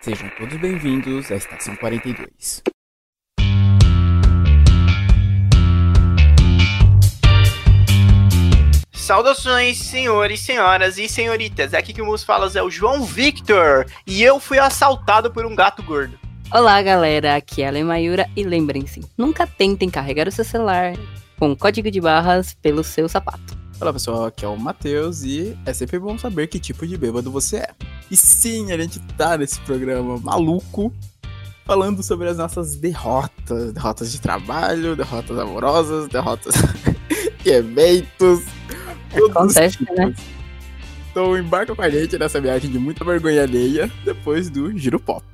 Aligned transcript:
Sejam 0.00 0.30
todos 0.38 0.56
bem-vindos 0.58 1.28
à 1.32 1.34
Estação 1.34 1.74
42. 1.74 2.62
Saudações, 8.92 9.78
senhores, 9.78 10.40
senhoras 10.40 10.98
e 10.98 11.08
senhoritas. 11.08 11.74
Aqui 11.74 11.92
que 11.92 12.00
nos 12.00 12.22
fala 12.22 12.48
é 12.54 12.62
o 12.62 12.70
João 12.70 13.02
Victor 13.02 13.86
e 14.06 14.22
eu 14.22 14.38
fui 14.38 14.60
assaltado 14.60 15.32
por 15.32 15.44
um 15.44 15.56
gato 15.56 15.82
gordo. 15.82 16.16
Olá, 16.52 16.80
galera. 16.80 17.34
Aqui 17.34 17.62
é 17.62 17.68
a 17.68 17.72
Lemayura 17.72 18.30
e 18.36 18.44
lembrem-se, 18.44 19.00
nunca 19.18 19.48
tentem 19.48 19.90
carregar 19.90 20.28
o 20.28 20.32
seu 20.32 20.44
celular 20.44 20.92
com 21.40 21.56
código 21.56 21.90
de 21.90 22.00
barras 22.00 22.54
pelo 22.54 22.84
seu 22.84 23.08
sapato. 23.08 23.57
Olá 23.80 23.92
pessoal, 23.92 24.24
aqui 24.24 24.44
é 24.44 24.48
o 24.48 24.56
Matheus 24.56 25.22
e 25.22 25.56
é 25.64 25.72
sempre 25.72 26.00
bom 26.00 26.18
saber 26.18 26.48
que 26.48 26.58
tipo 26.58 26.84
de 26.84 26.96
bêbado 26.96 27.30
você 27.30 27.58
é. 27.58 27.70
E 28.10 28.16
sim, 28.16 28.72
a 28.72 28.76
gente 28.76 28.98
tá 29.16 29.38
nesse 29.38 29.60
programa 29.60 30.18
maluco 30.18 30.92
falando 31.64 32.02
sobre 32.02 32.28
as 32.28 32.38
nossas 32.38 32.74
derrotas, 32.74 33.72
derrotas 33.72 34.10
de 34.10 34.20
trabalho, 34.20 34.96
derrotas 34.96 35.38
amorosas, 35.38 36.08
derrotas 36.08 36.54
de 37.44 37.50
eventos. 37.54 38.40
Acontece, 39.30 39.84
né? 39.84 40.12
Então 41.12 41.38
embarca 41.38 41.72
com 41.72 41.82
a 41.82 41.88
gente 41.88 42.18
nessa 42.18 42.40
viagem 42.40 42.72
de 42.72 42.80
muita 42.80 43.04
vergonha 43.04 43.44
alheia 43.44 43.88
depois 44.04 44.50
do 44.50 44.76
Giro 44.76 44.98
Pop. 44.98 45.24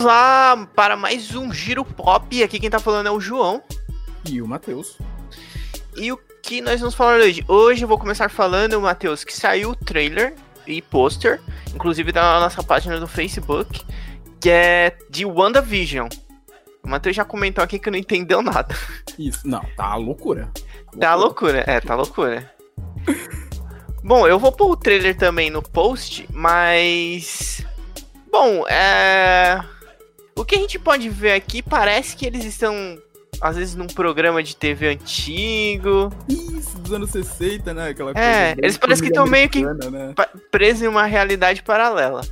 Lá 0.00 0.66
para 0.74 0.96
mais 0.96 1.34
um 1.34 1.52
Giro 1.52 1.84
Pop. 1.84 2.42
Aqui 2.42 2.58
quem 2.58 2.70
tá 2.70 2.78
falando 2.78 3.06
é 3.06 3.10
o 3.10 3.20
João. 3.20 3.62
E 4.24 4.40
o 4.40 4.48
Matheus. 4.48 4.98
E 5.96 6.10
o 6.10 6.18
que 6.42 6.60
nós 6.60 6.80
vamos 6.80 6.94
falar 6.94 7.18
hoje? 7.18 7.44
Hoje 7.46 7.84
eu 7.84 7.88
vou 7.88 7.98
começar 7.98 8.30
falando, 8.30 8.80
Matheus, 8.80 9.24
que 9.24 9.36
saiu 9.36 9.70
o 9.70 9.76
trailer 9.76 10.34
e 10.66 10.80
pôster, 10.80 11.40
inclusive 11.74 12.12
tá 12.12 12.22
na 12.22 12.40
nossa 12.40 12.62
página 12.62 12.98
do 12.98 13.06
Facebook, 13.06 13.84
que 14.40 14.48
é 14.48 14.96
de 15.10 15.26
WandaVision. 15.26 16.08
O 16.82 16.88
Matheus 16.88 17.14
já 17.14 17.24
comentou 17.24 17.62
aqui 17.62 17.78
que 17.78 17.90
não 17.90 17.98
entendeu 17.98 18.40
nada. 18.40 18.74
Isso, 19.18 19.46
não, 19.46 19.62
tá 19.76 19.94
loucura. 19.96 20.50
Tá 20.98 21.14
loucura, 21.14 21.62
é, 21.66 21.80
tá 21.80 21.94
loucura. 21.94 22.50
Bom, 24.02 24.26
eu 24.26 24.38
vou 24.38 24.50
pôr 24.50 24.70
o 24.70 24.76
trailer 24.76 25.14
também 25.16 25.50
no 25.50 25.62
post, 25.62 26.26
mas. 26.32 27.64
Bom, 28.32 28.66
é. 28.66 29.62
O 30.40 30.44
que 30.44 30.54
a 30.54 30.58
gente 30.58 30.78
pode 30.78 31.08
ver 31.10 31.32
aqui 31.32 31.60
parece 31.62 32.16
que 32.16 32.24
eles 32.24 32.44
estão, 32.44 32.74
às 33.40 33.56
vezes, 33.56 33.74
num 33.74 33.86
programa 33.86 34.42
de 34.42 34.56
TV 34.56 34.88
antigo. 34.88 36.10
Isso, 36.28 36.78
dos 36.78 36.92
anos 36.92 37.10
60, 37.10 37.74
né? 37.74 37.88
Aquela 37.90 38.12
É, 38.18 38.52
eles 38.58 38.78
parecem 38.78 39.04
que 39.04 39.10
estão 39.10 39.26
meio 39.26 39.50
que 39.50 39.62
Né? 39.62 40.14
presos 40.50 40.82
em 40.82 40.88
uma 40.88 41.04
realidade 41.04 41.62
paralela. 41.62 42.22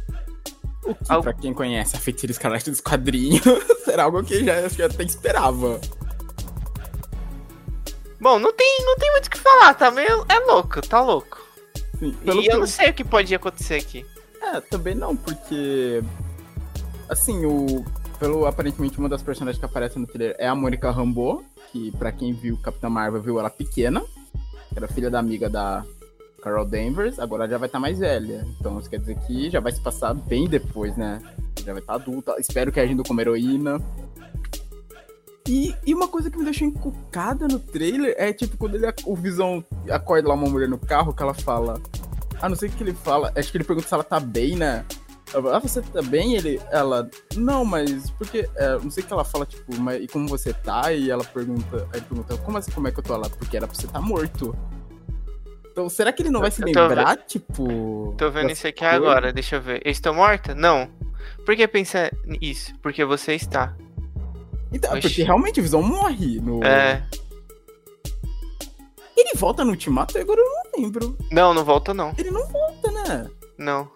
O 0.84 0.94
que, 0.94 1.22
pra 1.22 1.34
quem 1.34 1.52
conhece 1.52 1.96
a 1.96 1.98
Feiticeira 2.00 2.32
Escarlate 2.32 2.70
dos 2.70 2.80
quadrinhos, 2.80 3.42
será 3.84 4.04
algo 4.04 4.22
que 4.24 4.42
já, 4.42 4.68
que 4.70 4.82
até 4.82 5.02
esperava. 5.02 5.78
Bom, 8.18 8.38
não 8.38 8.52
tem, 8.54 8.78
não 8.86 8.96
tem 8.96 9.12
muito 9.12 9.26
o 9.26 9.30
que 9.30 9.38
falar, 9.38 9.74
tá 9.74 9.90
meio. 9.90 10.24
É 10.30 10.38
louco, 10.40 10.80
tá 10.80 11.00
louco. 11.02 11.38
Sim, 11.98 12.16
e 12.24 12.46
eu- 12.46 12.58
não 12.58 12.66
sei 12.66 12.88
o 12.88 12.94
que 12.94 13.04
pode 13.04 13.34
acontecer 13.34 13.74
aqui. 13.74 14.06
É, 14.40 14.60
também 14.62 14.94
não, 14.94 15.14
porque. 15.14 16.02
Assim, 17.08 17.44
o. 17.44 17.84
Pelo 18.18 18.46
aparentemente 18.46 18.98
uma 18.98 19.08
das 19.08 19.22
personagens 19.22 19.58
que 19.58 19.64
aparece 19.64 19.98
no 19.98 20.06
trailer 20.06 20.34
é 20.38 20.48
a 20.48 20.54
Mônica 20.54 20.90
Rambeau, 20.90 21.44
que 21.70 21.92
pra 21.92 22.10
quem 22.10 22.32
viu 22.32 22.56
Capitã 22.58 22.88
Marvel 22.88 23.22
viu 23.22 23.38
ela 23.38 23.50
pequena, 23.50 24.00
que 24.00 24.76
era 24.76 24.88
filha 24.88 25.08
da 25.08 25.18
amiga 25.20 25.48
da 25.48 25.84
Carol 26.42 26.64
Danvers, 26.64 27.18
agora 27.18 27.48
já 27.48 27.58
vai 27.58 27.68
estar 27.68 27.78
mais 27.78 27.98
velha. 27.98 28.44
Então 28.58 28.78
isso 28.78 28.90
quer 28.90 28.98
dizer 28.98 29.18
que 29.26 29.50
já 29.50 29.60
vai 29.60 29.72
se 29.72 29.80
passar 29.80 30.14
bem 30.14 30.48
depois, 30.48 30.96
né? 30.96 31.20
Já 31.64 31.72
vai 31.72 31.80
estar 31.80 31.94
adulta. 31.94 32.34
Espero 32.38 32.72
que 32.72 32.80
agindo 32.80 33.04
como 33.04 33.20
heroína. 33.20 33.80
E, 35.46 35.74
e 35.86 35.94
uma 35.94 36.08
coisa 36.08 36.30
que 36.30 36.36
me 36.36 36.44
deixou 36.44 36.68
encucada 36.68 37.48
no 37.48 37.58
trailer 37.58 38.14
é 38.18 38.32
tipo 38.32 38.56
quando 38.56 38.74
ele, 38.74 38.86
o 39.06 39.16
Visão 39.16 39.64
acorda 39.88 40.28
lá 40.28 40.34
uma 40.34 40.48
mulher 40.48 40.68
no 40.68 40.78
carro 40.78 41.14
que 41.14 41.22
ela 41.22 41.34
fala. 41.34 41.80
Ah, 42.40 42.48
não 42.48 42.56
sei 42.56 42.68
o 42.68 42.72
que 42.72 42.82
ele 42.82 42.92
fala. 42.92 43.32
Acho 43.34 43.50
que 43.50 43.56
ele 43.56 43.64
pergunta 43.64 43.88
se 43.88 43.94
ela 43.94 44.04
tá 44.04 44.20
bem, 44.20 44.56
né? 44.56 44.84
Ela 45.32 45.56
Ah, 45.56 45.58
você 45.58 45.82
tá 45.82 46.02
bem? 46.02 46.34
Ele, 46.34 46.60
ela, 46.70 47.08
não, 47.36 47.64
mas 47.64 48.10
porque, 48.10 48.48
é, 48.56 48.78
não 48.78 48.90
sei 48.90 49.02
o 49.02 49.06
que 49.06 49.12
ela 49.12 49.24
fala, 49.24 49.46
tipo, 49.46 49.76
mas 49.80 50.02
e 50.02 50.06
como 50.08 50.28
você 50.28 50.52
tá? 50.52 50.92
E 50.92 51.10
ela 51.10 51.24
pergunta, 51.24 51.88
aí 51.92 52.00
pergunta, 52.00 52.36
como 52.38 52.58
assim, 52.58 52.70
como 52.70 52.88
é 52.88 52.92
que 52.92 52.98
eu 52.98 53.04
tô 53.04 53.16
lá? 53.16 53.28
Porque 53.28 53.56
era 53.56 53.66
pra 53.66 53.76
você 53.76 53.86
estar 53.86 54.00
morto. 54.00 54.56
Então, 55.70 55.88
será 55.88 56.12
que 56.12 56.22
ele 56.22 56.30
não 56.30 56.40
vai 56.40 56.50
se 56.50 56.60
Eu 56.60 56.72
tô 56.72 56.80
lembrar, 56.88 57.16
tipo... 57.18 58.14
Tô 58.18 58.30
vendo 58.30 58.50
isso 58.50 58.66
aqui 58.66 58.80
coisas? 58.80 58.96
agora, 58.96 59.32
deixa 59.32 59.56
eu 59.56 59.62
ver. 59.62 59.80
Eu 59.84 59.92
estou 59.92 60.12
morta? 60.12 60.52
Não. 60.52 60.90
Por 61.46 61.54
que 61.54 61.68
pensar 61.68 62.10
isso? 62.40 62.74
Porque 62.82 63.04
você 63.04 63.34
está. 63.34 63.76
Então, 64.72 64.90
Oxi. 64.90 65.02
porque 65.02 65.22
realmente 65.22 65.60
o 65.60 65.62
Visão 65.62 65.80
morre 65.80 66.40
no... 66.40 66.64
É. 66.64 67.06
Ele 69.16 69.30
volta 69.36 69.64
no 69.64 69.70
Ultimato? 69.70 70.18
Agora 70.18 70.40
eu 70.40 70.46
não 70.46 70.82
lembro. 70.82 71.16
Não, 71.30 71.54
não 71.54 71.64
volta 71.64 71.94
não. 71.94 72.12
Ele 72.18 72.30
não 72.30 72.46
volta, 72.46 72.90
né? 72.90 73.30
Não. 73.56 73.90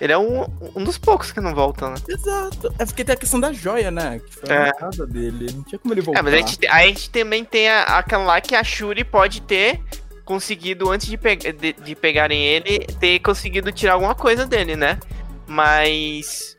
Ele 0.00 0.12
é 0.12 0.18
um, 0.18 0.46
um 0.74 0.82
dos 0.82 0.96
poucos 0.96 1.30
que 1.30 1.40
não 1.40 1.54
volta, 1.54 1.90
né? 1.90 1.96
Exato. 2.08 2.72
É 2.78 2.86
porque 2.86 3.04
tem 3.04 3.14
a 3.14 3.18
questão 3.18 3.38
da 3.38 3.52
joia, 3.52 3.90
né? 3.90 4.18
Que 4.18 4.34
foi 4.34 4.48
É. 4.48 4.68
a 4.68 4.72
casa 4.72 5.06
dele. 5.06 5.52
Não 5.52 5.62
tinha 5.62 5.78
como 5.78 5.92
ele 5.92 6.00
voltar. 6.00 6.20
É, 6.20 6.22
mas 6.22 6.34
a 6.34 6.36
gente, 6.38 6.66
a 6.66 6.86
gente 6.86 7.10
também 7.10 7.44
tem 7.44 7.68
a, 7.68 7.82
aquela 7.98 8.24
lá 8.24 8.40
que 8.40 8.54
a 8.54 8.64
Shuri 8.64 9.04
pode 9.04 9.42
ter 9.42 9.78
conseguido, 10.24 10.90
antes 10.90 11.06
de, 11.06 11.18
pe 11.18 11.36
de, 11.36 11.72
de 11.74 11.94
pegarem 11.94 12.42
ele, 12.46 12.78
ter 12.98 13.18
conseguido 13.18 13.70
tirar 13.72 13.94
alguma 13.94 14.14
coisa 14.14 14.46
dele, 14.46 14.74
né? 14.74 14.98
Mas. 15.46 16.56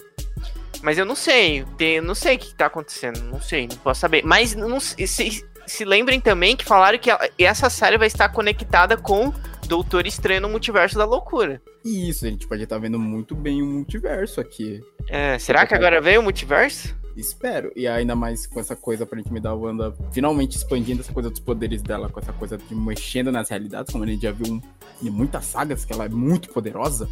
Mas 0.83 0.97
eu 0.97 1.05
não 1.05 1.15
sei. 1.15 1.65
Tem, 1.77 1.95
eu 1.95 2.03
não 2.03 2.15
sei 2.15 2.35
o 2.35 2.39
que 2.39 2.53
tá 2.53 2.67
acontecendo. 2.67 3.23
Não 3.23 3.41
sei, 3.41 3.67
não 3.67 3.77
posso 3.77 4.01
saber. 4.01 4.23
Mas 4.23 4.53
não, 4.53 4.79
se, 4.79 5.07
se, 5.07 5.85
lembrem 5.85 6.19
também 6.19 6.55
que 6.55 6.65
falaram 6.65 6.99
que 6.99 7.09
essa 7.39 7.69
série 7.69 7.97
vai 7.97 8.07
estar 8.07 8.29
conectada 8.29 8.97
com 8.97 9.33
Doutor 9.71 10.05
Estranho 10.05 10.41
no 10.41 10.49
Multiverso 10.49 10.97
da 10.97 11.05
Loucura. 11.05 11.61
Isso, 11.85 12.25
a 12.25 12.29
gente 12.29 12.45
pode 12.45 12.61
estar 12.61 12.77
vendo 12.77 12.99
muito 12.99 13.33
bem 13.33 13.61
o 13.61 13.65
multiverso 13.65 14.41
aqui. 14.41 14.83
É, 15.07 15.39
será 15.39 15.65
que 15.65 15.73
agora 15.73 16.01
veio 16.01 16.19
o 16.19 16.23
multiverso? 16.23 16.93
Espero. 17.15 17.71
E 17.73 17.87
ainda 17.87 18.13
mais 18.13 18.45
com 18.45 18.59
essa 18.59 18.75
coisa 18.75 19.05
aparentemente 19.05 19.43
da 19.43 19.53
Wanda 19.53 19.95
finalmente 20.11 20.57
expandindo 20.57 20.99
essa 20.99 21.13
coisa 21.13 21.29
dos 21.29 21.39
poderes 21.39 21.81
dela, 21.81 22.09
com 22.09 22.19
essa 22.19 22.33
coisa 22.33 22.57
de 22.57 22.75
mexendo 22.75 23.31
nas 23.31 23.47
realidades, 23.47 23.93
como 23.93 24.03
a 24.03 24.07
gente 24.07 24.23
já 24.23 24.33
viu 24.33 24.61
em 25.01 25.09
muitas 25.09 25.45
sagas, 25.45 25.85
que 25.85 25.93
ela 25.93 26.03
é 26.03 26.09
muito 26.09 26.49
poderosa. 26.49 27.07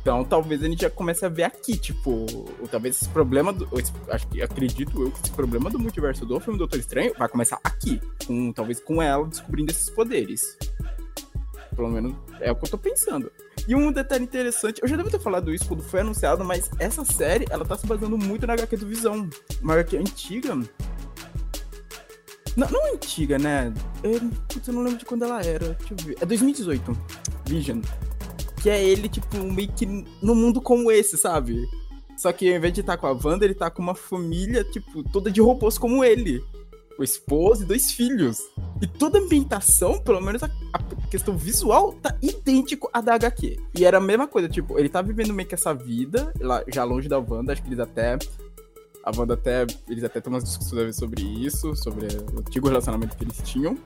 Então 0.00 0.24
talvez 0.24 0.64
a 0.64 0.66
gente 0.66 0.82
já 0.82 0.90
comece 0.90 1.24
a 1.24 1.28
ver 1.28 1.44
aqui, 1.44 1.78
tipo, 1.78 2.26
ou 2.60 2.66
talvez 2.68 2.96
esse 2.96 3.08
problema 3.10 3.52
do. 3.52 3.68
acho 4.08 4.26
que 4.26 4.42
acredito 4.42 5.00
eu 5.00 5.12
que 5.12 5.20
esse 5.20 5.30
problema 5.30 5.70
do 5.70 5.78
multiverso 5.78 6.26
do 6.26 6.40
filme 6.40 6.58
Doutor 6.58 6.80
Estranho 6.80 7.14
vai 7.16 7.28
começar 7.28 7.60
aqui. 7.62 8.00
Com, 8.26 8.52
talvez 8.52 8.80
com 8.80 9.00
ela 9.00 9.24
descobrindo 9.28 9.70
esses 9.70 9.88
poderes. 9.88 10.58
Pelo 11.74 11.90
menos 11.90 12.14
é 12.40 12.50
o 12.50 12.56
que 12.56 12.66
eu 12.66 12.70
tô 12.70 12.78
pensando. 12.78 13.30
E 13.66 13.74
um 13.74 13.92
detalhe 13.92 14.24
interessante, 14.24 14.80
eu 14.82 14.88
já 14.88 14.96
devo 14.96 15.10
ter 15.10 15.20
falado 15.20 15.54
isso 15.54 15.66
quando 15.66 15.82
foi 15.82 16.00
anunciado, 16.00 16.44
mas 16.44 16.70
essa 16.78 17.04
série, 17.04 17.46
ela 17.48 17.64
tá 17.64 17.76
se 17.76 17.86
baseando 17.86 18.18
muito 18.18 18.46
na 18.46 18.54
HQ 18.54 18.76
do 18.76 18.86
Visão. 18.86 19.28
Uma 19.62 19.74
HQ 19.74 19.96
antiga. 19.96 20.54
Não, 22.56 22.68
não 22.68 22.92
antiga, 22.92 23.38
né? 23.38 23.72
Eu, 24.02 24.20
putz, 24.48 24.68
eu 24.68 24.74
não 24.74 24.82
lembro 24.82 24.98
de 24.98 25.04
quando 25.04 25.24
ela 25.24 25.40
era. 25.40 25.74
Deixa 25.74 25.94
eu 25.94 26.06
ver. 26.06 26.16
É 26.20 26.26
2018. 26.26 26.96
Vision. 27.46 27.80
Que 28.60 28.68
é 28.68 28.82
ele, 28.82 29.08
tipo, 29.08 29.38
meio 29.38 29.72
que 29.72 29.86
no 30.22 30.34
mundo 30.34 30.60
como 30.60 30.90
esse, 30.90 31.16
sabe? 31.16 31.66
Só 32.16 32.32
que 32.32 32.50
ao 32.50 32.56
invés 32.56 32.72
de 32.72 32.80
estar 32.80 32.96
com 32.96 33.06
a 33.06 33.12
Wanda, 33.12 33.44
ele 33.44 33.54
tá 33.54 33.70
com 33.70 33.82
uma 33.82 33.94
família, 33.94 34.62
tipo, 34.64 35.02
toda 35.02 35.30
de 35.30 35.40
robôs 35.40 35.78
como 35.78 36.04
ele. 36.04 36.44
Com 36.96 37.02
esposa 37.02 37.64
e 37.64 37.66
dois 37.66 37.92
filhos. 37.92 38.38
E 38.80 38.86
toda 38.86 39.18
a 39.18 39.22
ambientação, 39.22 39.98
pelo 40.00 40.20
menos 40.20 40.42
a, 40.42 40.50
a 40.72 40.78
questão 41.10 41.36
visual, 41.36 41.92
tá 41.94 42.16
idêntico 42.20 42.90
à 42.92 43.00
da 43.00 43.14
HQ. 43.14 43.58
E 43.78 43.84
era 43.84 43.98
a 43.98 44.00
mesma 44.00 44.26
coisa, 44.26 44.48
tipo, 44.48 44.78
ele 44.78 44.88
tá 44.88 45.00
vivendo 45.00 45.32
meio 45.32 45.48
que 45.48 45.54
essa 45.54 45.72
vida, 45.72 46.32
lá, 46.40 46.62
já 46.68 46.84
longe 46.84 47.08
da 47.08 47.18
Wanda, 47.18 47.52
acho 47.52 47.62
que 47.62 47.68
eles 47.68 47.80
até. 47.80 48.18
A 49.04 49.10
Wanda 49.16 49.34
até. 49.34 49.66
Eles 49.88 50.04
até 50.04 50.20
têm 50.20 50.32
umas 50.32 50.44
discussões 50.44 50.96
sobre 50.96 51.22
isso, 51.22 51.74
sobre 51.76 52.06
o 52.34 52.40
antigo 52.40 52.68
relacionamento 52.68 53.16
que 53.16 53.24
eles 53.24 53.40
tinham. 53.44 53.76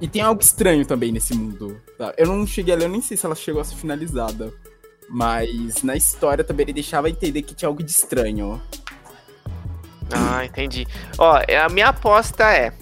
E 0.00 0.08
tem 0.08 0.22
algo 0.22 0.40
estranho 0.40 0.84
também 0.84 1.12
nesse 1.12 1.34
mundo. 1.34 1.80
Tá? 1.96 2.12
Eu 2.16 2.26
não 2.26 2.46
cheguei 2.46 2.74
a 2.74 2.76
ler, 2.76 2.84
eu 2.84 2.90
nem 2.90 3.00
sei 3.00 3.16
se 3.16 3.24
ela 3.24 3.34
chegou 3.34 3.60
a 3.60 3.64
ser 3.64 3.76
finalizada. 3.76 4.52
Mas 5.08 5.82
na 5.82 5.96
história 5.96 6.42
também 6.42 6.64
ele 6.64 6.72
deixava 6.72 7.08
entender 7.08 7.42
que 7.42 7.54
tinha 7.54 7.68
algo 7.68 7.82
de 7.82 7.90
estranho. 7.90 8.60
Ah, 10.10 10.44
entendi. 10.44 10.86
Ó, 11.18 11.36
a 11.36 11.68
minha 11.68 11.88
aposta 11.88 12.44
é. 12.52 12.72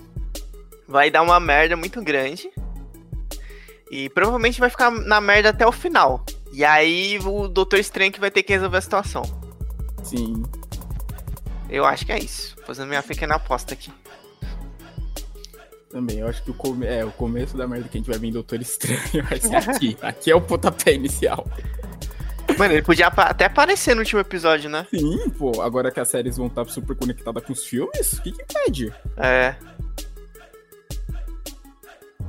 Vai 0.89 1.11
dar 1.11 1.23
uma 1.23 1.39
merda 1.41 1.77
muito 1.77 2.03
grande. 2.03 2.51
E 3.91 4.09
provavelmente 4.11 4.59
vai 4.59 4.71
ficar 4.71 4.91
na 4.91 5.21
merda 5.21 5.51
até 5.51 5.67
o 5.67 5.73
final. 5.73 6.25
E 6.53 6.65
aí 6.65 7.19
o 7.25 7.49
Doutor 7.49 7.79
Estranho 7.79 8.13
que 8.13 8.21
vai 8.21 8.31
ter 8.31 8.43
que 8.43 8.53
resolver 8.53 8.79
a 8.79 8.81
situação. 8.81 9.23
Sim. 10.03 10.43
Eu 11.69 11.85
acho 11.85 12.05
que 12.05 12.13
é 12.13 12.19
isso. 12.19 12.57
Fazendo 12.67 12.89
minha 12.89 13.03
pequena 13.03 13.37
aposta 13.37 13.75
aqui. 13.75 13.91
Também, 15.91 16.21
eu 16.21 16.27
acho 16.27 16.43
que 16.43 16.51
o, 16.51 16.55
come... 16.55 16.87
é, 16.87 17.05
o 17.05 17.11
começo 17.11 17.55
da 17.55 17.69
merda 17.69 17.87
que 17.87 17.99
a 17.99 18.01
gente 18.01 18.11
vai 18.11 18.19
vir 18.19 18.33
Doutor 18.33 18.61
Estranho 18.61 19.25
vai 19.29 19.39
ser 19.39 19.57
aqui. 19.57 19.97
aqui 20.01 20.31
é 20.31 20.35
o 20.35 20.41
pontapé 20.41 20.95
inicial. 20.95 21.47
Mano, 22.63 22.75
ele 22.75 22.83
podia 22.83 23.09
até 23.09 23.47
aparecer 23.47 23.93
no 23.95 24.03
último 24.03 24.21
episódio, 24.21 24.71
né? 24.71 24.87
Sim, 24.89 25.29
pô, 25.31 25.61
agora 25.61 25.91
que 25.91 25.99
as 25.99 26.07
séries 26.09 26.37
vão 26.37 26.47
estar 26.47 26.65
super 26.67 26.95
conectadas 26.97 27.45
com 27.45 27.53
os 27.53 27.65
filmes, 27.65 28.13
o 28.13 28.23
que 28.23 28.31
que 28.31 28.41
impede? 28.43 28.93
É. 29.17 29.57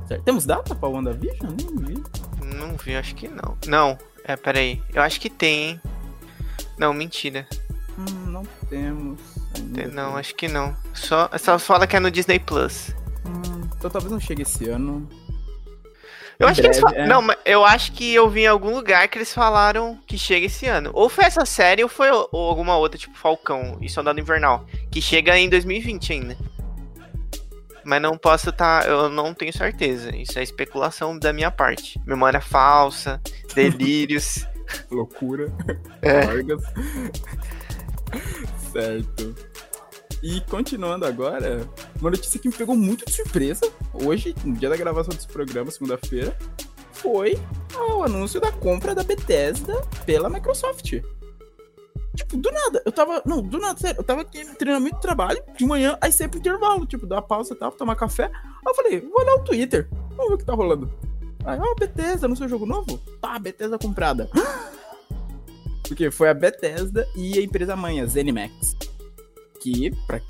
Certo. 0.08 0.24
Temos 0.24 0.44
data 0.44 0.74
pra 0.74 0.88
WandaVision? 0.88 1.52
Nem 1.56 1.76
vi. 1.94 2.02
Não 2.56 2.76
vi, 2.76 2.96
acho 2.96 3.14
que 3.14 3.28
não. 3.28 3.56
Não, 3.68 3.96
é, 4.24 4.34
peraí. 4.34 4.82
Eu 4.92 5.02
acho 5.02 5.20
que 5.20 5.30
tem, 5.30 5.70
hein? 5.70 5.80
Não, 6.76 6.92
mentira. 6.92 7.46
Hum, 7.96 8.26
não 8.30 8.42
temos. 8.68 9.20
Tem- 9.72 9.86
Não, 9.86 10.16
acho 10.16 10.34
que 10.34 10.48
não. 10.48 10.74
Só, 10.92 11.30
só 11.38 11.60
fala 11.60 11.86
que 11.86 11.94
é 11.94 12.00
no 12.00 12.10
Disney 12.10 12.40
Plus. 12.40 12.88
Hum, 13.24 13.68
então 13.78 13.88
talvez 13.88 14.10
não 14.10 14.18
chegue 14.18 14.42
esse 14.42 14.68
ano. 14.68 15.08
Eu 16.38 16.48
acho 16.48 16.60
que 16.60 16.66
eles 16.66 16.80
breve, 16.80 16.98
é. 16.98 17.06
Não, 17.06 17.26
eu 17.44 17.64
acho 17.64 17.92
que 17.92 18.14
eu 18.14 18.28
vi 18.28 18.42
em 18.42 18.46
algum 18.46 18.74
lugar 18.74 19.06
que 19.08 19.18
eles 19.18 19.32
falaram 19.32 19.98
que 20.06 20.18
chega 20.18 20.46
esse 20.46 20.66
ano. 20.66 20.90
Ou 20.92 21.08
foi 21.08 21.24
essa 21.24 21.44
série 21.44 21.82
ou 21.82 21.88
foi 21.88 22.10
ou 22.10 22.28
alguma 22.32 22.76
outra, 22.76 22.98
tipo 22.98 23.16
Falcão 23.16 23.78
e 23.80 23.88
Soldado 23.88 24.20
Invernal, 24.20 24.66
que 24.90 25.00
chega 25.00 25.38
em 25.38 25.48
2020 25.48 26.12
ainda. 26.12 26.36
Mas 27.84 28.00
não 28.00 28.16
posso 28.16 28.50
estar, 28.50 28.86
eu 28.86 29.08
não 29.10 29.34
tenho 29.34 29.52
certeza. 29.52 30.14
Isso 30.16 30.38
é 30.38 30.42
especulação 30.42 31.18
da 31.18 31.32
minha 31.32 31.50
parte. 31.50 32.00
Memória 32.06 32.40
falsa, 32.40 33.20
delírios. 33.54 34.46
Loucura. 34.90 35.52
É. 36.02 36.22
Certo. 38.72 39.34
E 40.24 40.40
continuando 40.40 41.04
agora, 41.04 41.68
uma 42.00 42.10
notícia 42.10 42.40
que 42.40 42.48
me 42.48 42.54
pegou 42.54 42.74
muito 42.74 43.04
de 43.04 43.12
surpresa, 43.12 43.70
hoje, 43.92 44.34
no 44.42 44.54
dia 44.54 44.70
da 44.70 44.76
gravação 44.76 45.14
desse 45.14 45.28
programa, 45.28 45.70
segunda-feira, 45.70 46.34
foi 46.92 47.38
o 47.90 48.02
anúncio 48.02 48.40
da 48.40 48.50
compra 48.50 48.94
da 48.94 49.04
Bethesda 49.04 49.82
pela 50.06 50.30
Microsoft. 50.30 51.02
Tipo, 52.16 52.36
do 52.38 52.50
nada, 52.50 52.82
eu 52.86 52.90
tava. 52.90 53.20
Não, 53.26 53.42
do 53.42 53.58
nada, 53.58 53.78
sério, 53.78 54.00
eu 54.00 54.02
tava 54.02 54.22
aqui 54.22 54.42
treinamento 54.54 54.96
de 54.96 55.02
trabalho, 55.02 55.42
de 55.58 55.66
manhã, 55.66 55.98
aí 56.00 56.10
sempre 56.10 56.38
intervalo, 56.38 56.86
tipo, 56.86 57.06
dar 57.06 57.16
uma 57.16 57.22
pausa 57.22 57.52
e 57.52 57.56
tal, 57.58 57.70
tomar 57.72 57.94
café. 57.94 58.24
Aí 58.24 58.62
eu 58.66 58.74
falei, 58.74 59.00
vou 59.02 59.20
olhar 59.20 59.34
o 59.34 59.44
Twitter, 59.44 59.90
vamos 60.16 60.28
ver 60.28 60.34
o 60.36 60.38
que 60.38 60.44
tá 60.46 60.54
rolando. 60.54 60.90
Aí, 61.44 61.58
ó, 61.60 61.74
Bethesda, 61.74 62.26
no 62.26 62.34
seu 62.34 62.48
jogo 62.48 62.64
novo? 62.64 62.96
Tá, 63.20 63.38
Bethesda 63.38 63.78
comprada. 63.78 64.30
Porque 65.86 66.10
foi 66.10 66.30
a 66.30 66.34
Bethesda 66.34 67.06
e 67.14 67.38
a 67.38 67.42
empresa 67.42 67.76
mãe, 67.76 68.00
a 68.00 68.06
ZeniMax. 68.06 68.93
Que, 69.64 69.90
pra 70.06 70.20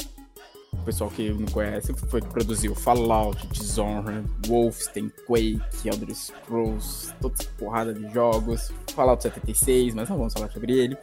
o 0.73 0.85
pessoal 0.85 1.11
que 1.11 1.29
não 1.33 1.47
conhece, 1.47 1.93
foi 2.09 2.21
que 2.21 2.29
produziu 2.29 2.73
Fallout, 2.73 3.45
Dishonored, 3.49 4.25
Wolfenstein, 4.47 5.11
Quake, 5.27 5.89
Elder 5.89 6.15
Scrolls, 6.15 7.13
toda 7.21 7.35
essa 7.35 7.51
porrada 7.59 7.93
de 7.93 8.13
jogos. 8.13 8.71
Fallout 8.95 9.21
76, 9.25 9.93
mas 9.93 10.09
não 10.09 10.19
vamos 10.19 10.35
falar 10.35 10.53
sobre 10.53 10.73
ele. 10.73 10.97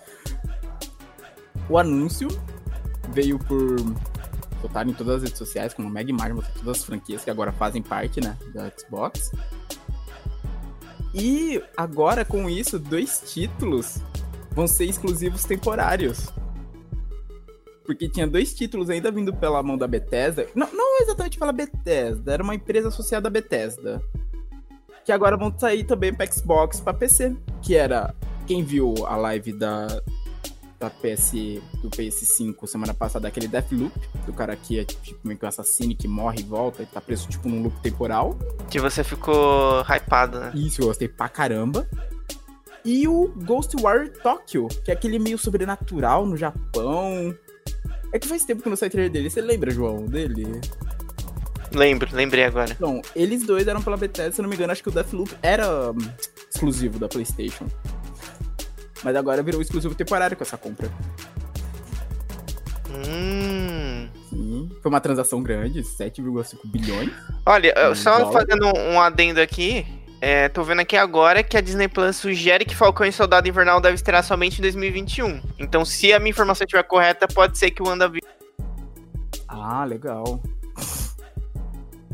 O 1.70 1.78
anúncio 1.78 2.30
veio 3.10 3.38
por 3.38 3.76
botar 4.62 4.88
em 4.88 4.94
todas 4.94 5.18
as 5.18 5.24
redes 5.24 5.38
sociais, 5.38 5.74
como 5.74 5.90
Mega 5.90 6.14
botar 6.14 6.52
todas 6.52 6.78
as 6.78 6.86
franquias 6.86 7.26
que 7.26 7.30
agora 7.30 7.52
fazem 7.52 7.82
parte, 7.82 8.22
né, 8.22 8.38
da 8.54 8.72
Xbox. 8.72 9.30
E 11.14 11.62
agora, 11.76 12.24
com 12.24 12.50
isso, 12.50 12.80
dois 12.80 13.22
títulos 13.26 13.98
vão 14.52 14.68
ser 14.68 14.86
exclusivos 14.86 15.44
temporários. 15.44 16.30
Porque 17.86 18.08
tinha 18.10 18.28
dois 18.28 18.54
títulos 18.54 18.90
ainda 18.90 19.12
vindo 19.12 19.34
pela 19.34 19.62
mão 19.64 19.78
da 19.78 19.88
Bethesda. 19.88 20.48
Não, 20.56 20.72
não 20.74 21.02
exatamente 21.02 21.38
pela 21.38 21.52
Bethesda, 21.52 22.34
era 22.34 22.44
uma 22.44 22.56
empresa 22.56 22.90
associada 22.90 23.28
à 23.28 23.32
Bethesda. 23.32 24.02
Que 25.04 25.12
agora 25.12 25.36
vão 25.36 25.54
sair 25.58 25.84
também 25.84 26.14
pra 26.14 26.32
Xbox, 26.32 26.80
pra 26.80 26.94
PC. 26.94 27.36
Que 27.62 27.76
era. 27.76 28.14
Quem 28.46 28.64
viu 28.64 28.94
a 29.06 29.16
live 29.18 29.54
da. 29.54 29.88
Da 30.80 30.90
PS. 30.90 31.32
Do 31.82 31.90
PS5 31.90 32.68
semana 32.68 32.94
passada, 32.94 33.28
aquele 33.28 33.48
Deathloop, 33.48 33.94
do 34.26 34.34
cara 34.34 34.56
que 34.56 34.80
é 34.80 34.86
tipo 34.86 35.20
meio 35.24 35.38
que 35.38 35.46
um 35.46 35.48
assassino 35.48 35.96
que 35.96 36.08
morre 36.08 36.40
e 36.40 36.44
volta 36.44 36.84
e 36.84 36.86
tá 36.86 37.00
preso 37.00 37.28
tipo 37.28 37.48
num 37.50 37.62
loop 37.64 37.80
temporal. 37.82 38.38
Que 38.70 38.80
você 38.80 39.04
ficou 39.04 39.82
hypado, 39.82 40.40
né? 40.40 40.52
Isso, 40.56 40.82
eu 40.82 40.88
gostei 40.88 41.08
pra 41.08 41.30
caramba. 41.30 41.88
E 42.84 43.08
o 43.08 43.28
Ghostwire 43.46 44.10
Tokyo, 44.24 44.68
que 44.84 44.90
é 44.90 44.94
aquele 44.94 45.20
meio 45.20 45.38
sobrenatural 45.38 46.26
no 46.26 46.36
Japão. 46.36 47.36
É 48.12 48.20
que 48.20 48.28
faz 48.28 48.44
tempo 48.44 48.62
que 48.62 48.68
eu 48.68 48.72
não 48.72 48.78
sai 48.78 48.90
trailer 48.90 49.12
dele. 49.12 49.30
Você 49.30 49.42
lembra, 49.42 49.72
João, 49.72 50.06
dele? 50.06 50.60
Lembro, 51.74 52.10
lembrei 52.14 52.44
agora. 52.44 52.72
Então, 52.72 53.02
eles 53.16 53.46
dois 53.46 53.68
eram 53.68 53.82
pela 53.82 53.96
Bethesda, 53.96 54.34
se 54.34 54.42
não 54.42 54.50
me 54.50 54.56
engano, 54.56 54.74
acho 54.74 54.84
que 54.84 54.90
o 54.90 54.92
Deathloop 54.92 55.34
era 55.42 55.92
hum, 55.92 55.98
exclusivo 56.54 57.00
da 57.00 57.08
PlayStation. 57.08 57.66
Mas 59.04 59.16
agora 59.16 59.42
virou 59.42 59.62
exclusivo 59.62 59.96
temporário 59.96 60.36
com 60.36 60.44
essa 60.44 60.58
compra. 60.58 60.92
Hum. 62.90 64.10
Sim. 64.30 64.70
Foi 64.82 64.90
uma 64.90 65.00
transação 65.00 65.42
grande, 65.42 65.82
7,5 65.82 66.58
bilhões. 66.66 67.12
Olha, 67.46 67.74
só 67.96 68.20
igual. 68.20 68.34
fazendo 68.34 68.66
um 68.78 69.00
adendo 69.00 69.40
aqui, 69.40 69.86
é, 70.22 70.48
tô 70.50 70.64
vendo 70.64 70.82
aqui 70.82 70.96
agora 70.96 71.42
que 71.42 71.58
a 71.58 71.62
Disney 71.62 71.88
Plus 71.88 72.16
sugere 72.16 72.64
que 72.64 72.76
Falcão 72.76 73.08
e 73.08 73.12
Soldado 73.12 73.48
Invernal 73.50 73.82
deve 73.82 73.96
estrear 73.96 74.24
somente 74.24 74.60
em 74.60 74.62
2021. 74.62 75.42
Então, 75.58 75.84
se 75.84 76.14
a 76.14 76.20
minha 76.20 76.30
informação 76.30 76.64
estiver 76.64 76.84
correta, 76.84 77.28
pode 77.28 77.58
ser 77.58 77.72
que 77.72 77.82
o 77.82 77.88
WandaVision... 77.88 78.32
Ah, 79.48 79.84
legal. 79.84 80.40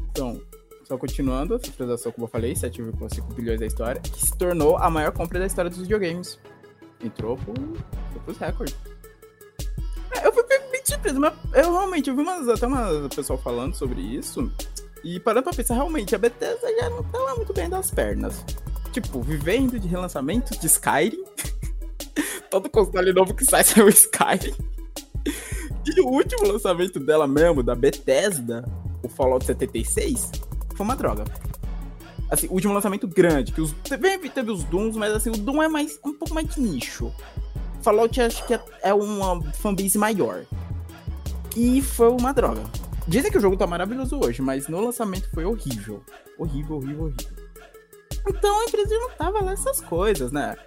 Então, 0.09 0.42
só 0.86 0.98
continuando, 0.98 1.56
essa 1.56 1.69
transação, 1.74 2.13
como 2.13 2.25
eu 2.25 2.30
falei, 2.30 2.54
7,5 2.54 3.33
bilhões 3.33 3.59
da 3.59 3.65
história, 3.65 4.00
que 4.01 4.25
se 4.25 4.36
tornou 4.38 4.77
a 4.77 4.89
maior 4.89 5.12
compra 5.12 5.38
da 5.38 5.45
história 5.45 5.69
dos 5.69 5.81
videogames. 5.81 6.39
Entrou 7.03 7.36
pro, 7.36 7.53
foi 7.53 8.21
pros 8.24 8.38
recordes. 8.38 8.75
É, 10.15 10.25
eu 10.25 10.31
fui 10.31 10.44
bem 10.48 10.81
surpreso, 10.81 11.19
mas 11.19 11.33
eu 11.53 11.74
realmente, 11.74 12.10
eu 12.10 12.15
vi 12.15 12.21
umas, 12.21 12.48
até 12.48 12.65
uma 12.65 13.10
pessoal 13.13 13.38
falando 13.38 13.75
sobre 13.75 14.00
isso, 14.00 14.50
e 15.03 15.19
parando 15.19 15.44
pra 15.44 15.53
pensar, 15.53 15.75
realmente, 15.75 16.15
a 16.15 16.17
Bethesda 16.17 16.67
já 16.79 16.89
não 16.89 17.03
tava 17.03 17.35
muito 17.35 17.53
bem 17.53 17.69
das 17.69 17.91
pernas. 17.91 18.44
Tipo, 18.91 19.21
vivendo 19.21 19.79
de 19.79 19.88
relançamentos 19.88 20.57
de 20.57 20.67
Skyrim, 20.67 21.23
todo 22.49 22.69
console 22.69 23.13
novo 23.13 23.33
que 23.33 23.45
sai 23.45 23.63
sai 23.65 23.83
o 23.83 23.89
Skyrim. 23.89 24.55
E 25.86 26.01
o 26.01 26.07
último 26.07 26.48
lançamento 26.48 27.00
dela 27.00 27.27
mesmo, 27.27 27.63
da 27.63 27.74
Bethesda, 27.74 28.65
o 29.03 29.07
Fallout 29.07 29.45
76, 29.45 30.31
foi 30.75 30.86
uma 30.86 30.95
droga. 30.95 31.24
Assim, 32.29 32.48
o 32.48 32.53
último 32.53 32.74
lançamento 32.74 33.07
grande, 33.07 33.53
que 33.53 33.62
os, 33.62 33.72
teve, 33.83 34.29
teve 34.29 34.51
os 34.51 34.63
Dooms, 34.65 34.98
mas 34.98 35.13
assim, 35.13 35.29
o 35.29 35.38
Doom 35.38 35.63
é 35.63 35.67
mais, 35.69 35.98
um 36.03 36.13
pouco 36.13 36.33
mais 36.33 36.48
de 36.53 36.60
nicho. 36.60 37.12
Fallout 37.81 38.19
acho 38.19 38.45
que 38.45 38.53
é, 38.53 38.62
é 38.81 38.93
uma 38.93 39.41
fanbase 39.53 39.98
maior. 39.98 40.43
E 41.55 41.81
foi 41.81 42.10
uma 42.10 42.33
droga. 42.33 42.63
Dizem 43.07 43.31
que 43.31 43.37
o 43.37 43.41
jogo 43.41 43.55
tá 43.55 43.65
maravilhoso 43.65 44.19
hoje, 44.21 44.41
mas 44.41 44.67
no 44.67 44.81
lançamento 44.81 45.29
foi 45.33 45.45
horrível. 45.45 46.03
Horrível, 46.37 46.75
horrível, 46.75 47.03
horrível. 47.05 47.47
Então 48.27 48.59
a 48.59 48.65
empresa 48.65 48.99
não 48.99 49.09
tava 49.11 49.41
lá 49.41 49.53
essas 49.53 49.79
coisas, 49.79 50.31
né? 50.31 50.57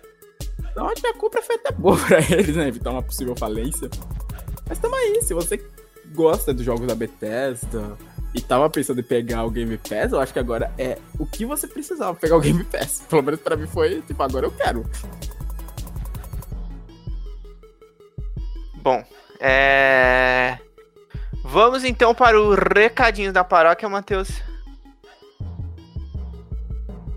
Então 0.71 0.89
acho 0.89 1.03
que 1.03 1.07
a 1.07 1.15
compra 1.15 1.43
foi 1.43 1.57
até 1.57 1.71
boa 1.71 1.97
pra 2.07 2.19
eles, 2.19 2.57
né? 2.57 2.69
Evitar 2.69 2.91
uma 2.91 3.03
possível 3.03 3.37
falência. 3.37 3.91
Mas 4.67 4.79
tamo 4.79 4.95
aí, 4.95 5.21
se 5.23 5.35
você 5.35 5.63
gosta 6.15 6.55
dos 6.55 6.65
jogos 6.65 6.87
da 6.87 6.95
Bethesda 6.95 7.97
e 8.35 8.41
tava 8.41 8.71
pensando 8.71 9.01
em 9.01 9.05
pegar 9.05 9.45
o 9.45 9.51
Game 9.51 9.77
Pass, 9.77 10.13
eu 10.13 10.21
acho 10.21 10.33
que 10.33 10.39
agora 10.39 10.73
é 10.79 10.97
o 11.19 11.27
que 11.27 11.45
você 11.45 11.67
precisava 11.67 12.17
pegar 12.17 12.37
o 12.37 12.41
Game 12.41 12.65
Pass. 12.65 13.05
Pelo 13.11 13.23
menos 13.23 13.41
pra 13.41 13.57
mim 13.57 13.67
foi, 13.67 14.01
tipo, 14.03 14.23
agora 14.23 14.47
eu 14.47 14.53
quero. 14.53 14.89
Bom, 18.83 19.05
é... 19.39 20.59
Vamos 21.43 21.85
então 21.85 22.15
para 22.15 22.41
o 22.41 22.55
recadinho 22.55 23.33
da 23.33 23.43
paróquia, 23.43 23.89
Matheus. 23.89 24.31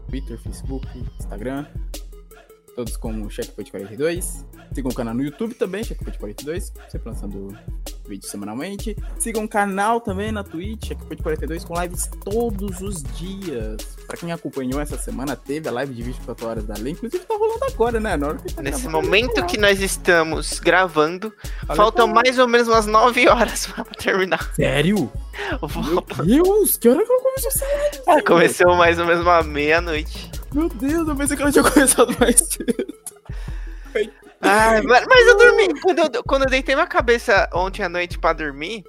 Twitter, 0.09 0.37
Facebook, 0.39 0.87
Instagram. 1.19 1.65
Todos 2.75 2.97
como 2.97 3.27
Checkpoint42. 3.27 4.45
Sigam 4.73 4.91
o 4.91 4.95
canal 4.95 5.13
no 5.13 5.23
YouTube 5.23 5.53
também, 5.55 5.83
Checkpoint42. 5.83 6.71
Sempre 6.89 7.09
lançando 7.09 7.57
vídeos 8.07 8.29
semanalmente. 8.31 8.95
Sigam 9.17 9.43
o 9.45 9.47
canal 9.47 9.99
também 10.01 10.31
na 10.31 10.43
Twitch, 10.43 10.91
Checkpoint42, 10.91 11.65
com 11.65 11.79
lives 11.81 12.09
todos 12.23 12.81
os 12.81 13.01
dias. 13.03 13.77
Pra 14.07 14.17
quem 14.17 14.31
acompanhou 14.31 14.79
essa 14.81 14.97
semana, 14.97 15.35
teve 15.35 15.67
a 15.69 15.71
live 15.71 15.93
de 15.93 16.03
24 16.03 16.47
horas 16.47 16.63
da 16.65 16.73
lei. 16.75 16.93
Inclusive 16.93 17.23
tá 17.23 17.35
rolando 17.35 17.65
agora, 17.65 17.99
né? 17.99 18.17
Na 18.17 18.27
hora 18.27 18.37
que 18.37 18.53
tá 18.53 18.61
Nesse 18.61 18.87
momento 18.87 19.35
tá 19.35 19.43
que 19.43 19.57
nós 19.57 19.79
estamos 19.81 20.59
gravando, 20.59 21.33
Olha 21.67 21.75
faltam 21.75 22.07
pra 22.07 22.15
lá. 22.15 22.21
mais 22.23 22.37
ou 22.39 22.47
menos 22.47 22.67
umas 22.67 22.85
9 22.85 23.27
horas 23.29 23.67
para 23.73 23.83
terminar. 23.85 24.53
Sério? 24.53 25.11
Meu 25.85 26.01
Deus, 26.25 26.77
que 26.77 26.87
hora 26.89 27.03
que 27.05 27.11
ela 27.11 27.21
começou 27.23 27.49
essa 27.49 27.65
live? 27.65 27.97
Ah, 28.07 28.21
Começou 28.21 28.75
mais 28.75 28.99
ou 28.99 29.05
menos 29.05 29.21
uma 29.21 29.41
meia-noite. 29.43 30.31
Meu 30.53 30.69
Deus, 30.69 31.07
eu 31.07 31.15
pensei 31.15 31.35
que 31.35 31.41
ela 31.41 31.51
tinha 31.51 31.63
começado 31.63 32.15
mais 32.19 32.35
cedo. 32.39 32.92
Ai, 34.43 34.81
mas, 34.81 35.05
mas 35.07 35.27
eu 35.27 35.37
dormi. 35.37 35.81
Quando 35.81 35.99
eu, 35.99 36.23
quando 36.23 36.43
eu 36.43 36.49
deitei 36.49 36.75
minha 36.75 36.87
cabeça 36.87 37.49
ontem 37.53 37.83
à 37.83 37.89
noite 37.89 38.19
pra 38.19 38.33
dormir, 38.33 38.83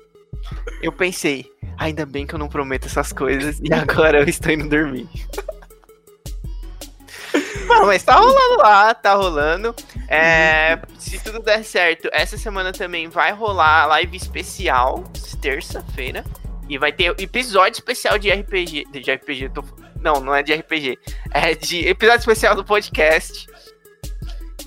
eu 0.82 0.92
pensei, 0.92 1.50
ainda 1.78 2.04
bem 2.04 2.26
que 2.26 2.34
eu 2.34 2.38
não 2.38 2.49
prometo 2.49 2.87
essas 2.87 3.12
coisas 3.12 3.61
e 3.61 3.73
agora 3.73 4.20
eu 4.20 4.28
estou 4.28 4.52
indo 4.52 4.68
dormir. 4.68 5.08
Bom, 7.66 7.87
mas 7.87 8.02
tá 8.02 8.16
rolando 8.16 8.58
lá, 8.58 8.94
tá 8.94 9.14
rolando. 9.14 9.75
É, 10.08 10.78
se 10.99 11.18
tudo 11.18 11.40
der 11.40 11.64
certo, 11.64 12.08
essa 12.12 12.37
semana 12.37 12.73
também 12.73 13.08
vai 13.08 13.32
rolar 13.32 13.87
live 13.87 14.16
especial, 14.16 15.02
terça-feira. 15.40 16.25
E 16.68 16.78
vai 16.78 16.92
ter 16.92 17.14
episódio 17.20 17.78
especial 17.78 18.18
de 18.18 18.30
RPG. 18.30 18.87
De 18.90 19.12
RPG, 19.12 19.50
tô, 19.50 19.62
não, 20.00 20.20
não 20.20 20.34
é 20.34 20.42
de 20.42 20.54
RPG. 20.54 20.99
É 21.30 21.54
de 21.54 21.87
episódio 21.87 22.20
especial 22.20 22.54
do 22.54 22.64
podcast. 22.64 23.46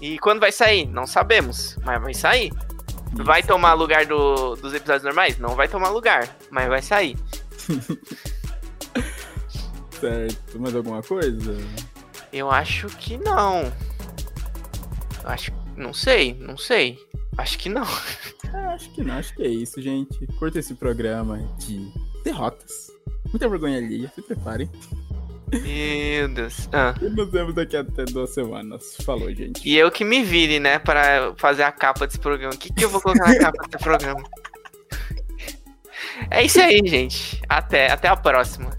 E 0.01 0.19
quando 0.19 0.39
vai 0.39 0.51
sair? 0.51 0.85
Não 0.85 1.07
sabemos, 1.07 1.77
mas 1.83 2.01
vai 2.01 2.13
sair. 2.13 2.51
Vai 3.13 3.41
tomar 3.41 3.73
lugar 3.73 4.05
do, 4.05 4.55
dos 4.55 4.73
episódios 4.73 5.03
normais? 5.03 5.37
Não 5.39 5.55
vai 5.55 5.67
tomar 5.67 5.89
lugar, 5.89 6.37
mas 6.51 6.67
vai 6.67 6.81
sair. 6.81 7.17
certo. 9.99 10.59
Mais 10.59 10.75
alguma 10.75 11.01
coisa? 11.01 11.57
Eu 12.31 12.51
acho 12.51 12.87
que 12.89 13.17
não. 13.17 13.71
Eu 15.23 15.29
acho. 15.29 15.51
Não 15.75 15.93
sei, 15.93 16.33
não 16.39 16.57
sei. 16.57 16.99
Acho 17.37 17.57
que 17.57 17.69
não. 17.69 17.85
É, 18.53 18.65
acho 18.67 18.89
que 18.91 19.03
não, 19.03 19.15
acho 19.15 19.35
que 19.35 19.43
é 19.43 19.49
isso, 19.49 19.81
gente. 19.81 20.25
Curta 20.39 20.59
esse 20.59 20.73
programa 20.73 21.37
de 21.57 21.91
derrotas. 22.23 22.89
Muita 23.29 23.49
vergonha 23.49 23.77
ali, 23.77 24.09
se 24.15 24.21
preparem. 24.21 24.69
Meu 25.51 26.27
Deus. 26.27 26.69
Ah. 26.73 26.93
E 27.01 27.09
nos 27.09 27.31
vemos 27.31 27.55
daqui 27.55 27.77
até 27.77 28.03
duas 28.05 28.33
semanas. 28.33 28.97
Falou, 29.03 29.33
gente. 29.33 29.67
E 29.67 29.77
eu 29.77 29.89
que 29.89 30.03
me 30.03 30.23
vire, 30.23 30.59
né, 30.59 30.77
para 30.79 31.33
fazer 31.37 31.63
a 31.63 31.71
capa 31.71 32.05
desse 32.05 32.19
programa. 32.19 32.53
O 32.53 32.57
que, 32.57 32.71
que 32.71 32.83
eu 32.83 32.89
vou 32.89 33.01
colocar 33.01 33.27
na 33.27 33.39
capa 33.39 33.67
desse 33.67 33.83
programa? 33.83 34.23
É 36.29 36.43
isso 36.43 36.59
aí, 36.59 36.81
gente. 36.85 37.41
Até, 37.47 37.89
até 37.89 38.07
a 38.07 38.15
próxima. 38.15 38.71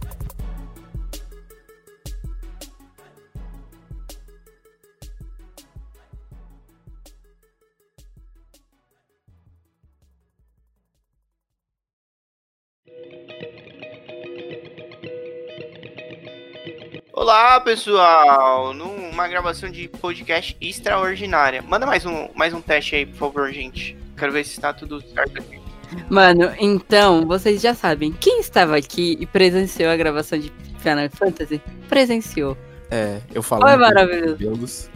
Olá, 17.21 17.61
pessoal! 17.61 18.73
Numa 18.73 19.27
gravação 19.27 19.69
de 19.69 19.89
podcast 19.89 20.57
extraordinária. 20.61 21.61
Manda 21.61 21.85
mais 21.85 22.07
um, 22.07 22.29
mais 22.33 22.55
um 22.55 22.61
teste 22.61 22.95
aí, 22.95 23.07
por 23.07 23.17
favor, 23.17 23.53
gente. 23.53 23.97
Quero 24.17 24.31
ver 24.31 24.45
se 24.45 24.53
está 24.53 24.73
tudo 24.73 25.03
certo 25.03 25.41
aqui. 25.41 25.61
Mano, 26.09 26.53
então, 26.61 27.27
vocês 27.27 27.61
já 27.61 27.75
sabem, 27.75 28.13
quem 28.13 28.39
estava 28.39 28.77
aqui 28.77 29.17
e 29.19 29.27
presenciou 29.27 29.91
a 29.91 29.97
gravação 29.97 30.39
de 30.39 30.53
Final 30.79 31.11
Fantasy, 31.11 31.61
presenciou. 31.89 32.57
É, 32.89 33.21
eu 33.35 33.43
falo. 33.43 33.63
Foi 33.63 33.77
maravilhoso. 33.77 34.89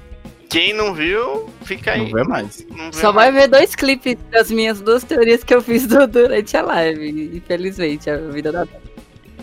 Quem 0.48 0.72
não 0.72 0.94
viu, 0.94 1.50
fica 1.62 1.90
aí. 1.90 2.04
Não 2.04 2.12
vê 2.12 2.22
mais. 2.22 2.64
Não 2.70 2.92
vê 2.92 3.00
Só 3.00 3.12
mais. 3.12 3.32
vai 3.34 3.42
ver 3.42 3.48
dois 3.48 3.74
clipes 3.74 4.16
das 4.30 4.48
minhas 4.48 4.80
duas 4.80 5.02
teorias 5.02 5.42
que 5.42 5.52
eu 5.52 5.60
fiz 5.60 5.88
durante 6.08 6.56
a 6.56 6.62
live. 6.62 7.36
Infelizmente, 7.36 8.08
a 8.08 8.16
vida 8.16 8.52
da. 8.52 8.64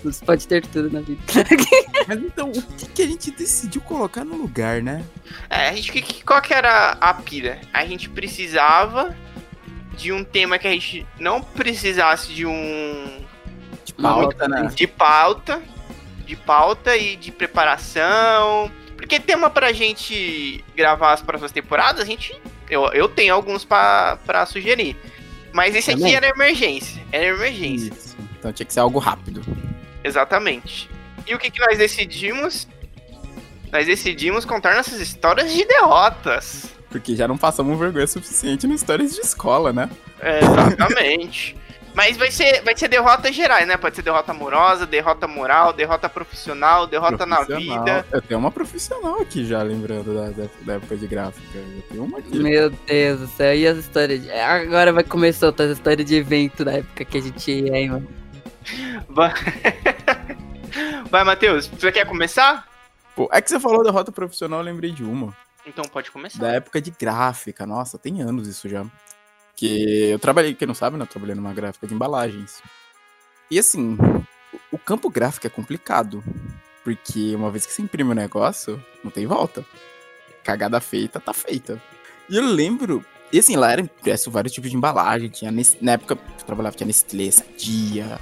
Você 0.03 0.23
pode 0.25 0.47
ter 0.47 0.65
tudo 0.65 0.89
na 0.91 1.01
vida. 1.01 1.21
Mas 2.07 2.19
então, 2.19 2.49
o 2.49 2.61
que, 2.61 2.85
que 2.87 3.01
a 3.01 3.07
gente 3.07 3.31
decidiu 3.31 3.81
colocar 3.81 4.23
no 4.23 4.35
lugar, 4.35 4.81
né? 4.81 5.03
É, 5.49 5.69
a 5.69 5.73
gente, 5.73 5.91
que- 5.91 6.23
qual 6.23 6.41
que 6.41 6.53
era 6.53 6.91
a 7.01 7.13
pira? 7.13 7.59
A 7.73 7.85
gente 7.85 8.09
precisava 8.09 9.15
de 9.97 10.11
um 10.13 10.23
tema 10.23 10.57
que 10.57 10.67
a 10.67 10.71
gente 10.71 11.05
não 11.19 11.41
precisasse 11.41 12.33
de 12.33 12.45
um 12.45 13.21
De 13.85 13.93
pauta, 13.93 14.47
né? 14.47 14.69
de 14.73 14.87
pauta, 14.87 15.61
de 16.25 16.35
pauta 16.35 16.95
e 16.95 17.15
de 17.17 17.31
preparação. 17.31 18.71
Porque 18.95 19.19
tema 19.19 19.49
pra 19.49 19.71
gente 19.73 20.63
gravar 20.75 21.13
as 21.13 21.21
próximas 21.21 21.51
temporadas, 21.51 22.01
a 22.01 22.05
gente. 22.05 22.39
Eu, 22.69 22.87
eu 22.93 23.07
tenho 23.09 23.33
alguns 23.33 23.65
pra, 23.65 24.17
pra 24.25 24.45
sugerir. 24.45 24.95
Mas 25.51 25.75
esse 25.75 25.89
aqui 25.91 25.99
Também. 26.01 26.15
era 26.15 26.27
emergência. 26.29 27.01
Era 27.11 27.25
emergência. 27.27 27.89
Isso. 27.91 28.15
Então 28.37 28.53
tinha 28.53 28.65
que 28.65 28.73
ser 28.73 28.79
algo 28.81 28.99
rápido. 28.99 29.41
Exatamente. 30.03 30.89
E 31.27 31.35
o 31.35 31.39
que, 31.39 31.51
que 31.51 31.59
nós 31.59 31.77
decidimos? 31.77 32.67
Nós 33.71 33.85
decidimos 33.85 34.45
contar 34.45 34.75
nossas 34.75 34.99
histórias 34.99 35.51
de 35.53 35.63
derrotas. 35.65 36.73
Porque 36.89 37.15
já 37.15 37.27
não 37.27 37.37
passamos 37.37 37.77
vergonha 37.77 38.07
suficiente 38.07 38.65
nas 38.65 38.81
histórias 38.81 39.13
de 39.13 39.21
escola, 39.21 39.71
né? 39.71 39.89
É, 40.19 40.39
Exatamente. 40.39 41.55
Mas 41.93 42.15
vai 42.17 42.31
ser, 42.31 42.61
vai 42.63 42.77
ser 42.77 42.87
derrotas 42.87 43.35
gerais, 43.35 43.67
né? 43.67 43.75
Pode 43.75 43.95
ser 43.95 44.03
derrota 44.03 44.31
amorosa, 44.31 44.85
derrota 44.85 45.27
moral, 45.27 45.73
derrota 45.73 46.07
profissional, 46.07 46.87
derrota 46.87 47.25
na 47.25 47.37
Profissional. 47.43 47.79
vida. 47.85 48.05
Eu 48.11 48.21
tenho 48.21 48.39
uma 48.39 48.51
profissional 48.51 49.19
aqui 49.19 49.43
já, 49.45 49.61
lembrando 49.63 50.13
da, 50.15 50.47
da- 50.65 50.73
época 50.75 50.95
de 50.95 51.07
gráfica. 51.07 51.57
Eu 51.57 51.81
tenho 51.89 52.03
uma 52.05 52.19
aqui. 52.19 52.37
Meu 52.37 52.69
Deus 52.69 53.19
do 53.21 53.27
céu, 53.27 53.53
e 53.55 53.67
as 53.67 53.77
histórias 53.79 54.21
de... 54.21 54.31
Agora 54.31 54.93
vai 54.93 55.03
começar 55.03 55.47
outra 55.47 55.65
história 55.71 56.05
de 56.05 56.15
evento 56.15 56.63
da 56.63 56.73
época 56.73 57.03
que 57.03 57.17
a 57.17 57.21
gente 57.21 57.51
ia, 57.51 57.75
hein, 57.75 57.89
mano. 57.89 58.07
Vai, 59.07 59.33
Vai 61.09 61.23
Matheus, 61.23 61.67
você 61.67 61.91
quer 61.91 62.05
começar? 62.05 62.67
Pô, 63.15 63.29
é 63.31 63.41
que 63.41 63.49
você 63.49 63.59
falou 63.59 63.83
derrota 63.83 64.11
profissional, 64.11 64.59
eu 64.59 64.65
lembrei 64.65 64.91
de 64.91 65.03
uma. 65.03 65.35
Então 65.65 65.83
pode 65.85 66.09
começar. 66.11 66.39
Da 66.39 66.51
época 66.53 66.81
de 66.81 66.91
gráfica. 66.91 67.65
Nossa, 67.65 67.97
tem 67.97 68.21
anos 68.21 68.47
isso 68.47 68.67
já. 68.69 68.85
Que 69.55 70.09
eu 70.11 70.19
trabalhei, 70.19 70.53
quem 70.53 70.67
não 70.67 70.73
sabe, 70.75 70.95
né? 70.97 71.03
Eu 71.03 71.07
trabalhei 71.07 71.35
numa 71.35 71.53
gráfica 71.53 71.85
de 71.85 71.93
embalagens. 71.93 72.61
E 73.51 73.59
assim, 73.59 73.97
o- 74.71 74.77
campo 74.77 75.09
gráfico 75.09 75.45
é 75.47 75.49
complicado. 75.49 76.23
Porque 76.83 77.35
uma 77.35 77.51
vez 77.51 77.65
que 77.65 77.73
você 77.73 77.81
imprime 77.81 78.11
o 78.11 78.15
negócio, 78.15 78.83
não 79.03 79.11
tem 79.11 79.27
volta. 79.27 79.65
Cagada 80.43 80.79
feita, 80.79 81.19
tá 81.19 81.33
feita. 81.33 81.81
E 82.29 82.37
eu 82.37 82.43
lembro. 82.43 83.03
E 83.31 83.37
assim, 83.37 83.55
lá 83.57 83.71
era 83.71 83.81
impresso 83.81 84.31
vários 84.31 84.53
tipos 84.53 84.71
de 84.71 84.77
embalagem. 84.77 85.29
Tinha 85.29 85.51
na 85.81 85.91
época 85.91 86.15
que 86.15 86.21
eu 86.41 86.45
trabalhava, 86.45 86.75
tinha 86.75 86.87
Nestlé, 86.87 87.29
Sadia, 87.29 88.19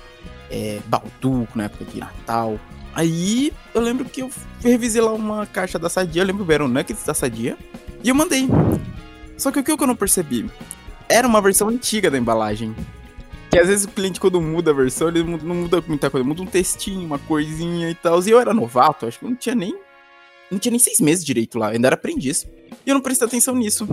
é, 0.49 0.79
Balduco, 0.85 1.57
na 1.57 1.65
época 1.65 1.85
de 1.85 1.99
Natal. 1.99 2.59
Aí 2.93 3.53
eu 3.73 3.81
lembro 3.81 4.05
que 4.05 4.21
eu 4.21 4.31
revisei 4.61 5.01
lá 5.01 5.13
uma 5.13 5.45
caixa 5.45 5.77
da 5.77 5.89
Sadia, 5.89 6.23
eu 6.23 6.25
lembro 6.25 6.45
que 6.45 6.53
eram 6.53 6.67
nuggets 6.67 7.03
da 7.03 7.13
Sadia, 7.13 7.57
e 8.03 8.09
eu 8.09 8.15
mandei. 8.15 8.47
Só 9.37 9.51
que 9.51 9.59
o 9.59 9.63
que 9.63 9.71
eu 9.71 9.87
não 9.87 9.95
percebi? 9.95 10.49
Era 11.07 11.27
uma 11.27 11.41
versão 11.41 11.69
antiga 11.69 12.09
da 12.09 12.17
embalagem. 12.17 12.75
Que 13.49 13.59
às 13.59 13.67
vezes 13.67 13.85
o 13.85 13.89
cliente, 13.89 14.19
quando 14.19 14.41
muda 14.41 14.71
a 14.71 14.73
versão, 14.73 15.07
ele 15.07 15.23
não 15.23 15.55
muda 15.55 15.81
muita 15.87 16.09
coisa, 16.09 16.27
muda 16.27 16.41
um 16.41 16.45
textinho, 16.45 17.05
uma 17.05 17.19
coisinha 17.19 17.89
e 17.89 17.95
tal. 17.95 18.21
E 18.23 18.29
eu 18.29 18.39
era 18.39 18.53
novato, 18.53 19.05
acho 19.05 19.19
que 19.19 19.25
não 19.25 19.35
tinha 19.35 19.55
nem. 19.55 19.77
Não 20.51 20.57
tinha 20.57 20.71
nem 20.71 20.79
seis 20.79 20.99
meses 20.99 21.23
direito 21.23 21.57
lá, 21.59 21.67
eu 21.67 21.73
ainda 21.73 21.87
era 21.87 21.95
aprendiz. 21.95 22.47
E 22.85 22.89
eu 22.89 22.93
não 22.93 23.01
prestei 23.01 23.27
atenção 23.27 23.55
nisso. 23.55 23.87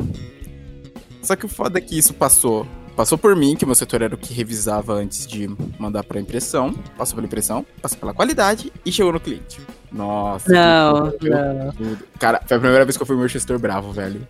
Só 1.22 1.36
que 1.36 1.46
o 1.46 1.48
foda 1.48 1.78
é 1.78 1.80
que 1.80 1.96
isso 1.98 2.14
passou. 2.14 2.66
Passou 2.96 3.18
por 3.18 3.34
mim, 3.34 3.56
que 3.56 3.64
o 3.64 3.66
meu 3.66 3.74
setor 3.74 4.02
era 4.02 4.14
o 4.14 4.18
que 4.18 4.32
revisava 4.32 4.94
antes 4.94 5.26
de 5.26 5.50
mandar 5.78 6.04
pra 6.04 6.20
impressão. 6.20 6.72
Passou 6.96 7.16
pela 7.16 7.26
impressão, 7.26 7.66
passou 7.82 7.98
pela 7.98 8.14
qualidade 8.14 8.72
e 8.84 8.92
chegou 8.92 9.12
no 9.12 9.18
cliente. 9.18 9.60
Nossa. 9.90 10.52
Não, 10.52 11.06
não. 11.20 11.72
tudo. 11.72 11.98
Cara, 12.18 12.40
foi 12.46 12.56
a 12.56 12.60
primeira 12.60 12.84
vez 12.84 12.96
que 12.96 13.02
eu 13.02 13.06
fui 13.06 13.16
meu 13.16 13.26
gestor 13.26 13.58
bravo, 13.58 13.90
velho. 13.92 14.26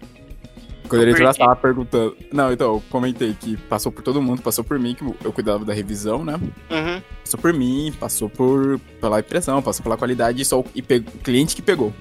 Quando 0.88 1.02
ele 1.02 1.12
entrou 1.12 1.26
na 1.26 1.34
sala 1.34 1.56
perguntando. 1.56 2.16
Não, 2.32 2.52
então, 2.52 2.74
eu 2.74 2.82
comentei 2.90 3.34
que 3.34 3.56
passou 3.56 3.90
por 3.90 4.02
todo 4.02 4.20
mundo, 4.20 4.42
passou 4.42 4.62
por 4.62 4.78
mim, 4.78 4.94
que 4.94 5.04
eu 5.24 5.32
cuidava 5.32 5.64
da 5.64 5.72
revisão, 5.72 6.24
né? 6.24 6.34
Uhum. 6.34 7.02
Passou 7.22 7.40
por 7.40 7.52
mim, 7.52 7.92
passou 7.98 8.28
por 8.28 8.78
pela 9.00 9.20
impressão, 9.20 9.62
passou 9.62 9.82
pela 9.82 9.96
qualidade 9.96 10.40
e 10.42 10.44
só 10.44 10.60
o, 10.60 10.64
e 10.74 10.80
o 10.80 11.02
cliente 11.22 11.56
que 11.56 11.62
pegou. 11.62 11.92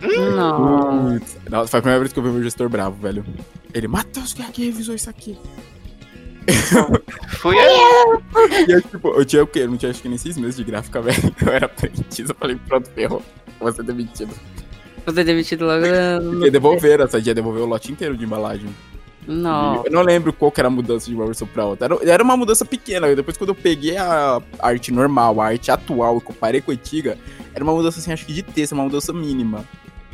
Não. 0.00 1.20
Nossa, 1.48 1.68
foi 1.68 1.78
a 1.78 1.82
primeira 1.82 2.00
vez 2.00 2.12
que 2.12 2.18
eu 2.18 2.22
vi 2.22 2.30
meu 2.30 2.42
gestor 2.42 2.68
bravo, 2.68 3.00
velho. 3.00 3.24
Ele, 3.72 3.88
Matheus, 3.88 4.34
quem 4.34 4.44
é 4.44 4.50
que 4.50 4.64
revisou 4.64 4.94
isso 4.94 5.08
aqui? 5.08 5.38
Fui 7.38 7.56
eu. 7.56 8.22
E 8.68 8.72
eu, 8.72 8.82
tipo, 8.82 9.08
eu 9.08 9.24
tinha 9.24 9.42
o 9.42 9.46
quê? 9.46 9.60
Eu 9.60 9.68
não 9.68 9.76
tinha 9.76 9.90
acho 9.90 10.02
que 10.02 10.08
nem 10.08 10.18
seis 10.18 10.36
meses 10.36 10.56
de 10.56 10.64
gráfica, 10.64 11.00
velho. 11.02 11.34
Eu 11.44 11.52
era 11.52 11.66
aprendiz, 11.66 12.28
eu 12.28 12.34
falei, 12.34 12.56
pronto, 12.66 12.90
ferrou. 12.90 13.22
Vou 13.60 13.72
ser 13.72 13.84
demitido. 13.84 14.34
Você 15.06 15.24
demitido 15.24 15.64
logo. 15.64 15.84
Porque 16.30 16.50
devolveram, 16.50 17.04
essa 17.04 17.20
dia 17.20 17.34
devolveu 17.34 17.64
o 17.64 17.66
lote 17.66 17.92
inteiro 17.92 18.16
de 18.16 18.24
embalagem. 18.24 18.68
Não. 19.26 19.84
Eu 19.84 19.92
não 19.92 20.02
lembro 20.02 20.32
qual 20.32 20.50
que 20.50 20.60
era 20.60 20.66
a 20.66 20.70
mudança 20.70 21.08
de 21.08 21.14
uma 21.14 21.24
versão 21.24 21.46
pra 21.46 21.64
outra. 21.64 21.86
Era, 21.86 22.10
era 22.10 22.24
uma 22.24 22.36
mudança 22.36 22.64
pequena. 22.64 23.14
Depois, 23.14 23.36
quando 23.36 23.50
eu 23.50 23.54
peguei 23.54 23.96
a 23.96 24.42
arte 24.58 24.90
normal, 24.92 25.40
a 25.40 25.46
arte 25.46 25.70
atual 25.70 26.18
e 26.18 26.20
comparei 26.20 26.60
com 26.60 26.72
a 26.72 26.74
antiga, 26.74 27.16
era 27.54 27.62
uma 27.62 27.72
mudança, 27.72 28.00
assim, 28.00 28.12
acho 28.12 28.26
que 28.26 28.32
de 28.32 28.42
texto, 28.42 28.72
uma 28.72 28.84
mudança 28.84 29.12
mínima. 29.12 29.64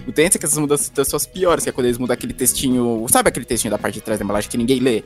O 0.07 0.13
tenso 0.13 0.37
é 0.37 0.41
que 0.41 0.47
essas 0.47 0.59
mudanças 0.59 0.91
são 1.07 1.17
as 1.17 1.27
piores, 1.27 1.65
que 1.65 1.71
é 1.71 1.73
quando 1.73 1.87
eles 1.87 1.99
mudam 1.99 2.15
aquele 2.15 2.33
textinho. 2.33 3.07
Sabe 3.09 3.29
aquele 3.29 3.47
textinho 3.47 3.71
da 3.71 3.79
parte 3.79 3.95
de 3.95 4.01
trás 4.01 4.19
da 4.19 4.25
embalagem 4.25 4.51
que 4.51 4.57
ninguém 4.59 4.81
lê? 4.81 5.03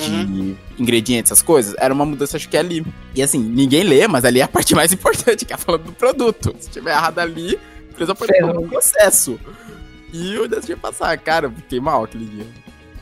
De 0.00 0.10
Uhum. 0.10 0.56
ingredientes, 0.78 1.30
essas 1.30 1.42
coisas? 1.42 1.74
Era 1.78 1.92
uma 1.92 2.04
mudança, 2.06 2.36
acho 2.36 2.48
que 2.48 2.56
é 2.56 2.60
ali. 2.60 2.84
E 3.14 3.22
assim, 3.22 3.38
ninguém 3.38 3.82
lê, 3.84 4.06
mas 4.08 4.24
ali 4.24 4.40
é 4.40 4.42
a 4.44 4.48
parte 4.48 4.74
mais 4.74 4.92
importante, 4.94 5.44
que 5.44 5.52
é 5.52 5.56
falando 5.56 5.84
do 5.84 5.92
produto. 5.92 6.54
Se 6.58 6.70
tiver 6.70 6.90
errado 6.92 7.18
ali, 7.18 7.58
a 7.88 7.92
empresa 7.92 8.14
pode 8.14 8.32
tomar 8.38 8.58
um 8.58 8.68
processo. 8.68 9.38
E 10.12 10.34
eu 10.34 10.48
decidi 10.48 10.74
passar, 10.76 11.16
cara, 11.18 11.46
eu 11.46 11.52
fiquei 11.52 11.80
mal 11.80 12.04
aquele 12.04 12.24
dia. 12.24 12.46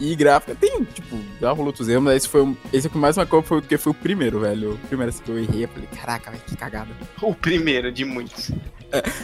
E 0.00 0.14
gráfica 0.14 0.54
tem, 0.54 0.84
tipo, 0.84 1.18
já 1.40 1.50
rolou 1.50 1.66
outros 1.68 1.88
erros, 1.88 2.04
mas 2.04 2.16
esse 2.18 2.28
foi 2.28 2.56
esse 2.72 2.86
é 2.86 2.90
que 2.90 2.96
mais 2.96 3.16
marcou 3.16 3.42
foi 3.42 3.60
porque 3.60 3.76
foi 3.76 3.90
o 3.90 3.94
primeiro, 3.94 4.38
velho. 4.40 4.74
O 4.74 4.78
primeiro 4.86 5.10
assim, 5.10 5.22
que 5.24 5.30
eu 5.30 5.38
errei, 5.38 5.64
eu 5.64 5.68
falei, 5.68 5.88
caraca, 5.88 6.30
velho, 6.30 6.42
que 6.46 6.56
cagada. 6.56 6.90
O 7.20 7.34
primeiro 7.34 7.90
de 7.90 8.04
muitos. 8.04 8.50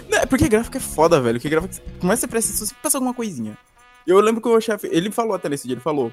Não, 0.08 0.18
é 0.18 0.26
porque 0.26 0.48
gráfico 0.48 0.76
é 0.76 0.80
foda, 0.80 1.20
velho. 1.20 1.38
Que 1.38 1.48
gráfico, 1.48 1.74
começa 2.00 2.22
você 2.22 2.26
presta 2.26 2.50
atenção, 2.50 2.66
sempre 2.66 2.82
passa 2.82 2.96
alguma 2.96 3.14
coisinha. 3.14 3.56
Eu 4.06 4.18
lembro 4.20 4.40
que 4.42 4.48
o 4.48 4.60
chefe, 4.60 4.88
ele 4.90 5.10
falou 5.10 5.34
até 5.34 5.48
nesse 5.48 5.66
dia, 5.66 5.74
ele 5.74 5.80
falou. 5.80 6.12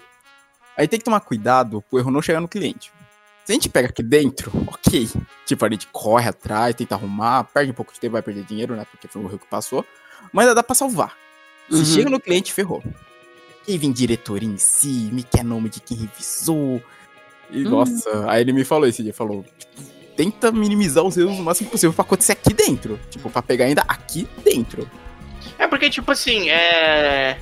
Aí 0.78 0.88
tem 0.88 1.00
que 1.00 1.06
tomar 1.06 1.20
cuidado 1.22 1.84
pro 1.90 2.00
erro 2.00 2.12
não 2.12 2.22
chegar 2.22 2.40
no 2.42 2.48
cliente. 2.48 2.92
Se 3.46 3.52
a 3.52 3.56
gente 3.56 3.70
pega 3.70 3.90
aqui 3.90 4.04
dentro, 4.04 4.52
ok. 4.68 5.10
Tipo, 5.46 5.66
a 5.66 5.70
gente 5.70 5.88
corre 5.88 6.30
atrás, 6.30 6.76
tenta 6.76 6.96
arrumar, 6.96 7.44
perde 7.46 7.72
um 7.72 7.74
pouco 7.74 7.92
de 7.94 8.00
tempo, 8.00 8.14
vai 8.14 8.22
perder 8.22 8.44
dinheiro, 8.44 8.76
né? 8.76 8.86
Porque 8.90 9.08
foi 9.08 9.22
o 9.22 9.26
erro 9.26 9.40
que 9.40 9.48
passou. 9.48 9.86
Mas 10.32 10.54
dá 10.54 10.62
pra 10.64 10.76
salvar. 10.76 11.16
Se 11.70 11.78
Uhum. 11.78 11.86
chega 11.86 12.10
no 12.10 12.20
cliente, 12.20 12.54
ferrou. 12.54 12.84
Quem 13.66 13.78
vem 13.78 13.92
diretoria 13.92 14.48
em 14.50 14.58
si, 14.58 15.10
me 15.12 15.24
quer 15.24 15.44
nome 15.44 15.70
de 15.70 15.80
quem 15.80 15.98
revisou. 15.98 16.82
E, 17.50 17.66
Hum. 17.66 17.70
nossa, 17.70 18.30
aí 18.32 18.42
ele 18.42 18.54
me 18.54 18.64
falou 18.64 18.88
esse 18.88 19.02
dia, 19.04 19.14
falou, 19.14 19.44
tipo, 19.58 19.82
tenta 20.16 20.52
minimizar 20.52 21.04
os 21.04 21.18
erros 21.18 21.38
o 21.38 21.44
máximo 21.44 21.70
possível 21.70 21.94
pra 21.94 22.04
acontecer 22.04 22.34
aqui 22.34 22.54
dentro. 22.54 23.00
Tipo, 23.10 23.30
pra 23.30 23.42
pegar 23.42 23.66
ainda 23.66 23.84
aqui 23.88 24.28
dentro. 24.44 24.90
É 25.58 25.68
porque, 25.68 25.90
tipo 25.90 26.12
assim, 26.12 26.50
é. 26.50 27.40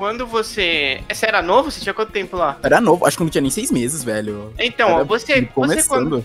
Quando 0.00 0.26
você. 0.26 1.02
Você 1.12 1.26
era 1.26 1.42
novo? 1.42 1.70
Você 1.70 1.78
tinha 1.78 1.92
quanto 1.92 2.10
tempo 2.10 2.34
lá? 2.34 2.58
Era 2.62 2.80
novo, 2.80 3.04
acho 3.04 3.18
que 3.18 3.22
não 3.22 3.28
tinha 3.28 3.42
nem 3.42 3.50
seis 3.50 3.70
meses, 3.70 4.02
velho. 4.02 4.50
Então, 4.58 4.88
Era 4.88 5.00
ó, 5.02 5.04
você, 5.04 5.26
você 5.26 5.42
quando. 5.42 5.68
começando. 5.68 6.24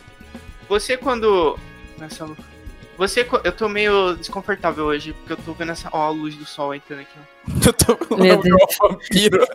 Você 0.69 0.95
quando. 0.95 1.59
Nossa, 1.99 2.25
você. 2.97 3.27
Eu 3.43 3.51
tô 3.51 3.67
meio 3.67 4.15
desconfortável 4.15 4.85
hoje, 4.85 5.11
porque 5.11 5.33
eu 5.33 5.37
tô 5.43 5.51
vendo 5.51 5.73
essa. 5.73 5.89
Ó, 5.91 6.03
a 6.03 6.09
luz 6.09 6.35
do 6.35 6.45
sol 6.45 6.73
entrando 6.73 7.01
aqui, 7.01 7.17
ó. 7.19 7.51
Eu 7.67 7.73
tô 7.73 8.15
eu 8.15 8.41
vi 8.41 8.53
um 8.53 8.57
vampiro. 8.79 9.45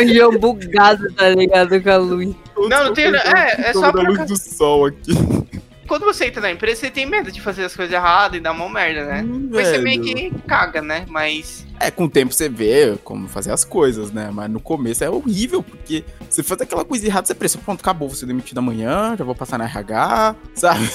O 0.00 0.08
João 0.14 0.38
bugado, 0.38 1.12
tá 1.12 1.28
ligado? 1.28 1.82
Com 1.82 1.90
a 1.90 1.96
luz. 1.98 2.34
Não, 2.56 2.84
não 2.84 2.94
tem- 2.94 3.14
é, 3.14 3.68
é 3.68 3.72
só 3.74 3.92
pra 3.92 4.04
luz 4.04 4.26
do 4.26 4.36
sol 4.38 4.86
aqui. 4.86 5.12
Quando 5.86 6.06
você 6.06 6.28
entra 6.28 6.40
na 6.40 6.50
empresa, 6.50 6.80
você 6.80 6.90
tem 6.90 7.04
medo 7.04 7.30
de 7.30 7.42
fazer 7.42 7.64
as 7.64 7.76
coisas 7.76 7.92
erradas 7.92 8.38
e 8.38 8.40
dar 8.40 8.52
uma 8.52 8.66
merda, 8.70 9.04
né? 9.04 9.22
Hum, 9.22 9.50
Mas 9.52 9.68
você 9.68 9.76
meio 9.76 10.00
que 10.00 10.32
caga, 10.48 10.80
né? 10.80 11.04
Mas. 11.10 11.66
É, 11.80 11.90
com 11.90 12.04
o 12.04 12.08
tempo 12.08 12.32
você 12.32 12.48
vê 12.48 12.96
como 13.02 13.28
fazer 13.28 13.50
as 13.52 13.64
coisas, 13.64 14.12
né? 14.12 14.30
Mas 14.32 14.50
no 14.50 14.60
começo 14.60 15.02
é 15.02 15.10
horrível, 15.10 15.62
porque 15.62 16.04
você 16.28 16.42
faz 16.42 16.60
aquela 16.60 16.84
coisa 16.84 17.06
errada, 17.06 17.26
você 17.26 17.34
pensa, 17.34 17.58
pronto, 17.58 17.80
acabou, 17.80 18.08
vou 18.08 18.16
ser 18.16 18.26
demitido 18.26 18.58
amanhã, 18.58 19.14
já 19.18 19.24
vou 19.24 19.34
passar 19.34 19.58
na 19.58 19.64
RH, 19.64 20.36
sabe? 20.54 20.86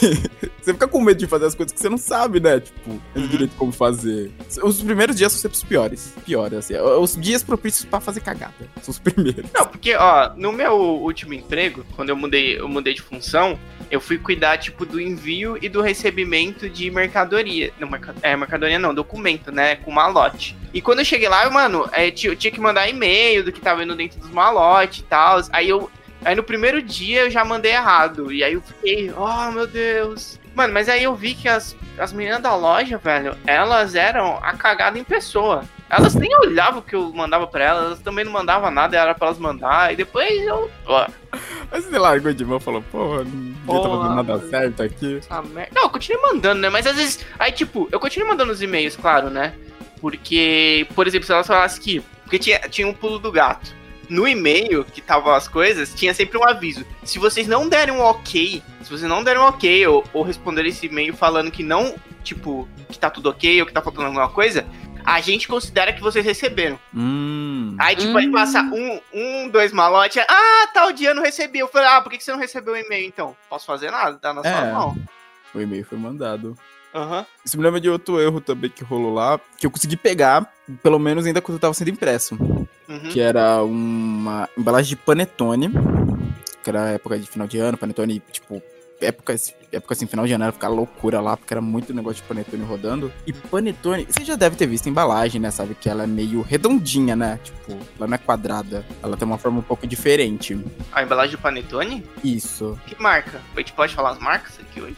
Você 0.62 0.74
fica 0.74 0.88
com 0.88 1.02
medo 1.02 1.18
de 1.18 1.28
fazer 1.28 1.46
as 1.46 1.56
coisas 1.56 1.74
que 1.74 1.80
você 1.80 1.90
não 1.90 1.98
sabe, 1.98 2.40
né? 2.40 2.60
Tipo, 2.60 2.78
Uhum. 3.16 3.28
direito 3.28 3.56
como 3.58 3.72
fazer. 3.72 4.32
Os 4.64 4.82
primeiros 4.82 5.16
dias 5.16 5.32
são 5.32 5.42
sempre 5.42 5.58
os 5.58 5.64
piores. 5.64 6.14
Piores, 6.26 6.58
assim. 6.60 6.76
Os 6.78 7.16
dias 7.18 7.44
propícios 7.44 7.86
pra 7.86 8.00
fazer 8.00 8.22
cagada. 8.22 8.54
São 8.82 8.92
os 8.92 9.00
primeiros. 9.00 9.46
Não, 9.54 9.66
porque, 9.66 9.96
ó, 9.96 10.32
no 10.36 10.52
meu 10.54 10.74
último 10.74 11.34
emprego, 11.34 11.86
quando 11.96 12.10
eu 12.10 12.16
mudei, 12.16 12.60
eu 12.60 12.68
mudei 12.70 12.94
de 12.94 13.02
função, 13.02 13.58
eu 13.92 14.00
fui 14.00 14.18
cuidar, 14.18 14.58
tipo, 14.58 14.86
do 14.86 15.00
envio 15.02 15.58
e 15.62 15.68
do 15.70 15.82
recebimento 15.82 16.70
de 16.70 16.90
mercadoria. 16.92 17.72
Não, 17.80 17.90
é, 18.22 18.36
mercadoria 18.36 18.80
não, 18.80 18.94
documento, 18.94 19.52
né? 19.52 19.76
Com 19.78 19.92
malote. 19.92 20.56
E 20.74 20.82
quando 20.82 21.00
eu 21.00 21.06
cheguei 21.06 21.30
lá, 21.30 21.46
eu, 21.46 21.52
mano, 21.52 21.90
é, 21.92 22.08
eu 22.08 22.36
tinha 22.36 22.52
que 22.52 22.60
mandar 22.60 22.88
e-mail 22.90 23.44
do 23.44 23.52
que 23.52 23.60
tava 23.62 23.84
indo 23.84 23.96
dentro 23.96 24.20
dos 24.20 24.30
malotes 24.30 25.00
e 25.00 25.04
tal. 25.04 25.40
Aí 25.52 25.70
eu. 25.70 25.90
Aí 26.26 26.36
no 26.36 26.44
primeiro 26.44 26.82
dia 26.82 27.22
eu 27.22 27.30
já 27.32 27.46
mandei 27.46 27.72
errado. 27.74 28.32
E 28.34 28.44
aí 28.44 28.54
eu 28.54 28.62
fiquei, 28.62 29.12
oh 29.16 29.52
meu 29.52 29.68
Deus. 29.68 30.40
Mano, 30.56 30.74
mas 30.74 30.90
aí 30.90 31.04
eu 31.04 31.14
vi 31.16 31.36
que 31.36 31.48
as, 31.48 31.76
as 32.00 32.12
meninas 32.12 32.42
da 32.42 32.56
loja, 32.56 32.98
velho, 32.98 33.38
elas 33.46 33.94
eram 33.94 34.40
a 34.42 34.54
cagada 34.54 34.98
em 34.98 35.04
pessoa. 35.04 35.64
Elas 35.90 36.16
nem 36.16 36.36
olhavam 36.40 36.80
o 36.80 36.82
que 36.82 36.96
eu 36.96 37.14
mandava 37.14 37.46
pra 37.48 37.64
elas, 37.64 37.86
elas 37.86 38.00
também 38.00 38.26
não 38.26 38.32
mandavam 38.32 38.70
nada, 38.72 38.98
era 38.98 39.14
pra 39.14 39.28
elas 39.28 39.40
mandar. 39.40 39.94
E 39.94 39.96
depois 39.96 40.30
eu. 40.46 40.70
Ó, 40.88 41.08
Aí 41.72 41.82
você 41.82 41.98
largou 41.98 42.34
de 42.34 42.44
mão 42.44 42.58
e 42.58 42.62
falou, 42.62 42.82
porra, 42.92 43.24
ninguém 43.24 43.54
tá 43.54 43.65
Porra, 43.65 43.89
fazendo 44.02 44.15
nada 44.15 44.50
certo 44.50 44.84
aqui. 44.84 45.22
merda. 45.54 45.70
Não, 45.74 45.84
eu 45.84 45.89
continuei 45.89 46.22
mandando, 46.22 46.60
né? 46.62 46.70
Mas 46.70 46.88
às 46.88 46.96
vezes. 46.96 47.26
Aí, 47.38 47.52
tipo, 47.52 47.88
eu 47.91 48.00
continuei 48.00 48.28
mandando 48.30 48.52
os 48.52 48.62
e-mails, 48.62 48.96
claro, 48.96 49.30
né? 49.30 49.54
Porque, 50.00 50.88
por 50.96 51.08
exemplo, 51.08 51.26
se 51.26 51.32
elas 51.34 51.48
falassem 51.48 51.82
que. 51.82 52.00
Porque 52.24 52.40
tinha, 52.40 52.60
tinha 52.70 52.88
um 52.88 52.94
pulo 52.94 53.20
do 53.20 53.32
gato. 53.32 53.76
No 54.10 54.26
e-mail 54.28 54.86
que 54.86 55.02
estavam 55.02 55.34
as 55.34 55.48
coisas, 55.50 55.94
tinha 55.94 56.14
sempre 56.14 56.38
um 56.38 56.48
aviso. 56.48 56.86
Se 57.04 57.20
vocês 57.20 57.46
não 57.48 57.68
derem 57.68 57.94
um 57.94 58.02
ok, 58.02 58.62
se 58.82 58.90
vocês 58.90 59.10
não 59.10 59.22
derem 59.24 59.42
um 59.42 59.46
ok, 59.46 59.86
ou, 59.88 60.04
ou 60.14 60.24
responderem 60.24 60.70
esse 60.72 60.86
e-mail 60.86 61.14
falando 61.14 61.52
que 61.52 61.62
não, 61.62 61.94
tipo, 62.24 62.68
que 62.90 62.98
tá 62.98 63.10
tudo 63.10 63.30
ok, 63.30 63.60
ou 63.60 63.68
que 63.68 63.74
tá 63.74 63.82
faltando 63.82 64.06
alguma 64.06 64.30
coisa, 64.30 64.66
a 65.04 65.20
gente 65.20 65.46
considera 65.48 65.92
que 65.92 66.02
vocês 66.02 66.24
receberam. 66.26 66.80
Hum. 66.96 67.76
Aí, 67.80 67.98
tipo, 67.98 68.12
Hum. 68.14 68.18
aí 68.18 68.32
passa 68.32 68.62
um, 68.62 69.00
um, 69.14 69.50
dois 69.50 69.74
malotes. 69.74 70.24
Ah, 70.30 70.68
tal 70.74 70.94
dia 70.94 71.14
não 71.14 71.22
recebi. 71.24 71.60
Eu 71.60 71.68
falei, 71.68 71.90
ah, 71.90 72.02
por 72.02 72.10
que 72.10 72.18
que 72.18 72.24
você 72.24 72.32
não 72.32 72.40
recebeu 72.40 72.76
o 72.76 72.78
e-mail 72.78 73.06
então? 73.08 73.36
Posso 73.50 73.66
fazer 73.66 73.92
nada, 73.92 74.18
tá 74.18 74.34
na 74.34 74.42
sua 74.42 74.52
É. 74.68 74.72
mão. 74.72 74.98
O 75.54 75.60
e-mail 75.62 75.84
foi 75.86 75.98
mandado. 75.98 76.56
Aham. 76.98 77.26
Isso 77.46 77.58
me 77.58 77.64
lembra 77.64 77.80
de 77.80 77.90
outro 77.90 78.20
erro 78.20 78.42
também 78.42 78.72
que 78.72 78.84
rolou 78.84 79.14
lá, 79.14 79.40
que 79.58 79.68
eu 79.68 79.72
consegui 79.72 79.96
pegar, 79.96 80.52
pelo 80.82 80.98
menos 80.98 81.26
ainda 81.26 81.42
quando 81.42 81.58
eu 81.58 81.62
tava 81.62 81.74
sendo 81.76 81.92
impresso. 81.92 82.36
Uhum. 82.90 83.10
Que 83.12 83.20
era 83.20 83.62
uma 83.62 84.50
embalagem 84.58 84.90
de 84.90 84.96
panetone, 84.96 85.70
que 86.64 86.70
era 86.70 86.90
época 86.90 87.20
de 87.20 87.28
final 87.28 87.48
de 87.48 87.60
ano, 87.60 87.78
panetone, 87.78 88.22
tipo, 88.32 88.62
época, 89.00 89.36
época 89.72 89.94
assim, 89.94 90.08
final 90.08 90.26
de 90.26 90.34
ano, 90.34 90.46
era 90.46 90.52
ficar 90.52 90.70
loucura 90.70 91.22
lá, 91.22 91.38
porque 91.38 91.54
era 91.54 91.62
muito 91.62 91.94
negócio 91.94 92.24
de 92.24 92.28
panetone 92.28 92.64
rodando. 92.64 93.14
E 93.28 93.34
panetone, 93.34 94.08
você 94.10 94.26
já 94.26 94.36
deve 94.36 94.56
ter 94.56 94.66
visto 94.66 94.88
a 94.88 94.90
embalagem, 94.90 95.40
né? 95.40 95.52
Sabe 95.52 95.76
que 95.76 95.88
ela 95.88 96.04
é 96.04 96.08
meio 96.08 96.42
redondinha, 96.42 97.16
né? 97.16 97.40
Tipo, 97.44 97.78
ela 97.98 98.08
não 98.08 98.16
é 98.16 98.18
quadrada, 98.18 98.84
ela 99.04 99.16
tem 99.16 99.28
uma 99.28 99.38
forma 99.38 99.60
um 99.60 99.64
pouco 99.64 99.86
diferente. 99.86 100.60
A 100.92 101.04
embalagem 101.04 101.36
do 101.36 101.42
Panetone? 101.42 102.04
Isso. 102.24 102.80
Que 102.88 103.00
marca? 103.00 103.40
A 103.56 103.60
gente 103.60 103.74
pode 103.74 103.94
falar 103.94 104.12
as 104.12 104.20
marcas 104.20 104.60
aqui 104.60 104.82
hoje? 104.82 104.98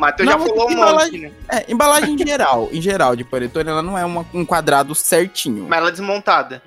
O 0.00 0.06
Matheus 0.06 0.30
já 0.30 0.38
falou 0.38 0.66
um 0.66 0.72
embalagem- 0.72 1.20
monte, 1.24 1.30
né? 1.30 1.32
É, 1.50 1.70
embalagem 1.70 2.14
em 2.14 2.26
geral, 2.26 2.68
em 2.72 2.80
geral 2.80 3.14
de 3.14 3.22
panetone, 3.22 3.68
ela 3.68 3.82
não 3.82 3.98
é 3.98 4.04
uma- 4.04 4.24
um 4.32 4.46
quadrado 4.46 4.94
certinho. 4.94 5.66
Mas 5.68 5.78
ela 5.78 5.88
é 5.88 5.90
desmontada. 5.92 6.62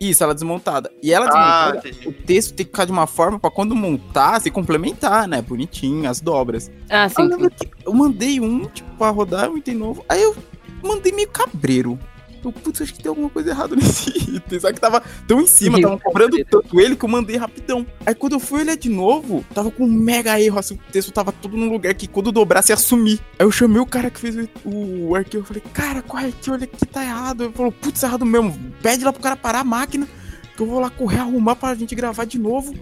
Isso, 0.00 0.20
ela 0.24 0.32
é 0.32 0.34
desmontada. 0.34 0.90
E 1.00 1.12
ela 1.12 1.26
Ah, 1.26 1.28
desmontada, 1.70 1.88
entendi. 1.88 2.08
o 2.08 2.12
texto 2.12 2.54
tem 2.54 2.66
que 2.66 2.72
ficar 2.72 2.84
de 2.86 2.90
uma 2.90 3.06
forma 3.06 3.38
pra 3.38 3.52
quando 3.52 3.72
montar, 3.76 4.40
se 4.40 4.50
complementar, 4.50 5.28
né? 5.28 5.40
Bonitinho, 5.40 6.10
as 6.10 6.20
dobras. 6.20 6.72
Ah, 6.90 7.04
Eu 7.04 7.08
sim, 7.10 7.14
sim. 7.14 7.22
lembro 7.28 7.50
que 7.52 7.68
eu 7.86 7.94
mandei 7.94 8.40
um, 8.40 8.64
tipo, 8.66 8.90
pra 8.96 9.10
rodar 9.10 9.48
um 9.48 9.56
item 9.56 9.76
novo. 9.76 10.04
Aí 10.08 10.20
eu 10.20 10.34
mandei 10.82 11.12
meio 11.12 11.28
cabreiro. 11.28 11.96
Eu, 12.44 12.52
putz, 12.52 12.82
acho 12.82 12.94
que 12.94 13.02
tem 13.02 13.08
alguma 13.08 13.30
coisa 13.30 13.50
errada 13.50 13.74
nesse 13.76 14.10
item. 14.10 14.60
Só 14.60 14.72
que 14.72 14.80
tava 14.80 15.02
tão 15.26 15.40
em 15.40 15.46
cima, 15.46 15.80
tava 15.80 15.98
cobrando 15.98 16.36
tanto 16.44 16.80
ele 16.80 16.96
que 16.96 17.04
eu 17.04 17.08
mandei 17.08 17.36
rapidão. 17.36 17.86
Aí 18.04 18.14
quando 18.14 18.34
eu 18.34 18.40
fui 18.40 18.60
olhar 18.60 18.76
de 18.76 18.88
novo, 18.88 19.44
tava 19.54 19.70
com 19.70 19.84
um 19.84 19.92
mega 19.92 20.40
erro, 20.40 20.58
assim, 20.58 20.74
o 20.74 20.92
texto 20.92 21.12
tava 21.12 21.32
todo 21.32 21.56
num 21.56 21.70
lugar 21.70 21.94
que 21.94 22.06
quando 22.06 22.32
dobrasse 22.32 22.72
ia 22.72 22.76
sumir. 22.76 23.20
Aí 23.38 23.46
eu 23.46 23.50
chamei 23.50 23.80
o 23.80 23.86
cara 23.86 24.10
que 24.10 24.20
fez 24.20 24.36
o, 24.64 25.08
o 25.08 25.14
arquivo, 25.14 25.42
eu 25.42 25.46
falei, 25.46 25.62
cara, 25.72 26.02
corre 26.02 26.28
aqui, 26.28 26.50
olha 26.50 26.64
aqui, 26.64 26.86
tá 26.86 27.04
errado. 27.04 27.44
Ele 27.44 27.52
falou, 27.52 27.72
putz, 27.72 28.02
errado 28.02 28.24
mesmo. 28.24 28.56
Pede 28.82 29.04
lá 29.04 29.12
pro 29.12 29.22
cara 29.22 29.36
parar 29.36 29.60
a 29.60 29.64
máquina, 29.64 30.08
que 30.56 30.62
eu 30.62 30.66
vou 30.66 30.80
lá 30.80 30.90
correr, 30.90 31.18
arrumar 31.18 31.56
pra 31.56 31.74
gente 31.74 31.94
gravar 31.94 32.24
de 32.24 32.38
novo. 32.38 32.74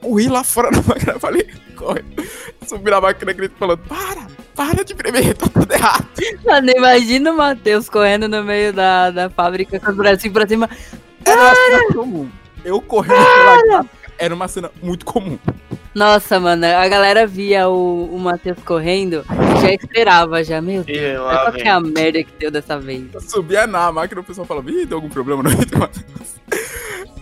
Corri 0.00 0.28
lá 0.28 0.44
fora 0.44 0.70
da 0.70 0.82
máquina, 0.82 1.18
falei, 1.18 1.48
corre. 1.74 2.04
Subi 2.66 2.90
na 2.90 3.00
máquina, 3.00 3.32
grito 3.32 3.54
falando, 3.58 3.80
para, 3.86 4.26
para 4.54 4.84
de 4.84 4.94
premer, 4.94 5.34
tá 5.34 5.46
tudo 5.48 5.72
errado. 5.72 6.06
Mano, 6.44 6.70
imagina 6.70 7.32
o 7.32 7.36
Matheus 7.36 7.88
correndo 7.88 8.28
no 8.28 8.42
meio 8.42 8.72
da, 8.72 9.10
da 9.10 9.30
fábrica 9.30 9.78
com 9.78 9.90
os 9.90 9.96
bracinhos 9.96 10.32
pra 10.32 10.46
cima. 10.46 10.68
Era 11.24 11.40
uma 11.40 11.54
cena 11.54 11.94
comum. 11.94 12.30
Eu 12.64 12.80
correndo 12.80 13.24
pela 13.24 13.62
gráfica 13.62 13.96
era 14.18 14.34
uma 14.34 14.48
cena 14.48 14.70
muito 14.82 15.04
comum. 15.04 15.38
Nossa, 15.94 16.38
mano, 16.38 16.66
a 16.66 16.86
galera 16.88 17.26
via 17.26 17.68
o, 17.68 18.14
o 18.14 18.18
Matheus 18.18 18.58
correndo 18.64 19.24
e 19.30 19.60
já 19.62 19.72
esperava 19.72 20.44
já. 20.44 20.60
Meu 20.60 20.84
Deus, 20.84 20.98
E 20.98 21.16
qual 21.16 21.44
lá 21.44 21.52
que 21.52 21.62
é 21.62 21.70
a 21.70 21.80
merda 21.80 22.22
que 22.22 22.32
deu 22.38 22.50
dessa 22.50 22.78
vez? 22.78 23.04
Eu 23.14 23.20
subia 23.20 23.66
na 23.66 23.90
máquina, 23.90 24.20
o 24.20 24.24
pessoal 24.24 24.46
falava, 24.46 24.70
ih, 24.70 24.84
deu 24.84 24.98
algum 24.98 25.08
problema 25.08 25.42
no 25.42 25.50
item, 25.50 25.78
Matheus?" 25.78 26.36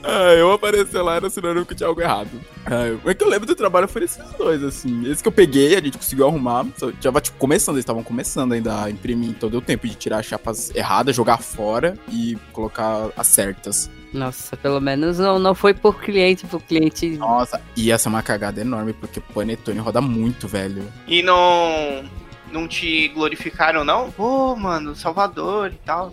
Ah, 0.06 0.34
eu 0.34 0.52
apareci 0.52 0.96
lá, 0.98 1.16
era 1.16 1.30
sinônimo 1.30 1.64
que 1.64 1.74
tinha 1.74 1.88
algo 1.88 2.00
errado. 2.00 2.28
Ah, 2.66 2.96
o 3.02 3.14
que 3.14 3.24
eu 3.24 3.28
lembro 3.28 3.46
do 3.46 3.54
trabalho 3.54 3.88
foi 3.88 4.04
esses 4.04 4.22
dois, 4.36 4.62
assim. 4.62 5.10
Esse 5.10 5.22
que 5.22 5.28
eu 5.28 5.32
peguei, 5.32 5.74
a 5.74 5.80
gente 5.80 5.96
conseguiu 5.96 6.26
arrumar. 6.26 6.66
Só 6.76 6.92
tava, 6.92 7.20
tipo, 7.22 7.38
começando, 7.38 7.76
eles 7.76 7.84
estavam 7.84 8.02
começando 8.02 8.52
ainda 8.52 8.82
a 8.82 8.90
imprimir. 8.90 9.30
Então 9.30 9.48
deu 9.48 9.62
tempo 9.62 9.88
de 9.88 9.94
tirar 9.94 10.18
as 10.18 10.26
chapas 10.26 10.70
erradas, 10.74 11.16
jogar 11.16 11.38
fora 11.38 11.96
e 12.10 12.36
colocar 12.52 13.08
as 13.16 13.26
certas. 13.26 13.90
Nossa, 14.12 14.56
pelo 14.56 14.80
menos 14.80 15.18
não, 15.18 15.38
não 15.38 15.54
foi 15.54 15.74
por 15.74 16.00
cliente, 16.00 16.46
por 16.46 16.62
cliente. 16.62 17.08
Nossa, 17.16 17.60
e 17.76 17.90
essa 17.90 18.08
é 18.08 18.10
uma 18.10 18.22
cagada 18.22 18.60
enorme, 18.60 18.92
porque 18.92 19.18
o 19.18 19.22
Panetone 19.22 19.80
roda 19.80 20.00
muito, 20.00 20.46
velho. 20.46 20.84
E 21.08 21.22
não. 21.22 22.04
Não 22.52 22.68
te 22.68 23.08
glorificaram, 23.08 23.84
não? 23.84 24.12
Pô, 24.12 24.54
mano, 24.54 24.94
Salvador 24.94 25.72
e 25.72 25.78
tal. 25.84 26.12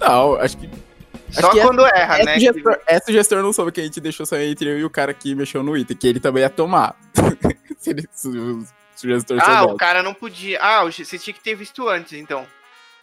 Não, 0.00 0.36
acho 0.36 0.56
que 0.56 0.70
Só 1.32 1.50
que 1.50 1.60
é- 1.60 1.62
quando 1.62 1.84
erra, 1.86 2.16
Essa, 2.16 2.24
né? 2.24 2.40
gestor, 2.40 2.78
essa 2.86 3.12
gestor 3.12 3.42
não 3.42 3.52
soube 3.52 3.72
que 3.72 3.80
a 3.80 3.84
gente 3.84 4.00
deixou 4.00 4.26
só 4.26 4.36
entre 4.36 4.68
eu 4.68 4.78
e 4.78 4.84
o 4.84 4.90
cara 4.90 5.12
que 5.14 5.34
mexeu 5.34 5.62
no 5.62 5.76
item, 5.76 5.96
que 5.96 6.06
ele 6.06 6.20
também 6.20 6.42
ia 6.42 6.50
tomar. 6.50 6.94
se, 7.78 7.90
ele, 7.90 8.08
se, 8.12 8.28
o, 8.28 8.64
se 8.94 9.06
o 9.06 9.10
gestor 9.10 9.38
Ah, 9.40 9.44
soubesse. 9.44 9.74
o 9.74 9.76
cara 9.76 10.02
não 10.02 10.14
podia. 10.14 10.58
Ah, 10.60 10.84
você 10.84 11.18
tinha 11.18 11.34
que 11.34 11.40
ter 11.42 11.54
visto 11.54 11.88
antes, 11.88 12.12
então. 12.14 12.46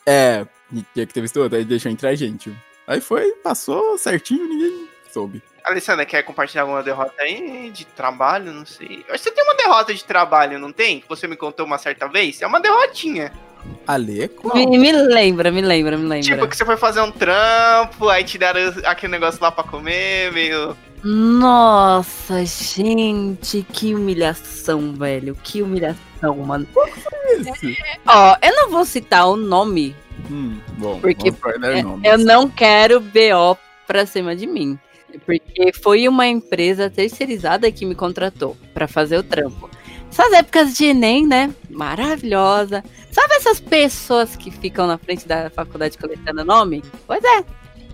É, 0.06 0.46
tinha 0.94 1.06
que 1.06 1.14
ter 1.14 1.22
visto 1.22 1.40
outro, 1.42 1.58
aí 1.58 1.66
deixou 1.66 1.92
entre 1.92 2.08
a 2.08 2.16
gente. 2.16 2.56
Aí 2.88 3.02
foi, 3.02 3.32
passou 3.44 3.98
certinho, 3.98 4.48
ninguém 4.48 4.88
soube. 5.12 5.42
Alessandra, 5.64 6.06
quer 6.06 6.24
compartilhar 6.24 6.64
alguma 6.64 6.82
derrota 6.82 7.14
aí 7.22 7.70
de 7.70 7.86
trabalho? 7.86 8.52
Não 8.52 8.66
sei. 8.66 9.04
Que 9.04 9.12
Você 9.18 9.30
tem 9.30 9.44
uma 9.44 9.54
derrota 9.56 9.94
de 9.94 10.04
trabalho, 10.04 10.58
não 10.58 10.72
tem? 10.72 11.00
Que 11.02 11.08
você 11.08 11.28
me 11.28 11.36
contou 11.36 11.66
uma 11.66 11.78
certa 11.78 12.08
vez? 12.08 12.42
É 12.42 12.48
uma 12.48 12.60
derrotinha. 12.60 13.32
Ale? 13.88 14.32
Me, 14.54 14.66
me 14.78 14.92
lembra, 14.92 15.52
me 15.52 15.62
lembra, 15.62 15.98
me 15.98 16.08
lembra. 16.08 16.36
Tipo, 16.36 16.48
que 16.48 16.56
você 16.56 16.66
foi 16.66 16.78
fazer 16.78 17.02
um 17.02 17.12
trampo, 17.12 18.08
aí 18.10 18.24
te 18.24 18.38
deram 18.38 18.60
aquele 18.86 19.12
negócio 19.12 19.42
lá 19.42 19.52
pra 19.52 19.64
comer, 19.64 20.32
meio. 20.32 20.76
Nossa, 21.04 22.46
gente, 22.46 23.66
que 23.74 23.96
humilhação, 23.96 24.94
velho. 24.94 25.36
Que 25.44 25.62
humilhação, 25.62 26.36
mano. 26.46 26.68
Esse? 27.40 27.78
Ó, 28.06 28.36
eu 28.42 28.56
não 28.56 28.70
vou 28.70 28.86
citar 28.86 29.28
o 29.28 29.36
nome, 29.36 29.96
Hum, 30.30 30.58
bom, 30.78 31.00
Porque 31.00 31.30
é- 31.30 32.12
eu 32.12 32.18
não 32.18 32.50
quero 32.50 33.00
BO 33.00 33.58
pra 33.88 34.06
cima 34.06 34.36
de 34.36 34.46
mim. 34.46 34.78
Porque 35.26 35.72
foi 35.82 36.08
uma 36.08 36.28
empresa 36.28 36.90
terceirizada 36.90 37.72
que 37.72 37.86
me 37.86 37.96
contratou 37.96 38.56
pra 38.74 38.88
fazer 38.88 39.18
o 39.18 39.24
trampo. 39.24 39.70
Essas 40.12 40.34
épocas 40.34 40.74
de 40.74 40.86
Enem, 40.86 41.26
né? 41.26 41.54
Maravilhosa. 41.70 42.84
Sabe 43.12 43.36
essas 43.36 43.60
pessoas 43.60 44.36
que 44.36 44.52
ficam 44.52 44.88
na 44.88 44.98
frente 44.98 45.28
da 45.28 45.50
faculdade 45.50 45.98
coletando 45.98 46.44
nome? 46.44 46.84
Pois 47.08 47.24
é. 47.24 47.44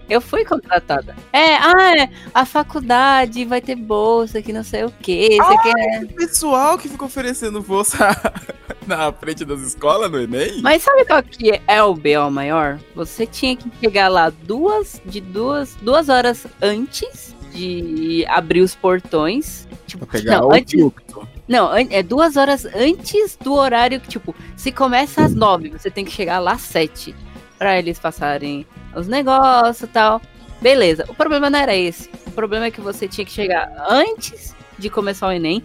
Eu 0.08 0.22
fui 0.22 0.46
contratada. 0.46 1.16
É, 1.34 1.56
ah, 1.56 1.94
é, 1.98 2.10
a 2.34 2.46
faculdade 2.46 3.44
vai 3.44 3.60
ter 3.60 3.76
bolsa, 3.76 4.42
que 4.42 4.54
não 4.54 4.64
sei 4.64 4.84
o 4.84 4.94
quê. 5.02 5.38
Quer... 5.64 6.04
O 6.04 6.14
pessoal 6.14 6.78
que 6.78 6.88
fica 6.88 7.06
oferecendo 7.06 7.62
bolsa 7.62 8.10
na 8.86 9.12
frente 9.12 9.44
das 9.44 9.62
escolas 9.62 10.12
no 10.12 10.22
Enem? 10.22 10.62
Mas 10.62 10.84
sabe 10.84 11.06
qual 11.06 11.24
que 11.24 11.60
é 11.68 11.84
o 11.84 11.96
BO 11.96 12.30
maior? 12.30 12.80
Você 12.96 13.26
tinha 13.26 13.56
que 13.56 13.70
chegar 13.80 14.08
lá 14.10 14.30
duas 14.30 15.02
de 15.06 15.20
duas, 15.20 15.76
duas 15.82 16.08
horas 16.08 16.46
antes 16.62 17.34
de 17.52 18.24
abrir 18.28 18.62
os 18.62 18.76
portões. 18.76 19.68
Tipo, 19.88 20.06
Pra 20.06 20.20
pegar 20.20 20.42
não, 20.42 20.50
o 20.50 20.54
antes, 20.54 20.80
fluxo. 20.80 21.28
Não, 21.48 21.76
é 21.76 22.02
duas 22.02 22.38
horas 22.38 22.66
antes 22.66 23.38
do 23.40 23.54
horário 23.54 24.00
que, 24.02 24.08
tipo, 24.08 24.36
se 24.56 24.72
começa 24.72 25.24
às 25.24 25.36
nove, 25.36 25.70
você 25.70 25.92
tem 25.92 26.04
que 26.04 26.12
chegar 26.12 26.40
lá 26.40 26.54
às 26.54 26.62
sete. 26.62 27.16
Pra 27.58 27.78
eles 27.78 28.00
passarem 28.00 28.66
os 28.96 29.08
negócios 29.08 29.82
e 29.82 29.88
tal. 29.88 30.22
Beleza. 30.62 31.06
O 31.08 31.14
problema 31.14 31.50
não 31.50 31.60
era 31.60 31.76
esse. 31.76 32.10
O 32.28 32.32
problema 32.32 32.66
é 32.66 32.72
que 32.72 32.82
você 32.82 33.08
tinha 33.08 33.24
que 33.24 33.32
chegar 33.32 33.72
antes 33.90 34.56
de 34.78 34.90
começar 34.90 35.28
o 35.28 35.32
Enem 35.32 35.64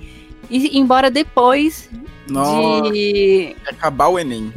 e 0.48 0.66
ir 0.66 0.76
embora 0.76 1.10
depois 1.10 1.88
Nossa, 2.28 2.90
de 2.92 3.56
acabar 3.66 4.08
o 4.08 4.18
Enem. 4.18 4.52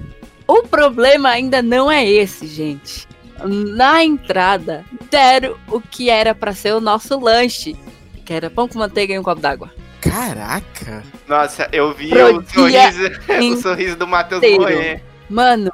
o 0.48 0.64
problema 0.64 1.30
ainda 1.30 1.62
não 1.62 1.92
é 1.92 2.08
esse, 2.08 2.46
gente. 2.48 3.08
Na 3.44 4.04
entrada, 4.04 4.86
deram 5.10 5.56
o 5.68 5.82
que 5.82 6.10
era 6.10 6.36
pra 6.36 6.54
ser 6.54 6.74
o 6.74 6.82
nosso 6.82 7.20
lanche, 7.20 7.76
que 8.24 8.34
era 8.34 8.50
pão 8.50 8.68
com 8.68 8.80
manteiga 8.80 9.14
e 9.14 9.20
um 9.20 9.24
copo 9.24 9.42
d'água. 9.42 9.72
Caraca! 10.04 11.04
Nossa, 11.28 11.68
eu 11.72 11.94
vi 11.94 12.10
Pro 12.10 12.40
o 12.40 12.44
sorriso, 12.50 13.10
o 13.58 13.62
sorriso 13.62 13.96
do 13.96 14.08
Matheus 14.08 14.42
morrer. 14.42 15.04
Mano, 15.30 15.72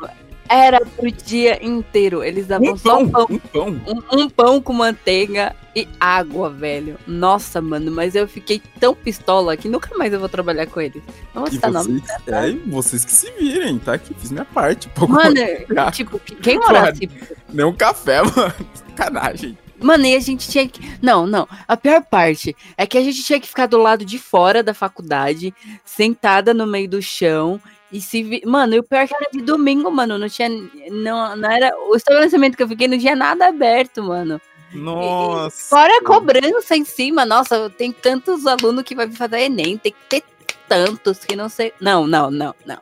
era 0.47 0.79
pro 0.85 1.11
dia 1.11 1.63
inteiro. 1.65 2.23
Eles 2.23 2.47
davam 2.47 2.73
Um 2.73 2.77
só 2.77 2.97
pão, 2.97 3.09
pão. 3.09 3.27
um 3.29 3.37
pão. 3.39 3.81
Um, 3.87 4.19
um 4.21 4.29
pão 4.29 4.61
com 4.61 4.73
manteiga 4.73 5.55
e 5.75 5.87
água, 5.99 6.49
velho. 6.49 6.97
Nossa, 7.07 7.61
mano, 7.61 7.91
mas 7.91 8.15
eu 8.15 8.27
fiquei 8.27 8.61
tão 8.79 8.95
pistola 8.95 9.55
que 9.57 9.67
nunca 9.67 9.95
mais 9.97 10.11
eu 10.13 10.19
vou 10.19 10.29
trabalhar 10.29 10.65
com 10.67 10.79
eles. 10.81 11.01
Não 11.33 11.41
vou 11.43 11.49
E 11.49 11.53
citar 11.55 11.71
nome. 11.71 11.99
vocês, 11.99 12.27
é, 12.27 12.51
vocês 12.69 13.05
que 13.05 13.11
se 13.11 13.31
virem, 13.31 13.77
tá? 13.79 13.97
Que 13.97 14.13
fiz 14.13 14.31
minha 14.31 14.45
parte. 14.45 14.87
Pouco 14.89 15.13
Mano, 15.13 15.35
tipo, 15.91 16.19
quem 16.19 16.57
morasse 16.59 17.09
Nem 17.51 17.65
um 17.65 17.73
café, 17.73 18.21
mano. 18.35 18.53
Sacanagem. 18.89 19.57
Mano, 19.81 20.05
e 20.05 20.15
a 20.15 20.19
gente 20.19 20.49
tinha 20.49 20.67
que. 20.67 20.79
Não, 21.01 21.25
não. 21.25 21.47
A 21.67 21.77
pior 21.77 22.03
parte 22.03 22.55
é 22.77 22.85
que 22.85 22.97
a 22.97 23.03
gente 23.03 23.23
tinha 23.23 23.39
que 23.39 23.47
ficar 23.47 23.65
do 23.67 23.77
lado 23.77 24.03
de 24.05 24.17
fora 24.19 24.61
da 24.61 24.73
faculdade, 24.73 25.53
sentada 25.85 26.53
no 26.53 26.67
meio 26.67 26.89
do 26.89 27.01
chão. 27.01 27.59
E 27.91 27.99
se. 28.01 28.21
vi- 28.21 28.43
Mano, 28.45 28.75
e 28.75 28.79
o 28.79 28.83
pior 28.83 28.99
é 28.99 29.07
que 29.07 29.15
era 29.15 29.29
de 29.31 29.41
domingo, 29.41 29.89
mano. 29.89 30.17
Não 30.17 30.29
tinha. 30.29 30.49
Não, 30.91 31.35
não 31.35 31.51
era. 31.51 31.71
O 31.89 31.95
estabelecimento 31.95 32.55
que 32.55 32.63
eu 32.63 32.67
fiquei 32.67 32.87
não 32.87 32.99
tinha 32.99 33.15
nada 33.15 33.47
aberto, 33.47 34.03
mano. 34.03 34.39
Nossa. 34.73 35.69
Fora 35.69 35.97
a 35.97 36.03
cobrança 36.03 36.75
em 36.75 36.85
cima, 36.85 37.25
nossa, 37.25 37.71
tem 37.71 37.91
tantos 37.91 38.45
alunos 38.45 38.83
que 38.83 38.93
vai 38.93 39.09
fazer 39.09 39.39
Enem, 39.41 39.77
tem 39.77 39.91
que 39.91 39.97
ter 40.07 40.23
tantos 40.67 41.19
que 41.25 41.35
não 41.35 41.49
sei. 41.49 41.73
Não, 41.81 42.05
não, 42.05 42.29
não, 42.29 42.53
não. 42.65 42.77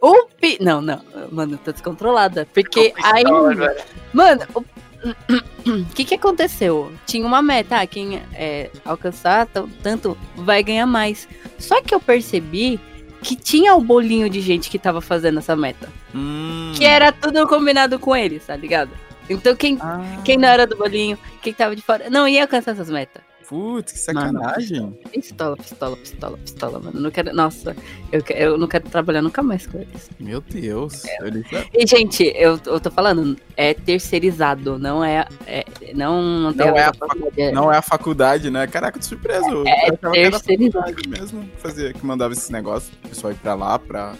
O 0.00 0.26
pi... 0.40 0.56
Não, 0.60 0.80
não. 0.80 1.02
Mano, 1.32 1.58
tô 1.58 1.72
descontrolada. 1.72 2.46
Porque 2.54 2.94
aí. 3.02 3.24
Mano, 4.12 4.42
o 4.54 4.64
o 5.66 5.84
que 5.94 6.04
que 6.04 6.14
aconteceu? 6.14 6.92
Tinha 7.06 7.26
uma 7.26 7.42
meta, 7.42 7.80
ah, 7.80 7.86
quem 7.86 8.22
é, 8.34 8.70
alcançar 8.84 9.46
tanto 9.82 10.16
vai 10.36 10.62
ganhar 10.62 10.86
mais. 10.86 11.28
Só 11.58 11.80
que 11.82 11.94
eu 11.94 12.00
percebi 12.00 12.80
que 13.22 13.36
tinha 13.36 13.74
o 13.74 13.80
bolinho 13.80 14.28
de 14.28 14.40
gente 14.40 14.68
que 14.68 14.78
tava 14.78 15.00
fazendo 15.00 15.38
essa 15.38 15.54
meta. 15.54 15.88
Hum. 16.14 16.72
Que 16.74 16.84
era 16.84 17.12
tudo 17.12 17.46
combinado 17.46 17.98
com 17.98 18.14
eles, 18.14 18.46
tá 18.46 18.56
ligado? 18.56 18.90
Então 19.28 19.54
quem, 19.54 19.78
Ah, 19.80 20.00
quem 20.24 20.36
não 20.36 20.48
era 20.48 20.66
do 20.66 20.76
bolinho, 20.76 21.18
quem 21.40 21.52
tava 21.52 21.76
de 21.76 21.82
fora, 21.82 22.10
não 22.10 22.26
ia 22.26 22.42
alcançar 22.42 22.72
essas 22.72 22.90
metas. 22.90 23.22
Putz, 23.48 23.92
que 23.92 23.98
sacanagem. 23.98 24.96
Pistola, 25.12 25.56
pistola, 25.56 25.96
pistola, 25.96 26.38
pistola, 26.38 26.78
mano. 26.80 27.00
Não 27.00 27.10
quero, 27.10 27.34
nossa, 27.34 27.76
eu, 28.10 28.22
eu 28.30 28.56
não 28.58 28.66
quero 28.66 28.88
trabalhar 28.88 29.20
nunca 29.22 29.42
mais 29.42 29.66
com 29.66 29.78
eles. 29.78 30.10
Meu 30.18 30.40
Deus. 30.40 31.04
Eles- 31.20 31.46
E, 31.74 31.86
gente, 31.86 32.24
eu, 32.34 32.58
eu 32.66 32.80
tô 32.80 32.90
falando, 32.90 33.36
é 33.56 33.74
terceirizado, 33.74 34.78
não 34.78 35.04
é. 35.04 35.26
é- 35.46 35.64
não, 35.94 36.22
não 36.22 36.52
Não 36.52 36.76
é 36.76 36.84
a 36.84 36.92
faculdade, 36.94 37.40
é- 37.40 37.52
Não 37.52 37.72
é 37.72 37.76
a 37.76 37.82
faculdade, 37.82 38.50
né? 38.50 38.66
Caraca, 38.66 38.98
tô 38.98 39.04
surpreso. 39.04 39.46
Eu 39.50 39.66
É 39.66 39.88
a 39.88 39.96
terceirizado. 39.96 40.86
faculdade 40.86 41.08
mesmo 41.08 41.42
que, 41.42 41.56
fazia, 41.60 41.92
que 41.92 42.04
mandava 42.06 42.32
esses 42.32 42.48
negócios. 42.50 42.92
O 43.04 43.08
pessoal 43.08 43.32
ir 43.32 43.36
pra 43.36 43.54
lá 43.54 43.78
pra. 43.78 44.14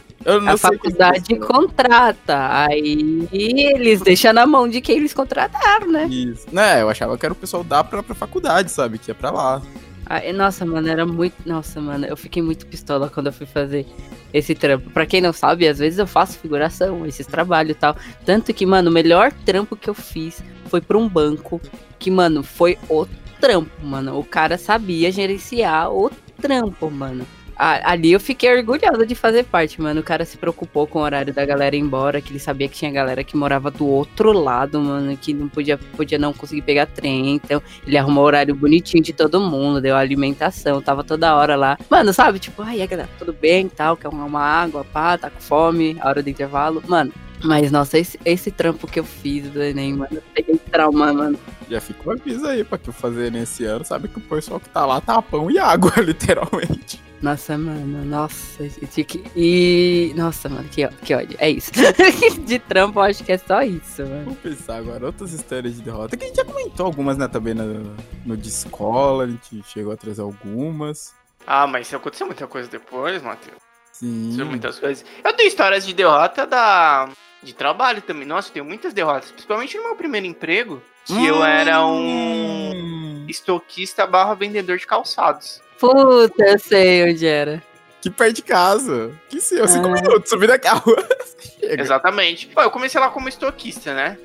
A 0.47 0.57
faculdade 0.57 1.37
contrata, 1.37 2.67
aí 2.67 3.29
eles 3.33 4.01
deixam 4.01 4.33
na 4.33 4.47
mão 4.47 4.69
de 4.69 4.81
quem 4.81 4.97
eles 4.97 5.13
contrataram, 5.13 5.91
né? 5.91 6.07
Isso. 6.07 6.47
Né, 6.53 6.83
eu 6.83 6.89
achava 6.89 7.17
que 7.19 7.27
era 7.27 7.33
o 7.33 7.37
pessoal 7.37 7.65
dar 7.65 7.85
pra, 7.85 8.03
pra 8.03 8.15
faculdade, 8.15 8.71
sabe? 8.71 8.99
Que 8.99 9.11
ia 9.11 9.15
pra 9.15 9.31
lá. 9.31 9.63
Aí, 10.07 10.33
nossa, 10.33 10.67
mano, 10.67 10.89
era 10.89 11.07
muito. 11.07 11.35
Nossa, 11.47 11.81
mano, 11.81 12.05
eu 12.07 12.17
fiquei 12.17 12.43
muito 12.43 12.67
pistola 12.67 13.09
quando 13.09 13.29
eu 13.29 13.33
fui 13.33 13.47
fazer 13.47 13.87
esse 14.33 14.55
trampo. 14.55 14.91
Pra 14.91 15.07
quem 15.07 15.21
não 15.21 15.33
sabe, 15.33 15.67
às 15.67 15.79
vezes 15.79 15.99
eu 15.99 16.07
faço 16.07 16.39
figuração, 16.39 17.07
esses 17.07 17.27
trabalhos 17.27 17.73
e 17.73 17.79
tal. 17.79 17.97
Tanto 18.25 18.53
que, 18.53 18.67
mano, 18.67 18.91
o 18.91 18.93
melhor 18.93 19.33
trampo 19.45 19.77
que 19.77 19.89
eu 19.89 19.95
fiz 19.95 20.43
foi 20.67 20.81
pra 20.81 20.99
um 20.99 21.09
banco. 21.09 21.61
Que, 21.99 22.11
mano, 22.11 22.43
foi 22.43 22.79
o 22.89 23.07
trampo, 23.41 23.71
mano. 23.85 24.19
O 24.19 24.25
cara 24.25 24.59
sabia 24.59 25.11
gerenciar 25.11 25.91
o 25.93 26.11
trampo, 26.41 26.91
mano. 26.91 27.27
A- 27.65 27.93
Ali 27.93 28.11
eu 28.11 28.19
fiquei 28.19 28.53
orgulhosa 28.53 29.07
de 29.07 29.15
fazer 29.15 29.45
parte, 29.45 29.81
mano. 29.81 30.01
O 30.01 30.03
cara 30.03 30.25
se 30.25 30.37
preocupou 30.37 30.85
com 30.85 30.99
o 30.99 31.03
horário 31.03 31.33
da 31.33 31.45
galera 31.47 31.77
ir 31.77 31.79
embora, 31.79 32.21
que 32.21 32.33
ele 32.33 32.41
sabia 32.41 32.67
que 32.69 32.75
tinha 32.77 32.91
galera 32.91 33.23
que 33.23 33.37
morava 33.37 33.71
do 33.71 33.87
outro 33.87 34.33
lado, 34.33 34.81
mano, 34.81 35.17
que 35.17 35.33
não 35.33 35.49
podia, 35.49 35.79
podia 35.79 36.19
não 36.19 36.33
conseguir 36.33 36.63
pegar 36.63 36.87
trem. 36.87 37.37
Então, 37.37 37.63
ele 37.87 37.97
arrumou 37.97 38.25
o 38.25 38.27
horário 38.27 38.53
bonitinho 38.53 39.01
de 39.01 39.13
todo 39.13 39.41
mundo, 39.41 39.81
deu 39.81 39.95
alimentação, 39.95 40.83
tava 40.83 41.05
toda 41.05 41.37
hora 41.37 41.55
lá. 41.55 41.79
Mano, 41.89 42.13
sabe? 42.13 42.41
Tipo, 42.41 42.63
ai, 42.63 42.85
galera, 42.85 43.09
tudo 43.17 43.33
bem 43.33 43.69
tal, 43.69 43.97
quer 43.97 44.09
uma 44.09 44.41
água, 44.41 44.85
pá, 44.85 45.17
tá 45.17 45.31
com 45.31 45.41
fome, 45.41 45.97
a 46.01 46.09
hora 46.09 46.21
do 46.21 46.29
intervalo. 46.29 46.83
Mano, 46.89 47.13
mas 47.45 47.71
nossa, 47.71 47.97
esse, 47.97 48.19
esse 48.25 48.51
trampo 48.51 48.89
que 48.89 48.99
eu 48.99 49.05
fiz 49.05 49.49
do 49.49 49.63
Enem, 49.63 49.93
mano, 49.95 50.09
eu 50.17 50.23
peguei 50.35 50.57
trauma, 50.71 51.13
mano. 51.13 51.39
Já 51.73 51.81
fica 51.81 52.09
um 52.09 52.13
aviso 52.13 52.47
aí 52.47 52.63
pra 52.63 52.77
que 52.77 52.89
eu 52.91 52.93
fazer 52.93 53.33
nesse 53.33 53.65
ano. 53.65 53.85
Sabe 53.85 54.09
que 54.09 54.19
o 54.19 54.21
pessoal 54.21 54.61
que 54.61 54.69
tá 54.69 54.85
lá 54.85 55.01
tá 55.01 55.23
pão 55.23 55.51
e 55.51 55.59
água, 55.59 55.93
literalmente. 56.03 57.01
Nossa, 57.23 57.57
mano, 57.57 58.05
nossa, 58.05 58.69
gente, 58.69 59.05
que... 59.05 59.23
E. 59.37 60.13
Nossa, 60.17 60.49
mano, 60.49 60.69
que, 60.69 60.85
ó- 60.85 60.91
que 61.05 61.15
ódio. 61.15 61.37
É 61.39 61.49
isso. 61.49 61.71
de 62.45 62.59
trampo, 62.59 62.99
eu 62.99 63.05
acho 63.05 63.23
que 63.23 63.31
é 63.33 63.39
só 63.39 63.63
isso, 63.63 64.03
mano. 64.03 64.25
Vamos 64.25 64.39
pensar 64.41 64.77
agora, 64.79 65.07
outras 65.07 65.33
histórias 65.33 65.77
de 65.77 65.83
derrota. 65.83 66.17
Que 66.17 66.25
a 66.25 66.27
gente 66.27 66.37
já 66.37 66.45
comentou 66.45 66.85
algumas, 66.85 67.17
né, 67.17 67.29
também 67.29 67.55
no, 67.55 67.95
no 68.27 68.37
de 68.37 68.49
escola, 68.49 69.25
a 69.25 69.29
gente 69.29 69.63
chegou 69.69 69.93
a 69.93 69.97
trazer 69.97 70.21
algumas. 70.21 71.15
Ah, 71.47 71.67
mas 71.67 71.95
aconteceu 71.95 72.27
muita 72.27 72.47
coisa 72.49 72.69
depois, 72.69 73.23
Matheus. 73.23 73.57
Sim. 73.93 74.25
Aconteceu 74.25 74.47
muitas 74.47 74.79
coisas. 74.81 75.05
Eu 75.25 75.33
tenho 75.33 75.49
histórias 75.49 75.87
de 75.87 75.95
derrota 75.95 76.45
da. 76.45 77.09
de 77.43 77.55
trabalho 77.55 78.03
também. 78.03 78.27
Nossa, 78.27 78.49
eu 78.49 78.53
tenho 78.55 78.65
muitas 78.65 78.93
derrotas. 78.93 79.31
Principalmente 79.31 79.77
no 79.77 79.85
meu 79.85 79.95
primeiro 79.95 80.27
emprego. 80.27 80.83
Que 81.05 81.27
eu 81.27 81.45
era 81.45 81.85
um 81.87 82.73
Hum, 82.75 83.25
estoquista 83.29 84.07
barra 84.07 84.35
vendedor 84.35 84.77
de 84.79 84.87
calçados. 84.87 85.61
Puta, 85.79 86.45
eu 86.45 86.59
sei 86.59 87.11
onde 87.13 87.27
era. 87.27 87.63
Que 88.01 88.11
perto 88.11 88.37
de 88.37 88.43
casa. 88.43 89.13
Que 89.29 89.41
seu, 89.41 89.67
cinco 89.69 89.89
Ah. 89.89 89.93
minutos, 89.93 90.31
subir 90.31 90.49
daqui 90.49 90.67
a 90.69 90.75
rua. 90.75 91.07
Chega. 91.61 91.83
Exatamente. 91.83 92.47
Pô, 92.49 92.61
eu 92.63 92.71
comecei 92.71 93.01
lá 93.01 93.09
como 93.11 93.29
estoquista, 93.29 93.95
né? 93.95 94.19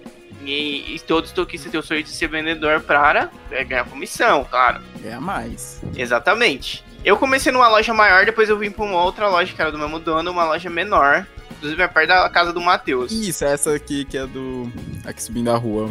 E, 0.44 0.96
e 0.96 1.00
todo 1.00 1.26
estoquista 1.26 1.70
tem 1.70 1.80
o 1.80 1.84
sonho 1.84 2.04
de 2.04 2.10
ser 2.10 2.28
vendedor 2.28 2.80
para 2.82 3.30
é, 3.52 3.64
ganhar 3.64 3.86
comissão, 3.86 4.44
claro. 4.50 4.82
Ganha 5.00 5.20
mais. 5.20 5.82
Exatamente. 5.96 6.84
Eu 7.04 7.18
comecei 7.18 7.52
numa 7.52 7.68
loja 7.68 7.94
maior, 7.94 8.26
depois 8.26 8.50
eu 8.50 8.58
vim 8.58 8.72
pra 8.72 8.84
uma 8.86 9.02
outra 9.04 9.28
loja 9.30 9.54
que 9.54 9.62
era 9.62 9.72
do 9.72 9.78
mesmo 9.78 10.00
dono, 10.00 10.32
uma 10.32 10.44
loja 10.46 10.70
menor. 10.70 11.26
Inclusive 11.52 11.82
é 11.82 11.88
perto 11.88 12.08
da 12.10 12.30
casa 12.30 12.54
do 12.54 12.62
Matheus. 12.62 13.12
Isso, 13.12 13.44
essa 13.44 13.74
aqui 13.74 14.06
que 14.06 14.18
é 14.18 14.26
do. 14.28 14.72
Aqui 15.06 15.22
subindo 15.24 15.50
a 15.52 15.58
rua. 15.58 15.90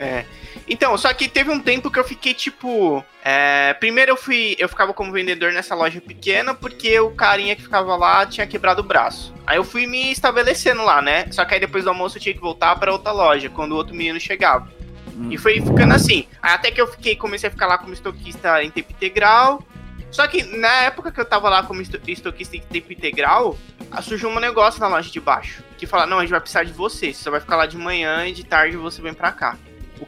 É. 0.00 0.24
Então, 0.68 0.96
só 0.96 1.12
que 1.12 1.28
teve 1.28 1.50
um 1.50 1.58
tempo 1.58 1.90
que 1.90 1.98
eu 1.98 2.04
fiquei 2.04 2.32
tipo. 2.34 3.04
é, 3.24 3.74
primeiro 3.74 4.12
eu 4.12 4.16
fui. 4.16 4.54
Eu 4.58 4.68
ficava 4.68 4.92
como 4.94 5.12
vendedor 5.12 5.52
nessa 5.52 5.74
loja 5.74 6.00
pequena 6.00 6.54
porque 6.54 6.98
o 7.00 7.10
carinha 7.10 7.56
que 7.56 7.62
ficava 7.62 7.96
lá 7.96 8.24
tinha 8.26 8.46
quebrado 8.46 8.80
o 8.80 8.84
braço. 8.84 9.34
Aí 9.46 9.56
eu 9.56 9.64
fui 9.64 9.86
me 9.86 10.12
estabelecendo 10.12 10.84
lá, 10.84 11.00
né? 11.02 11.26
Só 11.32 11.44
que 11.44 11.54
aí 11.54 11.60
depois 11.60 11.84
do 11.84 11.90
almoço 11.90 12.16
eu 12.18 12.22
tinha 12.22 12.34
que 12.34 12.40
voltar 12.40 12.76
pra 12.76 12.92
outra 12.92 13.12
loja, 13.12 13.48
quando 13.48 13.72
o 13.72 13.76
outro 13.76 13.94
menino 13.94 14.20
chegava. 14.20 14.68
Hum. 15.16 15.28
E 15.32 15.38
foi 15.38 15.60
ficando 15.60 15.94
assim. 15.94 16.28
Aí 16.40 16.54
Até 16.54 16.70
que 16.70 16.80
eu 16.80 16.86
fiquei, 16.86 17.16
comecei 17.16 17.48
a 17.48 17.50
ficar 17.50 17.66
lá 17.66 17.78
como 17.78 17.92
estoquista 17.92 18.62
em 18.62 18.70
tempo 18.70 18.92
integral. 18.92 19.62
Só 20.10 20.26
que 20.26 20.42
na 20.42 20.84
época 20.84 21.12
que 21.12 21.20
eu 21.20 21.24
tava 21.24 21.50
lá 21.50 21.62
como 21.62 21.82
esto- 21.82 22.00
estoquista 22.06 22.56
em 22.56 22.60
tempo 22.60 22.92
integral, 22.92 23.58
ah, 23.90 24.00
surgiu 24.00 24.28
um 24.30 24.38
negócio 24.40 24.80
na 24.80 24.88
loja 24.88 25.10
de 25.10 25.20
baixo. 25.20 25.62
Que 25.76 25.86
fala, 25.86 26.06
não, 26.06 26.18
a 26.18 26.20
gente 26.22 26.30
vai 26.30 26.40
precisar 26.40 26.64
de 26.64 26.72
você. 26.72 27.12
Você 27.12 27.22
só 27.24 27.30
vai 27.30 27.40
ficar 27.40 27.56
lá 27.56 27.66
de 27.66 27.76
manhã 27.76 28.26
e 28.26 28.32
de 28.32 28.44
tarde 28.44 28.76
você 28.76 29.02
vem 29.02 29.12
pra 29.12 29.32
cá. 29.32 29.56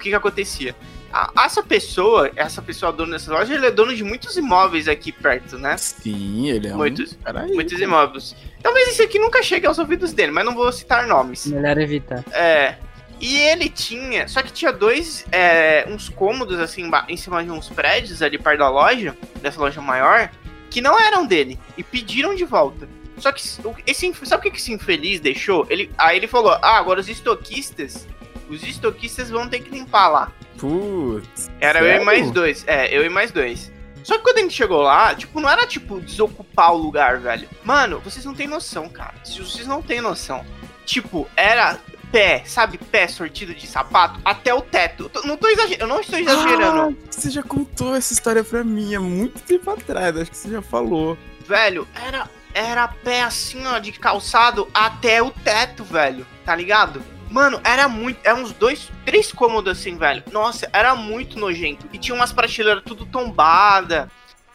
O 0.00 0.02
que 0.02 0.08
que 0.08 0.14
acontecia? 0.14 0.74
A- 1.12 1.30
essa 1.44 1.62
pessoa, 1.62 2.30
essa 2.34 2.62
pessoa 2.62 2.90
dona 2.92 3.12
dessa 3.12 3.30
loja, 3.32 3.52
ele 3.52 3.66
é 3.66 3.70
dono 3.70 3.94
de 3.94 4.02
muitos 4.02 4.34
imóveis 4.36 4.88
aqui 4.88 5.12
perto, 5.12 5.58
né? 5.58 5.76
Sim, 5.76 6.48
ele 6.48 6.68
é 6.68 6.72
Muitos. 6.72 7.12
um... 7.12 7.16
Peraí. 7.16 7.52
Muitos 7.52 7.78
imóveis. 7.78 8.34
Talvez 8.62 8.88
isso 8.92 9.02
aqui 9.02 9.18
nunca 9.18 9.42
chegue 9.42 9.66
aos 9.66 9.78
ouvidos 9.78 10.12
dele, 10.12 10.32
mas 10.32 10.44
não 10.44 10.54
vou 10.54 10.72
citar 10.72 11.06
nomes. 11.06 11.46
Melhor 11.46 11.76
evitar. 11.78 12.24
É. 12.32 12.76
E 13.20 13.36
ele 13.38 13.68
tinha. 13.68 14.26
Só 14.28 14.40
que 14.40 14.50
tinha 14.52 14.72
dois. 14.72 15.26
é, 15.30 15.84
uns 15.88 16.08
cômodos 16.08 16.58
assim 16.58 16.90
em 17.08 17.16
cima 17.18 17.44
de 17.44 17.50
uns 17.50 17.68
prédios 17.68 18.22
ali 18.22 18.38
perto 18.38 18.60
da 18.60 18.70
loja, 18.70 19.14
dessa 19.42 19.60
loja 19.60 19.80
maior, 19.82 20.30
que 20.70 20.80
não 20.80 20.98
eram 20.98 21.26
dele. 21.26 21.58
E 21.76 21.82
pediram 21.82 22.34
de 22.34 22.44
volta. 22.44 22.88
Só 23.18 23.30
que 23.32 23.42
esse, 23.86 24.14
sabe 24.24 24.40
o 24.40 24.42
que 24.44 24.50
que 24.52 24.56
esse 24.56 24.72
infeliz 24.72 25.20
deixou? 25.20 25.66
Ele, 25.68 25.90
aí 25.98 26.16
ele 26.16 26.26
falou: 26.26 26.52
Ah, 26.62 26.78
agora 26.78 27.00
os 27.00 27.08
estoquistas. 27.08 28.06
Os 28.50 28.62
estoquistas 28.64 29.30
vão 29.30 29.48
ter 29.48 29.60
que 29.60 29.70
limpar 29.70 30.08
lá. 30.08 30.32
Putz. 30.58 31.50
Era 31.60 31.78
eu 31.78 31.84
Sério? 31.84 32.02
e 32.02 32.04
mais 32.04 32.30
dois. 32.30 32.64
É, 32.66 32.94
eu 32.94 33.04
e 33.04 33.08
mais 33.08 33.30
dois. 33.30 33.72
Só 34.02 34.16
que 34.16 34.24
quando 34.24 34.38
a 34.38 34.40
gente 34.40 34.54
chegou 34.54 34.82
lá, 34.82 35.14
tipo, 35.14 35.40
não 35.40 35.48
era 35.48 35.66
tipo 35.66 36.00
desocupar 36.00 36.72
o 36.72 36.76
lugar, 36.76 37.18
velho. 37.18 37.48
Mano, 37.62 38.00
vocês 38.00 38.24
não 38.24 38.34
têm 38.34 38.48
noção, 38.48 38.88
cara. 38.88 39.14
Se 39.24 39.40
vocês 39.40 39.66
não 39.66 39.80
têm 39.80 40.00
noção. 40.00 40.44
Tipo, 40.84 41.28
era 41.36 41.78
pé, 42.10 42.42
sabe, 42.44 42.78
pé 42.78 43.06
sortido 43.06 43.54
de 43.54 43.66
sapato 43.66 44.20
até 44.24 44.52
o 44.52 44.60
teto. 44.60 45.10
Eu 45.14 45.22
não 45.24 45.36
tô 45.36 45.48
exagerando, 45.48 45.84
eu 45.84 45.86
não 45.86 46.00
estou 46.00 46.18
exagerando. 46.18 46.98
Ah, 46.98 47.06
você 47.10 47.30
já 47.30 47.42
contou 47.42 47.94
essa 47.94 48.12
história 48.12 48.42
pra 48.42 48.64
mim 48.64 48.94
há 48.94 49.00
muito 49.00 49.40
tempo 49.42 49.70
atrás. 49.70 50.16
Acho 50.16 50.30
que 50.30 50.36
você 50.36 50.50
já 50.50 50.62
falou. 50.62 51.16
Velho, 51.46 51.86
era 51.94 52.28
era 52.52 52.88
pé 52.88 53.22
assim, 53.22 53.64
ó, 53.66 53.78
de 53.78 53.92
calçado 53.92 54.68
até 54.74 55.22
o 55.22 55.30
teto, 55.30 55.84
velho. 55.84 56.26
Tá 56.44 56.54
ligado? 56.56 57.02
Mano, 57.30 57.60
era 57.62 57.88
muito. 57.88 58.18
Eram 58.24 58.42
uns 58.42 58.52
dois, 58.52 58.90
três 59.06 59.32
cômodos 59.32 59.78
assim, 59.78 59.96
velho. 59.96 60.24
Nossa, 60.32 60.68
era 60.72 60.96
muito 60.96 61.38
nojento. 61.38 61.88
E 61.92 61.98
tinha 61.98 62.14
umas 62.14 62.32
prateleiras 62.32 62.82
tudo 62.84 63.06
tombada. 63.06 64.10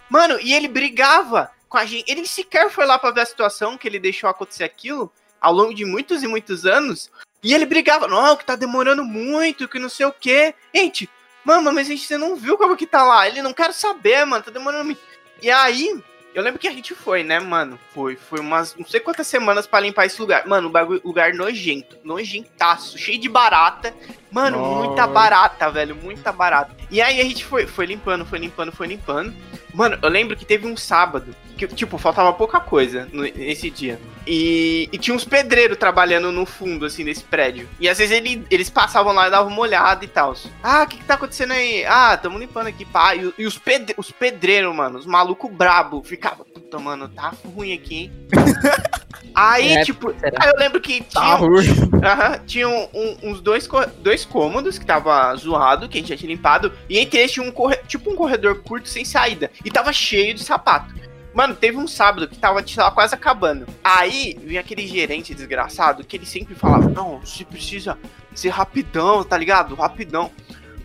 Mano, 0.09 0.37
e 0.41 0.53
ele 0.53 0.67
brigava 0.67 1.49
com 1.69 1.77
a 1.77 1.85
gente. 1.85 2.11
Ele 2.11 2.27
sequer 2.27 2.69
foi 2.69 2.85
lá 2.85 2.99
pra 2.99 3.11
ver 3.11 3.21
a 3.21 3.25
situação 3.25 3.77
que 3.77 3.87
ele 3.87 3.97
deixou 3.97 4.29
acontecer 4.29 4.65
aquilo 4.65 5.11
ao 5.39 5.53
longo 5.53 5.73
de 5.73 5.85
muitos 5.85 6.21
e 6.21 6.27
muitos 6.27 6.65
anos. 6.65 7.09
E 7.41 7.53
ele 7.53 7.65
brigava, 7.65 8.07
não, 8.07 8.35
que 8.35 8.45
tá 8.45 8.55
demorando 8.55 9.05
muito, 9.05 9.67
que 9.67 9.79
não 9.79 9.87
sei 9.89 10.05
o 10.05 10.11
quê. 10.11 10.53
Gente, 10.73 11.09
mano, 11.45 11.71
mas 11.71 11.87
a 11.87 11.91
gente 11.91 12.05
você 12.05 12.17
não 12.17 12.35
viu 12.35 12.57
como 12.57 12.75
que 12.75 12.85
tá 12.85 13.03
lá. 13.03 13.27
Ele 13.27 13.41
não 13.41 13.53
quer 13.53 13.73
saber, 13.73 14.25
mano, 14.25 14.43
tá 14.43 14.51
demorando 14.51 14.83
muito. 14.83 15.01
E 15.41 15.49
aí, 15.49 16.03
eu 16.35 16.43
lembro 16.43 16.59
que 16.59 16.67
a 16.67 16.71
gente 16.71 16.93
foi, 16.93 17.23
né, 17.23 17.39
mano? 17.39 17.79
Foi, 17.93 18.17
foi 18.17 18.41
umas 18.41 18.75
não 18.75 18.85
sei 18.85 18.99
quantas 18.99 19.25
semanas 19.25 19.65
pra 19.65 19.79
limpar 19.79 20.05
esse 20.05 20.19
lugar. 20.19 20.45
Mano, 20.45 20.67
o 20.67 20.71
bagulho, 20.71 21.01
lugar 21.03 21.33
nojento, 21.33 21.97
nojentaço, 22.03 22.97
cheio 22.97 23.17
de 23.17 23.29
barata. 23.29 23.93
Mano, 24.29 24.57
Nossa. 24.57 24.85
muita 24.85 25.07
barata, 25.07 25.71
velho, 25.71 25.95
muita 25.95 26.33
barata. 26.33 26.75
E 26.91 27.01
aí 27.01 27.21
a 27.21 27.23
gente 27.23 27.45
foi, 27.45 27.65
foi 27.65 27.85
limpando, 27.85 28.25
foi 28.25 28.37
limpando, 28.37 28.73
foi 28.73 28.85
limpando. 28.85 29.33
Mano, 29.75 29.97
eu 30.01 30.09
lembro 30.09 30.37
que 30.37 30.45
teve 30.45 30.65
um 30.65 30.77
sábado 30.77 31.35
que, 31.57 31.67
tipo, 31.67 31.97
faltava 31.97 32.31
pouca 32.33 32.59
coisa 32.61 33.07
nesse 33.13 33.69
dia. 33.69 33.99
E, 34.25 34.89
e 34.91 34.97
tinha 34.97 35.15
uns 35.15 35.25
pedreiros 35.25 35.77
trabalhando 35.77 36.31
no 36.31 36.45
fundo, 36.45 36.85
assim, 36.85 37.03
desse 37.03 37.23
prédio. 37.23 37.67
E 37.79 37.87
às 37.89 37.97
vezes 37.97 38.15
ele- 38.15 38.45
eles 38.49 38.69
passavam 38.69 39.13
lá 39.13 39.27
e 39.27 39.31
davam 39.31 39.51
uma 39.51 39.61
olhada 39.61 40.03
e 40.03 40.07
tal. 40.07 40.33
Ah, 40.63 40.83
o 40.83 40.87
que, 40.87 40.97
que 40.97 41.03
tá 41.03 41.13
acontecendo 41.15 41.51
aí? 41.51 41.85
Ah, 41.85 42.17
tamo 42.17 42.39
limpando 42.39 42.67
aqui, 42.67 42.85
pá. 42.85 43.15
E, 43.15 43.33
e 43.37 43.45
os, 43.45 43.57
pedre, 43.57 43.93
os 43.97 44.11
pedreiros, 44.11 44.73
mano, 44.75 44.97
os 44.97 45.05
malucos 45.05 45.51
brabo, 45.51 46.01
ficava, 46.03 46.43
puta, 46.45 46.79
mano, 46.79 47.07
tá 47.09 47.33
ruim 47.45 47.73
aqui, 47.73 47.95
hein? 47.95 48.11
Aí, 49.33 49.73
É, 49.73 49.83
tipo, 49.83 50.09
aí 50.09 50.49
eu 50.49 50.57
lembro 50.57 50.79
que 50.81 51.01
Tá 51.01 51.21
tinha, 51.21 51.35
ruim. 51.35 51.65
Aham, 52.03 52.39
tinha 52.45 52.67
um- 52.69 52.87
um- 52.93 53.17
uns 53.23 53.41
dois, 53.41 53.67
dois 53.99 54.23
cômodos 54.25 54.77
que 54.77 54.85
tava 54.85 55.35
zoado, 55.35 55.87
que 55.89 55.97
a 55.97 56.01
gente 56.01 56.09
já 56.09 56.17
tinha 56.17 56.31
limpado, 56.31 56.71
e 56.89 56.97
entre 56.99 57.19
eles 57.19 57.31
tinha 57.31 57.45
um 57.45 57.51
corre- 57.51 57.79
tipo 57.87 58.11
um 58.11 58.15
corredor 58.15 58.61
curto 58.61 58.87
sem 58.89 59.03
saída, 59.05 59.51
e 59.63 59.69
tava 59.71 59.91
cheio 59.93 60.33
de 60.33 60.43
sapato. 60.43 60.93
Mano, 61.33 61.53
teve 61.53 61.75
um 61.77 61.85
sábado 61.87 62.29
que 62.29 62.37
tava, 62.37 62.63
lá, 62.77 62.91
quase 62.91 63.13
acabando. 63.13 63.67
Aí 63.83 64.37
vinha 64.41 64.61
aquele 64.61 64.87
gerente 64.87 65.35
desgraçado 65.35 66.01
que 66.05 66.15
ele 66.15 66.25
sempre 66.25 66.55
falava: 66.55 66.87
Não, 66.89 67.19
você 67.19 67.43
precisa 67.43 67.97
ser 68.33 68.49
rapidão, 68.49 69.21
tá 69.21 69.37
ligado? 69.37 69.75
Rapidão. 69.75 70.31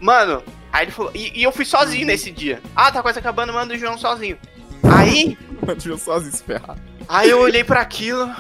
Mano, 0.01 0.43
aí 0.73 0.87
ele 0.87 0.91
falou. 0.91 1.13
E, 1.15 1.39
e 1.39 1.43
eu 1.45 1.53
fui 1.53 1.65
sozinho 1.65 2.05
nesse 2.05 2.33
dia. 2.33 2.61
Ah, 2.75 2.91
tá 2.91 3.01
quase 3.01 3.21
acabando, 3.21 3.53
manda 3.53 3.75
o 3.75 3.79
João 3.79 3.97
sozinho. 3.97 4.37
Aí, 4.83 5.39
Deixa 5.63 5.89
eu 5.91 5.99
sozinho 5.99 6.33
se 6.33 6.43
ferrar. 6.43 6.77
Aí 7.11 7.31
eu 7.31 7.41
olhei 7.41 7.65
pra 7.65 7.81
aquilo. 7.81 8.35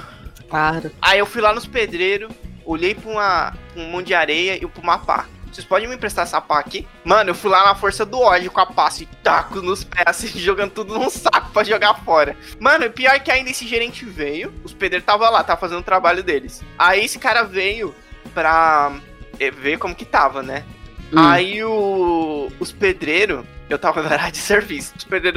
Claro. 0.48 0.90
Aí 1.00 1.18
eu 1.18 1.26
fui 1.26 1.40
lá 1.40 1.52
nos 1.52 1.66
pedreiros, 1.66 2.33
olhei 2.64 2.94
pra, 2.94 3.11
uma, 3.11 3.52
pra 3.72 3.83
um 3.83 3.90
monte 3.90 4.09
de 4.09 4.14
areia 4.14 4.56
e 4.56 4.66
pra 4.66 4.83
uma 4.83 4.98
pá. 4.98 5.26
Vocês 5.52 5.66
podem 5.66 5.88
me 5.88 5.96
emprestar 5.96 6.24
essa 6.24 6.40
pá 6.40 6.61
aqui? 6.61 6.87
Mano, 7.04 7.30
eu 7.30 7.35
fui 7.35 7.50
lá 7.50 7.64
na 7.64 7.74
força 7.74 8.06
do 8.06 8.20
ódio 8.20 8.50
com 8.50 8.61
a 8.61 8.66
pá, 8.66 8.87
assim, 8.87 9.06
taco 9.22 9.61
nos 9.61 9.83
pés, 9.83 10.04
assim, 10.06 10.28
jogando 10.38 10.70
tudo 10.70 10.94
num 10.94 11.11
saco 11.11 11.50
pra 11.52 11.64
jogar 11.64 11.94
fora. 12.04 12.37
Mano, 12.59 12.85
e 12.85 12.90
pior 12.90 13.18
que 13.20 13.30
ainda 13.30 13.50
esse 13.50 13.66
gerente 13.66 14.04
veio, 14.04 14.52
os 14.64 14.72
pedreiros 14.72 15.04
tava 15.04 15.28
lá, 15.28 15.42
tava 15.42 15.61
fazendo 15.61 15.80
o 15.80 15.85
trabalho 15.85 16.22
deles. 16.22 16.62
Aí 16.78 17.04
esse 17.04 17.18
cara 17.18 17.42
veio 17.42 17.94
pra 18.33 18.92
eh, 19.40 19.50
ver 19.50 19.78
como 19.78 19.94
que 19.94 20.04
tava, 20.04 20.42
né? 20.42 20.64
Hum. 21.12 21.18
Aí 21.18 21.64
o, 21.64 22.48
os 22.61 22.70
pedreiros, 22.70 23.44
eu 23.70 23.78
tava 23.78 24.02
na 24.02 24.11
área 24.12 24.30
de 24.30 24.38
serviço, 24.38 24.92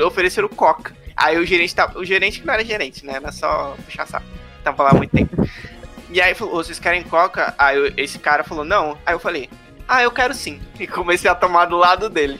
ofereceram 0.05 0.49
coca. 0.49 0.93
Aí 1.15 1.37
o 1.37 1.45
gerente 1.45 1.73
tava. 1.75 1.97
O 1.99 2.03
gerente 2.03 2.39
que 2.41 2.47
não 2.47 2.53
era 2.53 2.65
gerente, 2.65 3.05
né? 3.05 3.13
Era 3.15 3.31
só 3.31 3.75
puxar 3.85 4.07
saco. 4.07 4.25
Tava 4.63 4.83
lá 4.83 4.89
há 4.89 4.93
muito 4.95 5.11
tempo. 5.11 5.35
E 6.09 6.19
aí 6.21 6.33
falou, 6.33 6.55
"Ô, 6.55 6.63
vocês 6.63 6.79
querem 6.79 7.03
coca? 7.03 7.53
Aí 7.57 7.77
eu- 7.77 7.93
esse 7.97 8.17
cara 8.19 8.43
falou, 8.43 8.65
não. 8.65 8.97
Aí 9.05 9.13
eu 9.13 9.19
falei, 9.19 9.49
ah, 9.87 10.01
eu 10.03 10.11
quero 10.11 10.33
sim. 10.33 10.59
E 10.79 10.87
comecei 10.87 11.29
a 11.29 11.35
tomar 11.35 11.65
do 11.65 11.77
lado 11.77 12.09
dele. 12.09 12.39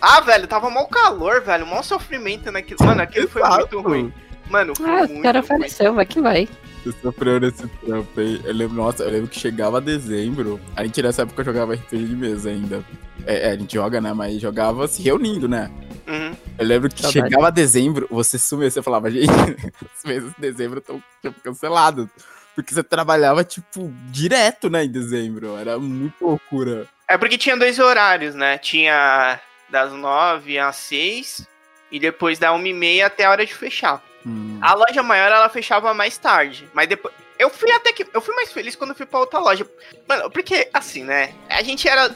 Ah, 0.00 0.20
velho, 0.20 0.46
tava 0.46 0.70
mal 0.70 0.86
calor, 0.86 1.40
velho. 1.42 1.66
Mal 1.66 1.82
sofrimento 1.82 2.50
naquilo. 2.50 2.84
Mano, 2.84 3.02
aquilo 3.02 3.28
foi 3.28 3.42
muito 3.42 3.80
ruim. 3.80 4.12
Mano, 4.48 4.74
foi 4.76 4.88
Ah, 4.88 4.98
muito 5.06 5.18
o 5.18 5.22
cara 5.22 5.40
apareceu, 5.40 5.94
vai 5.94 6.06
que 6.06 6.20
vai. 6.20 6.48
Você 6.86 7.00
sofreu 7.02 7.40
nesse 7.40 7.66
trampo 7.66 8.20
aí. 8.20 8.40
Eu 8.44 8.54
lembro, 8.54 8.76
nossa, 8.76 9.02
eu 9.02 9.10
lembro 9.10 9.28
que 9.28 9.40
chegava 9.40 9.80
dezembro. 9.80 10.60
A 10.76 10.84
gente 10.84 11.02
nessa 11.02 11.22
época 11.22 11.42
jogava 11.42 11.74
RPG 11.74 12.06
de 12.06 12.14
mesa 12.14 12.50
ainda. 12.50 12.84
É, 13.26 13.48
é, 13.48 13.50
a 13.50 13.56
gente 13.56 13.74
joga, 13.74 14.00
né? 14.00 14.12
Mas 14.12 14.40
jogava 14.40 14.86
se 14.86 15.02
reunindo, 15.02 15.48
né? 15.48 15.68
Uhum. 16.06 16.36
Eu 16.56 16.64
lembro 16.64 16.88
que 16.88 17.02
Saudade. 17.02 17.28
chegava 17.28 17.50
dezembro, 17.50 18.06
você 18.08 18.38
sumia, 18.38 18.70
você 18.70 18.80
falava, 18.80 19.10
gente, 19.10 19.26
os 19.98 20.04
meses 20.04 20.32
de 20.34 20.40
dezembro 20.40 20.78
estão 20.78 21.02
tipo, 21.20 21.40
cancelados. 21.40 22.06
Porque 22.54 22.72
você 22.72 22.84
trabalhava, 22.84 23.42
tipo, 23.42 23.92
direto, 24.10 24.70
né, 24.70 24.84
em 24.84 24.90
dezembro. 24.90 25.56
Era 25.56 25.78
muito 25.78 26.24
loucura. 26.24 26.86
É 27.08 27.18
porque 27.18 27.36
tinha 27.36 27.56
dois 27.56 27.80
horários, 27.80 28.36
né? 28.36 28.58
Tinha 28.58 29.40
das 29.68 29.92
nove 29.92 30.56
às 30.56 30.76
seis 30.76 31.46
e 31.90 31.98
depois 31.98 32.38
da 32.38 32.52
uma 32.52 32.68
e 32.68 32.72
meia 32.72 33.06
até 33.06 33.24
a 33.24 33.30
hora 33.30 33.44
de 33.44 33.52
fechar. 33.52 34.00
Hum. 34.26 34.58
A 34.60 34.74
loja 34.74 35.02
maior 35.02 35.30
ela 35.30 35.48
fechava 35.48 35.94
mais 35.94 36.18
tarde, 36.18 36.68
mas 36.74 36.88
depois 36.88 37.14
eu 37.38 37.48
fui 37.50 37.70
até 37.70 37.92
que 37.92 38.04
eu 38.12 38.20
fui 38.20 38.34
mais 38.34 38.50
feliz 38.52 38.74
quando 38.74 38.90
eu 38.90 38.96
fui 38.96 39.06
pra 39.06 39.20
outra 39.20 39.38
loja. 39.38 39.66
Mano, 40.08 40.30
porque 40.30 40.68
assim, 40.74 41.04
né? 41.04 41.32
A 41.48 41.62
gente 41.62 41.86
era 41.88 42.10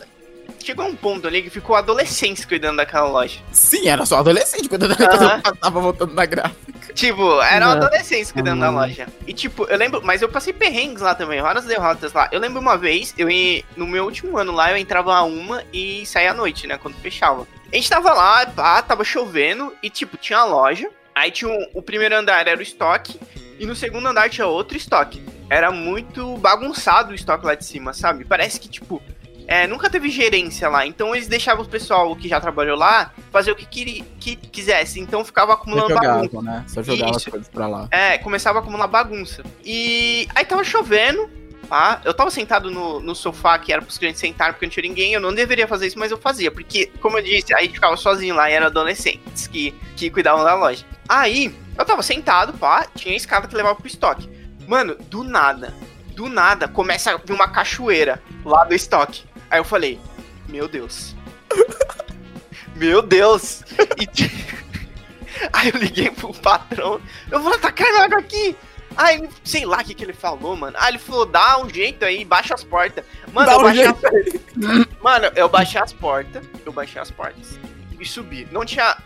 chegou 0.63 0.85
um 0.87 0.97
ponto 0.97 1.27
ali 1.29 1.43
que 1.43 1.49
ficou 1.51 1.77
adolescentes 1.77 2.45
cuidando 2.45 2.79
daquela 2.79 3.07
loja. 3.09 3.39
Sim, 3.53 3.89
era 3.89 4.05
só 4.05 4.19
adolescente 4.19 4.69
quando 4.69 4.87
eu 4.87 4.91
Aham. 4.93 5.41
tava 5.61 5.81
voltando 5.81 6.13
na 6.13 6.27
gráfica. 6.27 6.93
Tipo, 6.95 7.41
eram 7.43 7.69
Não. 7.69 7.73
adolescentes 7.77 8.33
cuidando 8.33 8.61
da 8.61 8.69
Uhum. 8.71 8.77
loja. 8.77 9.07
E 9.27 9.33
tipo, 9.33 9.65
eu 9.67 9.79
lembro, 9.79 10.01
mas 10.05 10.21
eu 10.23 10.29
passei 10.29 10.53
perrengues 10.53 11.01
lá 11.03 11.15
também, 11.15 11.41
várias 11.41 11.65
derrotas 11.65 12.13
lá. 12.13 12.29
Eu 12.33 12.41
lembro 12.41 12.61
uma 12.61 12.77
vez, 12.77 13.15
eu 13.17 13.31
ia- 13.31 13.63
no 13.77 13.87
meu 13.87 14.05
último 14.05 14.37
ano 14.37 14.53
lá, 14.53 14.71
eu 14.73 14.77
entrava 14.77 15.15
a 15.15 15.23
uma 15.23 15.63
e 15.73 16.05
saía 16.05 16.33
à 16.33 16.35
noite, 16.35 16.67
né, 16.67 16.77
quando 16.77 16.97
fechava. 16.97 17.47
A 17.73 17.77
gente 17.77 17.89
tava 17.89 18.13
lá, 18.13 18.45
pá, 18.47 18.83
tava 18.83 19.05
chovendo 19.05 19.73
e 19.83 19.89
tipo, 19.89 20.17
tinha 20.17 20.41
a 20.41 20.45
loja. 20.45 20.91
Aí 21.21 21.31
tinha 21.31 21.51
um- 21.51 21.67
o 21.75 21.83
primeiro 21.83 22.17
andar 22.17 22.47
era 22.49 22.59
o 22.59 22.63
estoque 22.63 23.21
e 23.59 23.67
no 23.67 23.77
segundo 23.77 24.07
andar 24.09 24.31
tinha 24.31 24.47
outro 24.47 24.75
estoque. 24.77 25.23
Era 25.51 25.71
muito 25.71 26.37
bagunçado 26.39 27.13
o 27.13 27.15
estoque 27.15 27.45
lá 27.45 27.55
de 27.55 27.65
cima, 27.65 27.93
sabe? 27.93 28.25
Parece 28.25 28.59
que 28.59 28.69
tipo 28.69 29.03
é, 29.47 29.67
nunca 29.67 29.91
teve 29.91 30.09
gerência 30.09 30.69
lá, 30.69 30.87
então 30.87 31.13
eles 31.15 31.27
deixavam 31.27 31.65
o 31.65 31.69
pessoal 31.69 32.15
que 32.15 32.29
já 32.29 32.41
trabalhou 32.41 32.79
lá 32.79 33.13
fazer 33.33 33.51
o 33.51 33.57
que, 33.57 33.67
queria, 33.67 34.05
que 34.21 34.37
quisesse, 34.37 35.01
então 35.01 35.25
ficava 35.25 35.55
acumulando 35.55 35.93
bagunça. 35.93 36.23
jogava, 36.31 36.43
né? 36.43 36.65
Só 36.69 36.83
jogava 36.85 37.11
as 37.11 37.17
Isso. 37.17 37.31
coisas 37.33 37.49
pra 37.49 37.67
lá. 37.67 37.89
É, 37.91 38.17
começava 38.19 38.63
como 38.63 38.77
uma 38.77 38.87
bagunça. 38.87 39.43
E 39.65 40.29
aí 40.37 40.45
tava 40.45 40.63
chovendo. 40.63 41.29
Pá. 41.71 42.01
Eu 42.05 42.13
tava 42.13 42.33
sentado 42.33 42.69
no, 42.69 42.99
no 42.99 43.15
sofá 43.15 43.57
que 43.57 43.73
era 43.73 43.81
pros 43.81 43.97
clientes 43.97 44.21
sentar 44.21 44.53
porque 44.53 44.67
não 44.67 44.71
tinha 44.71 44.83
ninguém. 44.83 45.15
Eu 45.15 45.21
não 45.21 45.33
deveria 45.33 45.69
fazer 45.69 45.87
isso, 45.87 45.99
mas 45.99 46.11
eu 46.11 46.19
fazia. 46.19 46.51
Porque, 46.51 46.91
como 47.01 47.17
eu 47.17 47.23
disse, 47.23 47.55
a 47.55 47.61
gente 47.61 47.75
ficava 47.75 47.97
sozinho 47.97 48.35
lá 48.35 48.51
e 48.51 48.55
eram 48.55 48.67
adolescentes 48.67 49.47
que, 49.47 49.73
que 49.97 50.11
cuidavam 50.11 50.45
da 50.45 50.55
loja. 50.55 50.85
Aí, 51.09 51.55
eu 51.79 51.85
tava 51.85 52.03
sentado, 52.03 52.53
pá, 52.55 52.87
tinha 52.95 53.15
a 53.15 53.17
escada 53.17 53.47
que 53.47 53.55
levava 53.55 53.77
pro 53.77 53.87
estoque. 53.87 54.29
Mano, 54.67 54.97
do 54.97 55.23
nada, 55.23 55.75
do 56.15 56.29
nada, 56.29 56.69
começa 56.69 57.13
a 57.13 57.17
vir 57.17 57.33
uma 57.33 57.49
cachoeira 57.49 58.21
lá 58.45 58.65
do 58.65 58.75
estoque. 58.75 59.25
Aí 59.49 59.61
eu 59.61 59.65
falei, 59.65 60.01
meu 60.49 60.67
Deus. 60.67 61.15
meu 62.75 63.01
Deus. 63.01 63.63
E 63.99 64.07
Aí 65.53 65.71
eu 65.73 65.79
liguei 65.79 66.11
pro 66.11 66.35
patrão. 66.35 67.01
Eu 67.31 67.59
tá 67.59 67.73
caindo 67.73 67.99
água 67.99 68.19
aqui. 68.19 68.57
Aí, 68.97 69.17
ele- 69.19 69.29
sei 69.45 69.65
lá 69.65 69.79
o 69.79 69.85
que, 69.85 69.95
que 69.95 70.05
ele 70.05 70.13
falou, 70.13 70.57
mano. 70.57 70.77
Aí 70.79 70.91
ele 70.91 70.99
falou, 70.99 71.25
dá 71.27 71.59
um 71.59 71.69
jeito 71.69 72.05
aí, 72.05 72.25
baixa 72.25 72.55
as 72.55 72.65
portas. 72.65 73.05
Mano, 73.33 73.47
Dá 73.47 73.53
eu 73.55 73.59
um 73.59 73.63
baixei 73.63 73.85
jeito 73.85 74.07
aí. 74.07 74.87
Mano, 75.03 75.31
eu 75.37 75.49
baixei 75.49 75.81
as 75.81 75.93
portas, 75.93 76.45
eu 76.67 76.73
baixei 76.73 77.01
as 77.01 77.11
portas 77.11 77.59
e 77.99 78.05
subi. 78.05 78.47
Não 78.51 78.65
tinha. 78.65 78.97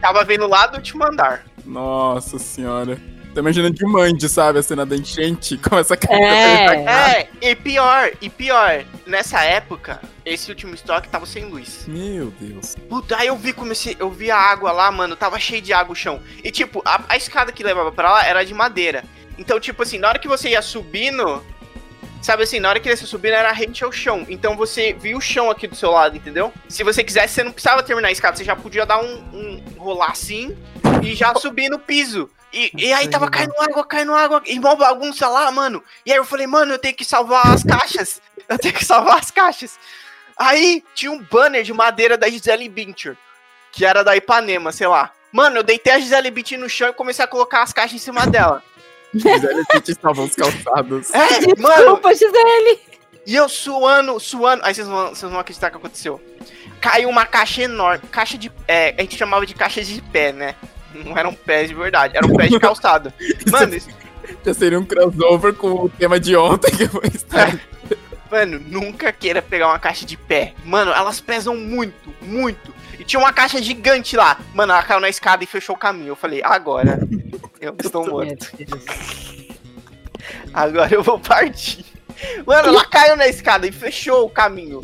Tava 0.00 0.24
vendo 0.24 0.46
lá 0.46 0.66
do 0.66 0.76
último 0.76 1.04
andar. 1.06 1.44
Nossa 1.64 2.38
senhora. 2.38 2.98
Tô 3.32 3.38
imaginando 3.40 3.74
de 3.76 3.84
Mandy, 3.86 4.28
sabe? 4.28 4.58
A 4.58 4.62
cena 4.62 4.84
da 4.84 4.96
enchente. 4.96 5.56
Começa 5.62 5.94
a 5.94 5.96
cair. 5.96 6.20
É. 6.20 7.20
É, 7.20 7.28
e 7.40 7.54
pior, 7.54 8.10
e 8.20 8.28
pior, 8.28 8.82
nessa 9.06 9.44
época, 9.44 10.00
esse 10.24 10.50
último 10.50 10.74
estoque 10.74 11.08
tava 11.08 11.26
sem 11.26 11.44
luz. 11.44 11.84
Meu 11.86 12.32
Deus. 12.40 12.74
Puta, 12.88 13.16
aí 13.16 13.28
eu 13.28 13.36
vi 13.36 13.52
como 13.52 13.70
esse, 13.70 13.96
eu 14.00 14.10
vi 14.10 14.32
a 14.32 14.36
água 14.36 14.72
lá, 14.72 14.90
mano, 14.90 15.14
tava 15.14 15.38
cheio 15.38 15.62
de 15.62 15.72
água 15.72 15.92
o 15.92 15.96
chão. 15.96 16.20
E 16.42 16.50
tipo, 16.50 16.82
a, 16.84 17.02
a 17.08 17.16
escada 17.16 17.52
que 17.52 17.62
levava 17.62 17.92
pra 17.92 18.10
lá 18.10 18.26
era 18.26 18.44
de 18.44 18.52
madeira. 18.52 19.04
Então, 19.40 19.58
tipo 19.58 19.82
assim, 19.82 19.96
na 19.96 20.06
hora 20.06 20.18
que 20.18 20.28
você 20.28 20.50
ia 20.50 20.60
subindo, 20.60 21.42
sabe 22.20 22.42
assim, 22.42 22.60
na 22.60 22.68
hora 22.68 22.78
que 22.78 22.94
você 22.94 23.02
ia 23.02 23.08
subindo 23.08 23.32
era 23.32 23.50
rente 23.52 23.82
ao 23.82 23.90
chão. 23.90 24.26
Então 24.28 24.54
você 24.54 24.92
via 24.92 25.16
o 25.16 25.20
chão 25.20 25.50
aqui 25.50 25.66
do 25.66 25.74
seu 25.74 25.90
lado, 25.90 26.14
entendeu? 26.14 26.52
Se 26.68 26.84
você 26.84 27.02
quisesse, 27.02 27.34
você 27.34 27.42
não 27.42 27.50
precisava 27.50 27.82
terminar 27.82 28.08
a 28.08 28.12
escada, 28.12 28.36
você 28.36 28.44
já 28.44 28.54
podia 28.54 28.84
dar 28.84 29.02
um, 29.02 29.14
um 29.32 29.64
rolar 29.78 30.10
assim 30.10 30.54
e 31.02 31.14
já 31.14 31.34
subir 31.34 31.70
no 31.70 31.78
piso. 31.78 32.28
E, 32.52 32.70
e 32.76 32.92
aí 32.92 33.08
tava 33.08 33.30
caindo 33.30 33.54
água, 33.58 33.82
caindo 33.86 34.14
água, 34.14 34.42
e 34.44 34.60
mó 34.60 34.76
bagunça 34.76 35.26
lá, 35.26 35.50
mano. 35.50 35.82
E 36.04 36.12
aí 36.12 36.18
eu 36.18 36.24
falei, 36.24 36.46
mano, 36.46 36.74
eu 36.74 36.78
tenho 36.78 36.94
que 36.94 37.04
salvar 37.04 37.46
as 37.46 37.64
caixas. 37.64 38.20
Eu 38.46 38.58
tenho 38.58 38.74
que 38.74 38.84
salvar 38.84 39.20
as 39.20 39.30
caixas. 39.30 39.78
Aí 40.36 40.84
tinha 40.94 41.12
um 41.12 41.22
banner 41.22 41.62
de 41.62 41.72
madeira 41.72 42.18
da 42.18 42.28
Gisele 42.28 42.68
Bündchen, 42.68 43.16
que 43.72 43.86
era 43.86 44.02
da 44.04 44.14
Ipanema, 44.16 44.70
sei 44.70 44.86
lá. 44.86 45.12
Mano, 45.32 45.58
eu 45.58 45.62
deitei 45.62 45.92
a 45.92 45.98
Gisele 45.98 46.30
Bündchen 46.30 46.58
no 46.58 46.68
chão 46.68 46.88
e 46.88 46.92
comecei 46.92 47.24
a 47.24 47.28
colocar 47.28 47.62
as 47.62 47.72
caixas 47.72 47.94
em 47.94 48.04
cima 48.04 48.26
dela. 48.26 48.62
Gisele 49.14 49.64
Pitt 49.72 49.90
os 49.92 50.34
calçados. 50.36 51.10
É, 51.12 51.60
mano, 51.60 51.76
Desculpa, 51.76 52.12
Gisele. 52.14 52.78
e 53.26 53.34
eu 53.34 53.48
suando, 53.48 54.18
suando. 54.20 54.62
Aí 54.64 54.74
vocês 54.74 54.86
vão, 54.86 55.08
vocês 55.08 55.30
vão 55.30 55.40
acreditar 55.40 55.68
o 55.68 55.70
que 55.72 55.76
aconteceu. 55.78 56.20
Caiu 56.80 57.08
uma 57.08 57.26
caixa 57.26 57.62
enorme, 57.62 58.06
caixa 58.10 58.38
de. 58.38 58.50
É, 58.66 58.94
a 58.96 59.00
gente 59.02 59.16
chamava 59.16 59.44
de 59.44 59.54
caixa 59.54 59.82
de 59.82 60.00
pé, 60.00 60.32
né? 60.32 60.54
Não 60.94 61.16
eram 61.16 61.32
pés 61.34 61.68
de 61.68 61.74
verdade, 61.74 62.16
eram 62.16 62.30
pés 62.34 62.50
de 62.50 62.58
calçado. 62.60 63.12
Mano, 63.50 63.74
isso- 63.76 63.90
Já 64.44 64.54
seria 64.54 64.78
um 64.78 64.84
crossover 64.84 65.54
com 65.54 65.68
o 65.72 65.88
tema 65.88 66.18
de 66.18 66.34
ontem 66.36 66.70
que 66.70 66.86
foi 66.88 67.06
estar. 67.14 67.58
Mano, 68.30 68.60
nunca 68.66 69.12
queira 69.12 69.42
pegar 69.42 69.66
uma 69.68 69.78
caixa 69.78 70.06
de 70.06 70.16
pé. 70.16 70.54
Mano, 70.64 70.92
elas 70.92 71.20
pesam 71.20 71.56
muito, 71.56 72.14
muito. 72.22 72.72
E 73.00 73.04
tinha 73.04 73.18
uma 73.18 73.32
caixa 73.32 73.62
gigante 73.62 74.14
lá. 74.14 74.38
Mano, 74.52 74.74
ela 74.74 74.82
caiu 74.82 75.00
na 75.00 75.08
escada 75.08 75.42
e 75.42 75.46
fechou 75.46 75.74
o 75.74 75.78
caminho. 75.78 76.08
Eu 76.08 76.16
falei, 76.16 76.42
agora. 76.44 77.00
Eu 77.58 77.74
estou 77.82 78.06
morto. 78.06 78.52
Agora 80.52 80.94
eu 80.94 81.02
vou 81.02 81.18
partir. 81.18 81.86
Mano, 82.44 82.68
ela 82.68 82.84
caiu 82.84 83.16
na 83.16 83.26
escada 83.26 83.66
e 83.66 83.72
fechou 83.72 84.26
o 84.26 84.30
caminho. 84.30 84.82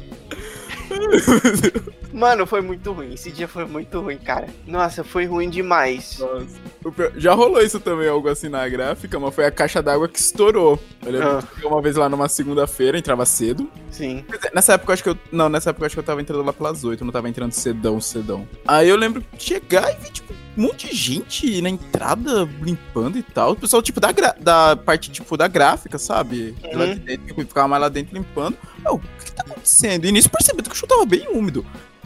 Mano, 2.12 2.46
foi 2.46 2.60
muito 2.62 2.92
ruim. 2.92 3.12
Esse 3.12 3.30
dia 3.30 3.46
foi 3.46 3.66
muito 3.66 4.00
ruim, 4.00 4.16
cara. 4.16 4.46
Nossa, 4.66 5.04
foi 5.04 5.26
ruim 5.26 5.50
demais. 5.50 6.18
Nossa. 6.18 6.46
Já 7.16 7.34
rolou 7.34 7.60
isso 7.60 7.78
também, 7.78 8.08
algo 8.08 8.28
assim 8.28 8.48
na 8.48 8.66
gráfica, 8.68 9.18
mas 9.20 9.34
foi 9.34 9.44
a 9.44 9.50
caixa 9.50 9.82
d'água 9.82 10.08
que 10.08 10.18
estourou. 10.18 10.78
Eu 11.04 11.12
lembro 11.12 11.28
Ah. 11.28 11.42
que 11.42 11.66
uma 11.66 11.82
vez 11.82 11.96
lá 11.96 12.08
numa 12.08 12.28
segunda-feira, 12.28 12.96
entrava 12.98 13.26
cedo. 13.26 13.68
Sim. 13.90 14.24
Nessa 14.54 14.74
época 14.74 14.92
eu 14.92 14.94
acho 14.94 15.02
que 15.02 15.08
eu. 15.10 15.18
Não, 15.30 15.48
nessa 15.48 15.70
época 15.70 15.82
eu 15.82 15.86
acho 15.86 15.94
que 15.96 16.00
eu 16.00 16.04
tava 16.04 16.20
entrando 16.22 16.42
lá 16.44 16.52
pelas 16.52 16.84
8, 16.84 17.00
eu 17.02 17.04
não 17.04 17.12
tava 17.12 17.28
entrando 17.28 17.52
cedão, 17.52 18.00
cedão. 18.00 18.48
Aí 18.66 18.88
eu 18.88 18.96
lembro 18.96 19.22
de 19.36 19.42
chegar 19.42 19.92
e 19.92 19.96
ver, 20.02 20.10
tipo, 20.10 20.32
um 20.56 20.62
monte 20.62 20.88
de 20.88 20.96
gente 20.96 21.60
na 21.60 21.68
entrada 21.68 22.48
limpando 22.62 23.18
e 23.18 23.22
tal. 23.22 23.52
O 23.52 23.56
pessoal, 23.56 23.82
tipo, 23.82 24.00
da, 24.00 24.10
da 24.40 24.76
parte, 24.76 25.10
tipo, 25.10 25.36
da 25.36 25.46
gráfica, 25.48 25.98
sabe? 25.98 26.52
De 26.52 26.74
Lá 26.76 26.84
Uhum. 26.84 26.94
de 26.94 27.00
dentro, 27.00 27.26
tipo, 27.26 27.40
ficava 27.42 27.68
mais 27.68 27.82
lá 27.82 27.88
dentro 27.88 28.16
limpando. 28.16 28.56
O 28.90 28.98
que, 28.98 29.24
que 29.26 29.32
tá 29.32 29.42
acontecendo? 29.46 30.06
E 30.06 30.12
nisso 30.12 30.30
percebendo 30.30 30.68
que 30.70 30.74
o 30.74 30.78
chão 30.78 30.88
tava 30.88 31.04
bem 31.04 31.26
úmido. 31.28 31.64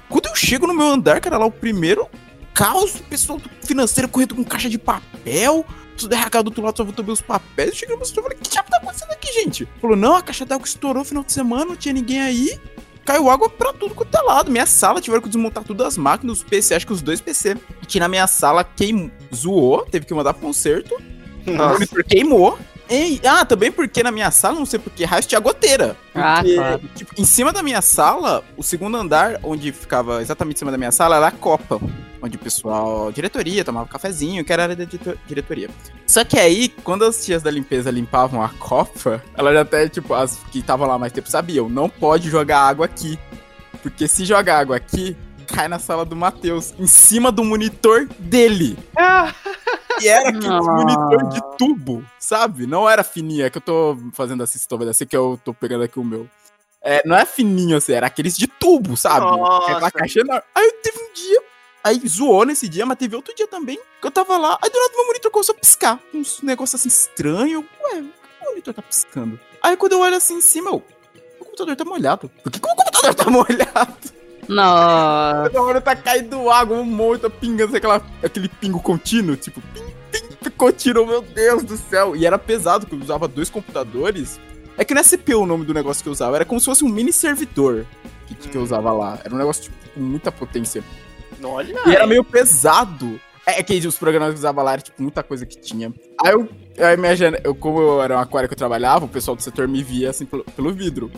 Quando 0.08 0.26
eu 0.26 0.34
chego 0.34 0.66
no 0.66 0.74
meu 0.74 0.88
andar, 0.88 1.20
cara, 1.20 1.38
lá 1.38 1.46
o 1.46 1.52
primeiro 1.52 2.08
caos, 2.52 2.96
o 2.96 3.02
pessoal 3.04 3.38
do 3.38 3.48
financeiro 3.64 4.08
correndo 4.08 4.34
com 4.34 4.44
caixa 4.44 4.68
de 4.68 4.78
papel. 4.78 5.64
Tudo 5.96 6.08
derracado 6.10 6.44
do 6.44 6.48
outro 6.48 6.62
lado, 6.64 6.76
só 6.78 6.84
voltou 6.84 7.04
os 7.06 7.20
papéis. 7.20 7.70
Eu 7.70 7.76
cheguei 7.76 7.94
no 7.94 8.00
meu 8.00 8.08
e 8.10 8.14
falei, 8.14 8.38
que 8.40 8.50
diabo 8.50 8.68
tá 8.70 8.78
acontecendo 8.78 9.12
aqui, 9.12 9.32
gente? 9.32 9.68
Falou, 9.80 9.96
não, 9.96 10.16
a 10.16 10.22
caixa 10.22 10.44
d'água 10.46 10.66
estourou 10.66 11.02
no 11.02 11.04
final 11.04 11.22
de 11.22 11.32
semana, 11.32 11.66
não 11.66 11.76
tinha 11.76 11.92
ninguém 11.92 12.20
aí. 12.20 12.58
Caiu 13.04 13.30
água 13.30 13.48
pra 13.48 13.72
tudo 13.72 13.94
quanto 13.94 14.14
é 14.16 14.20
lado. 14.20 14.50
Minha 14.50 14.66
sala 14.66 15.00
tiveram 15.00 15.22
que 15.22 15.28
desmontar 15.28 15.64
tudo 15.64 15.84
as 15.84 15.96
máquinas, 15.96 16.38
os 16.38 16.44
PC, 16.44 16.74
acho 16.74 16.86
que 16.86 16.92
os 16.92 17.02
dois 17.02 17.20
PC. 17.20 17.56
Que 17.88 17.98
na 17.98 18.08
minha 18.08 18.26
sala 18.26 18.62
queimou, 18.64 19.10
zoou, 19.34 19.84
teve 19.86 20.06
que 20.06 20.14
mandar 20.14 20.34
pro 20.34 20.42
conserto. 20.42 20.94
O 21.46 21.50
Nossa. 21.52 21.72
monitor 21.74 22.04
queimou. 22.04 22.58
E, 22.90 23.20
ah, 23.24 23.44
também 23.44 23.70
porque 23.70 24.02
na 24.02 24.10
minha 24.10 24.32
sala, 24.32 24.56
não 24.58 24.66
sei 24.66 24.80
porquê, 24.80 25.04
raio 25.04 25.22
tinha 25.22 25.40
goteira. 25.40 25.96
Ah, 26.12 26.38
Porque, 26.40 26.54
claro. 26.56 26.80
tipo, 26.96 27.14
em 27.16 27.24
cima 27.24 27.52
da 27.52 27.62
minha 27.62 27.80
sala, 27.80 28.42
o 28.56 28.64
segundo 28.64 28.96
andar, 28.96 29.38
onde 29.44 29.70
ficava 29.70 30.20
exatamente 30.20 30.56
em 30.56 30.58
cima 30.58 30.72
da 30.72 30.78
minha 30.78 30.90
sala, 30.90 31.16
era 31.16 31.28
a 31.28 31.30
copa. 31.30 31.80
Onde 32.22 32.37
o 32.37 32.40
pessoal, 32.40 33.11
diretoria, 33.11 33.64
tomava 33.64 33.88
cafezinho, 33.88 34.44
que 34.44 34.52
era 34.52 34.62
a 34.62 34.64
área 34.64 34.76
da 34.76 34.85
diretoria. 35.26 35.70
Só 36.06 36.24
que 36.24 36.38
aí, 36.38 36.68
quando 36.68 37.04
as 37.04 37.24
tias 37.24 37.42
da 37.42 37.50
limpeza 37.50 37.90
limpavam 37.90 38.42
a 38.42 38.48
copa, 38.50 39.22
elas 39.35 39.56
até, 39.56 39.88
tipo, 39.88 40.12
as 40.12 40.37
que 40.52 40.59
estavam 40.59 40.87
lá 40.87 40.98
mais 40.98 41.12
tempo 41.12 41.30
sabiam, 41.30 41.68
não 41.68 41.88
pode 41.88 42.28
jogar 42.28 42.61
água 42.61 42.85
aqui. 42.85 43.18
Porque 43.83 44.06
se 44.06 44.26
jogar 44.26 44.59
água 44.59 44.76
aqui, 44.76 45.16
cai 45.46 45.66
na 45.66 45.78
sala 45.78 46.04
do 46.04 46.14
Matheus, 46.14 46.74
em 46.78 46.87
cima 46.87 47.33
do 47.33 47.42
monitor 47.42 48.06
dele. 48.18 48.76
Ah, 48.96 49.35
E 50.00 50.09
era 50.09 50.28
aquele 50.30 50.48
Nossa. 50.48 50.70
monitor 50.72 51.28
de 51.28 51.40
tubo, 51.59 52.04
sabe? 52.18 52.66
Não 52.66 52.88
era 52.88 53.02
fininho, 53.04 53.44
é 53.44 53.50
que 53.50 53.59
eu 53.59 53.62
tô 53.62 53.98
fazendo 54.12 54.42
essa 54.42 54.56
história 54.56 54.87
dessa 54.87 55.04
que 55.04 55.16
eu 55.16 55.38
tô 55.44 55.52
pegando 55.52 55.85
aqui 55.85 55.98
o 55.98 56.04
meu. 56.04 56.28
É, 56.83 57.02
não 57.06 57.14
é 57.14 57.26
fininho 57.26 57.76
assim, 57.76 57.92
era 57.92 58.06
aqueles 58.06 58.37
de 58.37 58.46
tubo, 58.46 58.96
sabe? 58.96 59.26
Nossa. 59.26 59.72
Aquela 59.72 59.90
caixa 59.90 60.20
enorme. 60.20 60.42
Aí 60.54 60.72
teve 60.83 60.98
um 60.98 61.12
dia, 61.12 61.42
aí 61.82 62.00
zoou 62.06 62.44
nesse 62.44 62.68
dia, 62.68 62.84
mas 62.86 62.98
teve 62.98 63.16
outro 63.16 63.34
dia 63.34 63.46
também, 63.46 63.78
que 64.00 64.06
eu 64.06 64.10
tava 64.10 64.36
lá, 64.36 64.58
aí 64.62 64.70
do 64.70 64.78
lado 64.78 64.92
meu 64.94 65.06
monitor 65.06 65.30
começou 65.30 65.54
a 65.54 65.58
piscar. 65.58 66.00
Uns 66.14 66.42
negócios 66.42 66.80
assim 66.80 66.88
estranho. 66.88 67.66
Ué, 67.82 68.02
que 68.02 68.46
o 68.46 68.50
monitor 68.50 68.74
tá 68.74 68.82
piscando? 68.82 69.38
Aí 69.62 69.76
quando 69.76 69.92
eu 69.92 70.00
olho 70.00 70.16
assim 70.16 70.34
em 70.34 70.40
cima, 70.40 70.70
eu. 70.70 70.82
O 71.40 71.44
computador 71.44 71.76
tá 71.76 71.84
molhado. 71.84 72.30
Por 72.42 72.50
que, 72.50 72.60
que 72.60 72.66
o 72.66 72.74
computador 72.74 73.14
tá 73.14 73.28
molhado? 73.30 74.20
Nossa. 74.48 75.50
Toda 75.50 75.62
hora 75.62 75.80
tá 75.80 75.94
caindo 75.94 76.50
água, 76.50 76.76
um 76.76 76.84
monte, 76.84 77.22
tá 77.22 77.30
pingando, 77.30 77.76
aquela, 77.76 78.04
aquele 78.22 78.48
pingo 78.48 78.80
contínuo, 78.80 79.36
tipo, 79.36 79.60
ping, 79.72 79.94
ping, 80.10 80.50
contínuo, 80.56 81.06
meu 81.06 81.22
Deus 81.22 81.62
do 81.62 81.76
céu. 81.76 82.16
E 82.16 82.26
era 82.26 82.38
pesado, 82.38 82.86
porque 82.86 83.00
eu 83.00 83.04
usava 83.04 83.28
dois 83.28 83.48
computadores. 83.48 84.40
É 84.76 84.84
que 84.84 84.94
não 84.94 85.00
é 85.00 85.04
CPU 85.04 85.42
o 85.42 85.46
nome 85.46 85.64
do 85.64 85.74
negócio 85.74 86.02
que 86.02 86.08
eu 86.08 86.12
usava, 86.12 86.36
era 86.36 86.44
como 86.44 86.58
se 86.58 86.66
fosse 86.66 86.84
um 86.84 86.88
mini 86.88 87.12
servidor 87.12 87.86
que, 88.26 88.48
que 88.48 88.56
eu 88.56 88.62
usava 88.62 88.92
lá. 88.92 89.18
Era 89.24 89.34
um 89.34 89.38
negócio, 89.38 89.64
tipo, 89.64 89.76
com 89.94 90.00
muita 90.00 90.32
potência. 90.32 90.82
Olha. 91.48 91.74
E 91.87 91.94
era 91.94 92.07
meio 92.07 92.24
pesado. 92.24 93.20
É 93.46 93.62
que 93.62 93.87
os 93.87 93.96
programas 93.96 94.31
que 94.31 94.38
usava 94.38 94.62
lá 94.62 94.74
era, 94.74 94.83
tipo, 94.83 95.03
muita 95.03 95.22
coisa 95.22 95.44
que 95.44 95.59
tinha. 95.59 95.92
Aí 96.24 96.33
eu, 96.33 96.48
aí 96.79 96.96
minha 96.96 97.14
eu 97.42 97.55
como 97.55 97.81
eu 97.81 98.03
era 98.03 98.16
um 98.16 98.20
aquário 98.20 98.48
que 98.48 98.53
eu 98.53 98.59
trabalhava, 98.59 99.07
o 99.07 99.09
pessoal 99.09 99.37
do 99.37 99.42
setor 99.42 99.66
me 99.66 99.83
via, 99.83 100.11
assim, 100.11 100.24
pelo, 100.24 100.44
pelo 100.44 100.72
vidro. 100.72 101.11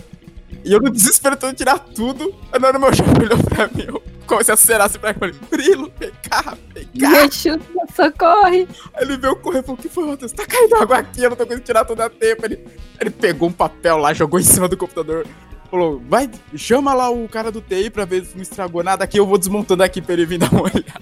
E 0.65 0.73
eu, 0.73 0.81
no 0.81 0.91
desespero, 0.91 1.37
tentando 1.37 1.57
tirar 1.57 1.79
tudo. 1.79 2.35
Aí 2.53 2.61
na 2.61 2.69
hora 2.69 2.79
meu 2.79 2.95
chefe 2.95 3.11
olhou 3.21 3.39
pra 3.39 3.67
mim, 3.69 3.85
eu 3.87 4.03
comecei 4.27 4.53
a 4.53 4.55
acelerar 4.55 4.87
assim 4.87 4.99
pra 4.99 5.11
ele. 5.11 5.19
Falei, 5.19 5.35
Murilo, 5.51 5.93
vem 5.99 6.13
cá, 6.23 6.57
vem 6.73 6.85
cá. 6.85 7.11
Me 7.11 7.17
ajuda, 7.19 7.65
socorre. 7.95 8.69
Aí 8.95 9.05
ele 9.05 9.17
veio 9.17 9.37
correr 9.37 9.59
e 9.59 9.63
falou, 9.63 9.79
o 9.79 9.83
que 9.83 9.89
foi, 9.89 10.07
Matheus? 10.07 10.33
Tá 10.33 10.47
caindo 10.47 10.77
água 10.77 10.99
aqui, 10.99 11.23
eu 11.23 11.31
não 11.31 11.37
tô 11.37 11.45
conseguindo 11.45 11.67
tirar 11.67 11.85
tudo 11.85 12.01
a 12.01 12.09
tempo. 12.09 12.45
Ele, 12.45 12.65
ele 13.01 13.11
pegou 13.11 13.49
um 13.49 13.53
papel 13.53 13.97
lá, 13.97 14.15
jogou 14.15 14.39
em 14.39 14.45
cima 14.45 14.69
do 14.69 14.77
computador. 14.77 15.27
Falou, 15.73 16.03
vai, 16.07 16.31
chama 16.55 16.93
lá 16.93 17.09
o 17.09 17.27
cara 17.27 17.51
do 17.51 17.63
TI 17.63 17.89
pra 17.89 18.05
ver 18.05 18.27
se 18.27 18.35
não 18.37 18.43
estragou 18.43 18.85
nada 18.85 19.05
aqui, 19.05 19.19
eu 19.19 19.27
vou 19.27 19.39
desmontando 19.39 19.83
aqui 19.83 20.03
pra 20.03 20.13
ele 20.13 20.27
vir 20.27 20.37
dar 20.39 20.53
uma 20.53 20.65
olhada. 20.65 21.01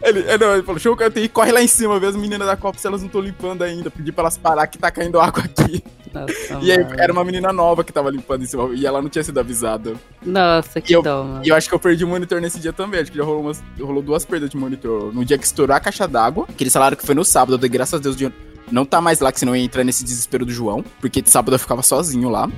Ele, 0.00 0.20
ele, 0.20 0.38
não, 0.38 0.52
ele 0.54 0.62
falou, 0.62 0.78
chama 0.78 0.94
o 0.94 0.96
cara 0.96 1.10
do 1.10 1.20
TI, 1.20 1.28
corre 1.28 1.50
lá 1.50 1.60
em 1.60 1.66
cima, 1.66 1.98
vê 1.98 2.06
as 2.06 2.14
meninas 2.14 2.46
da 2.46 2.56
Copa 2.56 2.78
se 2.78 2.86
elas 2.86 3.00
não 3.00 3.08
estão 3.08 3.20
limpando 3.20 3.62
ainda. 3.62 3.90
Pedi 3.90 4.12
pra 4.12 4.22
elas 4.22 4.38
parar 4.38 4.68
que 4.68 4.78
tá 4.78 4.92
caindo 4.92 5.18
água 5.20 5.42
aqui. 5.42 5.82
Nossa, 6.14 6.58
E 6.64 6.70
aí 6.70 6.84
mano. 6.84 6.94
era 7.00 7.12
uma 7.12 7.24
menina 7.24 7.52
nova 7.52 7.82
que 7.82 7.92
tava 7.92 8.08
limpando 8.08 8.44
em 8.44 8.46
cima, 8.46 8.70
e 8.74 8.86
ela 8.86 9.02
não 9.02 9.08
tinha 9.08 9.24
sido 9.24 9.40
avisada. 9.40 9.94
Nossa, 10.24 10.80
que 10.80 10.92
E 10.92 10.94
eu- 10.94 11.02
dó, 11.02 11.24
mano. 11.24 11.44
E 11.44 11.48
eu 11.48 11.56
acho 11.56 11.68
que 11.68 11.74
eu 11.74 11.78
perdi 11.80 12.04
o 12.04 12.08
monitor 12.08 12.40
nesse 12.40 12.60
dia 12.60 12.72
também. 12.72 13.00
Acho 13.00 13.10
que 13.10 13.18
já 13.18 13.24
rolou, 13.24 13.40
umas, 13.42 13.60
rolou 13.80 14.02
duas 14.04 14.24
perdas 14.24 14.48
de 14.50 14.56
monitor. 14.56 15.12
No 15.12 15.24
dia 15.24 15.36
que 15.36 15.44
estourou 15.44 15.74
a 15.74 15.80
caixa 15.80 16.06
d'água, 16.06 16.46
aquele 16.48 16.70
salário 16.70 16.96
que 16.96 17.04
foi 17.04 17.14
no 17.16 17.24
sábado, 17.24 17.54
eu 17.54 17.58
dei 17.58 17.68
graças 17.68 17.94
a 17.98 18.02
Deus 18.02 18.14
de 18.16 18.32
não 18.70 18.84
tá 18.84 19.00
mais 19.00 19.18
lá, 19.18 19.32
que 19.32 19.40
senão 19.40 19.54
ia 19.56 19.64
entrar 19.64 19.82
nesse 19.82 20.04
desespero 20.04 20.46
do 20.46 20.52
João, 20.52 20.84
porque 21.00 21.20
de 21.20 21.28
sábado 21.30 21.54
eu 21.54 21.58
ficava 21.58 21.82
sozinho 21.82 22.28
lá. 22.28 22.48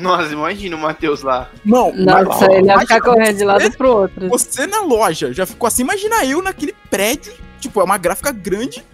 Nossa, 0.00 0.32
imagina 0.32 0.76
o 0.76 0.78
Matheus 0.78 1.22
lá. 1.22 1.48
Não, 1.64 1.92
Nossa, 1.94 2.46
ele 2.52 2.66
ia 2.68 2.78
ficar 2.80 3.00
correndo 3.00 3.36
de 3.38 3.44
lado 3.44 3.62
você- 3.62 3.70
pro 3.76 3.88
outro. 3.96 4.28
Você 4.28 4.66
na 4.66 4.80
loja 4.82 5.32
já 5.32 5.46
ficou 5.46 5.66
assim, 5.66 5.82
imagina 5.82 6.24
eu 6.24 6.42
naquele 6.42 6.74
prédio, 6.90 7.32
tipo, 7.60 7.80
é 7.80 7.84
uma 7.84 7.98
gráfica 7.98 8.30
grande, 8.30 8.84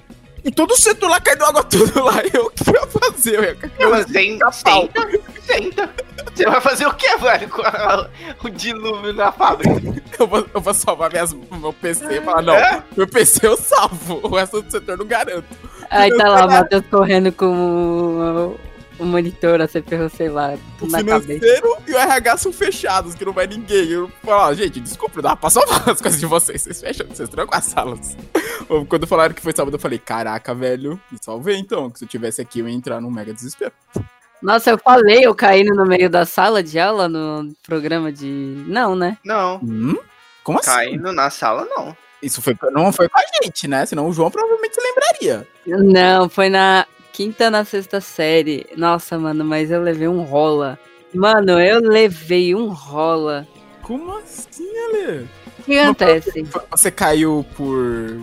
e 0.44 0.50
todo 0.50 0.72
o 0.72 0.76
setor 0.76 1.09
lá 1.11 1.20
caindo 1.20 1.44
água 1.44 1.62
tudo 1.64 2.03
lá, 2.05 2.14
eu 2.32 2.46
o 2.46 2.50
que 2.50 2.68
eu 2.70 2.74
ia 2.74 2.86
fazer? 2.86 3.34
Eu 3.36 3.42
ia 3.44 3.57
mas 3.90 4.07
eu 4.14 4.53
senta, 4.53 5.09
senta. 5.46 5.90
Você 6.34 6.44
vai 6.46 6.61
fazer 6.61 6.86
o 6.86 6.94
que, 6.94 7.16
velho, 7.16 7.48
com 7.48 7.62
a- 7.62 8.09
o 8.42 8.48
dilúvio 8.48 9.12
na 9.12 9.30
fábrica? 9.32 10.03
Eu 10.18 10.26
vou, 10.26 10.46
eu 10.55 10.61
vou 10.61 10.74
salvar 10.74 11.11
minhas, 11.11 11.32
meu 11.32 11.72
PC 11.72 12.05
e 12.18 12.20
falar, 12.20 12.42
não, 12.42 12.55
É? 12.55 12.82
meu 12.96 13.07
PC 13.09 13.46
eu 13.46 13.57
salvo, 13.57 14.20
o 14.22 14.36
resto 14.36 14.62
do 14.62 14.70
setor 14.70 14.92
eu 14.92 14.98
não 14.98 15.07
garanto. 15.07 15.44
Aí 15.90 16.16
tá 16.16 16.28
lá 16.28 16.46
o 16.46 16.50
Matheus 16.50 16.84
correndo 16.90 17.30
com 17.32 18.57
o, 18.99 19.05
monitor, 19.05 19.61
a 19.61 19.66
CPU, 19.68 20.09
sei 20.14 20.28
lá, 20.28 20.55
O 20.80 20.86
na 20.86 21.03
cabeça. 21.03 21.20
financeiro 21.26 21.76
e 21.86 21.93
o 21.93 21.99
RH 21.99 22.36
são 22.38 22.53
fechados, 22.53 23.14
que 23.14 23.24
não 23.24 23.32
vai 23.32 23.47
ninguém. 23.47 23.88
Eu 23.88 24.11
falo, 24.22 24.51
ó, 24.51 24.55
gente, 24.55 24.80
desculpa, 24.80 25.20
dá 25.22 25.34
pra 25.36 25.51
salvar 25.51 25.88
as 25.90 26.01
coisas 26.01 26.20
de 26.20 26.26
vocês. 26.26 26.62
Vocês 26.62 26.80
fecham, 26.80 27.07
vocês 27.09 27.28
trancam 27.28 27.59
as 27.59 27.64
salas. 27.64 28.16
Quando 28.88 29.07
falaram 29.07 29.34
que 29.34 29.43
foi 29.43 29.53
sábado, 29.55 29.74
eu 29.74 29.80
falei, 29.80 29.99
caraca, 29.99 30.55
velho, 30.55 31.01
me 31.11 31.18
salvei 31.20 31.57
então. 31.57 31.90
Que 31.90 31.99
se 31.99 32.05
eu 32.05 32.09
tivesse 32.09 32.40
aqui, 32.40 32.61
eu 32.61 32.68
ia 32.68 32.74
entrar 32.74 33.01
num 33.01 33.11
mega 33.11 33.32
desespero. 33.34 33.72
Nossa, 34.40 34.70
eu 34.70 34.78
falei, 34.78 35.24
eu 35.24 35.34
caindo 35.34 35.74
no 35.74 35.86
meio 35.86 36.11
da 36.11 36.24
sala 36.24 36.62
de 36.62 36.78
aula 36.78 37.09
no 37.09 37.53
programa 37.62 38.11
de. 38.11 38.64
Não, 38.66 38.97
né? 38.97 39.16
Não, 39.24 39.61
Hum? 39.62 39.97
Como 40.43 40.59
assim? 40.59 40.70
caindo 40.70 41.12
na 41.12 41.30
sala, 41.30 41.64
não. 41.70 41.97
Isso 42.20 42.43
foi, 42.43 42.57
não 42.72 42.93
foi 42.93 43.09
com 43.09 43.18
a 43.18 43.22
gente, 43.43 43.68
né? 43.68 43.84
Senão 43.86 44.09
o 44.09 44.12
João 44.12 44.30
provavelmente 44.30 44.76
lembraria. 44.80 45.47
Não, 45.66 46.28
foi 46.28 46.49
na 46.49 46.86
quinta, 47.12 47.50
na 47.50 47.64
sexta 47.64 48.00
série. 48.00 48.66
Nossa, 48.76 49.18
mano, 49.18 49.44
mas 49.44 49.70
eu 49.70 49.82
levei 49.82 50.08
um 50.08 50.22
rola. 50.22 50.78
Mano, 51.14 51.60
eu 51.60 51.80
levei 51.80 52.54
um 52.54 52.68
rola. 52.68 53.46
Como 53.82 54.16
assim, 54.18 54.68
Ale? 54.78 55.28
O 55.58 55.62
que 55.64 55.78
acontece? 55.78 56.44
Você 56.70 56.90
caiu 56.90 57.44
por. 57.56 58.20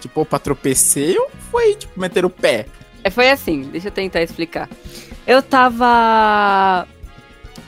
Tipo, 0.00 0.22
opa, 0.22 0.38
tropecei 0.38 1.16
ou 1.16 1.30
foi, 1.50 1.74
tipo, 1.76 2.00
meter 2.00 2.24
o 2.24 2.30
pé? 2.30 2.66
É, 3.04 3.10
Foi 3.10 3.30
assim, 3.30 3.62
deixa 3.62 3.88
eu 3.88 3.92
tentar 3.92 4.22
explicar. 4.22 4.68
Eu 5.26 5.42
tava 5.42 6.86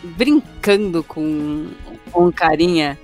brincando 0.03 1.05
com, 1.05 1.69
com 2.11 2.27
um 2.27 2.33
carinha 2.33 2.99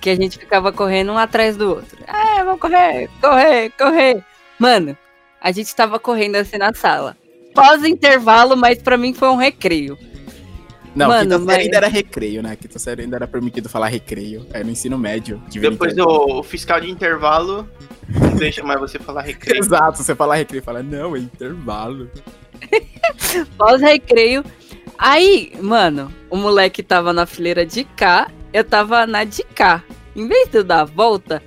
que 0.00 0.10
a 0.10 0.16
gente 0.16 0.38
ficava 0.38 0.72
correndo 0.72 1.12
um 1.12 1.18
atrás 1.18 1.56
do 1.56 1.68
outro. 1.68 1.98
É, 2.06 2.42
vamos 2.42 2.60
correr, 2.60 3.08
correr, 3.20 3.70
correr. 3.78 4.24
Mano, 4.58 4.96
a 5.42 5.50
gente 5.52 5.74
tava 5.74 5.98
correndo 5.98 6.36
assim 6.36 6.56
na 6.56 6.72
sala. 6.72 7.16
Pós-intervalo, 7.54 8.56
mas 8.56 8.80
pra 8.80 8.96
mim 8.96 9.12
foi 9.12 9.28
um 9.28 9.36
recreio. 9.36 9.98
Não, 10.94 11.08
Mano, 11.08 11.22
quinta 11.22 11.38
série 11.38 11.46
mas- 11.46 11.58
ainda 11.64 11.76
era 11.78 11.88
recreio, 11.88 12.42
né? 12.42 12.54
Quinta 12.56 12.78
série 12.78 13.02
ainda 13.02 13.16
era 13.16 13.26
permitido 13.26 13.68
falar 13.68 13.88
recreio. 13.88 14.46
É 14.52 14.62
no 14.62 14.70
ensino 14.70 14.98
médio. 14.98 15.42
Depois 15.50 15.96
o, 15.98 16.38
o 16.40 16.42
fiscal 16.42 16.80
de 16.80 16.90
intervalo 16.90 17.68
não 18.08 18.34
deixa 18.36 18.62
mais 18.62 18.78
você 18.78 18.98
falar 18.98 19.22
recreio. 19.22 19.58
Exato, 19.62 20.02
você 20.02 20.14
fala 20.14 20.34
recreio, 20.36 20.62
fala, 20.62 20.82
não, 20.82 21.16
é 21.16 21.18
intervalo. 21.18 22.10
Pós-recreio. 23.56 24.44
Aí, 24.98 25.52
mano, 25.60 26.12
o 26.30 26.36
moleque 26.36 26.82
tava 26.82 27.12
na 27.12 27.26
fileira 27.26 27.64
de 27.66 27.84
cá, 27.84 28.30
eu 28.52 28.62
tava 28.62 29.06
na 29.06 29.24
de 29.24 29.42
cá. 29.42 29.82
Em 30.14 30.28
vez 30.28 30.48
de 30.48 30.58
eu 30.58 30.64
dar 30.64 30.82
a 30.82 30.84
volta, 30.84 31.42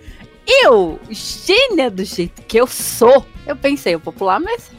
eu, 0.47 0.99
gênia 1.09 1.89
do 1.89 2.03
jeito 2.03 2.41
que 2.41 2.57
eu 2.59 2.65
sou, 2.67 3.25
eu 3.45 3.55
pensei, 3.55 3.95
eu 3.95 3.99
vou 3.99 4.13
pular 4.13 4.35
a 4.35 4.39
mesa. 4.39 4.75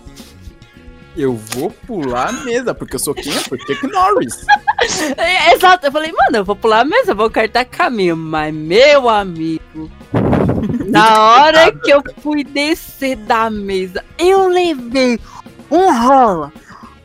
Eu 1.17 1.35
vou 1.35 1.71
pular 1.71 2.29
a 2.29 2.33
mesa, 2.45 2.75
porque 2.75 2.97
eu 2.97 3.01
sou 3.01 3.14
quem? 3.14 3.33
Sou 3.33 3.59
Chuck 3.59 3.87
Norris. 3.87 4.45
É, 5.17 5.55
Exato, 5.55 5.87
eu 5.87 5.93
falei, 5.93 6.12
mano, 6.12 6.37
eu 6.37 6.45
vou 6.45 6.55
pular 6.55 6.81
a 6.81 6.85
mesa, 6.85 7.14
vou 7.14 7.31
cartar 7.31 7.64
caminho. 7.64 8.14
Mas, 8.14 8.55
meu 8.55 9.09
amigo, 9.09 9.91
na 10.87 11.23
hora 11.23 11.73
que 11.73 11.91
eu 11.91 12.03
fui 12.19 12.45
descer 12.45 13.17
da 13.17 13.49
mesa, 13.49 14.05
eu 14.19 14.49
levei 14.49 15.19
um 15.71 15.91
rola. 15.91 16.53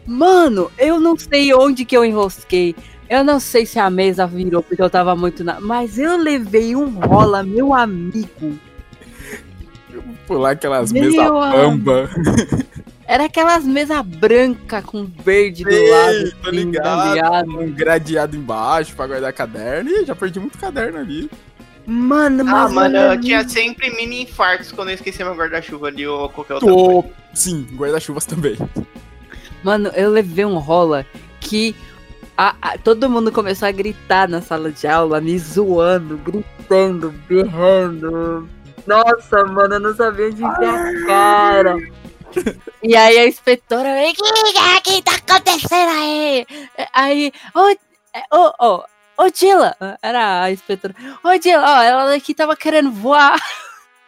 Mano, 0.06 0.70
eu 0.78 1.00
não 1.00 1.18
sei 1.18 1.54
onde 1.54 1.86
que 1.86 1.96
eu 1.96 2.04
enrosquei. 2.04 2.76
Eu 3.10 3.24
não 3.24 3.40
sei 3.40 3.66
se 3.66 3.80
a 3.80 3.90
mesa 3.90 4.28
virou 4.28 4.62
porque 4.62 4.82
eu 4.82 4.90
tava 4.90 5.16
muito 5.16 5.44
na. 5.44 5.60
Mas 5.62 5.98
eu 5.98 6.18
levei 6.18 6.76
um 6.76 6.90
rola, 7.00 7.44
meu 7.44 7.74
amigo. 7.74 8.60
Pular 10.28 10.52
aquelas 10.52 10.92
Meu 10.92 11.04
mesas 11.04 11.30
bamba. 11.30 12.10
Era 13.08 13.26
aquelas 13.26 13.66
mesas 13.66 14.02
brancas 14.06 14.86
com 14.86 15.06
verde 15.06 15.64
do 15.64 15.70
Ei, 15.70 15.90
lado. 15.90 16.32
tô 16.42 16.50
assim, 16.50 16.58
ligado. 16.58 17.60
Um 17.60 17.72
gradeado 17.72 18.38
embaixo 18.38 18.96
pra 18.96 19.08
guardar 19.08 19.34
caderno. 19.34 19.90
Ih, 19.90 20.06
já 20.06 20.16
perdi 20.16 20.40
muito 20.40 20.58
caderno 20.58 21.00
ali. 21.00 21.30
Mano, 21.86 22.42
Ah, 22.48 22.52
mas 22.70 22.74
mano, 22.74 22.96
eu 22.96 23.20
tinha 23.20 23.48
sempre 23.50 23.90
mini 23.90 24.22
infartos 24.24 24.72
quando 24.72 24.90
eu 24.90 24.96
esquecia 24.96 25.26
meu 25.26 25.36
guarda-chuva 25.36 25.88
ali 25.88 26.08
ou 26.08 26.30
qualquer 26.30 26.54
outra 26.54 26.70
Tô. 26.70 27.02
coisa. 27.04 27.10
Sim, 27.34 27.68
guarda-chuvas 27.74 28.26
também. 28.26 28.56
Mano, 29.64 29.90
eu 29.96 30.10
levei 30.10 30.46
um 30.46 30.58
rola 30.58 31.06
que 31.42 31.76
a- 32.38 32.56
a- 32.62 32.78
todo 32.78 33.10
mundo 33.10 33.32
começou 33.32 33.68
a 33.68 33.72
gritar 33.72 34.30
na 34.30 34.42
sala 34.42 34.72
de 34.72 34.88
aula, 34.88 35.20
me 35.20 35.38
zoando, 35.38 36.18
gritando, 36.18 37.14
berrando. 37.28 38.48
Nossa, 38.88 39.44
mano, 39.46 39.76
eu 39.76 39.80
não 39.80 39.96
sabia 39.96 40.28
onde 40.28 40.44
enfiar 40.44 40.76
a 40.76 41.06
cara. 41.06 41.76
E 42.82 42.96
aí 42.96 43.18
a 43.20 43.28
inspetora, 43.28 43.90
"O 43.90 44.14
que 44.14 44.22
o 44.22 44.82
que 44.82 45.02
tá 45.04 45.16
acontecendo 45.16 45.90
aí? 45.92 46.46
Aí, 46.94 47.34
ô, 47.54 47.76
ô, 48.38 48.54
ô, 48.66 48.84
ô, 49.26 49.30
Dila, 49.30 49.76
era 50.02 50.44
a 50.44 50.52
inspetora, 50.52 50.96
ô, 51.24 51.38
Dila, 51.38 51.62
ó, 51.80 51.82
ela 51.84 52.16
aqui 52.16 52.34
tava 52.34 52.56
querendo 52.56 52.92
voar. 52.92 53.38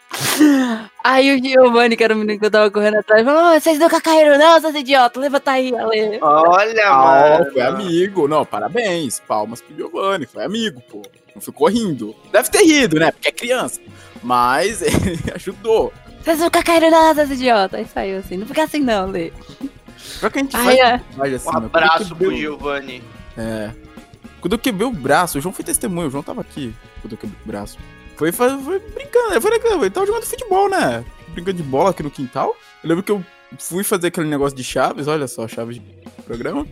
Aí 1.03 1.35
o 1.35 1.43
Giovanni, 1.43 1.97
que 1.97 2.03
era 2.03 2.13
o 2.13 2.17
menino 2.17 2.39
que 2.39 2.45
eu 2.45 2.51
tava 2.51 2.69
correndo 2.69 2.97
atrás, 2.97 3.25
falou: 3.25 3.55
"Ô, 3.55 3.59
vocês 3.59 3.79
nunca 3.79 3.99
caíram, 3.99 4.37
não, 4.37 4.61
seus 4.61 4.75
idiotas, 4.75 5.19
levanta 5.21 5.51
aí, 5.51 5.75
Ale. 5.75 6.19
Olha, 6.21 6.87
Ah, 6.87 7.39
mano. 7.39 7.51
foi 7.51 7.61
amigo. 7.63 8.27
Não, 8.27 8.45
parabéns. 8.45 9.19
Palmas 9.19 9.59
pro 9.59 9.75
Giovanni. 9.75 10.27
Foi 10.27 10.43
amigo, 10.45 10.81
pô. 10.89 11.01
Não 11.35 11.41
ficou 11.41 11.67
rindo. 11.67 12.15
Deve 12.31 12.49
ter 12.49 12.63
rido, 12.63 12.99
né? 12.99 13.11
Porque 13.11 13.27
é 13.27 13.31
criança. 13.31 13.81
Mas 14.21 14.81
ele 14.83 15.19
ajudou. 15.35 15.93
Vocês 16.23 16.39
nunca 16.39 16.63
caíram, 16.63 16.89
não, 16.89 17.13
seus 17.15 17.31
idiotas. 17.31 17.79
Aí 17.79 17.85
saiu 17.85 18.19
assim, 18.19 18.37
não 18.37 18.47
fica 18.47 18.63
assim, 18.63 18.79
não, 18.79 19.03
Ale. 19.03 19.33
Só 19.97 20.29
que 20.29 20.39
a 20.39 20.41
gente 20.41 20.55
Aí, 20.55 20.77
faz 21.17 21.33
é, 21.33 21.35
assim, 21.35 21.49
Um 21.49 21.57
abraço 21.57 22.15
pro 22.15 22.35
Giovanni. 22.35 23.03
É. 23.37 23.71
Quando 24.39 24.53
eu 24.53 24.59
quebrei 24.59 24.87
o 24.87 24.91
braço, 24.91 25.37
o 25.37 25.41
João 25.41 25.53
foi 25.53 25.63
testemunho, 25.63 26.07
o 26.07 26.11
João 26.11 26.23
tava 26.23 26.41
aqui 26.41 26.73
quando 27.01 27.13
eu 27.13 27.17
quebrei 27.17 27.39
o 27.43 27.47
braço. 27.47 27.77
Foi, 28.15 28.31
foi, 28.31 28.57
foi 28.61 28.79
brincando, 28.79 29.41
foi 29.41 29.51
legal, 29.51 29.79
ele 29.79 29.89
tava 29.89 30.05
jogando 30.05 30.25
futebol, 30.25 30.69
né? 30.69 31.03
Brincando 31.29 31.57
de 31.57 31.63
bola 31.63 31.89
aqui 31.89 32.03
no 32.03 32.11
quintal. 32.11 32.55
Eu 32.83 32.89
lembro 32.89 33.03
que 33.03 33.11
eu 33.11 33.23
fui 33.57 33.83
fazer 33.83 34.07
aquele 34.07 34.27
negócio 34.27 34.55
de 34.55 34.63
chaves, 34.63 35.07
olha 35.07 35.27
só, 35.27 35.47
chaves 35.47 35.75
de 35.75 35.81
programa. 36.25 36.67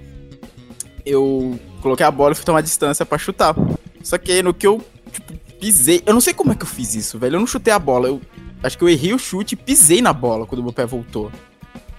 Eu 1.05 1.59
coloquei 1.81 2.05
a 2.05 2.11
bola 2.11 2.33
e 2.33 2.35
fui 2.35 2.45
tomar 2.45 2.61
distância 2.61 3.05
pra 3.05 3.17
chutar. 3.17 3.55
Só 4.03 4.17
que 4.17 4.31
aí 4.31 4.43
no 4.43 4.53
que 4.53 4.65
eu, 4.67 4.83
tipo, 5.11 5.33
pisei. 5.59 6.01
Eu 6.05 6.13
não 6.13 6.21
sei 6.21 6.33
como 6.33 6.51
é 6.51 6.55
que 6.55 6.63
eu 6.63 6.67
fiz 6.67 6.95
isso, 6.95 7.19
velho. 7.19 7.35
Eu 7.35 7.39
não 7.39 7.47
chutei 7.47 7.73
a 7.73 7.79
bola. 7.79 8.07
Eu 8.07 8.21
acho 8.63 8.77
que 8.77 8.83
eu 8.83 8.89
errei 8.89 9.13
o 9.13 9.19
chute 9.19 9.53
e 9.53 9.57
pisei 9.57 10.01
na 10.01 10.11
bola 10.11 10.45
quando 10.45 10.63
meu 10.63 10.73
pé 10.73 10.85
voltou. 10.85 11.31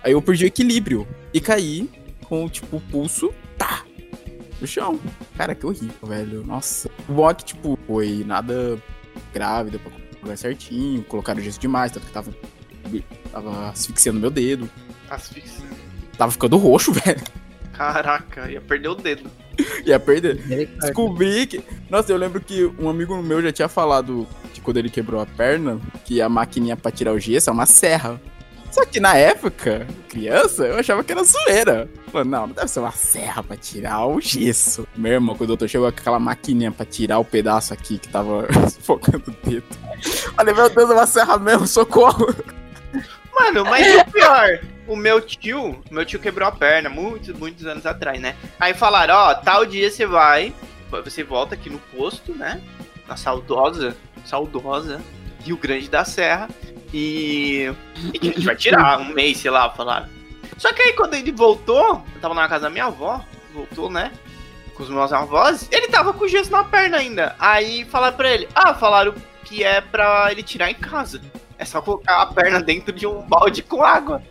Aí 0.02 0.12
eu 0.12 0.22
perdi 0.22 0.44
o 0.44 0.48
equilíbrio 0.48 1.06
e 1.32 1.40
caí 1.40 1.88
com, 2.24 2.48
tipo, 2.48 2.76
o 2.76 2.80
pulso, 2.80 3.32
tá, 3.56 3.84
no 4.60 4.66
chão. 4.66 4.98
Cara, 5.36 5.54
que 5.54 5.64
horrível, 5.64 6.08
velho. 6.08 6.44
Nossa. 6.44 6.90
O 7.08 7.12
bom 7.12 7.30
é 7.30 7.34
que, 7.34 7.44
tipo, 7.44 7.78
foi 7.86 8.24
nada 8.26 8.82
grave, 9.32 9.70
deu 9.70 9.80
pra 9.80 9.92
colocar 10.20 10.36
certinho, 10.36 11.04
colocaram 11.04 11.40
gesso 11.40 11.60
demais, 11.60 11.92
tanto 11.92 12.06
que 12.06 12.12
tava, 12.12 12.34
tava 13.30 13.68
asfixiando 13.70 14.18
meu 14.18 14.30
dedo. 14.30 14.68
Asfixia. 15.08 15.66
Tava 16.16 16.32
ficando 16.32 16.56
roxo, 16.56 16.92
velho. 17.04 17.22
Caraca, 17.72 18.50
ia 18.50 18.60
perder 18.60 18.88
o 18.88 18.94
dedo. 18.94 19.30
Ia 19.84 19.98
perder. 19.98 20.36
Descobri 20.80 21.46
que. 21.46 21.62
Nossa, 21.90 22.12
eu 22.12 22.16
lembro 22.16 22.40
que 22.40 22.64
um 22.78 22.88
amigo 22.88 23.20
meu 23.22 23.42
já 23.42 23.52
tinha 23.52 23.68
falado 23.68 24.26
que 24.52 24.60
quando 24.60 24.78
ele 24.78 24.90
quebrou 24.90 25.20
a 25.20 25.26
perna, 25.26 25.80
que 26.04 26.20
a 26.20 26.28
maquininha 26.28 26.76
pra 26.76 26.90
tirar 26.90 27.12
o 27.12 27.18
gesso 27.18 27.50
é 27.50 27.52
uma 27.52 27.66
serra. 27.66 28.20
Só 28.70 28.86
que 28.86 28.98
na 28.98 29.14
época, 29.14 29.86
criança, 30.08 30.64
eu 30.64 30.78
achava 30.78 31.04
que 31.04 31.12
era 31.12 31.22
zoeira. 31.22 31.90
Falei, 32.10 32.26
não, 32.26 32.46
não 32.46 32.54
deve 32.54 32.68
ser 32.68 32.80
uma 32.80 32.90
serra 32.90 33.42
pra 33.42 33.54
tirar 33.54 34.06
o 34.06 34.18
gesso. 34.18 34.88
Meu 34.96 35.12
irmão, 35.12 35.36
quando 35.36 35.42
o 35.42 35.48
doutor 35.48 35.68
chegou 35.68 35.92
com 35.92 36.00
aquela 36.00 36.18
maquininha 36.18 36.72
pra 36.72 36.86
tirar 36.86 37.18
o 37.18 37.24
pedaço 37.24 37.74
aqui 37.74 37.98
que 37.98 38.08
tava 38.08 38.48
focando 38.80 39.24
o 39.28 39.46
dedo. 39.46 39.66
Falei, 40.34 40.54
meu 40.54 40.70
Deus, 40.70 40.90
é 40.90 40.94
uma 40.94 41.06
serra 41.06 41.38
mesmo, 41.38 41.66
socorro. 41.66 42.34
Mano, 43.38 43.64
mas 43.66 43.94
o 43.94 44.10
pior, 44.10 44.60
o 44.86 44.96
meu 44.96 45.20
tio, 45.20 45.82
meu 45.90 46.04
tio 46.04 46.18
quebrou 46.18 46.48
a 46.48 46.52
perna 46.52 46.88
muitos, 46.88 47.36
muitos 47.38 47.66
anos 47.66 47.86
atrás, 47.86 48.20
né? 48.20 48.36
Aí 48.58 48.74
falaram, 48.74 49.14
ó, 49.14 49.34
tal 49.34 49.64
dia 49.64 49.90
você 49.90 50.06
vai, 50.06 50.52
você 51.04 51.22
volta 51.22 51.54
aqui 51.54 51.70
no 51.70 51.78
posto, 51.78 52.34
né? 52.34 52.60
Na 53.06 53.16
saudosa, 53.16 53.96
saudosa 54.24 55.00
Rio 55.40 55.56
Grande 55.56 55.88
da 55.88 56.04
Serra. 56.04 56.48
E, 56.92 57.72
e 58.12 58.18
a 58.20 58.24
gente 58.24 58.44
vai 58.44 58.56
tirar 58.56 59.00
um 59.00 59.14
mês, 59.14 59.38
sei 59.38 59.50
lá, 59.50 59.70
falaram. 59.70 60.08
Só 60.58 60.72
que 60.72 60.82
aí 60.82 60.92
quando 60.92 61.14
ele 61.14 61.32
voltou, 61.32 62.02
eu 62.14 62.20
tava 62.20 62.34
na 62.34 62.48
casa 62.48 62.64
da 62.64 62.70
minha 62.70 62.84
avó, 62.84 63.24
voltou, 63.54 63.90
né? 63.90 64.12
Com 64.74 64.82
os 64.82 64.90
meus 64.90 65.12
avós, 65.12 65.68
ele 65.70 65.88
tava 65.88 66.12
com 66.12 66.28
gesso 66.28 66.50
na 66.50 66.64
perna 66.64 66.98
ainda. 66.98 67.34
Aí 67.38 67.84
falaram 67.84 68.16
pra 68.16 68.30
ele, 68.30 68.48
ah, 68.54 68.74
falaram 68.74 69.14
que 69.44 69.64
é 69.64 69.80
pra 69.80 70.28
ele 70.30 70.42
tirar 70.42 70.70
em 70.70 70.74
casa. 70.74 71.20
É 71.58 71.64
só 71.64 71.80
colocar 71.80 72.22
a 72.22 72.26
perna 72.26 72.60
dentro 72.60 72.92
de 72.92 73.06
um 73.06 73.22
balde 73.22 73.62
com 73.62 73.82
água. 73.82 74.22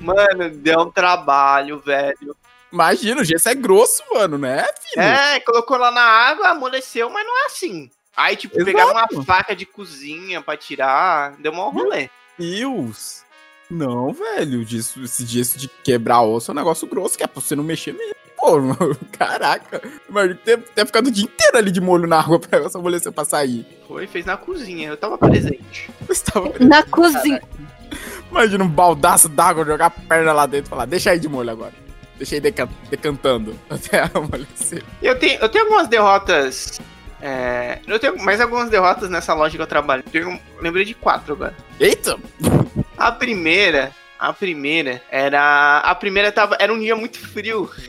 Mano, 0.00 0.50
deu 0.50 0.80
um 0.80 0.90
trabalho, 0.90 1.78
velho. 1.78 2.36
Imagina, 2.72 3.20
o 3.20 3.24
gesso 3.24 3.48
é 3.48 3.54
grosso, 3.54 4.02
mano, 4.12 4.38
né, 4.38 4.64
filho? 4.80 5.02
É, 5.02 5.40
colocou 5.40 5.76
lá 5.76 5.90
na 5.90 6.02
água, 6.02 6.50
amoleceu, 6.50 7.10
mas 7.10 7.26
não 7.26 7.42
é 7.42 7.46
assim. 7.46 7.90
Aí, 8.16 8.36
tipo, 8.36 8.54
Exato. 8.56 8.66
pegaram 8.66 8.92
uma 8.92 9.24
faca 9.24 9.54
de 9.54 9.66
cozinha 9.66 10.40
pra 10.40 10.56
tirar, 10.56 11.36
deu 11.38 11.52
um 11.52 11.70
rolê. 11.70 12.08
Deus. 12.38 13.24
Não, 13.70 14.12
velho, 14.12 14.64
disso, 14.64 15.02
esse 15.02 15.24
gesso 15.24 15.58
de 15.58 15.68
quebrar 15.68 16.22
osso 16.22 16.50
é 16.50 16.52
um 16.52 16.56
negócio 16.56 16.88
grosso, 16.88 17.16
que 17.16 17.22
é 17.22 17.26
pra 17.26 17.40
você 17.40 17.54
não 17.54 17.62
mexer 17.62 17.92
mesmo. 17.92 18.14
Pô, 18.36 18.58
mano, 18.58 18.96
caraca. 19.16 19.82
Imagina 20.08 20.40
ter, 20.44 20.58
ter 20.58 20.86
ficado 20.86 21.06
o 21.06 21.10
dia 21.10 21.24
inteiro 21.24 21.58
ali 21.58 21.70
de 21.70 21.80
molho 21.80 22.08
na 22.08 22.20
água 22.20 22.38
pra 22.40 22.58
essa 22.60 22.78
amolecer 22.78 23.12
pra 23.12 23.24
sair. 23.24 23.66
Foi, 23.86 24.06
fez 24.06 24.24
na 24.24 24.36
cozinha, 24.36 24.88
eu 24.88 24.96
tava 24.96 25.18
presente. 25.18 25.90
Você 26.08 26.24
tava... 26.24 26.52
Na 26.58 26.82
cozinha. 26.82 27.40
Imagina 28.30 28.64
um 28.64 28.68
baldaço 28.68 29.28
d'água, 29.28 29.64
jogar 29.64 29.86
a 29.86 29.90
perna 29.90 30.32
lá 30.32 30.46
dentro 30.46 30.66
e 30.68 30.70
falar, 30.70 30.84
deixa 30.86 31.10
aí 31.10 31.18
de 31.18 31.28
molho 31.28 31.50
agora. 31.50 31.72
Deixa 32.16 32.34
aí 32.36 32.40
deca- 32.40 32.68
decantando 32.90 33.58
até 33.68 34.08
amolecer. 34.14 34.82
Eu 35.02 35.18
tenho, 35.18 35.40
eu 35.40 35.48
tenho 35.48 35.64
algumas 35.64 35.88
derrotas. 35.88 36.80
É, 37.22 37.78
eu 37.86 37.98
tenho 37.98 38.18
mais 38.22 38.40
algumas 38.40 38.70
derrotas 38.70 39.10
nessa 39.10 39.34
loja 39.34 39.56
que 39.56 39.62
eu 39.62 39.66
trabalho. 39.66 40.02
Eu 40.06 40.10
tenho- 40.24 40.40
lembrei 40.60 40.84
de 40.84 40.94
quatro 40.94 41.34
agora. 41.34 41.54
Eita! 41.78 42.16
A 42.96 43.10
primeira. 43.12 43.90
A 44.18 44.32
primeira 44.32 45.00
era. 45.10 45.78
A 45.78 45.94
primeira 45.94 46.30
tava. 46.30 46.56
Era 46.60 46.72
um 46.72 46.78
dia 46.78 46.94
muito 46.94 47.18
frio. 47.18 47.70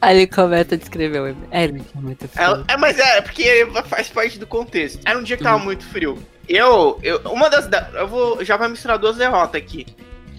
Aí 0.00 0.16
ele 0.18 0.26
começa 0.26 0.74
a 0.74 0.78
descrever 0.78 1.20
o. 1.20 1.26
É, 1.50 1.64
ele 1.64 1.80
é 1.80 1.98
muito 2.00 2.28
frio. 2.28 2.64
É, 2.68 2.74
é, 2.74 2.76
mas 2.76 2.98
é, 2.98 3.20
porque 3.20 3.66
faz 3.88 4.08
parte 4.08 4.38
do 4.38 4.46
contexto. 4.46 5.00
Era 5.04 5.18
um 5.18 5.22
dia 5.22 5.36
que 5.36 5.42
tava 5.44 5.58
muito 5.58 5.84
frio. 5.84 6.18
Eu, 6.54 6.98
eu. 7.02 7.18
Uma 7.26 7.48
das. 7.48 7.66
da- 7.66 7.88
Eu 7.94 8.06
vou. 8.08 8.44
Já 8.44 8.56
vai 8.56 8.68
misturar 8.68 8.98
duas 8.98 9.16
derrotas 9.16 9.60
aqui. 9.60 9.86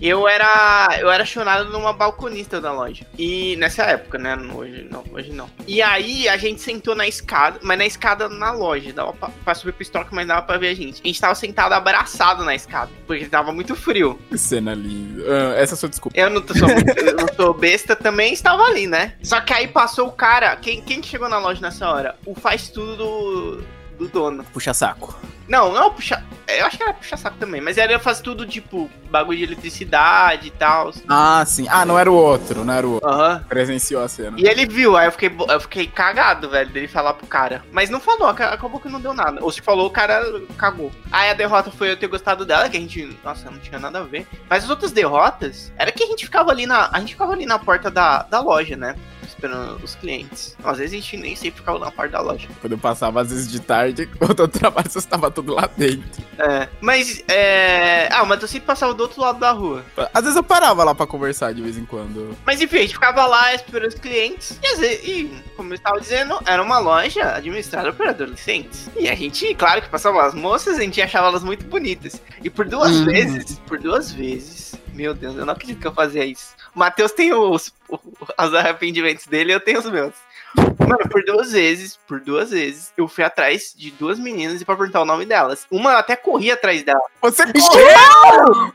Eu 0.01 0.27
era. 0.27 0.97
Eu 0.99 1.09
era 1.09 1.23
chonado 1.23 1.69
numa 1.71 1.93
balconista 1.93 2.59
da 2.59 2.73
loja. 2.73 3.05
E 3.17 3.55
nessa 3.55 3.83
época, 3.83 4.17
né? 4.17 4.35
Hoje 4.53 4.85
não, 4.91 5.01
hoje 5.13 5.31
não. 5.31 5.49
E 5.65 5.81
aí 5.81 6.27
a 6.27 6.35
gente 6.35 6.59
sentou 6.61 6.93
na 6.93 7.07
escada, 7.07 7.59
mas 7.61 7.77
na 7.77 7.85
escada 7.85 8.27
na 8.27 8.51
loja. 8.51 8.91
Dava 8.91 9.13
pra, 9.13 9.29
pra 9.45 9.55
subir 9.55 9.71
pro 9.71 9.81
estoque, 9.81 10.13
mas 10.13 10.27
dava 10.27 10.41
pra 10.41 10.57
ver 10.57 10.69
a 10.69 10.75
gente. 10.75 11.01
A 11.01 11.07
gente 11.07 11.21
tava 11.21 11.35
sentado 11.35 11.71
abraçado 11.71 12.43
na 12.43 12.53
escada. 12.53 12.91
Porque 13.07 13.25
tava 13.27 13.53
muito 13.53 13.75
frio. 13.77 14.19
Que 14.29 14.37
cena 14.37 14.73
linda. 14.73 15.23
Ah, 15.25 15.61
essa 15.61 15.73
é 15.73 15.75
a 15.75 15.77
sua 15.77 15.89
desculpa. 15.89 16.17
Eu 16.19 16.29
não 16.29 16.41
tô- 16.41 16.53
sou, 16.57 16.67
eu 16.69 17.15
não 17.15 17.27
sou 17.33 17.53
besta, 17.53 17.95
também 17.95 18.33
estava 18.33 18.63
ali, 18.63 18.87
né? 18.87 19.13
Só 19.23 19.39
que 19.39 19.53
aí 19.53 19.69
passou 19.69 20.07
o 20.07 20.11
cara. 20.11 20.57
Quem, 20.57 20.81
quem 20.81 20.99
que 20.99 21.07
chegou 21.07 21.29
na 21.29 21.37
loja 21.37 21.61
nessa 21.61 21.89
hora? 21.89 22.15
O 22.25 22.35
faz 22.35 22.67
tudo 22.67 22.97
do, 22.97 23.63
do 24.03 24.09
dono. 24.09 24.43
Puxa 24.53 24.73
saco. 24.73 25.17
Não, 25.47 25.73
não 25.73 25.91
puxa. 25.93 26.23
Eu 26.47 26.65
acho 26.65 26.77
que 26.77 26.83
era 26.83 26.93
puxa 26.93 27.17
saco 27.17 27.37
também, 27.37 27.59
mas 27.61 27.77
ele 27.77 27.97
faz 27.99 28.21
tudo 28.21 28.45
tipo 28.45 28.89
bagulho 29.09 29.37
de 29.37 29.43
eletricidade 29.43 30.47
e 30.47 30.51
tal. 30.51 30.93
Ah, 31.07 31.43
sim. 31.45 31.65
Ah, 31.69 31.85
não 31.85 31.97
era 31.99 32.09
o 32.11 32.15
outro, 32.15 32.63
não 32.63 32.73
era 32.73 32.85
o 32.87 32.93
outro. 32.93 33.09
Aham. 33.09 33.43
Presenciou 33.49 34.03
a 34.03 34.07
cena. 34.07 34.37
E 34.39 34.47
ele 34.47 34.65
viu, 34.65 34.95
aí 34.95 35.07
eu 35.07 35.11
fiquei, 35.11 35.31
eu 35.49 35.59
fiquei 35.59 35.87
cagado, 35.87 36.49
velho, 36.49 36.69
dele 36.69 36.87
falar 36.87 37.13
pro 37.13 37.27
cara. 37.27 37.63
Mas 37.71 37.89
não 37.89 37.99
falou, 37.99 38.27
aca- 38.27 38.49
acabou 38.53 38.79
que 38.79 38.87
não 38.89 39.01
deu 39.01 39.13
nada. 39.13 39.43
Ou 39.43 39.51
se 39.51 39.61
falou, 39.61 39.87
o 39.87 39.91
cara 39.91 40.23
cagou. 40.57 40.91
Aí 41.11 41.29
a 41.29 41.33
derrota 41.33 41.71
foi 41.71 41.91
eu 41.91 41.97
ter 41.97 42.07
gostado 42.07 42.45
dela, 42.45 42.69
que 42.69 42.77
a 42.77 42.79
gente, 42.79 43.17
nossa, 43.23 43.49
não 43.51 43.59
tinha 43.59 43.79
nada 43.79 43.99
a 43.99 44.03
ver. 44.03 44.27
Mas 44.49 44.63
as 44.63 44.69
outras 44.69 44.91
derrotas, 44.91 45.71
era 45.77 45.91
que 45.91 46.03
a 46.03 46.07
gente 46.07 46.25
ficava 46.25 46.51
ali 46.51 46.65
na, 46.65 46.89
a 46.91 46.99
gente 46.99 47.13
ficava 47.13 47.33
ali 47.33 47.45
na 47.45 47.59
porta 47.59 47.89
da, 47.91 48.23
da 48.23 48.39
loja, 48.39 48.75
né? 48.77 48.95
Esperando 49.43 49.83
os 49.83 49.95
clientes. 49.95 50.55
Às 50.63 50.77
vezes 50.77 50.93
a 50.93 51.01
gente 51.01 51.17
nem 51.17 51.35
sempre 51.35 51.59
ficava 51.59 51.77
na 51.77 51.91
porta 51.91 52.13
da 52.13 52.21
loja. 52.21 52.47
Quando 52.61 52.71
eu 52.73 52.77
passava, 52.77 53.21
às 53.21 53.29
vezes, 53.29 53.51
de 53.51 53.59
tarde, 53.59 54.05
quando 54.17 54.39
eu 54.41 54.47
trabalho, 54.47 54.89
você 54.89 54.99
estava 54.99 55.29
tudo 55.29 55.53
lá 55.53 55.69
dentro. 55.75 56.23
É, 56.39 56.69
mas, 56.79 57.21
é... 57.27 58.07
Ah, 58.09 58.23
mas 58.23 58.41
eu 58.41 58.47
sempre 58.47 58.67
passava 58.67 58.93
do 58.93 59.01
outro 59.03 59.19
lado 59.21 59.39
da 59.39 59.51
rua. 59.51 59.83
Às 60.13 60.21
vezes 60.23 60.37
eu 60.37 60.43
parava 60.43 60.85
lá 60.85 60.95
pra 60.95 61.05
conversar 61.05 61.53
de 61.53 61.61
vez 61.61 61.77
em 61.77 61.83
quando. 61.83 62.37
Mas 62.45 62.61
enfim, 62.61 62.77
a 62.77 62.81
gente 62.81 62.93
ficava 62.93 63.25
lá 63.25 63.53
esperando 63.53 63.89
os 63.89 63.99
clientes. 63.99 64.57
E, 64.63 64.67
às 64.67 64.79
vezes, 64.79 65.05
e, 65.05 65.29
como 65.57 65.71
eu 65.73 65.75
estava 65.75 65.99
dizendo, 65.99 66.39
era 66.45 66.63
uma 66.63 66.79
loja 66.79 67.35
administrada 67.35 67.91
por 67.91 68.07
adolescentes. 68.07 68.89
E 68.95 69.09
a 69.09 69.15
gente, 69.15 69.53
claro 69.55 69.81
que 69.81 69.89
passava 69.89 70.25
as 70.25 70.33
moças, 70.33 70.77
a 70.77 70.81
gente 70.81 71.01
achava 71.01 71.27
elas 71.27 71.43
muito 71.43 71.65
bonitas. 71.65 72.21
E 72.41 72.49
por 72.49 72.65
duas 72.65 72.91
Uhum. 72.91 73.05
vezes, 73.05 73.59
por 73.67 73.77
duas 73.77 74.09
vezes, 74.11 74.75
meu 74.93 75.13
Deus, 75.13 75.35
eu 75.35 75.45
não 75.45 75.53
acredito 75.53 75.79
que 75.81 75.87
eu 75.87 75.93
fazia 75.93 76.25
isso. 76.25 76.53
O 76.75 76.79
Matheus 76.79 77.11
tem 77.11 77.33
os, 77.33 77.73
os 77.89 78.53
arrependimentos 78.55 79.25
dele, 79.27 79.53
eu 79.53 79.59
tenho 79.59 79.79
os 79.79 79.89
meus. 79.89 80.13
Mano, 80.55 81.09
por 81.09 81.23
duas 81.25 81.51
vezes, 81.51 81.97
por 82.07 82.19
duas 82.19 82.51
vezes, 82.51 82.93
eu 82.95 83.07
fui 83.07 83.23
atrás 83.23 83.73
de 83.75 83.89
duas 83.91 84.19
meninas 84.19 84.61
e 84.61 84.65
pra 84.65 84.75
perguntar 84.75 85.01
o 85.01 85.05
nome 85.05 85.25
delas. 85.25 85.65
Uma 85.71 85.93
eu 85.93 85.97
até 85.97 86.15
corri 86.15 86.51
atrás 86.51 86.83
dela. 86.83 87.01
Você 87.21 87.43
correu! 87.51 88.73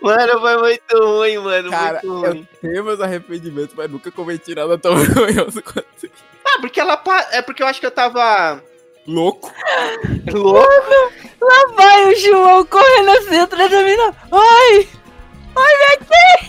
Mano, 0.00 0.40
foi 0.40 0.56
muito 0.58 0.96
ruim, 1.04 1.38
mano. 1.38 1.70
Cara, 1.70 2.00
muito 2.04 2.24
eu 2.26 2.32
ruim. 2.32 2.48
tenho 2.62 2.84
meus 2.84 3.00
arrependimentos, 3.00 3.74
mas 3.76 3.90
nunca 3.90 4.10
cometi 4.12 4.54
nada 4.54 4.78
tão 4.78 4.94
vergonhoso 4.96 5.60
quanto 5.62 5.86
isso. 6.06 6.12
Ah, 6.46 6.58
porque 6.60 6.78
ela. 6.80 6.96
pa- 6.96 7.26
É 7.32 7.42
porque 7.42 7.62
eu 7.62 7.66
acho 7.66 7.80
que 7.80 7.86
eu 7.86 7.90
tava. 7.90 8.62
Louco. 9.06 9.52
Louco. 10.32 11.12
Vai 11.76 12.06
o 12.06 12.16
João 12.16 12.64
correndo 12.66 13.10
assim 13.10 13.38
atrás 13.40 13.70
da 13.70 13.82
mina. 13.82 14.14
Ai! 14.32 14.88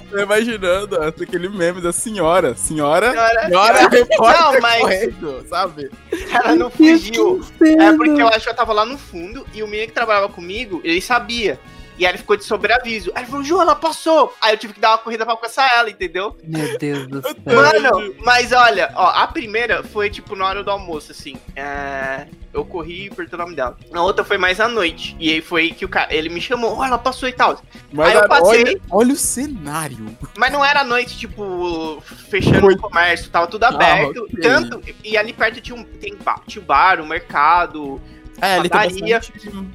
Tô 0.10 0.20
imaginando 0.20 0.97
ó, 0.99 1.08
aquele 1.08 1.49
meme 1.49 1.82
da 1.82 1.91
senhora. 1.91 2.55
Senhora. 2.55 3.12
Senhora- 3.12 3.45
Senhora 3.47 3.89
repórter 3.89 4.41
Não, 4.53 4.62
mas- 4.62 4.82
correndo, 4.82 5.45
sabe? 5.49 5.91
Ela 6.32 6.55
não 6.55 6.70
fugiu. 6.72 7.41
É 7.62 7.93
porque 7.93 8.22
eu 8.22 8.28
acho 8.28 8.41
que 8.45 8.49
eu 8.49 8.55
tava 8.55 8.74
lá 8.74 8.86
no 8.86 8.97
fundo 8.97 9.45
e 9.53 9.62
o 9.64 9.68
menino 9.68 9.88
que 9.88 9.93
trabalhava 9.93 10.30
comigo, 10.30 10.80
ele 10.84 11.01
sabia. 11.01 11.60
E 11.97 12.05
aí 12.05 12.11
ele 12.11 12.17
ficou 12.19 12.37
de 12.37 12.43
sobreaviso. 12.43 13.11
Aí 13.15 13.23
ele 13.23 13.31
falou, 13.31 13.43
Ju, 13.45 13.59
ela 13.61 13.75
passou. 13.75 14.33
Aí 14.41 14.53
eu 14.53 14.57
tive 14.57 14.73
que 14.73 14.79
dar 14.79 14.91
uma 14.91 14.97
corrida 14.99 15.25
pra 15.25 15.33
alcançar 15.33 15.69
ela, 15.77 15.89
entendeu? 15.89 16.35
Meu 16.43 16.77
Deus 16.77 17.07
do 17.07 17.21
céu. 17.25 17.35
Mano, 17.45 18.15
mas 18.23 18.51
olha, 18.51 18.91
ó, 18.95 19.07
a 19.07 19.27
primeira 19.27 19.83
foi 19.83 20.09
tipo 20.09 20.35
na 20.35 20.45
hora 20.45 20.63
do 20.63 20.69
almoço, 20.71 21.11
assim. 21.11 21.35
É, 21.55 22.27
Eu 22.53 22.63
corri 22.65 23.05
e 23.05 23.09
apertei 23.11 23.35
o 23.37 23.41
nome 23.41 23.55
dela. 23.55 23.77
A 23.93 24.01
outra 24.01 24.23
foi 24.23 24.37
mais 24.37 24.59
à 24.59 24.67
noite. 24.67 25.15
E 25.19 25.31
aí 25.31 25.41
foi 25.41 25.71
que 25.71 25.85
o 25.85 25.89
cara. 25.89 26.13
Ele 26.13 26.29
me 26.29 26.39
chamou, 26.41 26.77
ó, 26.77 26.85
ela 26.85 26.97
passou 26.97 27.27
e 27.29 27.33
tal. 27.33 27.59
Mas 27.91 28.09
Aí 28.09 28.15
eu 28.15 28.27
passei. 28.27 28.61
olha, 28.63 28.81
olha 28.91 29.13
o 29.13 29.17
cenário. 29.17 30.17
Mas 30.37 30.51
não 30.51 30.63
era 30.63 30.83
noite, 30.83 31.17
tipo, 31.17 32.01
fechando 32.29 32.61
Foi- 32.61 32.73
o 32.75 32.77
comércio, 32.79 33.29
tava 33.29 33.47
tudo 33.47 33.63
aberto. 33.63 34.23
ok. 34.23 34.39
Tanto. 34.41 34.81
E 35.03 35.17
ali 35.17 35.33
perto 35.33 35.61
tinha 35.61 35.75
um, 35.75 35.83
tem 35.83 36.15
tinha 36.47 36.61
o 36.61 36.65
bar, 36.65 36.99
o 37.01 37.05
mercado. 37.07 38.01
É, 38.41 38.57
ele 38.57 38.69
tem 38.69 38.79
Padaria. 38.79 39.21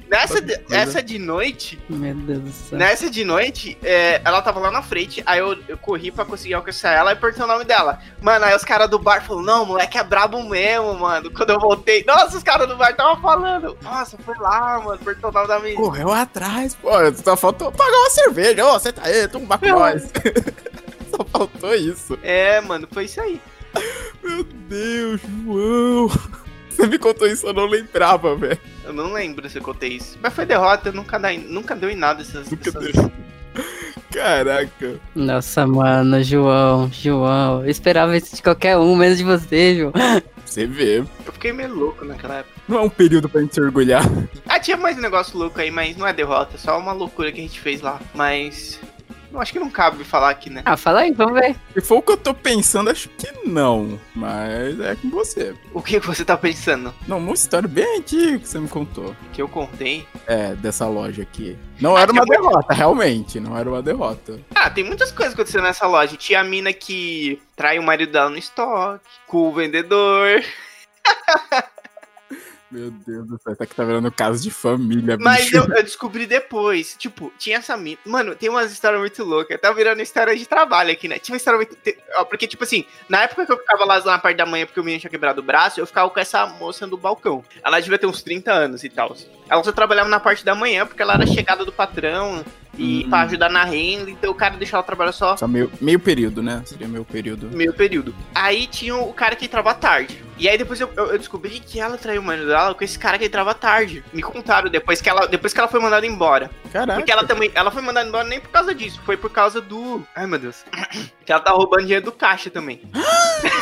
Nessa 0.09 0.41
de, 0.41 0.61
essa 0.69 1.03
de 1.03 1.19
noite, 1.19 1.79
Meu 1.89 2.15
Deus 2.15 2.39
do 2.39 2.51
céu. 2.51 2.77
nessa 2.79 3.09
de 3.09 3.23
noite, 3.25 3.77
é, 3.83 4.21
ela 4.23 4.41
tava 4.41 4.59
lá 4.59 4.71
na 4.71 4.81
frente, 4.81 5.21
aí 5.25 5.39
eu, 5.39 5.57
eu 5.67 5.77
corri 5.77 6.11
pra 6.11 6.23
conseguir 6.23 6.53
alcançar 6.53 6.91
ela 6.93 7.11
e 7.11 7.15
perguntei 7.15 7.43
o 7.43 7.47
nome 7.47 7.65
dela. 7.65 7.99
Mano, 8.21 8.45
aí 8.45 8.55
os 8.55 8.63
caras 8.63 8.89
do 8.89 8.97
bar 8.97 9.21
falaram, 9.21 9.45
não, 9.45 9.65
moleque 9.65 9.97
é 9.97 10.03
brabo 10.03 10.41
mesmo, 10.43 10.93
mano. 10.97 11.29
Quando 11.31 11.49
eu 11.49 11.59
voltei, 11.59 12.03
nossa, 12.07 12.37
os 12.37 12.43
caras 12.43 12.67
do 12.67 12.77
bar 12.77 12.95
tava 12.95 13.19
falando. 13.19 13.77
Nossa, 13.81 14.17
foi 14.17 14.37
lá, 14.37 14.79
mano, 14.79 14.99
perguntou 14.99 15.29
o 15.29 15.33
nome 15.33 15.47
da 15.47 15.59
menina. 15.59 15.81
Correu 15.81 16.11
atrás, 16.11 16.73
pô. 16.75 16.89
Só 17.23 17.35
faltou 17.35 17.71
pagar 17.71 17.97
uma 17.97 18.09
cerveja. 18.09 18.65
Ô, 18.65 18.79
senta 18.79 19.01
aí, 19.03 19.27
toma 19.27 19.57
com 19.57 19.67
nós. 19.67 20.03
Só 21.11 21.23
faltou 21.25 21.75
isso. 21.75 22.17
É, 22.23 22.61
mano, 22.61 22.87
foi 22.91 23.05
isso 23.05 23.19
aí. 23.21 23.41
Meu 24.23 24.43
Deus, 24.43 25.21
João. 25.21 26.09
Você 26.75 26.87
me 26.87 26.97
contou 26.97 27.27
isso, 27.27 27.45
eu 27.47 27.53
não 27.53 27.65
lembrava, 27.67 28.35
velho. 28.35 28.57
Eu 28.83 28.93
não 28.93 29.13
lembro 29.13 29.47
se 29.49 29.57
eu 29.57 29.61
contei 29.63 29.93
isso. 29.93 30.17
Mas 30.21 30.33
foi 30.33 30.45
derrota, 30.45 30.91
nunca, 30.91 31.17
dá, 31.19 31.31
nunca 31.33 31.75
deu 31.75 31.89
em 31.89 31.95
nada 31.95 32.21
essas. 32.21 32.49
Nunca 32.49 32.69
essas- 32.69 32.91
deu. 32.93 33.11
Caraca. 34.11 34.95
Nossa, 35.15 35.65
mano, 35.65 36.21
João, 36.23 36.89
João. 36.91 37.63
Eu 37.63 37.69
esperava 37.69 38.15
isso 38.15 38.35
de 38.35 38.41
qualquer 38.43 38.77
um, 38.77 38.95
menos 38.95 39.17
de 39.17 39.23
você, 39.23 39.75
João. 39.77 39.93
Você 40.45 40.65
vê. 40.67 40.99
Eu 41.25 41.33
fiquei 41.33 41.51
meio 41.51 41.73
louco 41.73 42.05
naquela 42.05 42.35
época. 42.39 42.53
Não 42.67 42.77
é 42.77 42.81
um 42.81 42.89
período 42.89 43.27
pra 43.27 43.41
gente 43.41 43.55
se 43.55 43.61
orgulhar. 43.61 44.03
Ah, 44.47 44.59
tinha 44.59 44.77
mais 44.77 44.97
um 44.97 45.01
negócio 45.01 45.37
louco 45.37 45.59
aí, 45.59 45.71
mas 45.71 45.97
não 45.97 46.05
é 46.05 46.13
derrota, 46.13 46.55
é 46.55 46.57
só 46.59 46.77
uma 46.77 46.93
loucura 46.93 47.31
que 47.31 47.39
a 47.39 47.43
gente 47.43 47.59
fez 47.59 47.81
lá. 47.81 47.99
Mas. 48.13 48.79
Eu 49.33 49.41
acho 49.41 49.51
que 49.51 49.59
não 49.59 49.69
cabe 49.69 50.03
falar 50.03 50.29
aqui, 50.29 50.47
né? 50.47 50.61
Ah, 50.63 50.77
fala 50.77 50.99
aí, 51.01 51.11
vamos 51.11 51.33
ver. 51.33 51.55
Se 51.73 51.81
for 51.81 51.97
o 51.97 52.01
que 52.03 52.11
eu 52.11 52.17
tô 52.17 52.35
pensando, 52.35 52.91
acho 52.91 53.09
que 53.09 53.27
não. 53.49 53.99
Mas 54.13 54.79
é 54.79 54.95
com 54.95 55.09
você. 55.09 55.55
O 55.73 55.81
que 55.81 55.97
você 55.99 56.23
tá 56.23 56.37
pensando? 56.37 56.93
Não, 57.07 57.17
uma 57.17 57.33
história 57.33 57.67
bem 57.67 57.97
antiga 57.97 58.37
que 58.37 58.47
você 58.47 58.59
me 58.59 58.67
contou. 58.67 59.15
Que 59.33 59.41
eu 59.41 59.49
contei? 59.49 60.07
É, 60.27 60.53
dessa 60.53 60.87
loja 60.87 61.23
aqui. 61.23 61.57
Não 61.81 61.97
Ah, 61.97 62.01
era 62.01 62.11
uma 62.11 62.23
muito- 62.23 62.29
derrota, 62.41 62.73
realmente. 62.75 63.39
Não 63.39 63.57
era 63.57 63.67
uma 63.67 63.81
derrota. 63.81 64.39
Ah, 64.53 64.69
tem 64.69 64.83
muitas 64.83 65.11
coisas 65.11 65.33
acontecendo 65.33 65.63
nessa 65.63 65.87
loja. 65.87 66.15
Tinha 66.15 66.41
a 66.41 66.43
mina 66.43 66.71
que 66.71 67.41
trai 67.55 67.79
o 67.79 67.83
marido 67.83 68.11
dela 68.11 68.29
no 68.29 68.37
estoque, 68.37 69.03
com 69.25 69.49
o 69.49 69.51
vendedor. 69.51 70.43
Meu 72.73 72.89
Deus 72.89 73.27
do 73.27 73.39
céu, 73.39 73.55
tá 73.55 73.67
que 73.67 73.75
tá 73.75 73.83
virando 73.83 74.11
caso 74.11 74.41
de 74.41 74.49
família, 74.49 75.15
Mas 75.19 75.45
bicho. 75.45 75.57
eu, 75.57 75.75
eu 75.75 75.83
descobri 75.83 76.25
depois. 76.25 76.95
Tipo, 76.97 77.31
tinha 77.37 77.57
essa. 77.57 77.77
Mano, 78.03 78.35
tem 78.35 78.49
umas 78.49 78.71
histórias 78.71 78.99
muito 78.99 79.23
loucas. 79.23 79.61
Tá 79.61 79.71
virando 79.71 80.01
história 80.01 80.35
de 80.35 80.43
trabalho 80.47 80.91
aqui, 80.91 81.07
né? 81.07 81.19
Tinha 81.19 81.33
uma 81.33 81.37
história 81.37 81.57
muito. 81.57 81.77
Porque, 82.27 82.47
tipo 82.47 82.63
assim, 82.63 82.83
na 83.07 83.21
época 83.21 83.45
que 83.45 83.51
eu 83.51 83.59
ficava 83.59 83.85
lá 83.85 84.03
na 84.03 84.17
parte 84.17 84.37
da 84.37 84.45
manhã 84.47 84.65
porque 84.65 84.79
o 84.79 84.83
menino 84.83 85.01
tinha 85.01 85.11
quebrado 85.11 85.39
o 85.39 85.43
braço, 85.43 85.79
eu 85.79 85.85
ficava 85.85 86.09
com 86.09 86.19
essa 86.19 86.47
moça 86.47 86.87
do 86.87 86.97
balcão. 86.97 87.45
Ela 87.63 87.79
devia 87.79 87.99
ter 87.99 88.07
uns 88.07 88.23
30 88.23 88.51
anos 88.51 88.83
e 88.83 88.89
tal. 88.89 89.15
Ela 89.47 89.63
só 89.63 89.71
trabalhava 89.71 90.09
na 90.09 90.19
parte 90.19 90.43
da 90.43 90.55
manhã 90.55 90.87
porque 90.87 91.03
ela 91.03 91.13
era 91.13 91.27
chegada 91.27 91.63
do 91.63 91.71
patrão 91.71 92.43
e 92.77 93.03
Hum. 93.05 93.09
pra 93.09 93.21
ajudar 93.21 93.49
na 93.49 93.63
renda. 93.63 94.09
Então 94.09 94.31
o 94.31 94.35
cara 94.35 94.57
deixou 94.57 94.77
ela 94.77 94.83
trabalhar 94.83 95.11
só 95.11 95.37
Só 95.37 95.47
meio, 95.47 95.71
meio 95.79 95.99
período, 95.99 96.41
né? 96.41 96.61
Seria 96.65 96.87
meio 96.87 97.05
período. 97.05 97.49
meio 97.55 97.73
período. 97.73 98.15
Aí 98.33 98.65
tinha 98.67 98.95
o 98.95 99.13
cara 99.13 99.35
que 99.35 99.45
entrava 99.45 99.73
tarde. 99.73 100.23
E 100.37 100.49
aí 100.49 100.57
depois 100.57 100.81
eu, 100.81 100.89
eu- 100.97 101.11
eu 101.11 101.17
descobri 101.19 101.59
que 101.59 101.79
ela 101.79 101.97
traiu 101.97 102.21
o 102.21 102.23
mano 102.23 102.47
dela 102.47 102.73
com 102.73 102.83
esse 102.83 102.97
cara 102.97 103.19
que 103.19 103.25
entrava 103.25 103.53
tarde. 103.53 104.03
Me 104.11 104.21
contaram 104.23 104.69
depois 104.69 104.99
que 105.01 105.07
ela, 105.09 105.27
depois 105.27 105.53
que 105.53 105.59
ela 105.59 105.69
foi 105.69 105.79
mandada 105.79 106.05
embora. 106.07 106.49
Caraca. 106.71 106.95
Porque 106.99 107.11
ela 107.11 107.23
também. 107.23 107.51
Ela 107.53 107.69
foi 107.69 107.81
mandada 107.83 108.07
embora 108.09 108.27
nem 108.27 108.39
por 108.39 108.49
causa 108.49 108.73
disso. 108.73 108.99
Foi 109.05 109.15
por 109.15 109.29
causa 109.29 109.61
do. 109.61 110.03
Ai 110.15 110.25
meu 110.25 110.39
Deus. 110.39 110.65
que 111.25 111.31
ela 111.31 111.41
tá 111.41 111.51
roubando 111.51 111.83
dinheiro 111.83 112.03
do 112.05 112.11
caixa 112.11 112.49
também. 112.49 112.81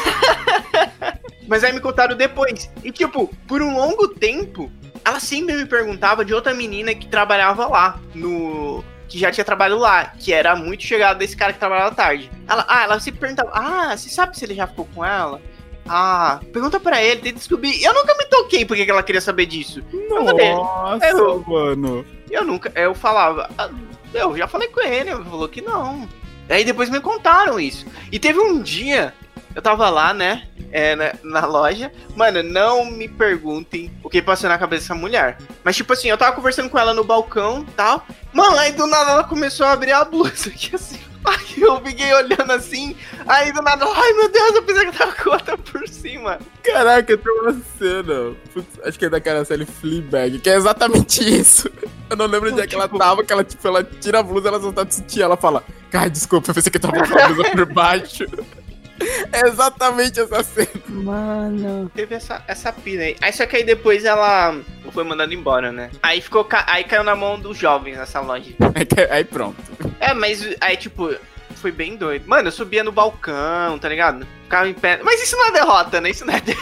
Mas 1.47 1.63
aí 1.63 1.73
me 1.73 1.81
contaram 1.81 2.15
depois. 2.15 2.69
E 2.83 2.91
tipo, 2.91 3.27
por 3.47 3.61
um 3.61 3.75
longo 3.75 4.07
tempo, 4.07 4.71
ela 5.03 5.19
sempre 5.19 5.55
me 5.57 5.65
perguntava 5.65 6.23
de 6.23 6.33
outra 6.33 6.53
menina 6.53 6.93
que 6.95 7.07
trabalhava 7.07 7.67
lá. 7.67 7.99
No. 8.15 8.83
Que 9.11 9.19
já 9.19 9.29
tinha 9.29 9.43
trabalho 9.43 9.77
lá, 9.77 10.05
que 10.17 10.31
era 10.31 10.55
muito 10.55 10.83
chegada 10.83 11.19
desse 11.19 11.35
cara 11.35 11.51
que 11.51 11.59
trabalhava 11.59 11.93
tarde. 11.93 12.31
Ela, 12.47 12.65
ah, 12.67 12.83
ela 12.83 12.99
sempre 13.01 13.19
perguntava: 13.19 13.51
Ah, 13.53 13.95
você 13.97 14.07
sabe 14.09 14.37
se 14.37 14.45
ele 14.45 14.55
já 14.55 14.65
ficou 14.65 14.87
com 14.95 15.03
ela? 15.03 15.41
Ah, 15.85 16.39
pergunta 16.53 16.79
pra 16.79 17.03
ele, 17.03 17.19
tenta 17.19 17.35
descobrir. 17.35 17.83
Eu 17.83 17.93
nunca 17.93 18.15
me 18.15 18.23
toquei 18.25 18.63
porque 18.65 18.85
que 18.85 18.91
ela 18.91 19.03
queria 19.03 19.19
saber 19.19 19.47
disso. 19.47 19.83
Nossa, 20.09 21.05
Eu- 21.07 21.43
mano. 21.45 22.05
Eu 22.29 22.45
nunca, 22.45 22.71
eu 22.79 22.95
falava, 22.95 23.49
"Ah, 23.57 23.69
eu 24.13 24.37
já 24.37 24.47
falei 24.47 24.69
com 24.69 24.79
ele, 24.79 25.09
ele 25.09 25.23
falou 25.25 25.49
que 25.49 25.59
não. 25.61 26.07
Aí 26.49 26.63
depois 26.63 26.89
me 26.89 27.01
contaram 27.01 27.59
isso. 27.59 27.85
E 28.11 28.17
teve 28.17 28.39
um 28.39 28.61
dia, 28.61 29.13
eu 29.55 29.61
tava 29.61 29.89
lá, 29.89 30.13
né, 30.13 30.43
é, 30.71 30.95
na, 30.95 31.13
na 31.23 31.45
loja. 31.45 31.91
Mano, 32.15 32.41
não 32.43 32.85
me 32.85 33.07
perguntem 33.07 33.91
o 34.03 34.09
que 34.09 34.21
passou 34.21 34.49
na 34.49 34.57
cabeça 34.57 34.83
dessa 34.83 34.95
mulher. 34.95 35.37
Mas 35.63 35.75
tipo 35.75 35.91
assim, 35.93 36.09
eu 36.09 36.17
tava 36.17 36.35
conversando 36.35 36.69
com 36.69 36.79
ela 36.79 36.93
no 36.93 37.03
balcão 37.03 37.65
e 37.67 37.71
tal. 37.71 38.05
Mano, 38.33 38.57
aí 38.57 38.71
do 38.71 38.87
nada 38.87 39.11
ela 39.11 39.23
começou 39.23 39.65
a 39.65 39.71
abrir 39.73 39.91
a 39.91 40.03
blusa 40.05 40.49
aqui 40.53 40.75
assim. 40.75 40.99
Aí 41.23 41.61
eu 41.61 41.79
fiquei 41.81 42.11
olhando 42.15 42.51
assim, 42.51 42.95
aí 43.27 43.51
do 43.53 43.61
nada, 43.61 43.85
ai 43.85 44.11
meu 44.13 44.27
Deus, 44.27 44.55
eu 44.55 44.63
pensei 44.63 44.87
que 44.89 44.97
tava 44.97 45.11
com 45.13 45.29
outra 45.29 45.55
por 45.55 45.87
cima. 45.87 46.39
Caraca, 46.63 47.15
tem 47.15 47.31
uma 47.41 47.53
cena. 47.77 48.35
Putz, 48.51 48.79
acho 48.83 48.97
que 48.97 49.05
é 49.05 49.09
daquela 49.09 49.45
série 49.45 49.67
Fleabag, 49.67 50.39
que 50.39 50.49
é 50.49 50.55
exatamente 50.55 51.21
isso. 51.39 51.69
Eu 52.09 52.17
não 52.17 52.25
lembro 52.25 52.51
onde 52.51 52.61
é 52.61 52.65
que 52.65 52.73
ela 52.73 52.85
Tipo- 52.85 52.97
tava, 52.97 53.23
que 53.23 53.31
ela, 53.31 53.43
tipo, 53.43 53.67
ela 53.67 53.83
tira 53.83 54.19
a 54.19 54.23
blusa, 54.23 54.47
ela 54.47 54.59
só 54.59 54.71
tá 54.71 54.83
de 54.83 54.95
sutiã, 54.95 55.25
ela 55.25 55.37
fala, 55.37 55.63
ai, 55.93 56.09
desculpa, 56.09 56.49
eu 56.49 56.55
pensei 56.55 56.71
que 56.71 56.77
eu 56.77 56.81
tava 56.81 56.93
com 57.07 57.19
a 57.19 57.27
blusa 57.27 57.49
por 57.51 57.65
baixo. 57.71 58.25
É 59.33 59.47
exatamente 59.47 60.19
essa 60.19 60.43
cena. 60.43 60.69
Mano. 60.87 61.91
Teve 61.95 62.15
essa, 62.15 62.43
essa 62.47 62.71
pira 62.71 63.03
aí. 63.03 63.15
Aí 63.21 63.33
só 63.33 63.45
que 63.45 63.57
aí 63.57 63.63
depois 63.63 64.05
ela 64.05 64.55
foi 64.91 65.03
mandada 65.03 65.33
embora, 65.33 65.71
né? 65.71 65.89
Aí 66.03 66.21
ficou. 66.21 66.43
ca- 66.43 66.65
Aí 66.67 66.83
caiu 66.83 67.03
na 67.03 67.15
mão 67.15 67.39
dos 67.39 67.57
jovens 67.57 67.97
essa 67.97 68.19
loja. 68.19 68.51
Aí, 68.75 68.85
que- 68.85 69.01
aí 69.01 69.23
pronto. 69.23 69.57
É, 69.99 70.13
mas 70.13 70.55
aí, 70.59 70.75
tipo, 70.77 71.13
foi 71.55 71.71
bem 71.71 71.95
doido. 71.95 72.27
Mano, 72.27 72.47
eu 72.47 72.51
subia 72.51 72.83
no 72.83 72.91
balcão, 72.91 73.77
tá 73.79 73.87
ligado? 73.89 74.25
Ficava 74.43 74.67
em 74.67 74.73
pé. 74.73 74.99
Mas 75.03 75.21
isso 75.21 75.35
não 75.37 75.47
é 75.47 75.51
derrota, 75.51 76.01
né? 76.01 76.09
Isso 76.09 76.25
não 76.25 76.33
é. 76.33 76.39
de- 76.41 76.57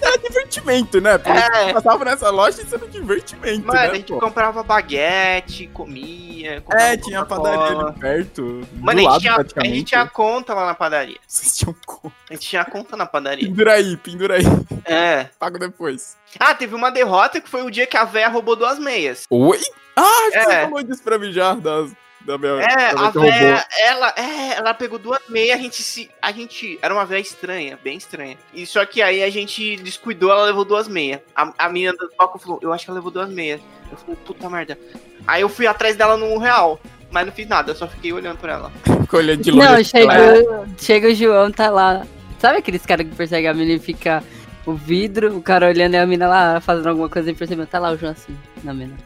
Era 0.00 0.18
divertimento, 0.18 1.00
né? 1.00 1.18
Porque 1.18 1.38
É. 1.38 1.72
passava 1.72 2.04
nessa 2.04 2.30
loja 2.30 2.62
isso 2.62 2.74
era 2.74 2.86
divertimento, 2.88 3.66
Mano, 3.66 3.78
né? 3.80 3.90
a 3.90 3.94
gente 3.94 4.12
pô? 4.12 4.18
comprava 4.20 4.62
baguete, 4.62 5.66
comia. 5.68 6.60
comprava 6.60 6.84
É, 6.84 6.96
tinha 6.96 7.20
a 7.20 7.24
padaria 7.26 7.78
ali 7.78 7.98
perto. 7.98 8.60
Mano, 8.74 9.00
do 9.00 9.06
a 9.08 9.10
lado, 9.12 9.20
gente, 9.22 9.32
tinha, 9.52 9.62
a 9.62 9.64
gente 9.66 9.84
tinha 9.84 10.06
conta 10.06 10.54
lá 10.54 10.66
na 10.66 10.74
padaria. 10.74 11.16
Vocês 11.26 11.56
tinham 11.56 11.74
como? 11.86 12.12
A 12.30 12.34
gente 12.34 12.48
tinha 12.48 12.64
conta 12.64 12.96
na 12.96 13.06
padaria. 13.06 13.46
Pendura 13.46 13.72
aí, 13.74 13.96
pendura 13.96 14.36
aí. 14.36 14.44
É. 14.84 15.24
Pago 15.38 15.58
depois. 15.58 16.16
Ah, 16.38 16.54
teve 16.54 16.74
uma 16.74 16.90
derrota 16.90 17.40
que 17.40 17.48
foi 17.48 17.62
o 17.62 17.70
dia 17.70 17.86
que 17.86 17.96
a 17.96 18.04
véia 18.04 18.28
roubou 18.28 18.56
duas 18.56 18.78
meias. 18.78 19.24
Oi? 19.30 19.60
Ah, 19.96 20.28
É. 20.32 20.42
você 20.44 20.50
falou 20.62 20.82
disso 20.82 21.02
pra 21.02 21.18
mim 21.18 21.32
já, 21.32 21.54
das, 21.54 21.90
da 22.24 22.38
minha... 22.38 22.52
É, 22.52 22.94
da 22.94 23.08
a 23.08 23.12
que 23.12 23.18
roubou. 23.18 23.22
véia, 23.22 23.66
ela, 23.78 24.14
é, 24.16 24.54
ela 24.56 24.74
pegou 24.74 24.98
duas 24.98 25.20
meias, 25.28 25.58
a 25.58 25.62
gente 25.62 25.82
se. 25.82 26.10
A 26.20 26.32
gente. 26.32 26.78
Era 26.80 26.94
uma 26.94 27.04
véia 27.04 27.20
estranha, 27.20 27.78
bem 27.82 27.96
estranha. 27.96 28.36
E 28.52 28.66
só 28.66 28.84
que 28.86 29.02
aí 29.02 29.22
a 29.22 29.30
gente 29.30 29.76
descuidou, 29.76 30.30
ela 30.30 30.44
levou 30.44 30.64
duas 30.64 30.88
meias. 30.88 31.20
A, 31.34 31.52
a 31.58 31.68
menina 31.68 31.92
do 31.92 32.08
palco 32.16 32.38
falou, 32.38 32.58
eu 32.62 32.72
acho 32.72 32.84
que 32.84 32.90
ela 32.90 32.98
levou 32.98 33.10
duas 33.10 33.28
meias. 33.28 33.60
Eu 33.90 33.98
falei, 33.98 34.16
puta 34.24 34.48
merda. 34.48 34.78
Aí 35.26 35.42
eu 35.42 35.48
fui 35.48 35.66
atrás 35.66 35.96
dela 35.96 36.16
no 36.16 36.38
real. 36.38 36.80
Mas 37.10 37.26
não 37.26 37.32
fiz 37.32 37.46
nada, 37.46 37.70
eu 37.70 37.76
só 37.76 37.86
fiquei 37.86 38.12
olhando 38.12 38.38
pra 38.38 38.54
ela. 38.54 38.72
Ficou 39.02 39.20
olhando 39.20 39.42
de 39.42 39.50
longe. 39.52 39.68
Não, 39.68 39.84
chega, 39.84 40.66
chega 40.78 41.08
o 41.08 41.14
João, 41.14 41.50
tá 41.52 41.70
lá. 41.70 42.04
Sabe 42.40 42.58
aqueles 42.58 42.84
caras 42.84 43.06
que 43.06 43.14
perseguem 43.14 43.48
a 43.48 43.54
menina 43.54 43.76
e 43.76 43.78
fica 43.78 44.22
o 44.66 44.74
vidro, 44.74 45.36
o 45.36 45.42
cara 45.42 45.68
olhando 45.68 45.94
e 45.94 45.98
a 45.98 46.06
mina 46.06 46.26
lá 46.26 46.60
fazendo 46.60 46.88
alguma 46.88 47.08
coisa 47.08 47.30
e 47.30 47.34
percebendo, 47.34 47.68
tá 47.68 47.78
lá 47.78 47.92
o 47.92 47.96
João 47.96 48.12
assim, 48.12 48.36
na 48.64 48.74
mina. 48.74 48.96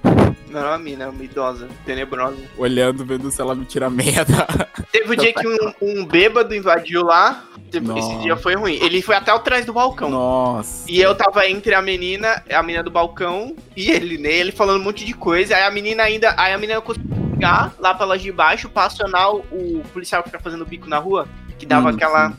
Não 0.51 0.61
era 0.61 0.71
uma 0.71 0.79
mina, 0.79 1.05
era 1.05 1.11
uma 1.13 1.23
idosa, 1.25 1.69
tenebrosa. 1.85 2.37
Olhando, 2.57 3.05
vendo 3.05 3.31
se 3.31 3.41
ela 3.41 3.55
me 3.55 3.65
tira 3.65 3.87
a 3.87 3.91
meia 3.91 4.25
da... 4.25 4.47
Teve 4.91 5.13
o 5.13 5.17
dia 5.17 5.33
que 5.33 5.47
um, 5.47 5.73
um 5.83 6.05
bêbado 6.07 6.55
invadiu 6.55 7.03
lá. 7.05 7.45
Teve- 7.71 7.99
Esse 7.99 8.17
dia 8.19 8.37
foi 8.37 8.55
ruim. 8.55 8.79
Ele 8.81 9.03
foi 9.03 9.15
até 9.15 9.31
atrás 9.31 9.67
do 9.67 9.73
balcão. 9.73 10.09
Nossa. 10.11 10.91
E 10.91 11.01
eu 11.01 11.15
tava 11.15 11.47
entre 11.47 11.75
a 11.75 11.83
menina, 11.83 12.43
a 12.51 12.63
menina 12.63 12.83
do 12.83 12.91
balcão 12.91 13.55
e 13.77 13.91
ele, 13.91 14.17
né? 14.17 14.33
Ele 14.33 14.53
falando 14.53 14.81
um 14.81 14.85
monte 14.85 15.05
de 15.05 15.13
coisa. 15.13 15.55
Aí 15.55 15.63
a 15.63 15.71
menina 15.71 16.03
ainda. 16.05 16.35
Aí 16.39 16.53
a 16.55 16.59
menina 16.59 16.81
conseguiu 16.81 17.15
chegar 17.35 17.75
lá 17.79 17.93
pra 17.93 18.07
loja 18.07 18.23
de 18.23 18.33
baixo 18.33 18.69
pra 18.71 18.85
acionar 18.87 19.31
o, 19.35 19.41
o 19.53 19.83
policial 19.93 20.23
que 20.23 20.31
fica 20.31 20.43
fazendo 20.43 20.65
bico 20.65 20.89
na 20.89 20.99
rua. 20.99 21.29
Que 21.59 21.67
dava 21.67 21.91
Hum, 21.91 21.95
aquela. 21.95 22.33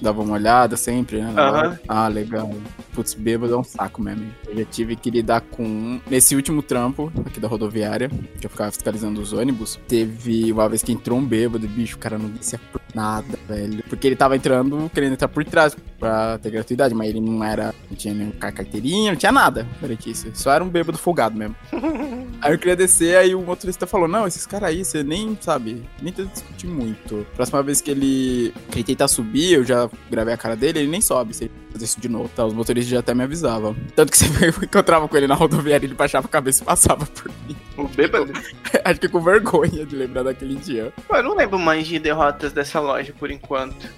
Dava 0.00 0.22
uma 0.22 0.34
olhada 0.34 0.76
sempre, 0.76 1.20
né? 1.22 1.32
Aham. 1.36 1.78
Ah, 1.88 2.08
legal. 2.08 2.50
Putz, 2.92 3.14
bêbado 3.14 3.54
é 3.54 3.58
um 3.58 3.64
saco 3.64 4.00
mesmo. 4.02 4.26
Eu 4.46 4.56
já 4.58 4.64
tive 4.64 4.96
que 4.96 5.10
lidar 5.10 5.40
com. 5.40 6.00
Nesse 6.08 6.34
último 6.36 6.62
trampo 6.62 7.10
aqui 7.24 7.40
da 7.40 7.48
rodoviária, 7.48 8.08
que 8.40 8.46
eu 8.46 8.50
ficava 8.50 8.70
fiscalizando 8.70 9.20
os 9.20 9.32
ônibus, 9.32 9.78
teve 9.88 10.52
uma 10.52 10.68
vez 10.68 10.82
que 10.82 10.92
entrou 10.92 11.18
um 11.18 11.24
bêbado, 11.24 11.66
bicho, 11.68 11.96
o 11.96 11.98
cara 11.98 12.18
não 12.18 12.28
descia 12.28 12.60
por 12.72 12.80
nada, 12.94 13.38
velho. 13.48 13.82
Porque 13.88 14.06
ele 14.06 14.16
tava 14.16 14.36
entrando, 14.36 14.90
querendo 14.92 15.12
entrar 15.14 15.28
por 15.28 15.44
trás 15.44 15.76
pra 15.98 16.38
ter 16.38 16.50
gratuidade, 16.50 16.94
mas 16.94 17.08
ele 17.08 17.20
não 17.20 17.42
era. 17.42 17.74
Não 17.90 17.96
tinha 17.96 18.14
car- 18.38 18.52
carteirinha, 18.52 19.12
não 19.12 19.18
tinha 19.18 19.32
nada. 19.32 19.66
Isso. 20.06 20.30
Só 20.34 20.52
era 20.52 20.62
um 20.62 20.68
bêbado 20.68 20.98
folgado 20.98 21.36
mesmo. 21.36 21.56
Aí 22.42 22.52
eu 22.52 22.58
queria 22.58 22.76
descer, 22.76 23.16
aí 23.16 23.34
o 23.34 23.40
motorista 23.40 23.86
falou: 23.86 24.06
Não, 24.06 24.26
esses 24.26 24.44
caras 24.46 24.68
aí, 24.68 24.84
você 24.84 25.02
nem 25.02 25.36
sabe, 25.40 25.82
nem 26.02 26.12
tenta 26.12 26.30
discutir 26.30 26.66
muito. 26.66 27.26
Próxima 27.34 27.62
vez 27.62 27.80
que 27.80 27.90
ele, 27.90 28.52
que 28.70 28.76
ele 28.78 28.84
tentar 28.84 29.08
subir, 29.08 29.54
eu 29.54 29.64
já 29.64 29.85
gravei 30.10 30.34
a 30.34 30.36
cara 30.36 30.56
dele, 30.56 30.80
ele 30.80 30.88
nem 30.88 31.00
sobe. 31.00 31.34
Se 31.34 31.44
ele 31.44 31.52
fazer 31.72 31.84
isso 31.84 32.00
de 32.00 32.08
novo, 32.08 32.28
tá? 32.34 32.44
Os 32.44 32.54
motoristas 32.54 32.90
já 32.90 33.00
até 33.00 33.14
me 33.14 33.22
avisavam. 33.22 33.76
Tanto 33.94 34.12
que 34.12 34.18
você 34.18 34.48
encontrava 34.64 35.08
com 35.08 35.16
ele 35.16 35.26
na 35.26 35.34
rodoviária, 35.34 35.86
ele 35.86 35.94
baixava 35.94 36.26
a 36.26 36.30
cabeça 36.30 36.62
e 36.62 36.66
passava 36.66 37.06
por 37.06 37.30
mim. 37.46 37.56
O 37.76 37.88
bêbado. 37.88 38.32
Acho 38.84 39.00
que 39.00 39.08
com 39.08 39.20
vergonha 39.20 39.84
de 39.84 39.96
lembrar 39.96 40.22
daquele 40.22 40.56
dia. 40.56 40.92
Pô, 41.06 41.16
eu 41.16 41.22
não 41.22 41.36
lembro 41.36 41.58
mais 41.58 41.86
de 41.86 41.98
derrotas 41.98 42.52
dessa 42.52 42.80
loja 42.80 43.12
por 43.18 43.30
enquanto. 43.30 43.88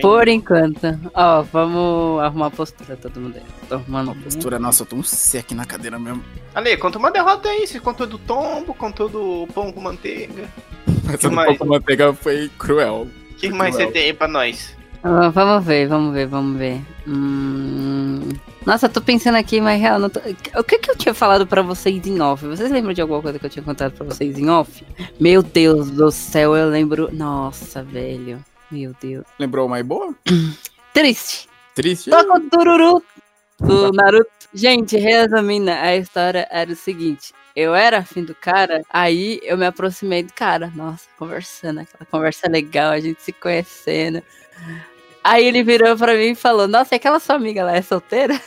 Por 0.00 0.28
enquanto. 0.28 0.98
Ó, 1.14 1.42
vamos 1.42 2.22
arrumar 2.22 2.46
a 2.46 2.50
postura, 2.50 2.96
todo 2.96 3.20
mundo. 3.20 3.40
Tô 3.68 3.74
arrumando 3.74 4.12
Uma 4.12 4.22
postura, 4.22 4.58
nossa, 4.58 4.82
eu 4.82 4.86
tô 4.86 4.96
um 4.96 5.02
C 5.02 5.38
aqui 5.38 5.54
na 5.54 5.64
cadeira 5.64 5.98
mesmo. 5.98 6.22
Ale, 6.54 6.76
conta 6.76 6.98
uma 6.98 7.10
derrota 7.10 7.48
aí. 7.48 7.66
Você 7.66 7.80
contou 7.80 8.06
do 8.06 8.18
tombo, 8.18 8.72
contou 8.74 9.08
do 9.08 9.48
pão 9.52 9.72
com 9.72 9.80
manteiga. 9.80 10.48
Essa 11.12 11.28
do 11.28 11.34
mais? 11.34 11.48
pouco 11.48 11.66
manteiga 11.66 12.12
foi 12.14 12.50
cruel. 12.56 13.08
O 13.30 13.34
que 13.34 13.50
mais 13.50 13.74
você 13.74 13.86
tem 13.88 14.04
aí 14.04 14.12
pra 14.12 14.28
nós? 14.28 14.77
Ah, 15.02 15.28
vamos 15.28 15.64
ver, 15.64 15.88
vamos 15.88 16.12
ver, 16.12 16.26
vamos 16.26 16.58
ver. 16.58 16.80
Hum... 17.06 18.20
Nossa, 18.66 18.86
eu 18.86 18.90
tô 18.90 19.00
pensando 19.00 19.36
aqui, 19.36 19.60
mas 19.60 19.80
real, 19.80 20.10
tô... 20.10 20.20
o 20.58 20.64
que 20.64 20.78
que 20.78 20.90
eu 20.90 20.96
tinha 20.96 21.14
falado 21.14 21.46
pra 21.46 21.62
vocês 21.62 22.06
em 22.06 22.20
off? 22.20 22.44
Vocês 22.46 22.70
lembram 22.70 22.92
de 22.92 23.00
alguma 23.00 23.22
coisa 23.22 23.38
que 23.38 23.46
eu 23.46 23.50
tinha 23.50 23.64
contado 23.64 23.92
pra 23.92 24.04
vocês 24.04 24.38
em 24.38 24.50
off? 24.50 24.84
Meu 25.18 25.42
Deus 25.42 25.90
do 25.90 26.10
céu, 26.10 26.56
eu 26.56 26.68
lembro. 26.68 27.08
Nossa, 27.12 27.82
velho. 27.82 28.44
Meu 28.70 28.94
Deus. 29.00 29.24
Lembrou 29.38 29.66
uma 29.66 29.82
boa? 29.82 30.14
Triste. 30.92 31.48
Triste? 31.74 32.10
Toca 32.10 32.38
o 32.38 32.50
tururu 32.50 33.02
do 33.60 33.92
Naruto. 33.92 34.30
Gente, 34.52 34.96
resumindo, 34.96 35.70
a 35.70 35.96
história 35.96 36.46
era 36.50 36.72
o 36.72 36.76
seguinte. 36.76 37.32
Eu 37.54 37.74
era 37.74 37.98
afim 37.98 38.24
do 38.24 38.34
cara, 38.34 38.82
aí 38.88 39.40
eu 39.42 39.58
me 39.58 39.66
aproximei 39.66 40.22
do 40.22 40.32
cara. 40.32 40.72
Nossa, 40.74 41.06
conversando, 41.18 41.80
aquela 41.80 42.04
conversa 42.10 42.48
legal, 42.48 42.92
a 42.92 43.00
gente 43.00 43.22
se 43.22 43.32
conhecendo. 43.32 44.22
Aí 45.24 45.44
ele 45.46 45.62
virou 45.62 45.96
pra 45.96 46.14
mim 46.14 46.30
e 46.30 46.34
falou: 46.34 46.66
Nossa, 46.68 46.94
e 46.94 46.96
aquela 46.96 47.18
sua 47.20 47.36
amiga 47.36 47.64
lá 47.64 47.74
é 47.76 47.82
solteira? 47.82 48.40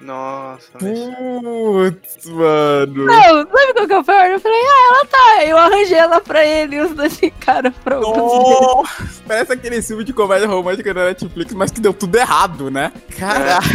Nossa. 0.00 0.78
Putz, 0.78 2.26
mano. 2.26 3.04
Não, 3.04 3.46
sabe 3.50 3.72
qual 3.74 3.86
que 3.88 3.94
eu 3.94 4.04
falei? 4.04 4.34
Eu 4.34 4.40
falei: 4.40 4.60
Ah, 4.60 4.88
ela 4.92 5.06
tá. 5.06 5.44
Eu 5.44 5.58
arranjei 5.58 5.98
ela 5.98 6.20
pra 6.20 6.44
ele 6.46 6.76
e 6.76 6.80
os 6.80 6.92
dois 6.94 7.16
ficaram 7.18 7.72
prontos. 7.72 8.16
Nossa, 8.16 9.22
parece 9.26 9.52
aquele 9.52 9.82
filme 9.82 10.04
de 10.04 10.12
comédia 10.12 10.46
romântica 10.46 10.94
da 10.94 11.06
Netflix, 11.06 11.52
mas 11.52 11.72
que 11.72 11.80
deu 11.80 11.92
tudo 11.92 12.16
errado, 12.16 12.70
né? 12.70 12.92
Caraca. 13.18 13.66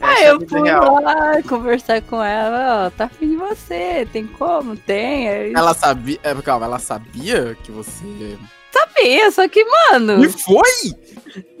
Aí 0.00 0.14
Essa 0.14 0.24
é 0.24 0.30
eu 0.30 0.48
fui 0.48 0.62
real. 0.62 1.02
lá 1.02 1.42
conversar 1.42 2.00
com 2.02 2.22
ela, 2.22 2.86
ó, 2.86 2.90
tá 2.90 3.04
afim 3.04 3.30
de 3.30 3.36
você, 3.36 4.08
tem 4.12 4.26
como? 4.26 4.74
Tem. 4.76 5.28
Aí 5.28 5.52
Ela 5.52 5.74
sabia. 5.74 6.18
é, 6.22 6.34
Calma, 6.36 6.64
ela 6.66 6.78
sabia 6.78 7.56
que 7.62 7.70
você. 7.70 8.38
Sabia, 8.72 9.30
só 9.30 9.48
que, 9.48 9.64
mano. 9.64 10.24
E 10.24 10.28
foi? 10.28 10.94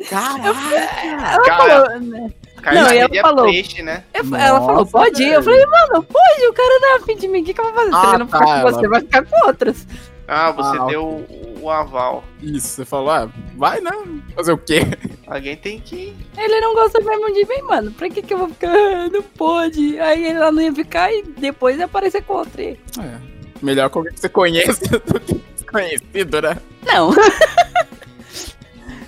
Caraca! 0.08 0.48
Ela 1.04 1.42
Cara, 1.44 1.84
falou, 1.84 2.00
né? 2.00 2.30
Carne 2.62 2.80
Não, 2.80 2.92
e 2.92 2.98
ela 2.98 3.06
seria 3.08 3.22
falou- 3.22 3.44
peixe, 3.46 3.82
né? 3.82 4.04
Eu- 4.12 4.36
ela 4.36 4.60
falou, 4.60 4.84
pode 4.86 5.22
ir. 5.22 5.32
Eu 5.32 5.42
falei, 5.42 5.64
mano, 5.66 6.02
pode, 6.02 6.46
o 6.48 6.52
cara 6.52 6.78
não 6.80 6.88
é 6.92 6.96
afim 6.96 7.16
de 7.16 7.28
mim, 7.28 7.40
o 7.40 7.44
que, 7.44 7.54
que 7.54 7.60
eu 7.60 7.64
vou 7.64 7.74
fazer? 7.74 7.90
Se 7.90 7.96
Ah, 7.96 8.08
ele 8.10 8.18
não 8.18 8.26
ficar 8.26 8.38
tá, 8.38 8.44
com 8.44 8.52
ela- 8.54 8.72
você, 8.72 8.88
vai 8.88 9.00
ficar 9.00 9.24
com 9.24 9.46
outras. 9.46 9.86
Ah, 10.28 10.50
você 10.52 10.78
Ah, 10.78 10.84
deu 10.86 11.04
o, 11.04 11.58
o 11.62 11.70
aval. 11.70 12.22
Isso, 12.40 12.68
você 12.68 12.84
falou, 12.84 13.10
ah, 13.10 13.28
vai, 13.56 13.80
né? 13.80 13.90
Fazer 14.36 14.52
o 14.52 14.58
quê? 14.58 14.80
Alguém 15.26 15.56
tem 15.56 15.80
que. 15.80 16.14
Ele 16.36 16.60
não 16.60 16.74
gosta 16.74 17.00
mesmo 17.00 17.32
de 17.32 17.44
mim, 17.46 17.62
mano. 17.62 17.90
Pra 17.92 18.08
que 18.08 18.22
que 18.22 18.32
eu 18.34 18.38
vou 18.38 18.48
ficar? 18.48 18.68
Ah, 18.70 19.08
Não 19.10 19.22
pode. 19.22 19.98
Aí 19.98 20.26
ela 20.28 20.52
não 20.52 20.62
ia 20.62 20.72
ficar 20.72 21.12
e 21.12 21.22
depois 21.22 21.78
ia 21.78 21.86
aparecer 21.86 22.22
com 22.22 22.34
outra. 22.34 22.62
É. 22.62 22.76
Melhor 23.62 23.90
com 23.90 23.98
alguém 24.00 24.14
que 24.14 24.20
você 24.20 24.28
conhece 24.28 24.80
do 24.88 25.20
que 25.20 25.40
desconhecido, 25.70 26.42
né? 26.42 26.56
Não. 26.84 27.10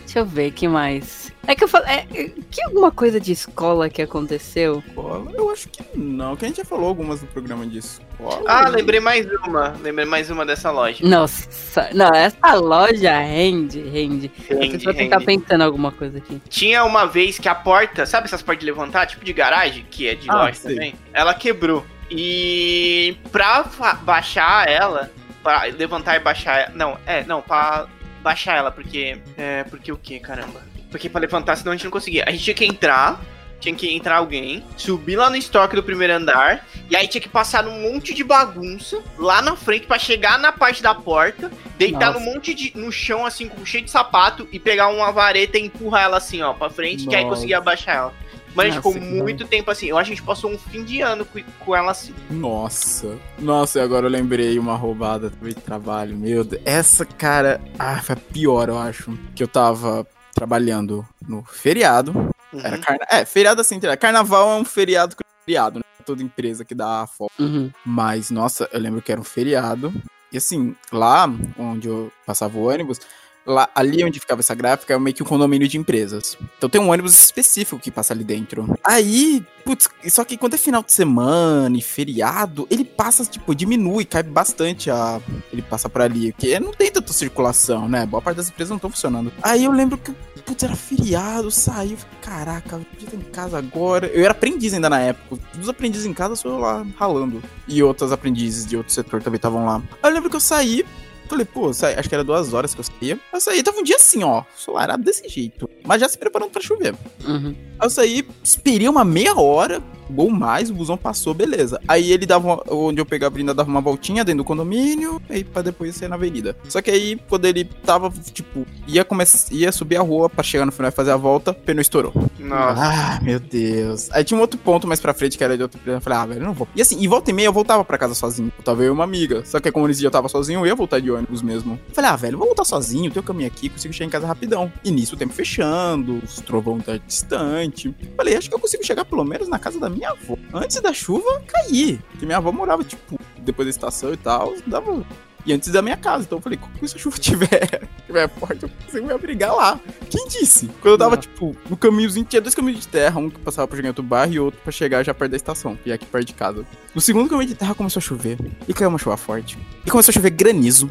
Deixa 0.05 0.19
eu 0.19 0.27
ver, 0.27 0.51
que 0.53 0.69
mais? 0.69 1.33
É 1.47 1.57
que 1.57 1.65
eu 1.65 1.69
falei. 1.69 1.89
É, 1.91 2.05
que 2.51 2.63
alguma 2.63 2.91
coisa 2.93 3.19
de 3.19 3.33
escola 3.33 3.89
que 3.89 4.01
aconteceu? 4.03 4.83
Escola, 4.87 5.33
eu 5.35 5.51
acho 5.51 5.69
que 5.71 5.83
não, 5.99 6.37
que 6.37 6.45
a 6.45 6.49
gente 6.49 6.59
já 6.59 6.65
falou 6.65 6.87
algumas 6.87 7.21
no 7.23 7.27
programa 7.29 7.67
de 7.67 7.79
escola. 7.79 8.43
Ah, 8.47 8.69
lembrei 8.69 9.01
mais 9.01 9.27
uma. 9.47 9.75
Lembrei 9.83 10.05
mais 10.07 10.31
uma 10.31 10.45
dessa 10.47 10.71
loja. 10.71 10.99
Nossa, 11.05 11.89
não, 11.95 12.11
essa 12.15 12.55
loja 12.55 13.19
rende, 13.19 13.81
rende. 13.81 14.31
eu 14.51 14.59
Rende, 14.61 14.85
tô 14.85 14.93
tentar 14.95 15.21
pensando 15.23 15.63
alguma 15.63 15.91
coisa 15.91 16.19
aqui. 16.19 16.41
Tinha 16.49 16.85
uma 16.85 17.07
vez 17.07 17.39
que 17.39 17.49
a 17.49 17.55
porta, 17.55 18.05
sabe 18.07 18.27
essas 18.27 18.43
portas 18.43 18.61
de 18.61 18.67
levantar, 18.67 19.07
tipo 19.07 19.25
de 19.25 19.33
garagem, 19.33 19.85
que 19.91 20.07
é 20.07 20.15
de 20.15 20.31
Ah, 20.31 20.43
loja 20.45 20.55
sei. 20.55 20.75
também? 20.75 20.95
Ela 21.13 21.33
quebrou. 21.35 21.85
E 22.11 23.17
pra 23.33 23.65
baixar 24.03 24.69
ela, 24.69 25.11
pra 25.43 25.64
levantar 25.64 26.16
e 26.16 26.20
baixar, 26.20 26.70
não, 26.74 26.99
é, 27.07 27.24
não, 27.24 27.43
pra 27.43 27.86
baixar 28.22 28.57
ela, 28.57 28.70
porque 28.70 29.18
é, 29.36 29.64
porque 29.64 29.90
o 29.90 29.97
que, 29.97 30.18
caramba? 30.20 30.62
Porque 30.90 31.09
pra 31.09 31.20
levantar 31.20 31.57
senão 31.57 31.72
a 31.72 31.74
gente 31.74 31.84
não 31.84 31.90
conseguia. 31.90 32.24
A 32.26 32.30
gente 32.30 32.45
tinha 32.45 32.55
que 32.55 32.64
entrar, 32.64 33.20
tinha 33.59 33.74
que 33.74 33.93
entrar 33.95 34.16
alguém, 34.16 34.64
subir 34.76 35.16
lá 35.16 35.30
no 35.30 35.36
estoque 35.36 35.74
do 35.74 35.82
primeiro 35.82 36.12
andar, 36.12 36.66
e 36.90 36.97
aí 36.97 37.09
tinha 37.09 37.20
que 37.20 37.28
passar 37.28 37.62
num 37.62 37.93
monte 37.93 38.14
de 38.14 38.22
bagunça 38.22 39.03
lá 39.18 39.40
na 39.40 39.57
frente 39.57 39.86
pra 39.86 39.99
chegar 39.99 40.38
na 40.38 40.53
parte 40.53 40.82
da 40.82 40.95
porta, 40.95 41.51
deitar 41.78 42.12
Nossa. 42.12 42.20
num 42.20 42.32
monte 42.32 42.55
de 42.55 42.72
no 42.76 42.93
chão 42.93 43.24
assim 43.24 43.49
com 43.49 43.64
cheio 43.64 43.84
de 43.84 43.90
sapato 43.90 44.49
e 44.53 44.59
pegar 44.59 44.88
uma 44.88 45.11
vareta 45.11 45.59
e 45.59 45.62
empurrar 45.62 46.03
ela 46.05 46.16
assim, 46.18 46.43
ó, 46.43 46.53
pra 46.53 46.70
frente, 46.70 47.07
que 47.07 47.16
aí 47.16 47.24
Nossa. 47.24 47.36
conseguia 47.36 47.59
abaixar 47.59 47.97
ela. 47.97 48.14
Mas 48.55 48.66
a 48.66 48.70
gente 48.70 48.84
Nossa, 48.84 48.98
ficou 48.98 49.09
que 49.11 49.22
muito 49.22 49.46
tempo 49.46 49.70
assim. 49.70 49.86
Eu 49.86 49.98
acho 49.98 50.09
que 50.09 50.12
a 50.12 50.16
gente 50.16 50.26
passou 50.26 50.50
um 50.50 50.59
fim 50.59 50.84
de 50.84 51.00
ano 51.00 51.24
com, 51.24 51.42
com 51.61 51.76
ela 51.76 51.90
assim. 51.90 52.14
Nossa. 52.30 53.18
Nossa, 53.38 53.78
e 53.78 53.82
agora 53.82 54.07
eu 54.07 54.11
lembrei 54.11 54.59
uma 54.59 54.76
roubada 54.76 55.30
também 55.30 55.55
de 55.55 55.61
trabalho. 55.61 56.16
Meu 56.16 56.44
Deus. 56.44 56.62
Essa, 56.64 57.05
cara. 57.05 57.61
Ah, 57.78 58.00
foi 58.03 58.14
a 58.14 58.18
pior, 58.18 58.68
eu 58.68 58.78
acho. 58.78 59.16
Que 59.34 59.42
eu 59.42 59.48
tava 59.48 60.07
trabalhando 60.34 61.07
no 61.26 61.42
feriado. 61.44 62.12
Uhum. 62.53 62.61
Era 62.61 62.78
carna... 62.78 63.07
É, 63.11 63.24
feriado 63.24 63.61
assim. 63.61 63.80
Carnaval 63.98 64.50
é 64.50 64.61
um 64.61 64.64
feriado 64.64 65.16
feriado, 65.44 65.78
né? 65.78 65.84
Toda 66.05 66.22
empresa 66.22 66.64
que 66.64 66.74
dá 66.74 67.07
folga. 67.07 67.32
Uhum. 67.38 67.70
Mas, 67.84 68.30
nossa, 68.30 68.68
eu 68.72 68.80
lembro 68.80 69.03
que 69.03 69.12
era 69.12 69.20
um 69.20 69.24
feriado. 69.24 69.92
E 70.32 70.38
assim, 70.38 70.74
lá 70.90 71.30
onde 71.59 71.88
eu 71.88 72.11
passava 72.26 72.59
o 72.59 72.68
ônibus, 72.68 72.98
lá, 73.47 73.68
ali 73.74 74.05
onde 74.05 74.20
ficava 74.20 74.40
essa 74.40 74.55
gráfica 74.55 74.95
é 74.95 74.99
meio 74.99 75.14
que 75.14 75.22
um 75.22 75.26
condomínio 75.26 75.68
de 75.68 75.78
empresas. 75.78 76.36
Então 76.57 76.68
tem 76.68 76.80
um 76.80 76.90
ônibus 76.90 77.18
específico 77.18 77.78
que 77.78 77.90
passa 77.90 78.12
ali 78.12 78.24
dentro. 78.24 78.78
Aí, 78.84 79.45
putz, 79.64 79.88
só 80.09 80.24
que 80.24 80.36
quando 80.36 80.55
é 80.55 80.59
final 80.59 80.82
de 80.82 80.93
semana 80.93 81.76
e 81.76 81.82
feriado, 81.82 82.66
ele 82.70 82.84
passa, 82.84 83.24
tipo, 83.24 83.55
diminui, 83.55 84.05
cai 84.05 84.22
bastante 84.22 84.90
a. 84.90 85.20
Ele 85.53 85.62
passa 85.62 85.88
por 85.88 86.03
ali. 86.03 86.32
Porque 86.32 86.59
não 86.61 86.72
tem 86.72 86.90
tanta 86.90 87.12
circulação, 87.12 87.88
né? 87.88 88.07
Boa 88.07 88.22
parte 88.22 88.36
das 88.36 88.49
empresas 88.49 88.70
não 88.70 88.76
estão 88.76 88.90
funcionando. 88.90 89.32
Aí 89.43 89.64
eu 89.64 89.72
lembro 89.72 89.99
que, 89.99 90.12
putz, 90.45 90.62
era 90.62 90.76
feriado, 90.76 91.49
eu 91.49 91.51
falei, 91.51 91.97
caraca, 92.20 92.76
eu 92.76 92.80
podia 92.80 93.09
estar 93.09 93.16
em 93.16 93.30
casa 93.30 93.59
agora. 93.59 94.07
Eu 94.07 94.24
era 94.24 94.32
aprendiz 94.32 94.72
ainda 94.74 94.88
na 94.88 95.01
época. 95.01 95.43
Dos 95.55 95.68
aprendizes 95.68 96.07
em 96.07 96.14
casa, 96.14 96.32
eu 96.32 96.36
sou 96.36 96.59
lá 96.59 96.86
ralando. 96.97 97.43
E 97.66 97.82
outras 97.82 98.12
aprendizes 98.12 98.66
de 98.66 98.76
outro 98.76 98.93
setor 98.93 99.22
também 99.22 99.36
estavam 99.36 99.64
lá. 99.64 99.82
Aí 100.03 100.11
eu 100.11 100.14
lembro 100.14 100.30
que 100.30 100.36
eu 100.36 100.40
saí, 100.40 100.84
Falei, 101.29 101.45
pô, 101.47 101.73
saí- 101.73 101.95
acho 101.95 102.09
que 102.09 102.14
era 102.14 102.23
duas 102.25 102.53
horas 102.53 102.75
que 102.75 102.81
eu 102.81 102.85
saía. 102.85 103.18
Eu 103.33 103.41
saí, 103.41 103.62
tava 103.62 103.79
um 103.79 103.83
dia 103.83 103.97
assim, 103.97 104.23
ó, 104.23 104.43
solarado 104.57 105.03
desse 105.03 105.27
jeito. 105.29 105.68
Mas 105.85 106.01
já 106.01 106.09
se 106.09 106.18
preparando 106.18 106.51
pra 106.51 106.61
chover. 106.61 106.95
Uhum. 107.27 107.55
Aí 107.79 107.87
eu 107.87 107.91
saí, 107.91 108.29
esperei 108.45 108.89
uma 108.89 109.05
meia 109.05 109.35
hora, 109.39 109.83
ou 110.16 110.30
mais, 110.30 110.70
o 110.70 110.74
busão 110.74 110.96
passou, 110.96 111.34
beleza. 111.34 111.80
Aí 111.88 112.12
ele 112.12 112.26
dava, 112.26 112.46
uma- 112.46 112.62
onde 112.70 113.00
eu 113.00 113.07
pegava 113.07 113.36
ainda 113.38 113.55
dava 113.55 113.68
uma 113.70 113.80
voltinha 113.80 114.24
dentro 114.24 114.38
do 114.38 114.44
condomínio, 114.44 115.20
aí 115.28 115.42
pra 115.44 115.62
depois 115.62 115.94
sair 115.96 116.09
na 116.09 116.16
avenida. 116.16 116.57
Só 116.68 116.80
que 116.82 116.90
aí, 116.90 117.18
quando 117.28 117.44
ele 117.46 117.64
tava, 117.64 118.11
tipo, 118.32 118.66
ia 118.86 119.05
começar, 119.05 119.53
ia 119.53 119.70
subir 119.72 119.96
a 119.96 120.03
rua 120.03 120.28
pra 120.28 120.42
chegar 120.42 120.66
no 120.66 120.72
final 120.72 120.88
e 120.88 120.92
fazer 120.92 121.11
a 121.12 121.16
volta, 121.16 121.50
o 121.53 121.55
pneu 121.55 121.80
estourou. 121.82 122.12
Nossa. 122.38 122.82
Ah, 122.82 123.20
meu 123.22 123.38
Deus. 123.40 124.09
Aí 124.12 124.24
tinha 124.24 124.36
um 124.36 124.40
outro 124.40 124.59
ponto 124.59 124.86
mais 124.86 125.00
pra 125.00 125.14
frente 125.14 125.38
que 125.38 125.44
era 125.44 125.57
de 125.57 125.64
empresa. 125.64 125.98
Eu 125.98 126.00
falei, 126.00 126.18
ah, 126.18 126.26
velho, 126.26 126.40
eu 126.40 126.46
não 126.46 126.53
vou. 126.53 126.66
E 126.74 126.82
assim, 126.82 127.00
e 127.00 127.07
volta 127.09 127.30
e 127.30 127.32
meia 127.34 127.46
eu 127.46 127.53
voltava 127.53 127.84
pra 127.84 127.96
casa 127.98 128.14
sozinho. 128.14 128.53
Eu 128.59 128.64
tava 128.64 128.82
eu 128.82 128.88
e 128.88 128.90
uma 128.90 129.05
amiga. 129.05 129.44
Só 129.44 129.61
que 129.61 129.70
como 129.70 129.90
dia 129.92 130.07
eu 130.07 130.11
tava 130.11 130.28
sozinho, 130.28 130.61
eu 130.61 130.66
ia 130.66 130.74
voltar 130.74 131.00
de 131.00 131.11
ônibus 131.11 131.42
mesmo. 131.42 131.78
Eu 131.88 131.94
falei, 131.94 132.11
ah, 132.11 132.16
velho, 132.16 132.34
eu 132.34 132.38
vou 132.38 132.46
voltar 132.48 132.64
sozinho, 132.64 133.11
tem 133.11 133.20
o 133.20 133.22
caminho 133.24 133.46
aqui, 133.46 133.68
consigo 133.68 133.92
chegar 133.94 134.07
em 134.07 134.11
casa 134.11 134.26
rapidão. 134.26 134.72
E 134.84 134.90
nisso 134.90 135.14
o 135.14 135.18
tempo 135.18 135.32
fechando, 135.32 136.20
os 136.24 136.36
trovão 136.40 136.78
tá 136.80 136.96
distante. 136.96 137.94
Falei, 138.16 138.36
acho 138.36 138.48
que 138.48 138.55
eu 138.55 138.59
consigo 138.59 138.84
chegar 138.84 139.05
pelo 139.05 139.24
menos 139.24 139.48
na 139.48 139.59
casa 139.59 139.78
da 139.78 139.88
minha 140.03 140.11
avó. 140.11 140.36
Antes 140.53 140.80
da 140.80 140.92
chuva 140.92 141.40
cair. 141.46 142.00
Porque 142.11 142.26
minha 142.26 142.38
avó 142.38 142.50
morava, 142.50 142.82
tipo, 142.82 143.18
depois 143.38 143.66
da 143.66 143.70
estação 143.70 144.12
e 144.12 144.16
tal, 144.16 144.53
dava. 144.66 145.05
E 145.44 145.53
antes 145.53 145.70
da 145.72 145.82
minha 145.82 145.96
casa. 145.96 146.24
Então 146.24 146.38
eu 146.38 146.42
falei, 146.42 146.59
quando 146.59 146.88
se 146.88 146.96
a 146.96 146.98
chuva 146.98 147.18
tiver, 147.18 147.88
tiver 148.07 148.28
forte, 148.28 148.62
eu 148.64 148.68
consigo 148.84 149.07
me 149.07 149.12
abrigar 149.12 149.55
lá. 149.55 149.80
Quem 150.11 150.26
disse? 150.28 150.66
Quando 150.80 150.94
eu 150.94 150.98
tava, 150.98 151.14
Não. 151.16 151.22
tipo, 151.22 151.57
no 151.68 151.76
caminhozinho, 151.76 152.24
tinha 152.24 152.40
dois 152.40 152.55
caminhos 152.55 152.80
de 152.80 152.88
terra, 152.88 153.18
um 153.20 153.28
que 153.30 153.40
passava 153.40 153.66
pra 153.66 153.76
chegar 153.76 153.88
em 153.88 153.90
outro 153.90 154.03
bairro 154.05 154.32
e 154.32 154.40
outro 154.40 154.61
pra 154.62 154.70
chegar 154.72 155.03
já 155.05 155.12
perto 155.14 155.30
da 155.32 155.36
estação, 155.36 155.76
que 155.76 155.90
é 155.90 155.94
aqui 155.94 156.07
perto 156.07 156.26
de 156.26 156.34
casa. 156.34 156.64
No 156.94 157.00
segundo 157.00 157.28
caminho 157.28 157.48
de 157.48 157.55
terra 157.55 157.74
começou 157.74 157.98
a 157.98 158.03
chover. 158.03 158.38
E 158.68 158.74
caiu 158.74 158.88
uma 158.88 158.98
chuva 158.98 159.16
forte. 159.16 159.59
E 159.84 159.90
começou 159.90 160.11
a 160.12 160.14
chover 160.14 160.30
granizo. 160.30 160.88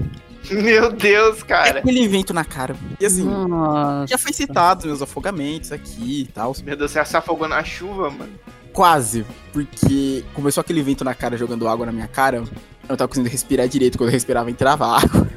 Meu 0.49 0.91
Deus, 0.91 1.43
cara. 1.43 1.79
aquele 1.79 2.07
vento 2.07 2.33
na 2.33 2.43
cara. 2.43 2.75
E 2.99 3.05
assim, 3.05 3.23
Nossa. 3.23 4.07
já 4.07 4.17
foi 4.17 4.33
citado 4.33 4.87
meus 4.87 5.01
afogamentos 5.01 5.71
aqui 5.71 6.21
e 6.21 6.25
tal. 6.25 6.53
Meu 6.65 6.75
Deus, 6.75 6.91
você 6.91 7.05
se 7.05 7.15
afogou 7.15 7.47
na 7.47 7.63
chuva, 7.63 8.09
mano. 8.09 8.33
Quase, 8.73 9.25
porque 9.51 10.23
começou 10.33 10.61
aquele 10.61 10.81
vento 10.81 11.03
na 11.03 11.13
cara 11.13 11.37
jogando 11.37 11.67
água 11.67 11.85
na 11.85 11.91
minha 11.91 12.07
cara. 12.07 12.37
Eu 12.37 12.47
não 12.89 12.95
tava 12.95 13.07
conseguindo 13.07 13.29
respirar 13.29 13.67
direito. 13.67 13.97
Quando 13.97 14.09
eu 14.09 14.13
respirava, 14.13 14.49
entrava 14.49 14.85
água. 14.97 15.27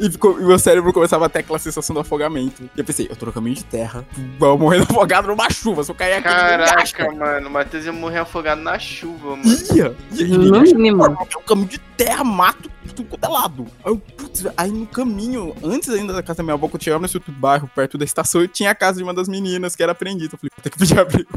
E, 0.00 0.10
ficou, 0.10 0.40
e 0.40 0.44
meu 0.44 0.58
cérebro 0.58 0.92
começava 0.92 1.26
a 1.26 1.28
ter 1.28 1.40
aquela 1.40 1.58
sensação 1.58 1.92
do 1.92 2.00
afogamento. 2.00 2.62
E 2.62 2.78
eu 2.78 2.84
pensei, 2.84 3.06
eu 3.10 3.16
tô 3.16 3.26
no 3.26 3.32
caminho 3.32 3.56
de 3.56 3.64
terra, 3.64 4.06
vou 4.38 4.56
morrendo 4.56 4.84
afogado 4.88 5.28
numa 5.28 5.50
chuva. 5.50 5.82
Se 5.82 5.90
eu 5.90 5.94
cair 5.94 6.14
aqui. 6.14 6.24
Caraca, 6.24 7.12
mano. 7.12 7.48
O 7.48 7.50
Matheus 7.50 7.84
ia 7.84 7.92
morrer 7.92 8.18
afogado 8.18 8.60
na 8.60 8.78
chuva, 8.78 9.36
mano. 9.36 9.58
Ia, 9.74 9.94
ia, 10.12 10.26
ia, 10.26 10.36
ia. 10.36 10.60
mínimo. 10.60 11.04
É 11.04 11.08
um 11.10 11.42
caminho 11.42 11.68
de 11.68 11.78
terra, 11.96 12.24
mato, 12.24 12.70
tudo 12.94 13.08
quanto 13.08 13.24
é 13.24 13.28
lado. 13.28 13.66
Aí, 13.84 13.92
eu, 13.92 13.98
putz, 13.98 14.46
aí 14.56 14.70
no 14.70 14.86
caminho, 14.86 15.54
antes 15.62 15.88
ainda 15.88 16.12
da 16.12 16.22
casa 16.22 16.38
da 16.38 16.42
minha 16.42 16.54
avó, 16.54 16.68
quando 16.68 16.80
eu 16.80 16.84
chegava 16.84 17.02
nesse 17.02 17.16
outro 17.16 17.32
bairro, 17.32 17.70
perto 17.74 17.98
da 17.98 18.04
estação, 18.04 18.40
eu 18.40 18.48
tinha 18.48 18.70
a 18.70 18.74
casa 18.74 18.98
de 18.98 19.04
uma 19.04 19.14
das 19.14 19.28
meninas 19.28 19.74
que 19.74 19.82
era 19.82 19.92
aprendiz. 19.92 20.32
Eu 20.32 20.38
falei, 20.38 20.50
vou 20.54 20.62
ter 20.62 20.70
que 20.70 20.78
pedir 20.78 20.98
abrigo. 20.98 21.28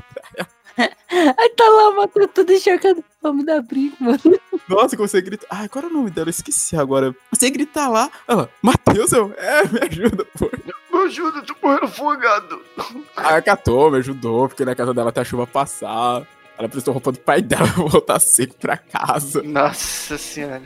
Aí 1.11 1.49
tá 1.49 1.63
lá, 1.67 1.89
o 1.89 1.95
Matheus 1.97 2.29
todo 2.33 2.51
encharcado. 2.53 3.03
Vamos 3.21 3.45
dar 3.45 3.61
briga, 3.61 3.95
mano. 3.99 4.19
Nossa, 4.67 4.95
eu 4.95 4.97
comecei 4.97 5.19
a 5.19 5.23
gritar. 5.23 5.47
Ai, 5.49 5.67
qual 5.69 5.83
era 5.85 5.93
o 5.93 5.95
nome 5.97 6.09
dela? 6.09 6.27
Eu 6.27 6.31
esqueci 6.31 6.75
agora. 6.75 7.13
Comecei 7.29 7.49
a 7.49 7.51
gritar 7.51 7.87
lá. 7.89 8.09
Ela, 8.27 8.49
Matheus, 8.61 9.11
eu. 9.11 9.33
É, 9.37 9.63
me 9.67 9.79
ajuda, 9.81 10.25
pô. 10.37 10.49
Me 10.93 11.05
ajuda, 11.05 11.39
eu 11.39 11.45
tô 11.45 11.55
morrendo 11.61 11.85
afogado. 11.85 12.61
Aí 13.17 13.25
ela 13.31 13.41
catou, 13.41 13.91
me 13.91 13.97
ajudou, 13.97 14.47
porque 14.47 14.63
na 14.65 14.73
casa 14.75 14.93
dela 14.93 15.09
até 15.09 15.21
a 15.21 15.25
chuva 15.25 15.45
passar. 15.45 16.25
Ela 16.57 16.69
prestou 16.69 16.93
roupa 16.93 17.11
do 17.11 17.19
pai 17.19 17.41
dela 17.41 17.67
pra 17.73 17.83
voltar 17.83 18.19
seco 18.19 18.55
pra 18.59 18.77
casa. 18.77 19.41
Nossa 19.43 20.17
senhora. 20.17 20.61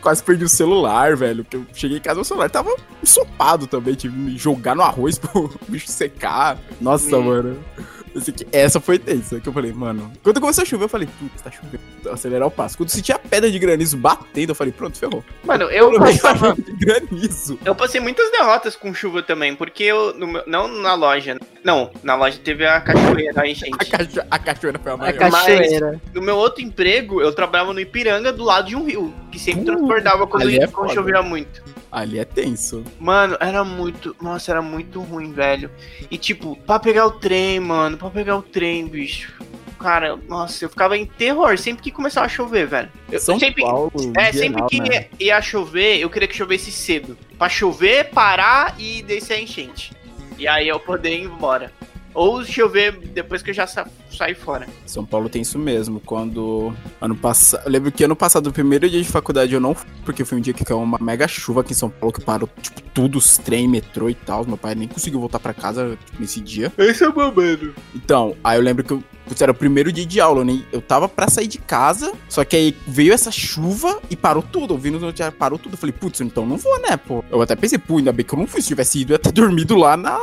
Quase 0.00 0.22
perdi 0.22 0.44
o 0.44 0.48
celular, 0.48 1.16
velho. 1.16 1.44
Porque 1.44 1.56
eu 1.56 1.66
cheguei 1.74 1.98
em 1.98 2.00
casa, 2.00 2.16
meu 2.16 2.24
celular 2.24 2.50
tava 2.50 2.74
ensopado 3.02 3.66
também. 3.66 3.94
Tive 3.94 4.14
que 4.14 4.20
me 4.20 4.38
jogar 4.38 4.74
no 4.74 4.82
arroz 4.82 5.18
pro 5.18 5.50
bicho 5.68 5.88
secar. 5.88 6.58
Nossa, 6.80 7.16
Hum. 7.18 7.22
mano. 7.24 7.64
Eu 8.14 8.22
essa 8.52 8.80
foi 8.80 8.98
tensa. 8.98 9.40
Que 9.40 9.48
eu 9.48 9.52
falei, 9.52 9.72
mano. 9.72 10.12
Quando 10.22 10.40
começou 10.40 10.62
a 10.62 10.64
chover, 10.64 10.84
eu 10.84 10.88
falei, 10.88 11.08
putz, 11.18 11.42
tá 11.42 11.50
chovendo. 11.50 11.78
Vou 12.02 12.12
acelerar 12.12 12.48
o 12.48 12.50
passo. 12.50 12.76
Quando 12.76 12.88
eu 12.88 12.94
senti 12.94 13.12
a 13.12 13.18
pedra 13.18 13.50
de 13.50 13.58
granizo 13.58 13.96
batendo, 13.96 14.50
eu 14.50 14.54
falei, 14.54 14.72
pronto, 14.72 14.98
ferrou. 14.98 15.24
Mano, 15.44 15.64
eu 15.64 15.92
passava. 15.98 16.54
de 16.54 16.72
granizo. 16.72 17.58
Eu 17.64 17.74
passei 17.74 18.00
muitas 18.00 18.30
derrotas 18.32 18.74
com 18.74 18.92
chuva 18.92 19.22
também, 19.22 19.54
porque 19.54 19.84
eu, 19.84 20.12
no 20.14 20.26
meu- 20.26 20.42
não 20.46 20.66
na 20.68 20.94
loja, 20.94 21.34
né? 21.34 21.40
Não, 21.62 21.90
na 22.02 22.14
loja 22.14 22.38
teve 22.42 22.66
a 22.66 22.80
cachoeira, 22.80 23.32
a 23.40 23.42
A, 23.42 23.48
enchente. 23.48 23.76
cacho- 23.90 24.22
a 24.30 24.38
cachoeira 24.38 24.78
foi 24.78 24.92
a 24.92 24.94
A 24.94 24.98
maior. 24.98 25.18
cachoeira. 25.18 26.00
No 26.14 26.22
meu 26.22 26.36
outro 26.36 26.62
emprego, 26.62 27.20
eu 27.20 27.32
trabalhava 27.32 27.72
no 27.72 27.80
Ipiranga, 27.80 28.32
do 28.32 28.42
lado 28.44 28.68
de 28.68 28.76
um 28.76 28.84
rio, 28.84 29.14
que 29.30 29.38
sempre 29.38 29.62
Uh, 29.62 29.64
transbordava 29.66 30.26
quando, 30.26 30.50
é 30.50 30.66
quando 30.66 30.92
chovia 30.94 31.22
muito. 31.22 31.62
Ali 31.90 32.18
é 32.18 32.24
tenso. 32.24 32.84
Mano, 32.98 33.36
era 33.40 33.64
muito. 33.64 34.14
Nossa, 34.20 34.52
era 34.52 34.62
muito 34.62 35.00
ruim, 35.00 35.32
velho. 35.32 35.70
E 36.10 36.16
tipo, 36.16 36.56
pra 36.56 36.78
pegar 36.78 37.06
o 37.06 37.10
trem, 37.10 37.58
mano, 37.58 37.96
pra 37.96 38.10
pegar 38.10 38.36
o 38.36 38.42
trem, 38.42 38.86
bicho. 38.86 39.32
Cara, 39.78 40.16
nossa, 40.28 40.64
eu 40.64 40.68
ficava 40.68 40.96
em 40.96 41.06
terror 41.06 41.58
sempre 41.58 41.82
que 41.82 41.90
começava 41.90 42.26
a 42.26 42.28
chover, 42.28 42.66
velho. 42.66 42.90
Eu 43.10 43.18
São 43.18 43.38
sempre, 43.38 43.62
Paulo, 43.62 43.90
é, 44.14 44.30
geral, 44.30 44.38
sempre 44.38 44.66
que 44.66 44.78
né? 44.78 45.08
ia, 45.18 45.26
ia 45.36 45.42
chover, 45.42 45.98
eu 45.98 46.10
queria 46.10 46.28
que 46.28 46.36
chovesse 46.36 46.70
cedo. 46.70 47.16
Pra 47.38 47.48
chover, 47.48 48.10
parar 48.10 48.74
e 48.78 49.02
descer 49.02 49.34
a 49.34 49.40
enchente. 49.40 49.92
E 50.38 50.46
aí 50.46 50.68
eu 50.68 50.78
poder 50.78 51.16
ir 51.16 51.24
embora. 51.24 51.72
Ou 52.14 52.44
chover 52.44 52.92
depois 52.92 53.42
que 53.42 53.50
eu 53.50 53.54
já 53.54 53.66
sa 53.66 53.86
saí 54.10 54.34
fora. 54.34 54.66
São 54.84 55.04
Paulo 55.04 55.28
tem 55.28 55.42
isso 55.42 55.58
mesmo. 55.58 56.00
Quando 56.00 56.72
ano 57.00 57.16
passado. 57.16 57.62
Eu 57.64 57.70
lembro 57.70 57.92
que 57.92 58.04
ano 58.04 58.16
passado, 58.16 58.48
o 58.48 58.52
primeiro 58.52 58.88
dia 58.88 59.00
de 59.00 59.08
faculdade, 59.08 59.52
eu 59.52 59.60
não 59.60 59.74
fui, 59.74 59.88
porque 60.04 60.24
foi 60.24 60.38
um 60.38 60.40
dia 60.40 60.52
que 60.52 60.64
caiu 60.64 60.80
uma 60.80 60.98
mega 61.00 61.26
chuva 61.28 61.60
aqui 61.60 61.72
em 61.72 61.76
São 61.76 61.88
Paulo, 61.88 62.12
que 62.12 62.20
parou, 62.20 62.48
tipo, 62.60 62.80
tudo, 62.92 63.18
os 63.18 63.38
trem, 63.38 63.68
metrô 63.68 64.10
e 64.10 64.14
tal. 64.14 64.44
Meu 64.44 64.56
pai 64.56 64.74
nem 64.74 64.88
conseguiu 64.88 65.20
voltar 65.20 65.38
pra 65.38 65.54
casa 65.54 65.96
tipo, 66.04 66.20
nesse 66.20 66.40
dia. 66.40 66.72
Esse 66.76 67.04
é 67.04 67.08
o 67.08 67.14
momento. 67.14 67.74
Então, 67.94 68.36
aí 68.42 68.58
eu 68.58 68.62
lembro 68.62 68.84
que 68.84 68.92
eu. 68.92 69.02
Putz, 69.26 69.40
era 69.40 69.52
o 69.52 69.54
primeiro 69.54 69.92
dia 69.92 70.04
de 70.04 70.20
aula, 70.20 70.44
nem, 70.44 70.64
eu 70.72 70.82
tava 70.82 71.08
pra 71.08 71.28
sair 71.28 71.46
de 71.46 71.58
casa, 71.58 72.12
só 72.28 72.44
que 72.44 72.56
aí 72.56 72.76
veio 72.84 73.12
essa 73.12 73.30
chuva 73.30 74.00
e 74.10 74.16
parou 74.16 74.42
tudo. 74.42 74.74
Eu 74.74 74.78
vi 74.78 74.90
no 74.90 74.98
noticiário, 74.98 75.36
parou 75.36 75.56
tudo. 75.56 75.74
Eu 75.74 75.78
falei, 75.78 75.92
putz, 75.92 76.20
então 76.20 76.44
não 76.44 76.56
vou, 76.56 76.80
né, 76.80 76.96
pô? 76.96 77.22
Eu 77.30 77.40
até 77.40 77.54
pensei, 77.54 77.78
pô, 77.78 77.98
ainda 77.98 78.12
bem 78.12 78.26
que 78.26 78.34
eu 78.34 78.38
não 78.38 78.46
fui. 78.46 78.60
Se 78.60 78.68
tivesse 78.68 79.00
ido, 79.00 79.12
eu 79.12 79.14
ia 79.14 79.18
ter 79.20 79.30
dormido 79.32 79.76
lá 79.76 79.96
na. 79.96 80.18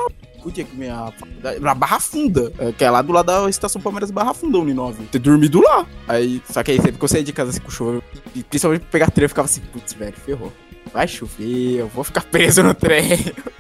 Podia 0.47 0.63
que 0.63 0.73
minha 0.77 1.11
faculdade. 1.11 1.59
Na 1.59 1.75
Barra 1.75 1.99
Funda, 1.99 2.53
é, 2.57 2.71
que 2.71 2.81
é 2.81 2.89
lá 2.89 3.01
do 3.01 3.11
lado 3.11 3.25
da 3.25 3.49
estação 3.49 3.81
Palmeiras 3.81 4.09
Barra 4.09 4.33
Funda, 4.33 4.57
Uninove. 4.57 5.03
Ter 5.07 5.19
dormido 5.19 5.61
lá. 5.61 5.85
Aí, 6.07 6.41
só 6.49 6.63
que 6.63 6.71
aí 6.71 6.77
sempre 6.77 6.93
que 6.93 7.03
eu 7.03 7.07
saía 7.09 7.23
de 7.25 7.33
casa 7.33 7.49
assim 7.49 7.59
com 7.59 7.69
chuva, 7.69 8.01
e 8.33 8.41
principalmente 8.45 8.83
pra 8.83 8.91
pegar 8.91 9.11
trem, 9.11 9.25
eu 9.25 9.29
ficava 9.29 9.45
assim, 9.45 9.59
putz, 9.59 9.91
velho, 9.91 10.15
ferrou. 10.15 10.53
Vai 10.93 11.05
chover, 11.05 11.79
eu 11.79 11.87
vou 11.89 12.01
ficar 12.01 12.21
preso 12.21 12.63
no 12.63 12.73
trem, 12.73 13.11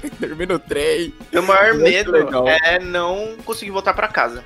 eu 0.01 0.11
dormir 0.29 0.47
no 0.47 0.57
trem. 0.57 1.13
Meu 1.29 1.43
maior 1.43 1.73
medo 1.73 2.09
legal. 2.09 2.47
é 2.47 2.79
não 2.79 3.35
conseguir 3.43 3.71
voltar 3.71 3.93
pra 3.93 4.07
casa. 4.07 4.45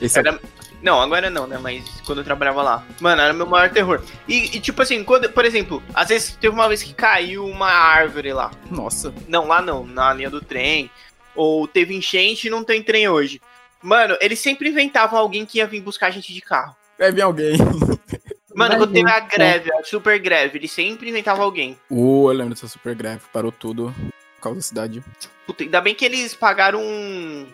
Esse 0.00 0.16
é 0.16 0.20
Era... 0.20 0.38
Não, 0.80 1.00
agora 1.00 1.28
não, 1.28 1.48
né? 1.48 1.58
Mas 1.60 1.82
quando 2.06 2.18
eu 2.18 2.24
trabalhava 2.24 2.62
lá. 2.62 2.84
Mano, 3.00 3.20
era 3.20 3.32
meu 3.32 3.46
maior 3.46 3.68
terror. 3.70 4.00
E, 4.28 4.56
e, 4.56 4.60
tipo 4.60 4.80
assim, 4.80 5.02
quando, 5.02 5.28
por 5.30 5.44
exemplo, 5.44 5.82
às 5.92 6.08
vezes 6.08 6.36
teve 6.36 6.54
uma 6.54 6.68
vez 6.68 6.84
que 6.84 6.92
caiu 6.92 7.46
uma 7.46 7.68
árvore 7.68 8.32
lá. 8.32 8.52
Nossa. 8.70 9.12
Não, 9.26 9.48
lá 9.48 9.60
não, 9.60 9.84
na 9.84 10.12
linha 10.12 10.28
do 10.30 10.42
trem. 10.42 10.90
Ou 11.34 11.66
teve 11.66 11.94
enchente 11.94 12.46
e 12.46 12.50
não 12.50 12.62
tem 12.62 12.82
trem 12.82 13.08
hoje. 13.08 13.40
Mano, 13.82 14.16
eles 14.20 14.38
sempre 14.38 14.68
inventavam 14.68 15.18
alguém 15.18 15.44
que 15.44 15.58
ia 15.58 15.66
vir 15.66 15.80
buscar 15.80 16.06
a 16.06 16.10
gente 16.10 16.32
de 16.32 16.40
carro. 16.40 16.74
Vai 16.98 17.12
vir 17.12 17.22
alguém. 17.22 17.56
Mano, 18.54 18.76
quando 18.76 18.92
teve 18.92 19.10
a 19.10 19.20
vir, 19.20 19.28
greve, 19.28 19.72
a 19.74 19.82
super 19.82 20.18
greve, 20.18 20.58
eles 20.58 20.70
sempre 20.70 21.10
inventavam 21.10 21.44
alguém. 21.44 21.76
Uh, 21.90 22.30
eu 22.30 22.32
lembro 22.32 22.54
dessa 22.54 22.68
super 22.68 22.94
greve, 22.94 23.20
parou 23.32 23.50
tudo 23.50 23.92
por 24.36 24.42
causa 24.42 24.58
da 24.58 24.62
cidade. 24.62 25.04
Puta, 25.44 25.64
ainda 25.64 25.80
bem 25.80 25.94
que 25.94 26.04
eles 26.04 26.34
pagaram 26.34 26.80
um. 26.80 27.46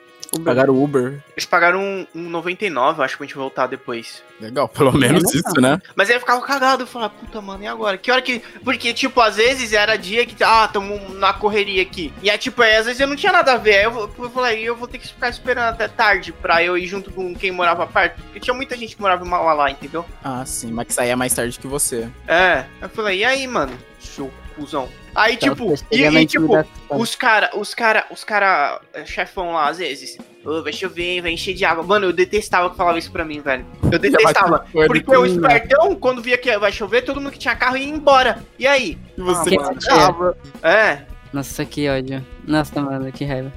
Pagaram 0.45 0.81
Uber. 0.83 1.21
Eles 1.37 1.45
pagaram 1.45 1.81
um, 1.81 2.07
um 2.15 2.29
99, 2.31 3.01
eu 3.01 3.05
acho, 3.05 3.17
pra 3.17 3.27
gente 3.27 3.35
voltar 3.37 3.67
depois. 3.67 4.23
Legal, 4.41 4.69
pelo 4.69 4.93
menos 4.93 5.23
não. 5.25 5.31
isso, 5.33 5.61
né? 5.61 5.81
Mas 5.95 6.09
aí 6.09 6.17
eu 6.17 6.21
ficava 6.21 6.41
cagado, 6.41 6.85
eu 6.85 6.87
falava, 6.87 7.13
puta, 7.15 7.41
mano, 7.41 7.63
e 7.65 7.67
agora? 7.67 7.99
Que 7.99 8.11
hora 8.11 8.23
que. 8.23 8.41
Porque, 8.65 8.95
tipo, 8.95 9.21
às 9.21 9.37
vezes 9.37 9.73
era 9.73 9.97
dia 9.97 10.25
que, 10.25 10.43
ah, 10.43 10.69
tamo 10.69 10.99
na 11.15 11.33
correria 11.33 11.83
aqui. 11.83 12.13
E 12.23 12.31
aí, 12.31 12.39
tipo, 12.39 12.63
aí, 12.63 12.77
às 12.77 12.87
vezes 12.87 13.01
eu 13.01 13.07
não 13.07 13.17
tinha 13.17 13.33
nada 13.33 13.53
a 13.53 13.57
ver. 13.57 13.79
Aí 13.79 13.85
eu, 13.85 13.91
vou- 13.91 14.11
eu 14.19 14.31
falei, 14.31 14.63
eu 14.63 14.77
vou 14.77 14.87
ter 14.89 14.99
que 14.99 15.09
ficar 15.09 15.29
esperando 15.29 15.71
até 15.71 15.89
tarde 15.89 16.33
pra 16.33 16.63
eu 16.63 16.79
ir 16.79 16.87
junto 16.87 17.11
com 17.11 17.35
quem 17.35 17.51
morava 17.51 17.87
perto. 17.87 18.23
Porque 18.23 18.41
tinha 18.41 18.55
muita 18.55 18.77
gente 18.77 18.95
que 18.97 19.03
morava 19.03 19.25
em 19.25 19.29
Mauá 19.29 19.53
lá, 19.53 19.71
entendeu? 19.71 20.05
Ah, 20.25 20.45
sim, 20.47 20.71
mas 20.73 20.87
que 20.87 20.95
saía 20.95 21.17
mais 21.17 21.35
tarde 21.35 21.59
que 21.59 21.67
você. 21.67 22.09
É. 22.27 22.65
Eu 22.81 22.89
falei, 22.89 23.19
e 23.19 23.25
aí, 23.25 23.47
mano? 23.47 23.77
Show, 24.01 24.33
cuzão. 24.57 24.89
Aí, 25.15 25.35
Então, 25.35 25.51
tipo, 25.55 25.75
e, 25.91 26.03
e, 26.05 26.27
tipo, 26.27 26.53
os 26.91 27.17
cara, 27.17 27.51
os 27.57 27.75
cara, 27.75 28.07
os 28.11 28.23
cara, 28.25 28.81
é, 28.93 29.05
chefão 29.05 29.53
lá, 29.53 29.69
às 29.69 29.79
vezes, 29.79 30.17
"Ô, 30.45 30.63
vai 30.63 30.73
chover, 30.73 31.21
vai 31.23 31.33
encher 31.33 31.55
de 31.55 31.65
água. 31.65 31.83
Mano, 31.83 32.07
eu 32.07 32.13
detestava 32.13 32.71
que 32.71 32.77
falava 32.77 32.99
isso 32.99 33.11
pra 33.11 33.25
mim, 33.25 33.41
velho. 33.41 33.67
Eu 33.91 33.99
detestava. 33.99 34.65
Porque 34.73 35.17
o 35.17 35.27
espertão, 35.27 35.95
quando 35.97 36.23
via 36.23 36.39
que 36.39 36.57
vai 36.59 36.71
chover, 36.73 37.03
todo 37.03 37.21
mundo 37.21 37.33
que 37.33 37.39
tinha 37.39 37.57
carro 37.57 37.77
ia 37.77 37.89
embora. 37.89 38.43
E 38.59 38.67
aí? 38.67 38.97
E 39.17 39.21
você 39.21 39.51
Que 39.51 39.57
mano. 39.57 39.79
tava. 39.81 40.37
É. 40.63 41.03
Nossa, 41.33 41.65
que 41.65 41.89
ódio. 41.89 42.25
Nossa, 42.47 42.81
mano, 42.81 43.11
que 43.13 43.25
raiva. 43.25 43.53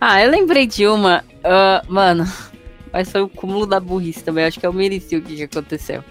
Ah, 0.00 0.22
eu 0.22 0.30
lembrei 0.30 0.66
de 0.66 0.86
uma. 0.86 1.24
ah, 1.44 1.82
mano, 1.88 2.24
mas 2.92 3.10
foi 3.10 3.20
o 3.22 3.28
cúmulo 3.28 3.66
da 3.66 3.78
burrice 3.80 4.22
também. 4.24 4.44
Acho 4.44 4.58
que 4.60 4.66
eu 4.66 4.72
mereci 4.72 5.16
o 5.16 5.22
que, 5.22 5.36
que 5.36 5.42
aconteceu. 5.42 6.02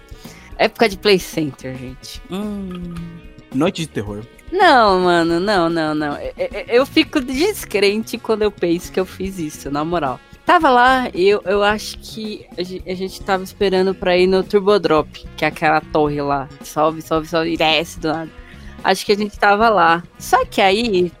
Época 0.56 0.88
de 0.88 0.96
Play 0.96 1.18
Center, 1.20 1.76
gente. 1.76 2.20
Hum. 2.30 2.94
Noite 3.54 3.82
de 3.82 3.88
terror. 3.88 4.24
Não, 4.50 5.00
mano, 5.00 5.38
não, 5.38 5.68
não, 5.68 5.94
não. 5.94 6.16
Eu, 6.68 6.86
fico 6.86 7.20
descrente 7.20 8.16
quando 8.18 8.42
eu 8.42 8.50
penso 8.50 8.90
que 8.90 8.98
eu 8.98 9.04
fiz 9.04 9.38
isso, 9.38 9.70
na 9.70 9.84
moral. 9.84 10.18
Tava 10.46 10.70
lá, 10.70 11.10
eu, 11.12 11.42
eu 11.44 11.62
acho 11.62 11.98
que 11.98 12.46
a 12.56 12.62
gen- 12.62 12.82
a 12.86 12.94
gente 12.94 13.20
tava 13.20 13.42
esperando 13.44 13.94
pra 13.94 14.16
ir 14.16 14.26
no 14.26 14.42
Turbo 14.42 14.78
Drop, 14.78 15.26
que 15.36 15.44
é 15.44 15.48
aquela 15.48 15.80
torre 15.82 16.22
lá. 16.22 16.48
Sobe, 16.64 17.02
sobe, 17.02 17.26
sobe 17.26 17.56
desce 17.58 18.00
do 18.00 18.08
nada. 18.08 18.30
Acho 18.82 19.04
que 19.04 19.12
a 19.12 19.16
gente 19.16 19.38
tava 19.38 19.68
lá. 19.68 20.02
Só 20.18 20.46
que 20.46 20.62
aí 20.62 21.12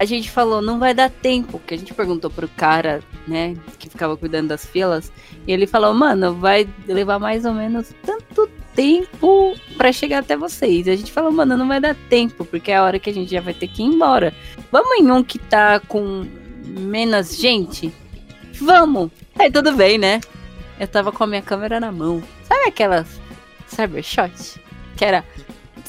a 0.00 0.04
gente 0.04 0.28
falou, 0.28 0.60
não 0.60 0.80
vai 0.80 0.92
dar 0.92 1.08
tempo. 1.10 1.60
Que 1.64 1.74
a 1.74 1.78
gente 1.78 1.94
perguntou 1.94 2.28
pro 2.28 2.48
cara, 2.48 3.00
né, 3.28 3.54
que 3.78 3.88
ficava 3.88 4.16
cuidando 4.16 4.48
das 4.48 4.66
filas. 4.66 5.12
E 5.46 5.52
ele 5.52 5.68
falou, 5.68 5.94
mano, 5.94 6.34
vai 6.34 6.68
levar 6.88 7.20
mais 7.20 7.44
ou 7.44 7.52
menos 7.52 7.94
tanto 8.02 8.50
tempo 8.74 9.54
pra 9.76 9.92
chegar 9.92 10.18
até 10.18 10.36
vocês. 10.36 10.88
A 10.88 10.96
gente 10.96 11.12
falou, 11.12 11.32
mano, 11.32 11.56
não 11.56 11.68
vai 11.68 11.80
dar 11.80 11.96
tempo, 12.08 12.44
porque 12.44 12.70
é 12.70 12.76
a 12.76 12.84
hora 12.84 12.98
que 12.98 13.10
a 13.10 13.14
gente 13.14 13.30
já 13.30 13.40
vai 13.40 13.54
ter 13.54 13.68
que 13.68 13.82
ir 13.82 13.86
embora. 13.86 14.34
Vamos 14.70 14.98
em 14.98 15.10
um 15.10 15.22
que 15.22 15.38
tá 15.38 15.80
com 15.80 16.26
menos 16.64 17.36
gente? 17.36 17.92
Vamos! 18.60 19.10
Aí 19.38 19.50
tudo 19.50 19.72
bem, 19.72 19.98
né? 19.98 20.20
Eu 20.78 20.88
tava 20.88 21.12
com 21.12 21.24
a 21.24 21.26
minha 21.26 21.42
câmera 21.42 21.78
na 21.78 21.92
mão. 21.92 22.22
Sabe 22.44 22.68
aquelas 22.68 23.20
Cybershot? 23.66 24.60
Que 24.96 25.04
era 25.04 25.24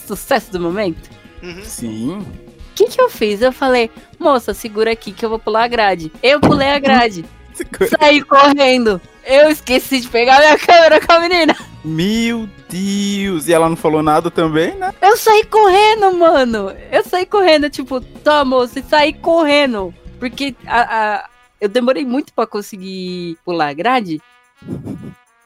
sucesso 0.06 0.52
do 0.52 0.60
momento? 0.60 1.10
Uhum. 1.42 1.64
Sim. 1.64 2.18
O 2.20 2.76
que 2.76 2.88
que 2.88 3.02
eu 3.02 3.10
fiz? 3.10 3.42
Eu 3.42 3.52
falei, 3.52 3.92
moça, 4.20 4.54
segura 4.54 4.92
aqui 4.92 5.12
que 5.12 5.26
eu 5.26 5.30
vou 5.30 5.40
pular 5.40 5.64
a 5.64 5.68
grade. 5.68 6.12
Eu 6.22 6.40
pulei 6.40 6.70
a 6.70 6.80
grade. 6.80 7.24
Saí 7.99 8.22
correndo. 8.22 8.99
Eu 9.26 9.49
esqueci 9.49 10.01
de 10.01 10.08
pegar 10.10 10.39
minha 10.39 10.58
câmera 10.58 10.99
com 11.06 11.14
a 11.14 11.20
menina. 11.20 11.56
Meu 11.84 12.47
Deus. 12.70 13.47
E 13.47 13.54
ela 13.54 13.70
não 13.70 13.76
falou 13.76 14.04
nada 14.04 14.30
também, 14.30 14.76
né? 14.76 14.93
Eu 15.01 15.16
saí 15.16 15.45
correndo, 15.45 16.14
mano. 16.14 16.72
Eu 16.91 17.04
saí 17.04 17.26
correndo, 17.26 17.70
tipo, 17.70 18.04
moça, 18.45 18.80
e 18.80 18.84
saí 18.84 19.14
correndo. 19.14 19.93
Porque 20.20 20.56
a, 20.66 20.82
a- 21.16 21.30
eu 21.62 21.70
demorei 21.70 22.04
muito 22.06 22.34
pra 22.34 22.45
conseguir 22.45 23.38
pular 23.45 23.70
a 23.70 23.74
grade. 23.74 24.22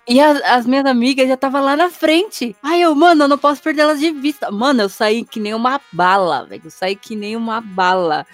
E 0.09 0.21
as, 0.21 0.41
as 0.43 0.65
minhas 0.65 0.85
amigas 0.85 1.27
já 1.27 1.33
estavam 1.33 1.61
lá 1.63 1.75
na 1.75 1.89
frente. 1.89 2.55
Ai, 2.63 2.81
eu, 2.81 2.95
mano, 2.95 3.25
eu 3.25 3.27
não 3.27 3.37
posso 3.37 3.61
perder 3.61 3.81
elas 3.81 3.99
de 3.99 4.09
vista. 4.11 4.49
Mano, 4.49 4.81
eu 4.83 4.89
saí 4.89 5.23
que 5.25 5.39
nem 5.39 5.53
uma 5.53 5.81
bala, 5.91 6.45
velho. 6.45 6.61
Eu 6.65 6.71
saí 6.71 6.95
que 6.95 7.15
nem 7.15 7.35
uma 7.35 7.59
bala. 7.61 8.25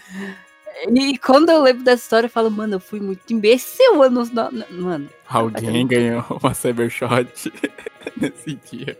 E 0.93 1.17
quando 1.17 1.49
eu 1.49 1.61
lembro 1.61 1.83
dessa 1.83 2.03
história, 2.03 2.27
eu 2.27 2.31
falo, 2.31 2.49
mano, 2.51 2.75
eu 2.75 2.79
fui 2.79 2.99
muito 2.99 3.31
imbecil. 3.33 3.95
Não, 4.09 4.25
não- 4.31 4.51
mano, 4.71 5.09
Alguém 5.27 5.85
ganhou 5.87 6.23
uma 6.41 6.53
Cybershot 6.53 7.07
nesse 8.19 8.55
dia. 8.71 8.97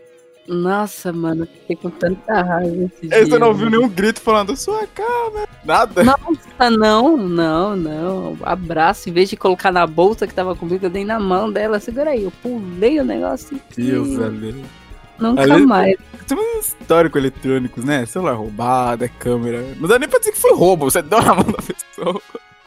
nossa, 0.48 1.12
mano, 1.12 1.42
eu 1.44 1.46
fiquei 1.46 1.76
com 1.76 1.90
tanta 1.90 2.42
raiva 2.42 2.84
esse 2.84 3.04
Aí 3.14 3.24
dia. 3.24 3.26
você 3.26 3.38
não 3.38 3.48
ouviu 3.48 3.70
nenhum 3.70 3.88
grito 3.88 4.20
falando 4.20 4.56
sua 4.56 4.86
câmera. 4.86 5.48
Nada. 5.64 6.04
Nossa, 6.04 6.70
não, 6.70 7.16
não, 7.16 7.74
não. 7.76 8.36
Abraço, 8.42 9.08
em 9.08 9.12
vez 9.12 9.28
de 9.30 9.36
colocar 9.36 9.72
na 9.72 9.86
bolsa 9.86 10.26
que 10.26 10.34
tava 10.34 10.54
comigo, 10.54 10.84
eu 10.86 10.90
dei 10.90 11.04
na 11.04 11.18
mão 11.18 11.50
dela. 11.50 11.80
Segura 11.80 12.10
aí, 12.10 12.24
eu 12.24 12.32
pulei 12.42 13.00
o 13.00 13.04
negócio 13.04 13.58
e 13.78 13.82
Deus, 13.82 14.18
Ale. 14.20 14.64
Nunca 15.18 15.58
mais. 15.58 15.96
Tem 16.26 16.38
um 16.38 16.58
histórico 16.58 17.18
eletrônicos, 17.18 17.84
né? 17.84 18.06
Celular 18.06 18.32
roubado, 18.34 19.04
é 19.04 19.08
câmera. 19.08 19.62
Não 19.78 19.88
dá 19.88 19.98
nem 19.98 20.08
pra 20.08 20.18
dizer 20.18 20.32
que 20.32 20.38
foi 20.38 20.54
roubo, 20.54 20.90
você 20.90 21.02
deu 21.02 21.20
na 21.22 21.34
mão 21.34 21.44
da 21.44 21.58
pessoa. 21.58 22.20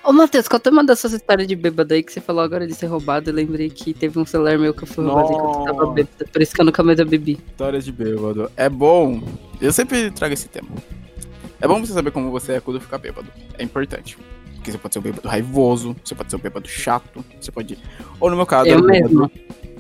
Ô, 0.04 0.14
Matheus, 0.14 0.48
conta 0.48 0.70
uma 0.70 0.86
dessas 0.86 1.12
histórias 1.12 1.48
de 1.48 1.56
bêbado 1.56 1.94
aí 1.94 2.02
que 2.02 2.14
você 2.14 2.22
falou 2.22 2.42
agora 2.42 2.66
de 2.66 2.74
ser 2.74 2.86
roubado. 2.86 3.30
Eu 3.30 3.34
lembrei 3.34 3.70
que 3.70 3.94
teve 3.94 4.18
um 4.18 4.26
celular 4.26 4.58
meu 4.58 4.74
que 4.74 4.84
eu 4.84 4.88
fui 4.88 5.04
roubado 5.04 5.34
enquanto 5.34 5.60
eu 5.60 5.66
tava 5.66 5.92
bêbado. 5.92 6.26
Por 6.32 6.42
isso 6.42 6.54
que 6.56 6.62
eu 6.62 6.66
nunca 6.66 6.82
mais 6.82 6.98
bebi. 7.02 7.38
Histórias 7.50 7.84
de 7.84 7.92
bêbado. 7.92 8.50
É 8.56 8.70
bom. 8.70 9.22
Eu 9.60 9.74
sempre 9.74 10.10
trago 10.12 10.34
esse 10.34 10.48
tema. 10.48 10.70
É 11.60 11.68
bom 11.68 11.82
você 11.82 11.92
saber 11.92 12.12
como 12.12 12.32
você 12.32 12.54
é 12.54 12.60
quando 12.62 12.80
ficar 12.80 13.00
bêbado. 13.00 13.28
É 13.58 13.64
importante. 13.64 14.18
Porque 14.56 14.72
você 14.72 14.78
pode 14.78 14.94
ser 14.94 15.00
um 15.00 15.04
bêbado 15.04 15.28
raivoso, 15.28 15.96
você 16.04 16.16
pode 16.16 16.30
ser 16.30 16.36
um 16.38 16.40
bêbado 16.40 16.70
chato, 16.70 17.26
você 17.40 17.52
pode. 17.52 17.78
Ou 18.20 18.30
no 18.30 18.36
meu 18.38 18.46
caso, 18.46 18.70
Eu 18.70 18.76
era, 18.76 18.82
o 18.82 18.88
bêbado, 18.88 19.14
mesmo. 19.14 19.32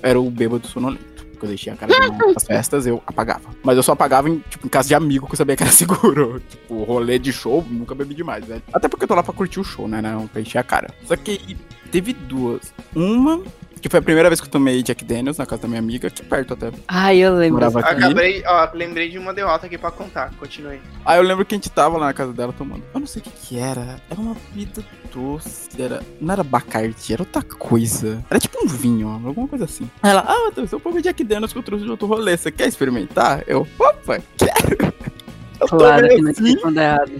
era 0.02 0.20
o 0.20 0.30
bêbado 0.30 0.68
sonolento. 0.68 1.17
Porque 1.38 1.46
eu 1.46 1.50
deixei 1.50 1.72
a 1.72 1.76
cara 1.76 1.94
de 1.94 2.46
festas, 2.46 2.88
eu 2.88 3.02
apagava. 3.06 3.50
Mas 3.64 3.78
eu 3.78 3.84
só 3.84 3.92
apagava 3.92 4.28
em, 4.28 4.40
tipo, 4.50 4.66
em 4.66 4.70
casa 4.70 4.88
de 4.88 4.96
amigo 4.96 5.28
que 5.28 5.34
eu 5.34 5.38
sabia 5.38 5.56
que 5.56 5.62
era 5.62 5.72
seguro. 5.72 6.42
Tipo, 6.50 6.84
rolê 6.84 7.20
de 7.20 7.32
show, 7.32 7.64
nunca 7.70 7.94
bebi 7.94 8.16
demais, 8.16 8.44
velho. 8.44 8.64
Até 8.74 8.88
porque 8.88 9.02
foi 9.02 9.08
pra 9.08 9.18
lá 9.18 9.24
pra 9.24 9.34
curtir 9.34 9.60
o 9.60 9.64
show, 9.64 9.88
né? 9.88 10.02
Não, 10.02 10.28
pra 10.28 10.42
encher 10.42 10.58
a 10.58 10.64
cara. 10.64 10.90
Só 11.06 11.16
que 11.16 11.56
teve 11.92 12.12
duas. 12.14 12.74
Uma, 12.96 13.42
que 13.82 13.90
foi 13.90 14.00
a 14.00 14.02
primeira 14.02 14.30
vez 14.30 14.40
que 14.42 14.48
eu 14.48 14.52
tomei 14.52 14.82
Jack 14.84 15.04
Daniels 15.04 15.38
na 15.38 15.46
casa 15.46 15.64
da 15.64 15.68
minha 15.68 15.80
amiga, 15.80 16.08
aqui 16.08 16.24
perto 16.24 16.54
até. 16.54 16.72
Ai, 16.88 17.18
eu 17.18 17.36
lembro. 17.36 17.66
Acabei, 17.66 18.44
ó, 18.46 18.70
lembrei 18.74 19.10
de 19.10 19.18
uma 19.18 19.34
derrota 19.34 19.66
aqui 19.66 19.78
pra 19.78 19.92
contar. 19.92 20.34
Continue. 20.38 20.80
Aí 21.06 21.18
eu 21.18 21.24
lembro 21.24 21.46
que 21.46 21.56
a 21.56 21.58
gente 21.58 21.70
tava 21.70 21.98
lá 21.98 22.08
na 22.08 22.14
casa 22.14 22.34
dela 22.34 22.54
tomando. 22.54 22.84
Eu 22.94 23.00
não 23.00 23.08
sei 23.08 23.22
o 23.22 23.24
que 23.24 23.32
que 23.32 23.60
era. 23.60 24.02
Era 24.10 24.20
uma 24.20 24.36
bebida 24.54 24.84
doce. 25.14 25.70
Era, 25.80 26.02
não 26.20 26.34
era 26.34 26.44
Bacardi, 26.44 27.14
era 27.14 27.22
outra 27.22 27.42
coisa. 27.42 28.24
Era 28.30 28.40
tipo 28.40 28.64
um 28.64 28.68
vinho, 28.68 29.08
alguma 29.26 29.48
coisa 29.48 29.66
assim. 29.66 29.90
Aí 30.02 30.12
ela, 30.12 30.26
ah, 30.28 30.46
Matheus, 30.46 30.72
eu 30.72 30.80
pouco 30.80 31.02
Jack 31.02 31.24
Daniels 31.24 31.54
que 31.54 31.60
eu 31.60 31.64
trouxe 31.64 31.86
de 31.86 31.92
outro 31.92 32.08
rolê. 32.08 32.36
Você 32.38 32.52
quer 32.52 32.68
experimentar? 32.68 33.44
Eu, 33.48 33.68
opa, 33.80 34.20
quero. 34.38 34.94
Eu 35.60 35.68
Claro 35.68 36.08
tomei 36.08 36.16
que 36.18 36.22
não 36.22 36.30
assim, 36.30 36.80
errado. 36.80 37.12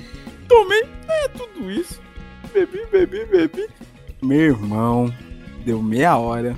tomei, 0.48 0.84
é 1.10 1.28
tudo 1.30 1.72
isso. 1.72 2.00
Bebi, 2.54 2.86
bebi, 2.92 3.26
bebi. 3.26 3.68
Meu 4.22 4.40
irmão, 4.40 5.12
deu 5.68 5.82
meia 5.84 6.18
hora. 6.18 6.56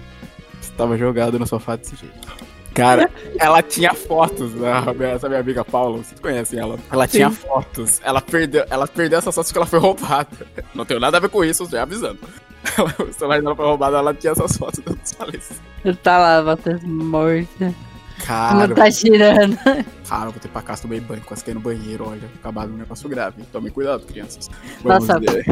Estava 0.61 0.97
jogado 0.97 1.37
no 1.39 1.45
sofá 1.47 1.75
desse 1.75 1.95
jeito. 1.95 2.29
Cara, 2.73 3.09
ela 3.39 3.61
tinha 3.61 3.93
fotos, 3.93 4.53
né? 4.53 4.71
Essa 5.13 5.27
minha 5.27 5.41
amiga 5.41 5.65
Paula, 5.65 5.97
vocês 5.97 6.19
conhecem 6.19 6.59
ela. 6.59 6.77
Ela 6.91 7.07
tinha 7.07 7.29
fotos. 7.31 7.99
Ela 8.03 8.21
perdeu, 8.21 8.63
ela 8.69 8.87
perdeu 8.87 9.17
essas 9.19 9.33
fotos 9.35 9.51
porque 9.51 9.57
ela 9.59 9.65
foi 9.65 9.79
roubada. 9.83 10.27
Não 10.73 10.85
tenho 10.85 10.99
nada 10.99 11.17
a 11.17 11.19
ver 11.19 11.29
com 11.29 11.43
isso, 11.43 11.65
já 11.69 11.81
avisando. 11.81 12.19
Ela- 12.77 12.93
o 12.99 13.13
celular 13.13 13.41
dela 13.41 13.55
foi 13.55 13.65
roubado, 13.65 13.95
ela 13.95 14.13
tinha 14.13 14.31
essas 14.31 14.55
fotos 14.57 14.79
dos 14.83 15.13
falecidos. 15.13 15.61
Tá 16.03 16.17
lá, 16.19 16.41
Matheus 16.43 16.83
morta. 16.83 17.73
Cara, 18.25 18.67
Não 18.67 18.75
tá 18.75 18.89
girando. 18.89 19.57
cara, 20.07 20.25
eu 20.25 20.31
vou 20.31 20.39
ter 20.39 20.47
pra 20.47 20.61
casa, 20.61 20.83
tomei 20.83 20.99
banho, 20.99 21.21
quase 21.21 21.43
caí 21.43 21.53
no 21.53 21.59
banheiro, 21.59 22.07
olha. 22.07 22.29
Acabado 22.39 22.71
um 22.71 22.77
negócio 22.77 23.09
grave. 23.09 23.43
Tomem 23.51 23.71
cuidado, 23.71 24.05
crianças. 24.05 24.49
Vamos 24.83 25.07
Nossa, 25.07 25.19
ver. 25.19 25.45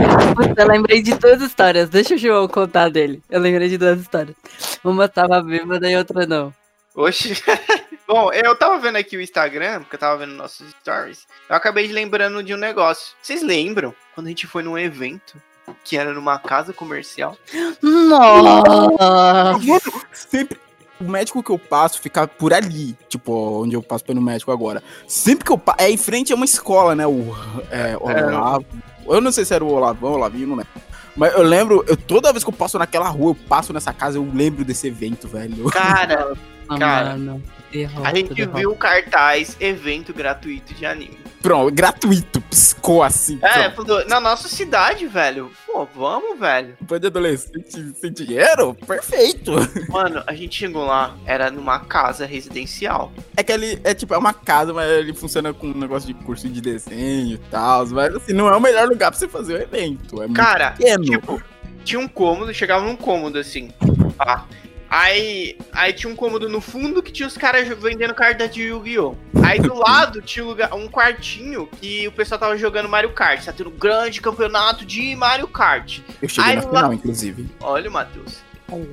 Eu 0.58 0.68
lembrei 0.68 1.02
de 1.02 1.14
duas 1.16 1.42
histórias. 1.42 1.90
Deixa 1.90 2.16
o 2.16 2.18
João 2.18 2.48
contar 2.48 2.90
dele. 2.90 3.22
Eu 3.30 3.40
lembrei 3.40 3.70
de 3.70 3.78
duas 3.78 4.00
histórias. 4.00 4.36
Uma 4.84 5.08
tava 5.08 5.42
bêbada 5.42 5.90
e 5.90 5.96
outra 5.98 6.26
não. 6.26 6.54
Oxi. 6.96 7.34
Bom, 8.08 8.32
eu 8.32 8.56
tava 8.56 8.80
vendo 8.80 8.96
aqui 8.96 9.18
o 9.18 9.22
Instagram, 9.22 9.82
porque 9.82 9.96
eu 9.96 10.00
tava 10.00 10.18
vendo 10.18 10.34
nossos 10.34 10.70
stories. 10.82 11.28
Eu 11.50 11.56
acabei 11.56 11.88
de 11.88 11.94
lembrando 11.94 12.42
de 12.42 12.54
um 12.54 12.58
negócio. 12.58 13.16
Vocês 13.22 13.44
lembram 13.44 13.94
quando 14.16 14.28
a 14.28 14.30
gente 14.30 14.48
foi 14.48 14.64
num 14.64 14.78
evento 14.78 15.40
que 15.84 15.98
era 15.98 16.14
numa 16.14 16.40
casa 16.40 16.72
comercial? 16.72 17.38
Nossa! 17.82 19.58
Mano, 19.60 20.04
sempre. 20.14 20.67
O 21.00 21.04
médico 21.04 21.44
que 21.44 21.50
eu 21.52 21.60
passo 21.60 22.02
fica 22.02 22.28
por 22.28 22.54
ali, 22.54 22.96
tipo, 23.08 23.62
onde 23.64 23.76
eu 23.76 23.84
passo 23.84 24.04
pelo 24.04 24.22
médico 24.22 24.52
agora. 24.52 24.82
Sempre 25.08 25.46
que 25.46 25.52
eu 25.52 25.58
passo. 25.58 25.78
É 25.82 25.90
em 25.92 25.98
frente 25.98 26.34
a 26.34 26.36
uma 26.36 26.46
escola, 26.46 26.96
né? 26.96 27.06
O. 27.06 27.36
É, 27.70 27.96
o 28.00 28.10
É. 28.10 28.26
Olavo. 28.26 28.66
Eu 29.08 29.22
não 29.22 29.32
sei 29.32 29.46
se 29.46 29.54
era 29.54 29.64
o 29.64 29.72
Olavão, 29.72 30.12
o 30.12 30.16
Olavinho, 30.16 30.48
não 30.48 30.56
lembro. 30.56 30.72
Mas 31.16 31.34
eu 31.34 31.42
lembro, 31.44 31.84
eu, 31.88 31.96
toda 31.98 32.32
vez 32.32 32.44
que 32.44 32.50
eu 32.50 32.54
passo 32.54 32.78
naquela 32.78 33.08
rua, 33.10 33.32
eu 33.32 33.36
passo 33.48 33.74
nessa 33.74 33.92
casa, 33.94 34.18
eu 34.18 34.30
lembro 34.34 34.64
desse 34.66 34.88
evento, 34.88 35.28
velho. 35.28 35.66
Cara, 35.70 36.34
Cara, 36.78 37.12
mano. 37.12 37.42
Derrota, 37.72 38.08
a 38.10 38.14
gente 38.14 38.34
derrota. 38.34 38.58
viu 38.58 38.72
o 38.72 38.76
cartaz 38.76 39.56
evento 39.60 40.14
gratuito 40.14 40.74
de 40.74 40.86
anime. 40.86 41.18
Pronto, 41.42 41.74
gratuito, 41.74 42.42
piscou 42.42 43.02
assim. 43.04 43.40
É, 43.42 43.70
pronto. 43.70 43.88
falou, 43.88 44.08
na 44.08 44.20
nossa 44.20 44.48
cidade, 44.48 45.08
velho. 45.08 45.52
Pô, 45.78 45.88
vamos, 45.94 46.40
velho. 46.40 46.76
Depois 46.82 47.00
de 47.00 47.06
adolescente 47.06 47.94
sem 47.94 48.12
dinheiro, 48.12 48.74
perfeito. 48.74 49.52
Mano, 49.90 50.24
a 50.26 50.34
gente 50.34 50.58
chegou 50.58 50.84
lá, 50.84 51.16
era 51.24 51.52
numa 51.52 51.82
casa 51.82 52.26
residencial. 52.26 53.12
É 53.36 53.44
que 53.44 53.52
ele 53.52 53.80
é 53.84 53.94
tipo, 53.94 54.12
é 54.16 54.18
uma 54.18 54.34
casa, 54.34 54.74
mas 54.74 54.90
ele 54.90 55.14
funciona 55.14 55.54
com 55.54 55.68
um 55.68 55.78
negócio 55.78 56.08
de 56.08 56.16
curso 56.26 56.50
de 56.50 56.62
desenho 56.62 57.36
e 57.36 57.38
tal. 57.52 57.86
Mas 57.90 58.16
assim, 58.16 58.34
não 58.34 58.48
é 58.48 58.56
o 58.56 58.60
melhor 58.60 58.88
lugar 58.88 59.12
pra 59.12 59.20
você 59.20 59.28
fazer 59.28 59.54
o 59.54 59.62
evento. 59.62 60.20
É 60.24 60.28
Cara, 60.30 60.76
tipo, 61.04 61.40
tinha 61.84 62.00
um 62.00 62.08
cômodo, 62.08 62.52
chegava 62.56 62.84
num 62.84 62.96
cômodo 62.96 63.38
assim. 63.38 63.70
Tá? 64.18 64.48
Aí, 64.90 65.58
aí 65.74 65.92
tinha 65.94 66.12
um 66.12 66.16
cômodo 66.16 66.48
no 66.48 66.62
fundo 66.62 67.04
que 67.04 67.12
tinha 67.12 67.28
os 67.28 67.38
caras 67.38 67.68
vendendo 67.68 68.14
carta 68.14 68.48
de 68.48 68.64
Yu-Gi-Oh! 68.64 69.16
Aí 69.46 69.60
do 69.60 69.74
lado 69.78 70.22
tinha 70.22 70.46
um, 70.46 70.48
lugar- 70.50 70.74
um 70.74 70.88
quartinho 70.88 71.68
que 71.68 72.08
o 72.08 72.12
pessoal 72.12 72.40
tava 72.40 72.58
jogando 72.58 72.88
Mario 72.88 73.12
Kart. 73.12 73.44
Tá 73.44 73.52
tendo 73.52 73.70
um 73.70 73.78
grande 73.78 74.22
campeonato 74.22 74.86
de 74.86 75.16
Mario 75.16 75.48
Kart. 75.48 76.00
Eu 76.22 76.30
cheguei 76.30 76.52
Ai, 76.52 76.56
na 76.58 76.62
lá- 76.64 76.68
final, 76.70 76.94
inclusive. 76.94 77.50
Olha 77.60 77.90
o 77.90 77.94
Matheus. 77.94 78.38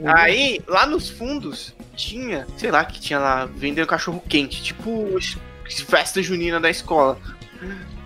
Aí, 0.07 0.61
lá 0.69 0.87
nos 0.87 1.11
fundos, 1.11 1.75
tinha, 1.97 2.47
sei 2.57 2.71
lá, 2.71 2.85
que 2.85 3.01
tinha 3.01 3.19
lá 3.19 3.45
vendendo 3.47 3.87
cachorro 3.87 4.23
quente, 4.29 4.63
tipo 4.63 5.17
es- 5.19 5.37
festa 5.89 6.23
junina 6.23 6.61
da 6.61 6.71
escola. 6.71 7.19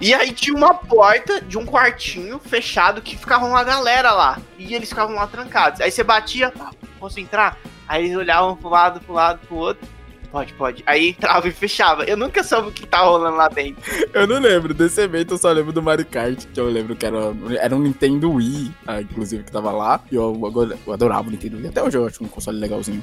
E 0.01 0.14
aí 0.14 0.30
tinha 0.32 0.57
uma 0.57 0.72
porta 0.72 1.41
de 1.41 1.59
um 1.59 1.66
quartinho 1.66 2.39
fechado 2.39 3.03
que 3.03 3.16
ficava 3.16 3.45
uma 3.45 3.64
galera 3.64 4.12
lá. 4.12 4.39
E 4.59 4.72
eles 4.74 4.89
ficavam 4.89 5.16
lá 5.16 5.26
trancados. 5.26 5.80
Aí 5.80 5.91
você 5.91 6.05
batia, 6.05 6.53
"Ah, 6.61 6.70
posso 7.01 7.18
entrar? 7.18 7.59
Aí 7.89 8.05
eles 8.05 8.16
olhavam 8.16 8.55
pro 8.57 8.68
lado, 8.68 9.01
pro 9.01 9.14
lado, 9.14 9.41
pro 9.47 9.57
outro. 9.57 9.89
Pode, 10.30 10.53
pode. 10.53 10.82
Aí 10.86 11.09
entrava 11.09 11.49
e 11.49 11.51
fechava. 11.51 12.05
Eu 12.05 12.16
nunca 12.16 12.45
soube 12.45 12.68
o 12.68 12.72
que 12.72 12.86
tá 12.86 12.99
rolando 12.99 13.36
lá 13.36 13.49
dentro. 13.49 13.82
Eu 14.12 14.26
não 14.26 14.39
lembro 14.39 14.74
desse 14.74 15.01
evento, 15.01 15.34
eu 15.34 15.39
só 15.39 15.51
lembro 15.51 15.72
do 15.72 15.82
Mario 15.82 16.05
Kart, 16.05 16.45
que 16.53 16.61
eu 16.61 16.68
lembro 16.68 16.95
que 16.95 17.07
era, 17.07 17.16
era 17.59 17.74
um 17.74 17.80
Nintendo 17.80 18.30
Wii, 18.32 18.70
ah, 18.86 19.01
inclusive, 19.01 19.43
que 19.43 19.51
tava 19.51 19.72
lá. 19.72 20.01
E 20.12 20.16
eu, 20.16 20.39
eu, 20.86 20.93
adorava 20.93 21.28
o 21.28 21.30
Nintendo 21.30 21.57
Wii. 21.57 21.68
Até 21.68 21.82
hoje 21.82 21.97
eu 21.97 22.07
acho 22.07 22.22
um 22.22 22.28
console 22.28 22.59
legalzinho. 22.59 23.03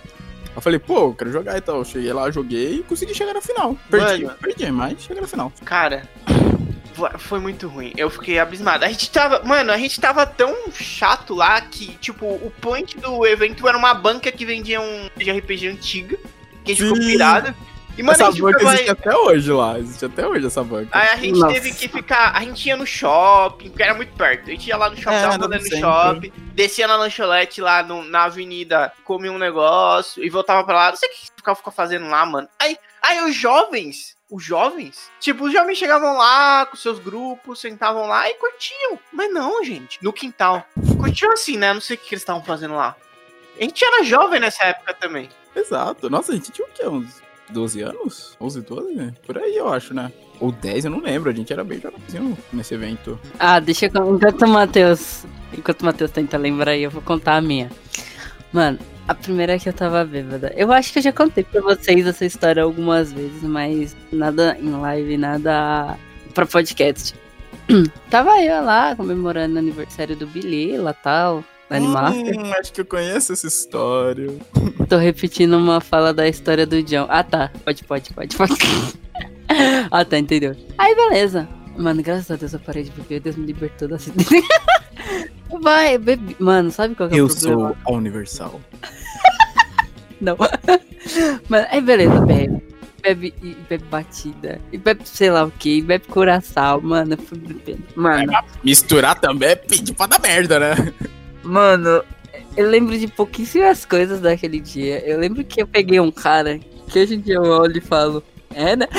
Eu 0.56 0.62
falei, 0.62 0.80
pô, 0.80 1.10
eu 1.10 1.16
quero 1.16 1.32
jogar 1.32 1.58
então. 1.58 1.78
Eu 1.78 1.86
cheguei 1.86 2.14
lá, 2.14 2.30
joguei 2.30 2.76
e 2.76 2.84
consegui 2.84 3.16
chegar 3.16 3.34
na 3.34 3.42
final. 3.42 3.76
Perdi, 3.90 4.26
Mano. 4.26 4.38
perdi, 4.40 4.72
mas 4.72 5.02
cheguei 5.02 5.22
na 5.22 5.28
final. 5.28 5.52
Cara, 5.66 6.08
foi 7.18 7.40
muito 7.40 7.68
ruim. 7.68 7.94
Eu 7.98 8.10
fiquei 8.10 8.40
abismado. 8.40 8.86
A 8.86 8.88
gente 8.90 9.10
tava. 9.10 9.42
Mano, 9.44 9.72
a 9.72 9.78
gente 9.78 10.00
tava 10.00 10.26
tão 10.26 10.56
chato 10.72 11.34
lá 11.34 11.60
que, 11.62 11.96
tipo, 11.98 12.26
o 12.26 12.52
point 12.62 12.98
do 12.98 13.26
evento 13.26 13.68
era 13.68 13.78
uma 13.78 13.94
banca 13.94 14.32
que 14.32 14.46
vendia 14.46 14.80
um 14.82 15.10
de 15.16 15.32
RPG 15.32 15.68
antiga. 15.68 16.18
Que 16.64 16.72
a 16.72 16.76
gente 16.76 16.84
ficou 16.84 16.98
Sim. 17.02 17.08
pirado. 17.08 17.56
E, 17.98 18.04
mano, 18.04 18.12
a 18.12 18.14
essa 18.24 18.32
gente 18.32 18.42
banca 18.42 18.58
ficava- 18.60 18.74
existe 18.76 18.92
até 18.92 19.16
hoje 19.16 19.52
lá. 19.54 19.80
Existe 19.80 20.06
até 20.06 20.28
hoje 20.28 20.46
essa 20.48 20.64
banca. 20.64 20.90
Aí 20.92 21.08
a 21.10 21.16
gente 21.16 21.40
Nossa. 21.40 21.54
teve 21.54 21.72
que 21.74 21.88
ficar. 21.88 22.32
A 22.36 22.42
gente 22.44 22.68
ia 22.68 22.76
no 22.76 22.86
shopping, 22.86 23.70
porque 23.70 23.84
era 23.84 23.94
muito 23.94 24.12
perto. 24.16 24.48
A 24.50 24.52
gente 24.52 24.68
ia 24.68 24.76
lá 24.76 24.90
no 24.90 24.98
shopping, 24.98 25.16
É, 25.16 25.22
tava 25.22 25.34
era 25.36 25.44
rodando 25.44 25.56
no 25.64 25.70
sempre. 25.70 25.80
shopping, 25.80 26.32
descia 26.54 26.88
na 26.88 26.98
lanchonete 26.98 27.62
lá 27.62 27.84
no- 27.84 28.04
na 28.04 28.24
avenida, 28.24 28.92
comia 29.06 29.32
um 29.32 29.38
negócio 29.38 30.22
e 30.24 30.30
voltava 30.30 30.64
pra 30.66 30.76
lá. 30.76 30.90
Não 30.90 30.98
sei 30.98 31.08
o 31.08 31.12
que 31.14 31.18
ficava, 31.38 31.56
ficava 31.56 31.76
fazendo 31.76 32.08
lá, 32.10 32.26
mano. 32.26 32.50
Aí, 32.60 32.76
aí 33.02 33.24
os 33.24 33.34
jovens, 33.36 34.15
os 34.30 34.44
jovens, 34.44 35.12
tipo, 35.20 35.46
os 35.46 35.54
jovens 35.54 35.78
chegavam 35.78 36.18
lá 36.18 36.66
com 36.66 36.76
seus 36.76 37.00
grupos, 37.00 37.60
sentavam 37.60 38.08
lá 38.08 38.30
e 38.30 38.34
curtiam. 38.36 39.00
Mas 39.14 39.32
não, 39.32 39.64
gente, 39.64 40.04
no 40.04 40.12
quintal. 40.12 40.66
Curtiam 40.98 41.32
assim, 41.32 41.58
né? 41.58 41.74
Não 41.74 41.82
sei 41.82 41.96
o 41.96 42.00
que 42.00 42.14
eles 42.14 42.22
estavam 42.22 42.44
fazendo 42.44 42.74
lá. 42.74 42.96
A 43.60 43.64
gente 43.64 43.86
era 43.86 44.04
jovem 44.04 44.40
nessa 44.40 44.66
época 44.66 44.94
também. 44.94 45.30
Exato. 45.56 46.10
Nossa, 46.10 46.32
a 46.32 46.36
gente 46.36 46.52
tinha 46.52 46.68
o 46.68 46.72
quê? 46.72 46.86
Uns 46.88 47.22
12 47.50 47.82
anos? 47.82 48.36
11, 48.42 48.62
12? 48.62 49.14
Por 49.26 49.38
aí, 49.38 49.56
eu 49.56 49.72
acho, 49.72 49.94
né? 49.94 50.12
Ou 50.40 50.52
10, 50.52 50.86
eu 50.86 50.92
não 50.92 51.00
lembro. 51.00 51.30
A 51.30 51.34
gente 51.34 51.54
era 51.54 51.64
bem 51.64 51.80
jovenzinho 51.80 52.38
nesse 52.52 52.74
evento. 52.74 53.20
Ah, 53.40 53.60
deixa 53.60 53.86
eu. 53.86 54.16
Enquanto 54.16 54.42
o 54.42 54.48
Matheus. 54.48 55.24
Enquanto 55.54 55.84
o 55.84 55.86
Matheus 55.86 56.12
tenta 56.12 56.38
lembrar 56.38 56.72
aí, 56.72 56.84
eu 56.84 56.92
vou 56.92 57.02
contar 57.02 57.38
a 57.38 57.42
minha. 57.42 57.72
Mano, 58.52 58.80
a 59.08 59.14
primeira 59.14 59.54
é 59.54 59.60
que 59.60 59.70
eu 59.70 59.74
tava 59.74 60.04
bêbada. 60.04 60.54
Eu 60.56 60.72
acho 60.72 60.92
que 60.92 61.00
eu 61.00 61.04
já 61.04 61.12
contei 61.12 61.44
pra 61.44 61.62
vocês 61.62 62.06
essa 62.08 62.26
história 62.26 62.64
algumas 62.64 63.12
vezes, 63.12 63.44
mas 63.44 63.96
nada 64.12 64.58
em 64.60 64.72
live, 64.72 65.18
nada 65.18 65.98
pra 66.34 66.46
podcast. 66.46 67.14
tava 68.10 68.42
eu 68.42 68.64
lá 68.64 68.96
comemorando 68.96 69.56
o 69.56 69.60
aniversário 69.60 70.16
do 70.16 70.28
Bilila 70.28 70.92
e 70.92 71.04
tal. 71.04 71.44
Animaster. 71.70 72.40
Hum, 72.40 72.54
acho 72.60 72.74
que 72.74 72.82
eu 72.82 72.86
conheço 72.86 73.34
essa 73.34 73.48
história. 73.48 74.28
Tô 74.88 74.98
repetindo 74.98 75.58
uma 75.58 75.82
fala 75.82 76.14
da 76.14 76.28
história 76.28 76.66
do 76.66 76.82
John. 76.84 77.08
Ah, 77.10 77.24
tá. 77.24 77.52
Pode, 77.64 77.84
pode, 77.84 78.14
pode, 78.14 78.36
pode. 78.36 78.54
ah, 79.90 80.06
tá, 80.06 80.18
entendeu. 80.18 80.56
Aí, 80.78 80.94
beleza. 80.96 81.48
Mano, 81.76 82.04
graças 82.04 82.30
a 82.30 82.36
Deus 82.36 82.54
eu 82.54 82.60
parei 82.60 82.84
de 82.84 82.92
beber. 82.92 83.20
Deus 83.20 83.36
me 83.36 83.46
libertou 83.48 83.88
da 83.88 83.96
acidente. 83.96 84.30
Vai, 85.62 85.98
bebi. 85.98 86.36
Mano, 86.40 86.72
sabe 86.72 86.96
qual 86.96 87.10
que 87.10 87.16
é 87.16 87.18
o 87.22 87.26
Eu 87.26 87.28
problema? 87.28 87.70
sou 87.70 87.78
a 87.86 87.98
Universal. 87.98 88.62
Não. 90.22 90.38
Mano, 91.50 91.68
aí, 91.70 91.82
beleza, 91.82 92.20
bebe. 92.22 92.64
Bebe 93.04 93.34
bebe 93.70 93.84
batida. 93.86 94.60
E 94.72 94.78
bebe 94.78 95.08
sei 95.08 95.30
lá 95.30 95.44
o 95.46 95.52
que. 95.52 95.82
Bebe 95.82 96.08
coração. 96.08 96.82
Mano, 96.82 97.14
eu. 97.68 97.78
Mano, 97.96 98.34
Misturar 98.64 99.20
também 99.20 99.50
é 99.50 99.56
pedir 99.56 99.94
pra 99.94 100.08
dar 100.08 100.20
merda, 100.20 100.60
né? 100.60 100.94
Mano, 101.44 102.04
eu 102.58 102.68
lembro 102.70 102.98
de 102.98 103.08
pouquíssimas 103.08 103.86
coisas 103.86 104.20
daquele 104.22 104.60
dia. 104.60 105.08
Eu 105.08 105.20
lembro 105.20 105.44
que 105.44 105.62
eu 105.62 105.68
peguei 105.68 106.00
um 106.00 106.12
cara 106.12 106.60
que 106.88 106.98
hoje 107.00 107.16
em 107.16 107.20
dia 107.20 107.36
eu 107.36 107.44
olho 107.44 107.78
e 107.78 107.82
falo, 107.82 108.24
é, 108.54 108.76
né? 108.76 108.88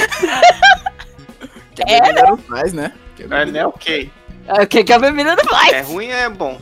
Que 1.74 1.82
a 1.82 2.00
bebida 2.00 2.22
não 2.22 2.38
faz, 2.38 2.72
né? 2.72 2.92
Que 3.16 3.24
É, 3.24 3.44
né? 3.46 3.66
Ok. 3.66 4.10
Ah, 4.48 4.62
O 4.62 4.66
que, 4.66 4.84
que 4.84 4.92
a 4.92 4.98
bebida 4.98 5.34
não 5.36 5.44
faz? 5.44 5.72
É 5.72 5.80
ruim 5.82 6.08
é 6.08 6.28
bom. 6.28 6.60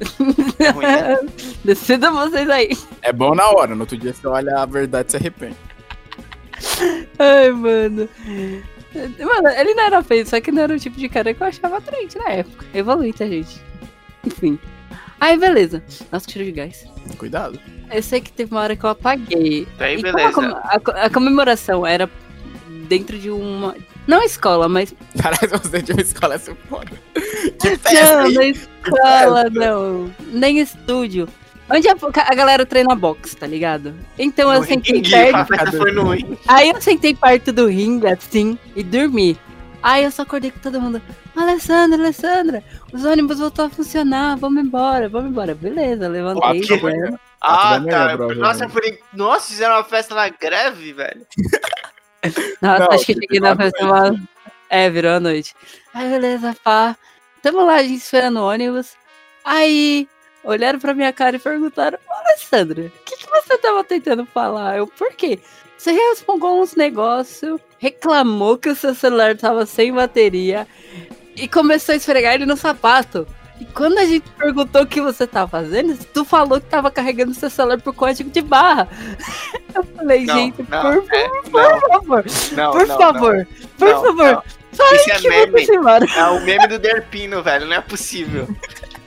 É 0.58 0.70
ruim, 0.70 0.84
né? 0.86 1.18
Decidam 1.64 2.12
vocês 2.14 2.48
aí. 2.50 2.76
É 3.02 3.12
bom 3.12 3.34
na 3.34 3.48
hora, 3.48 3.74
no 3.74 3.80
outro 3.82 3.96
dia 3.96 4.12
você 4.12 4.26
olha 4.26 4.58
a 4.58 4.66
verdade 4.66 5.08
e 5.08 5.10
se 5.12 5.16
arrepende. 5.16 5.56
Ai, 7.18 7.50
mano. 7.50 8.08
Mano, 8.94 9.48
ele 9.48 9.74
não 9.74 9.84
era 9.84 10.02
feio, 10.02 10.26
só 10.26 10.40
que 10.40 10.50
não 10.52 10.62
era 10.62 10.74
o 10.74 10.78
tipo 10.78 10.98
de 10.98 11.08
cara 11.08 11.32
que 11.34 11.42
eu 11.42 11.46
achava 11.46 11.76
atraente 11.78 12.18
na 12.18 12.30
época. 12.30 12.64
Evolui, 12.74 13.12
tá, 13.12 13.26
gente? 13.26 13.60
Enfim. 14.24 14.58
Aí, 15.20 15.36
beleza. 15.38 15.82
Nossa, 16.12 16.26
que 16.26 16.32
cheiro 16.32 16.46
de 16.46 16.52
gás. 16.52 16.86
Cuidado. 17.18 17.58
Eu 17.90 18.02
sei 18.02 18.20
que 18.20 18.32
teve 18.32 18.50
uma 18.52 18.60
hora 18.62 18.76
que 18.76 18.84
eu 18.84 18.90
apaguei. 18.90 19.66
Aí, 19.78 19.96
E 19.96 20.02
como 20.02 20.12
beleza. 20.14 20.28
a, 20.64 20.80
com- 20.80 20.90
a 20.90 21.04
a 21.04 21.10
comemoração 21.10 21.86
era 21.86 22.10
dentro 22.88 23.18
de 23.18 23.30
uma. 23.30 23.74
Não 24.06 24.22
escola, 24.22 24.68
mas. 24.68 24.94
Parece 25.22 25.46
você 25.48 25.82
de 25.82 25.92
uma 25.92 26.00
escola 26.02 26.34
assim, 26.36 26.54
foda. 26.68 26.90
Que 27.60 27.76
festa, 27.76 28.22
Não, 28.22 28.30
na 28.32 28.44
escola, 28.46 29.42
festa. 29.44 29.50
não. 29.50 30.14
Nem 30.32 30.58
estúdio. 30.58 31.28
Onde 31.68 31.88
a, 31.88 31.96
a 32.28 32.34
galera 32.34 32.64
treina 32.64 32.94
boxe, 32.94 33.36
tá 33.36 33.46
ligado? 33.46 33.92
Então 34.16 34.52
eu 34.52 34.60
No 34.60 34.66
sentei 34.66 34.96
ringue, 34.96 35.10
perto. 35.10 35.76
foi 35.76 35.90
no. 35.90 36.12
Aí 36.46 36.68
eu 36.70 36.80
sentei 36.80 37.12
perto 37.14 37.52
do 37.52 37.66
ringue, 37.66 38.06
assim, 38.06 38.56
e 38.76 38.84
dormi. 38.84 39.36
Aí 39.82 40.04
eu 40.04 40.10
só 40.12 40.22
acordei 40.22 40.50
com 40.52 40.60
todo 40.60 40.80
mundo. 40.80 41.02
Alessandra, 41.36 41.98
Alessandra, 41.98 42.62
os 42.92 43.04
ônibus 43.04 43.38
voltou 43.40 43.64
a 43.66 43.70
funcionar, 43.70 44.36
vamos 44.36 44.62
embora, 44.62 45.08
vamos 45.08 45.30
embora. 45.30 45.54
Beleza, 45.54 46.08
levantei. 46.08 46.62
Ah, 47.40 47.80
tá. 47.88 48.16
Nossa, 48.16 48.64
eu 48.64 48.70
falei, 48.70 48.98
nossa, 49.12 49.48
fizeram 49.48 49.74
uma 49.74 49.84
festa 49.84 50.14
na 50.14 50.28
greve, 50.28 50.92
velho. 50.92 51.26
Nossa, 52.60 52.78
Não, 52.80 52.90
acho 52.92 53.06
que 53.06 53.14
cheguei 53.14 53.40
na 53.40 53.56
festa 53.56 53.84
uma... 53.84 54.28
É, 54.68 54.90
virou 54.90 55.12
a 55.12 55.20
noite. 55.20 55.54
Aí, 55.94 56.10
beleza, 56.10 56.56
pá. 56.62 56.96
Tamo 57.42 57.64
lá, 57.64 57.76
a 57.76 57.82
gente 57.82 57.96
esperando 57.96 58.40
o 58.40 58.48
ônibus. 58.48 58.94
Aí, 59.44 60.08
olharam 60.42 60.78
pra 60.78 60.94
minha 60.94 61.12
cara 61.12 61.36
e 61.36 61.38
perguntaram, 61.38 61.98
"Ô, 62.08 62.12
Alessandra, 62.12 62.82
o 62.86 63.04
que, 63.04 63.16
que 63.16 63.30
você 63.30 63.56
tava 63.58 63.84
tentando 63.84 64.26
falar? 64.26 64.78
Eu, 64.78 64.86
por 64.88 65.12
quê? 65.12 65.38
Você 65.78 65.92
respondeu 65.92 66.60
uns 66.60 66.74
negócios, 66.74 67.60
reclamou 67.78 68.58
que 68.58 68.68
o 68.68 68.74
seu 68.74 68.94
celular 68.94 69.36
tava 69.36 69.66
sem 69.66 69.92
bateria 69.92 70.66
e 71.36 71.46
começou 71.46 71.92
a 71.92 71.96
esfregar 71.96 72.34
ele 72.34 72.46
no 72.46 72.56
sapato. 72.56 73.26
E 73.60 73.64
quando 73.66 73.98
a 73.98 74.04
gente 74.04 74.28
perguntou 74.30 74.82
o 74.82 74.86
que 74.86 75.00
você 75.00 75.26
tava 75.26 75.48
fazendo, 75.48 75.96
tu 76.12 76.24
falou 76.24 76.60
que 76.60 76.66
tava 76.66 76.90
carregando 76.90 77.32
seu 77.34 77.48
celular 77.48 77.80
por 77.80 77.94
código 77.94 78.30
de 78.30 78.42
barra. 78.42 78.88
Eu 79.74 79.84
falei, 79.84 80.24
Não, 80.24 80.34
gente, 80.34 80.66
não, 80.70 80.82
por 81.02 81.14
é, 81.14 81.28
não, 81.28 81.40
por 81.50 81.88
favor. 81.88 82.22
Por 82.22 82.86
favor, 82.86 83.48
por 83.78 83.88
favor, 83.88 84.32
não. 84.32 84.42
fale 84.72 84.96
Isso 84.96 85.10
é 85.10 85.14
que 85.16 85.28
meme. 85.28 85.52
vocês 85.52 85.66
filmaram. 85.66 86.06
É 86.06 86.24
o 86.30 86.40
meme 86.44 86.66
do 86.66 86.78
Derpino, 86.78 87.42
velho, 87.42 87.66
não 87.66 87.76
é 87.76 87.80
possível. 87.82 88.48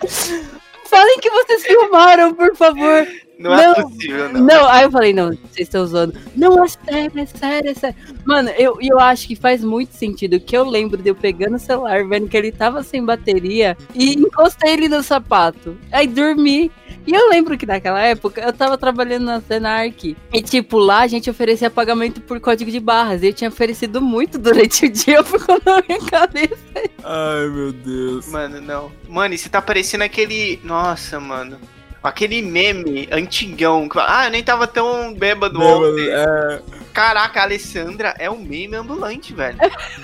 Falem 0.86 1.20
que 1.20 1.30
vocês 1.30 1.64
filmaram, 1.66 2.34
por 2.36 2.56
favor. 2.56 3.08
Não, 3.39 3.53
é 3.53 3.67
Não, 3.67 3.73
possível, 3.75 4.33
não. 4.33 4.41
Não, 4.41 4.69
aí 4.69 4.83
eu 4.83 4.91
falei, 4.91 5.13
não, 5.13 5.29
vocês 5.29 5.59
estão 5.59 5.81
usando. 5.81 6.13
Não, 6.35 6.61
é 6.61 6.67
sério, 6.67 7.19
é 7.19 7.25
sério, 7.25 7.71
é 7.71 7.73
sério. 7.73 7.95
Mano, 8.25 8.49
eu, 8.49 8.77
eu 8.81 8.99
acho 8.99 9.27
que 9.29 9.35
faz 9.35 9.63
muito 9.63 9.93
sentido 9.93 10.41
que 10.41 10.57
eu 10.57 10.65
lembro 10.65 11.01
de 11.01 11.09
eu 11.09 11.15
pegando 11.15 11.55
o 11.55 11.59
celular, 11.59 12.05
vendo 12.05 12.27
que 12.27 12.35
ele 12.35 12.51
tava 12.51 12.83
sem 12.83 13.03
bateria 13.03 13.77
e 13.95 14.13
encostei 14.15 14.73
ele 14.73 14.89
no 14.89 15.01
sapato. 15.01 15.77
Aí 15.89 16.05
dormi. 16.05 16.69
E 17.07 17.13
eu 17.13 17.29
lembro 17.29 17.57
que 17.57 17.65
naquela 17.65 18.01
época 18.01 18.41
eu 18.41 18.51
tava 18.51 18.77
trabalhando 18.77 19.23
na 19.23 19.39
Senark. 19.39 20.17
E 20.33 20.41
tipo, 20.41 20.77
lá 20.77 20.99
a 20.99 21.07
gente 21.07 21.29
oferecia 21.29 21.69
pagamento 21.69 22.19
por 22.19 22.41
código 22.41 22.69
de 22.69 22.79
barras. 22.81 23.23
E 23.23 23.27
eu 23.27 23.33
tinha 23.33 23.49
oferecido 23.49 24.01
muito 24.01 24.37
durante 24.37 24.83
o 24.85 24.91
dia, 24.91 25.23
ficou 25.23 25.61
na 25.65 25.81
minha 25.87 26.01
cabeça. 26.01 26.57
Ai, 27.05 27.47
meu 27.47 27.71
Deus. 27.71 28.27
Mano, 28.27 28.59
não. 28.59 28.91
Mano, 29.07 29.33
e 29.33 29.37
você 29.37 29.47
tá 29.47 29.61
parecendo 29.61 30.03
aquele. 30.03 30.59
Nossa, 30.61 31.21
mano. 31.21 31.57
Aquele 32.02 32.41
meme 32.41 33.08
antigão. 33.12 33.88
que 33.89 33.95
fala, 33.95 34.20
Ah, 34.22 34.26
eu 34.28 34.32
nem 34.32 34.43
tava 34.43 34.66
tão 34.68 35.14
bêbado 35.14 35.62
ontem. 35.62 36.08
É, 36.10 36.62
Caraca, 36.93 37.39
a 37.41 37.43
Alessandra 37.43 38.16
é 38.18 38.30
um 38.30 38.39
meme 38.39 38.76
ambulante, 38.76 39.34
velho. 39.34 39.58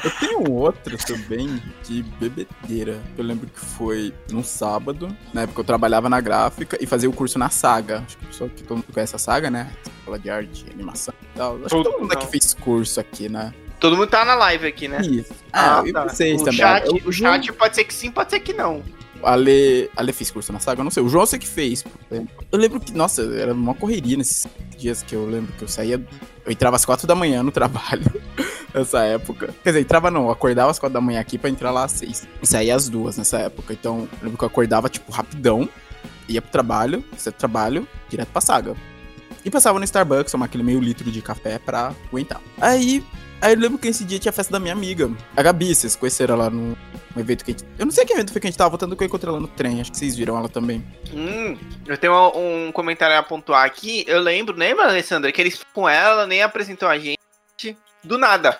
eu 0.03 0.11
tenho 0.19 0.51
outro 0.51 0.97
também 0.97 1.61
de 1.83 2.03
bebedeira. 2.19 3.01
Eu 3.17 3.23
lembro 3.23 3.47
que 3.47 3.59
foi 3.59 4.13
num 4.31 4.43
sábado, 4.43 5.15
na 5.33 5.43
época 5.43 5.61
eu 5.61 5.65
trabalhava 5.65 6.09
na 6.09 6.19
gráfica 6.21 6.77
e 6.79 6.85
fazia 6.85 7.09
o 7.09 7.13
curso 7.13 7.39
na 7.39 7.49
Saga. 7.49 8.03
Acho 8.05 8.17
que, 8.17 8.25
pessoal 8.27 8.49
que 8.49 8.63
todo 8.63 8.77
mundo 8.77 8.93
conhece 8.93 9.15
a 9.15 9.19
Saga, 9.19 9.49
né? 9.49 9.71
Escola 9.99 10.19
de 10.19 10.29
arte, 10.29 10.65
animação 10.73 11.13
e 11.33 11.37
tal. 11.37 11.55
Acho 11.65 11.75
que 11.77 11.83
todo 11.83 11.99
mundo 11.99 12.11
aqui 12.13 12.27
fez 12.27 12.53
curso 12.53 12.99
aqui, 12.99 13.27
né? 13.29 13.53
Todo 13.79 13.97
mundo 13.97 14.07
tá 14.07 14.23
na 14.23 14.35
live 14.35 14.67
aqui, 14.67 14.87
né? 14.87 15.01
Isso. 15.01 15.33
Ah, 15.51 15.83
e 15.85 15.91
tá. 15.91 16.03
vocês 16.03 16.41
o 16.41 16.45
também. 16.45 16.59
Chat, 16.59 16.87
Eu- 16.87 17.01
o 17.09 17.11
chat 17.11 17.51
pode 17.53 17.75
ser 17.75 17.83
que 17.83 17.93
sim, 17.93 18.09
pode 18.09 18.29
ser 18.29 18.39
que 18.39 18.53
não. 18.53 18.81
Ale, 19.23 19.89
Ale 19.95 20.13
fez 20.13 20.31
curso 20.31 20.53
na 20.53 20.59
saga, 20.59 20.83
não 20.83 20.91
sei. 20.91 21.03
O 21.03 21.09
João 21.09 21.25
sei 21.25 21.39
que 21.39 21.47
fez. 21.47 21.83
Eu 22.11 22.59
lembro 22.59 22.79
que, 22.79 22.91
nossa, 22.93 23.23
era 23.35 23.53
uma 23.53 23.73
correria 23.73 24.17
nesses 24.17 24.47
dias 24.77 25.01
que 25.01 25.15
eu 25.15 25.25
lembro 25.25 25.51
que 25.53 25.63
eu 25.63 25.67
saía. 25.67 26.03
Eu 26.45 26.51
entrava 26.51 26.75
às 26.75 26.85
quatro 26.85 27.07
da 27.07 27.15
manhã 27.15 27.41
no 27.41 27.51
trabalho. 27.51 28.05
nessa 28.75 29.03
época. 29.03 29.53
Quer 29.63 29.69
dizer, 29.69 29.81
entrava 29.81 30.11
não, 30.11 30.29
acordava 30.29 30.69
às 30.69 30.77
quatro 30.77 30.93
da 30.93 31.01
manhã 31.01 31.19
aqui 31.19 31.37
pra 31.37 31.49
entrar 31.49 31.71
lá 31.71 31.85
às 31.85 31.93
seis. 31.93 32.27
E 32.41 32.47
saía 32.47 32.75
às 32.75 32.89
duas 32.89 33.17
nessa 33.17 33.37
época. 33.39 33.73
Então, 33.73 34.07
eu 34.11 34.19
lembro 34.21 34.37
que 34.37 34.43
eu 34.43 34.47
acordava, 34.47 34.89
tipo, 34.89 35.11
rapidão. 35.11 35.67
Ia 36.27 36.41
pro 36.41 36.51
trabalho, 36.51 37.03
ia 37.25 37.31
trabalho, 37.31 37.87
direto 38.09 38.29
pra 38.29 38.41
saga. 38.41 38.75
E 39.43 39.51
passava 39.51 39.77
no 39.77 39.85
Starbucks, 39.85 40.31
tomar 40.31 40.45
aquele 40.45 40.63
meio 40.63 40.79
litro 40.79 41.11
de 41.11 41.21
café 41.21 41.59
pra 41.59 41.93
aguentar. 42.09 42.41
Aí, 42.59 43.03
aí 43.41 43.53
eu 43.53 43.59
lembro 43.59 43.77
que 43.77 43.87
esse 43.87 44.03
dia 44.03 44.19
tinha 44.19 44.29
a 44.29 44.33
festa 44.33 44.51
da 44.51 44.59
minha 44.59 44.73
amiga, 44.73 45.11
a 45.35 45.41
Gabi, 45.41 45.73
vocês 45.73 45.95
conheceram 45.95 46.35
ela 46.35 46.49
no 46.49 46.77
um 47.15 47.19
evento 47.19 47.45
que 47.45 47.51
a 47.51 47.53
gente. 47.53 47.65
Eu 47.79 47.85
não 47.85 47.91
sei 47.93 48.05
que 48.05 48.13
evento 48.13 48.31
foi 48.31 48.41
que 48.41 48.47
a 48.47 48.49
gente 48.49 48.57
tava 48.57 48.69
voltando 48.69 48.95
que 48.95 49.03
eu 49.03 49.07
encontrei 49.07 49.31
ela 49.31 49.39
no 49.39 49.47
trem, 49.47 49.79
acho 49.79 49.91
que 49.91 49.97
vocês 49.97 50.15
viram 50.15 50.37
ela 50.37 50.49
também. 50.49 50.85
Hum, 51.13 51.57
eu 51.87 51.97
tenho 51.97 52.13
um 52.35 52.71
comentário 52.71 53.17
a 53.17 53.23
pontuar 53.23 53.65
aqui. 53.65 54.03
Eu 54.07 54.19
lembro, 54.19 54.55
lembra, 54.55 54.85
Alessandra, 54.85 55.31
que 55.31 55.41
eles 55.41 55.61
com 55.73 55.87
ela, 55.87 56.27
nem 56.27 56.43
apresentou 56.43 56.89
a 56.89 56.97
gente. 56.97 57.17
Do 58.03 58.17
nada. 58.17 58.59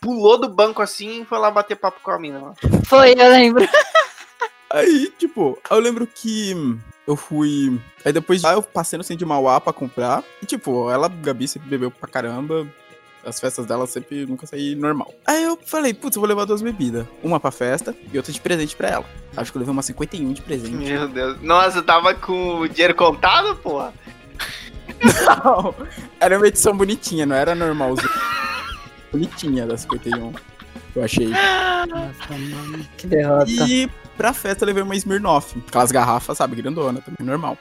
Pulou 0.00 0.40
do 0.40 0.48
banco 0.48 0.80
assim 0.80 1.22
e 1.22 1.24
foi 1.24 1.38
lá 1.38 1.50
bater 1.50 1.76
papo 1.76 2.00
com 2.02 2.10
a 2.10 2.18
mina. 2.18 2.40
lá. 2.40 2.54
Foi, 2.86 3.12
eu 3.12 3.28
lembro. 3.28 3.68
Aí, 4.72 5.12
tipo, 5.18 5.58
eu 5.68 5.78
lembro 5.78 6.06
que 6.06 6.54
eu 7.06 7.16
fui. 7.16 7.80
Aí 8.04 8.12
depois 8.12 8.42
lá 8.42 8.52
eu 8.52 8.62
passei 8.62 8.96
no 8.96 9.04
centro 9.04 9.18
de 9.18 9.26
Mauá 9.26 9.60
pra 9.60 9.72
comprar. 9.72 10.24
E, 10.40 10.46
tipo, 10.46 10.90
ela, 10.90 11.08
Gabi, 11.08 11.46
sempre 11.46 11.68
bebeu 11.68 11.90
pra 11.90 12.08
caramba. 12.08 12.66
As 13.24 13.38
festas 13.38 13.66
dela 13.66 13.86
sempre 13.86 14.24
nunca 14.24 14.46
saí 14.46 14.74
normal. 14.74 15.12
Aí 15.26 15.44
eu 15.44 15.58
falei, 15.64 15.92
putz, 15.92 16.16
eu 16.16 16.20
vou 16.20 16.28
levar 16.28 16.44
duas 16.46 16.62
bebidas. 16.62 17.06
Uma 17.22 17.38
pra 17.38 17.50
festa 17.50 17.94
e 18.12 18.16
outra 18.16 18.32
de 18.32 18.40
presente 18.40 18.74
pra 18.74 18.88
ela. 18.88 19.04
Acho 19.36 19.52
que 19.52 19.58
eu 19.58 19.60
levei 19.60 19.72
uma 19.72 19.82
51 19.82 20.32
de 20.32 20.42
presente. 20.42 20.74
Meu 20.74 21.06
Deus. 21.06 21.40
Nossa, 21.42 21.78
eu 21.78 21.82
tava 21.82 22.14
com 22.14 22.60
o 22.60 22.68
dinheiro 22.68 22.94
contado, 22.94 23.56
porra. 23.56 23.92
Não, 25.02 25.74
era 26.18 26.36
uma 26.36 26.48
edição 26.48 26.76
bonitinha, 26.76 27.24
não 27.24 27.36
era 27.36 27.54
normalzinha. 27.54 28.10
bonitinha 29.12 29.66
da 29.66 29.76
51. 29.76 30.32
Eu 30.94 31.04
achei. 31.04 31.28
Nossa, 31.28 32.30
mano, 32.30 32.86
que 32.96 33.06
derrota. 33.06 33.50
E 33.50 33.88
pra 34.16 34.32
festa 34.32 34.64
eu 34.64 34.66
levei 34.66 34.82
uma 34.82 34.96
Smirnoff. 34.96 35.62
Aquelas 35.68 35.92
garrafas, 35.92 36.36
sabe, 36.36 36.56
grandona, 36.56 37.00
também 37.00 37.26
normal. 37.26 37.56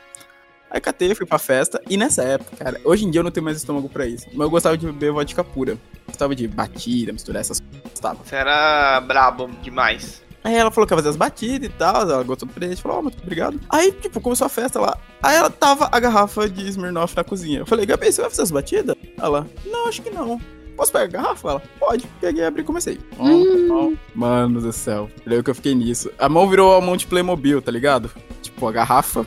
Aí 0.70 0.80
catei, 0.80 1.14
fui 1.16 1.26
pra 1.26 1.40
festa. 1.40 1.82
E 1.90 1.98
nessa 1.98 2.24
época, 2.24 2.56
cara, 2.56 2.80
hoje 2.84 3.06
em 3.06 3.12
dia 3.12 3.20
eu 3.20 3.24
não 3.24 3.32
tenho 3.32 3.44
mais 3.44 3.58
estômago 3.58 3.90
pra 3.90 4.06
isso. 4.06 4.26
Mas 4.32 4.42
eu 4.42 4.50
gostava 4.50 4.78
de 4.78 4.86
beber 4.86 5.12
vodka 5.12 5.44
pura. 5.44 5.78
Gostava 6.08 6.36
de 6.36 6.48
batida, 6.48 7.12
misturar 7.12 7.42
essas 7.42 7.60
coisas. 7.60 7.90
Gostava. 7.90 8.20
Você 8.24 8.36
era 8.36 9.02
brabo 9.02 9.50
demais. 9.62 10.22
Aí 10.44 10.56
ela 10.56 10.72
falou 10.72 10.88
que 10.88 10.94
ia 10.94 10.98
fazer 10.98 11.10
as 11.10 11.18
batidas 11.18 11.70
e 11.70 11.72
tal. 11.72 12.02
Ela 12.02 12.24
gostou 12.24 12.48
do 12.48 12.54
presente. 12.54 12.82
Falou, 12.82 13.00
ó, 13.00 13.02
muito 13.02 13.22
obrigado. 13.22 13.60
Aí, 13.70 13.92
tipo, 13.92 14.22
começou 14.22 14.46
a 14.46 14.50
festa 14.50 14.80
lá. 14.80 14.98
Aí 15.22 15.36
ela 15.36 15.50
tava 15.50 15.90
a 15.92 16.00
garrafa 16.00 16.48
de 16.50 16.68
Smirnoff 16.70 17.16
na 17.16 17.24
cozinha. 17.24 17.60
Eu 17.60 17.66
falei, 17.66 17.86
Gabi, 17.86 18.12
você 18.12 18.22
vai 18.22 18.30
fazer 18.30 18.44
as 18.44 18.52
batidas? 18.52 18.96
Ela, 19.18 19.46
não, 19.66 19.88
acho 19.88 20.02
que 20.02 20.10
não. 20.10 20.40
Posso 20.78 20.94
pegar 20.94 21.04
a 21.04 21.08
garrafa? 21.08 21.50
Ela, 21.50 21.64
pode. 21.78 22.08
Peguei, 22.22 22.46
abri 22.46 22.62
e 22.62 22.66
comecei. 22.66 23.00
Ó, 23.18 23.26
ó. 23.74 23.92
Mano 24.16 24.62
do 24.62 24.72
céu. 24.72 25.10
Eu 25.26 25.30
lembro 25.30 25.44
que 25.44 25.50
eu 25.50 25.56
fiquei 25.56 25.76
nisso. 25.76 26.10
A 26.18 26.30
mão 26.30 26.50
virou 26.50 26.74
a 26.74 26.80
mão 26.82 26.96
de 26.96 27.06
Playmobil, 27.06 27.62
tá 27.62 27.70
ligado? 27.70 28.10
Tipo, 28.42 28.66
a 28.66 28.72
garrafa, 28.72 29.26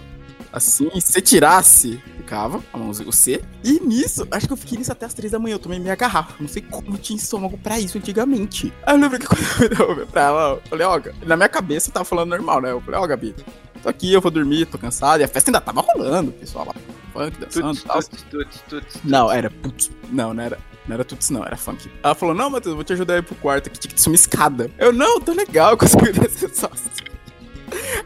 assim, 0.52 0.90
se 1.00 1.12
você 1.12 1.20
tirasse, 1.20 2.00
ficava, 2.16 2.62
a 2.72 2.78
mãozinha, 2.78 3.08
o 3.08 3.12
C. 3.12 3.42
E 3.64 3.80
nisso, 3.80 4.26
acho 4.30 4.46
que 4.46 4.52
eu 4.52 4.56
fiquei 4.56 4.78
nisso 4.78 4.92
até 4.92 5.06
as 5.06 5.14
três 5.14 5.32
da 5.32 5.38
manhã. 5.38 5.54
Eu 5.54 5.58
tomei 5.58 5.78
minha 5.78 5.94
garrafa. 5.94 6.34
Não 6.40 6.48
sei 6.48 6.62
como 6.62 6.94
eu 6.94 6.98
tinha 6.98 7.16
estômago 7.16 7.58
pra 7.58 7.78
isso 7.80 7.98
antigamente. 7.98 8.72
Aí 8.84 8.94
eu 8.94 9.00
lembro 9.00 9.18
que 9.18 9.26
quando 9.26 9.42
eu 9.62 9.68
devolvi 9.68 10.06
pra 10.06 10.22
ela, 10.22 10.50
eu 10.54 10.62
falei, 10.68 10.86
ó, 10.86 11.00
na 11.26 11.36
minha 11.36 11.48
cabeça 11.48 11.88
eu 11.88 11.94
tava 11.94 12.04
falando 12.04 12.30
normal, 12.30 12.60
né? 12.60 12.72
Eu 12.72 12.80
falei, 12.80 13.00
ó, 13.00 13.06
Gabi, 13.06 13.34
tô 13.82 13.88
aqui, 13.88 14.12
eu 14.12 14.20
vou 14.20 14.30
dormir, 14.30 14.66
tô 14.66 14.78
cansado. 14.78 15.20
E 15.20 15.24
a 15.24 15.28
festa 15.28 15.50
ainda 15.50 15.60
tava 15.60 15.80
rolando, 15.80 16.30
o 16.30 16.34
pessoal 16.34 16.66
lá, 16.66 16.74
funk, 17.12 17.38
dançando 17.38 17.78
e 17.78 17.82
tal. 17.82 18.02
tuts, 18.02 18.22
tuts, 18.30 18.62
tuts. 18.68 19.00
Não, 19.04 19.30
era 19.30 19.50
putz. 19.50 19.90
Não, 20.10 20.32
não 20.32 20.42
era. 20.42 20.58
Não 20.86 20.94
era 20.94 21.04
tuts, 21.04 21.30
não, 21.30 21.44
era 21.44 21.56
funk. 21.56 21.90
Ela 22.02 22.14
falou, 22.14 22.34
não, 22.34 22.50
Matheus, 22.50 22.72
eu 22.72 22.76
vou 22.76 22.84
te 22.84 22.92
ajudar 22.92 23.14
aí 23.14 23.22
pro 23.22 23.34
quarto, 23.36 23.70
que 23.70 23.78
tinha 23.78 23.94
que 23.94 24.00
subir 24.00 24.16
escada. 24.16 24.70
Eu, 24.78 24.92
não, 24.92 25.20
tô 25.20 25.32
legal, 25.32 25.72
eu 25.72 25.76
consigo 25.76 26.10
descer 26.12 26.52
só. 26.54 26.68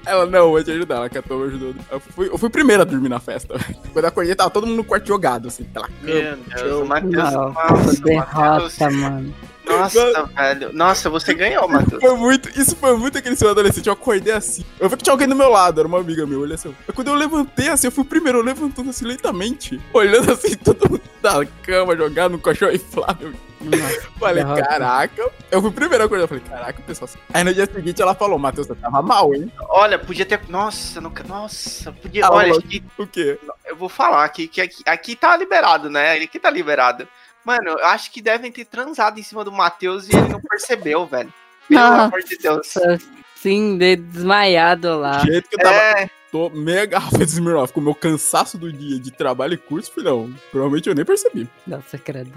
Ela, 0.04 0.26
não, 0.26 0.50
vou 0.50 0.62
te 0.62 0.70
ajudar, 0.70 0.96
ela 0.96 1.08
catou, 1.08 1.40
me 1.40 1.46
ajudou. 1.48 1.74
Eu 1.90 2.00
fui, 2.00 2.28
eu 2.28 2.38
fui 2.38 2.50
primeiro 2.50 2.82
a 2.82 2.84
dormir 2.84 3.08
na 3.08 3.20
festa. 3.20 3.54
Quando 3.92 4.04
eu 4.04 4.08
acordei, 4.08 4.34
tava 4.34 4.50
todo 4.50 4.66
mundo 4.66 4.76
no 4.76 4.84
quarto 4.84 5.06
jogado, 5.06 5.48
assim, 5.48 5.64
pela 5.64 5.86
cama. 5.86 5.98
Meu 6.02 6.36
Deus, 6.36 6.82
o 6.82 6.84
Matheus. 6.84 7.32
Nossa, 7.32 8.02
derrota, 8.02 8.90
mano. 8.90 9.34
Nossa, 9.66 10.24
velho. 10.24 10.72
Nossa, 10.72 11.10
você 11.10 11.34
ganhou, 11.34 11.68
Matheus. 11.68 12.00
Foi 12.00 12.16
muito, 12.16 12.48
isso 12.58 12.76
foi 12.76 12.96
muito 12.96 13.18
aquele 13.18 13.34
seu 13.34 13.50
adolescente. 13.50 13.88
Eu 13.88 13.94
acordei 13.94 14.32
assim. 14.32 14.64
Eu 14.78 14.88
vi 14.88 14.96
que 14.96 15.02
tinha 15.02 15.12
alguém 15.12 15.26
do 15.26 15.34
meu 15.34 15.50
lado, 15.50 15.80
era 15.80 15.88
uma 15.88 15.98
amiga 15.98 16.24
minha, 16.24 16.38
olha 16.38 16.54
assim. 16.54 16.74
Aí 16.86 16.94
quando 16.94 17.08
eu 17.08 17.14
levantei 17.14 17.68
assim, 17.68 17.88
eu 17.88 17.92
fui 17.92 18.04
o 18.04 18.06
primeiro, 18.06 18.40
levantando 18.42 18.90
assim 18.90 19.04
lentamente, 19.04 19.80
olhando 19.92 20.32
assim, 20.32 20.54
todo 20.56 20.88
mundo 20.88 21.02
na 21.22 21.44
cama, 21.62 21.96
jogado 21.96 22.32
no 22.32 22.38
colchão 22.38 22.70
inflável. 22.70 23.32
Falei, 24.18 24.44
derrota. 24.44 24.62
caraca. 24.62 25.30
Eu 25.50 25.62
fui 25.62 25.70
primeiro 25.70 26.02
a 26.04 26.06
acordar, 26.06 26.24
eu 26.24 26.28
falei, 26.28 26.42
caraca, 26.48 26.82
pessoal. 26.82 27.08
Aí 27.32 27.42
no 27.44 27.52
dia 27.54 27.66
seguinte 27.66 28.00
ela 28.02 28.14
falou, 28.14 28.38
Matheus, 28.38 28.66
você 28.66 28.74
tava 28.74 29.00
mal, 29.02 29.34
hein? 29.34 29.50
Olha, 29.70 29.98
podia 29.98 30.26
ter. 30.26 30.40
Nossa, 30.48 31.00
nunca. 31.00 31.22
Nossa, 31.24 31.90
podia. 31.92 32.26
Ah, 32.26 32.32
olha, 32.32 32.60
que 32.60 32.82
O 32.98 33.06
quê? 33.06 33.38
eu 33.64 33.76
vou 33.76 33.88
falar 33.88 34.24
aqui 34.24 34.46
que 34.46 34.60
aqui, 34.60 34.82
aqui 34.86 35.16
tá 35.16 35.36
liberado, 35.36 35.88
né? 35.90 36.12
Aqui 36.12 36.38
tá 36.38 36.50
liberado. 36.50 37.08
Mano, 37.44 37.70
eu 37.70 37.84
acho 37.86 38.10
que 38.12 38.20
devem 38.20 38.50
ter 38.50 38.64
transado 38.64 39.18
em 39.20 39.22
cima 39.22 39.44
do 39.44 39.52
Matheus 39.52 40.08
e 40.08 40.16
ele 40.16 40.28
não 40.28 40.40
percebeu, 40.40 41.06
velho. 41.06 41.32
Pelo 41.68 41.80
Nossa. 41.80 42.02
amor 42.04 42.22
de 42.22 42.36
Deus. 42.38 42.74
Sim, 43.36 43.78
de- 43.78 43.96
desmaiado 43.96 44.98
lá. 44.98 45.18
Do 45.18 45.26
jeito 45.30 45.48
que 45.48 45.54
eu 45.56 45.60
tava. 45.62 45.76
É, 45.76 46.10
Tô 46.32 46.50
meia 46.50 46.84
garrafa 46.84 47.18
de 47.18 47.24
Smirnoff 47.30 47.72
com 47.72 47.78
o 47.80 47.82
meu 47.84 47.94
cansaço 47.94 48.58
do 48.58 48.70
dia 48.72 48.98
de 48.98 49.12
trabalho 49.12 49.54
e 49.54 49.56
curso, 49.56 49.92
filhão. 49.92 50.28
Provavelmente 50.50 50.88
eu 50.88 50.94
nem 50.94 51.04
percebi. 51.04 51.48
Nossa, 51.66 51.96
credo. 51.98 52.32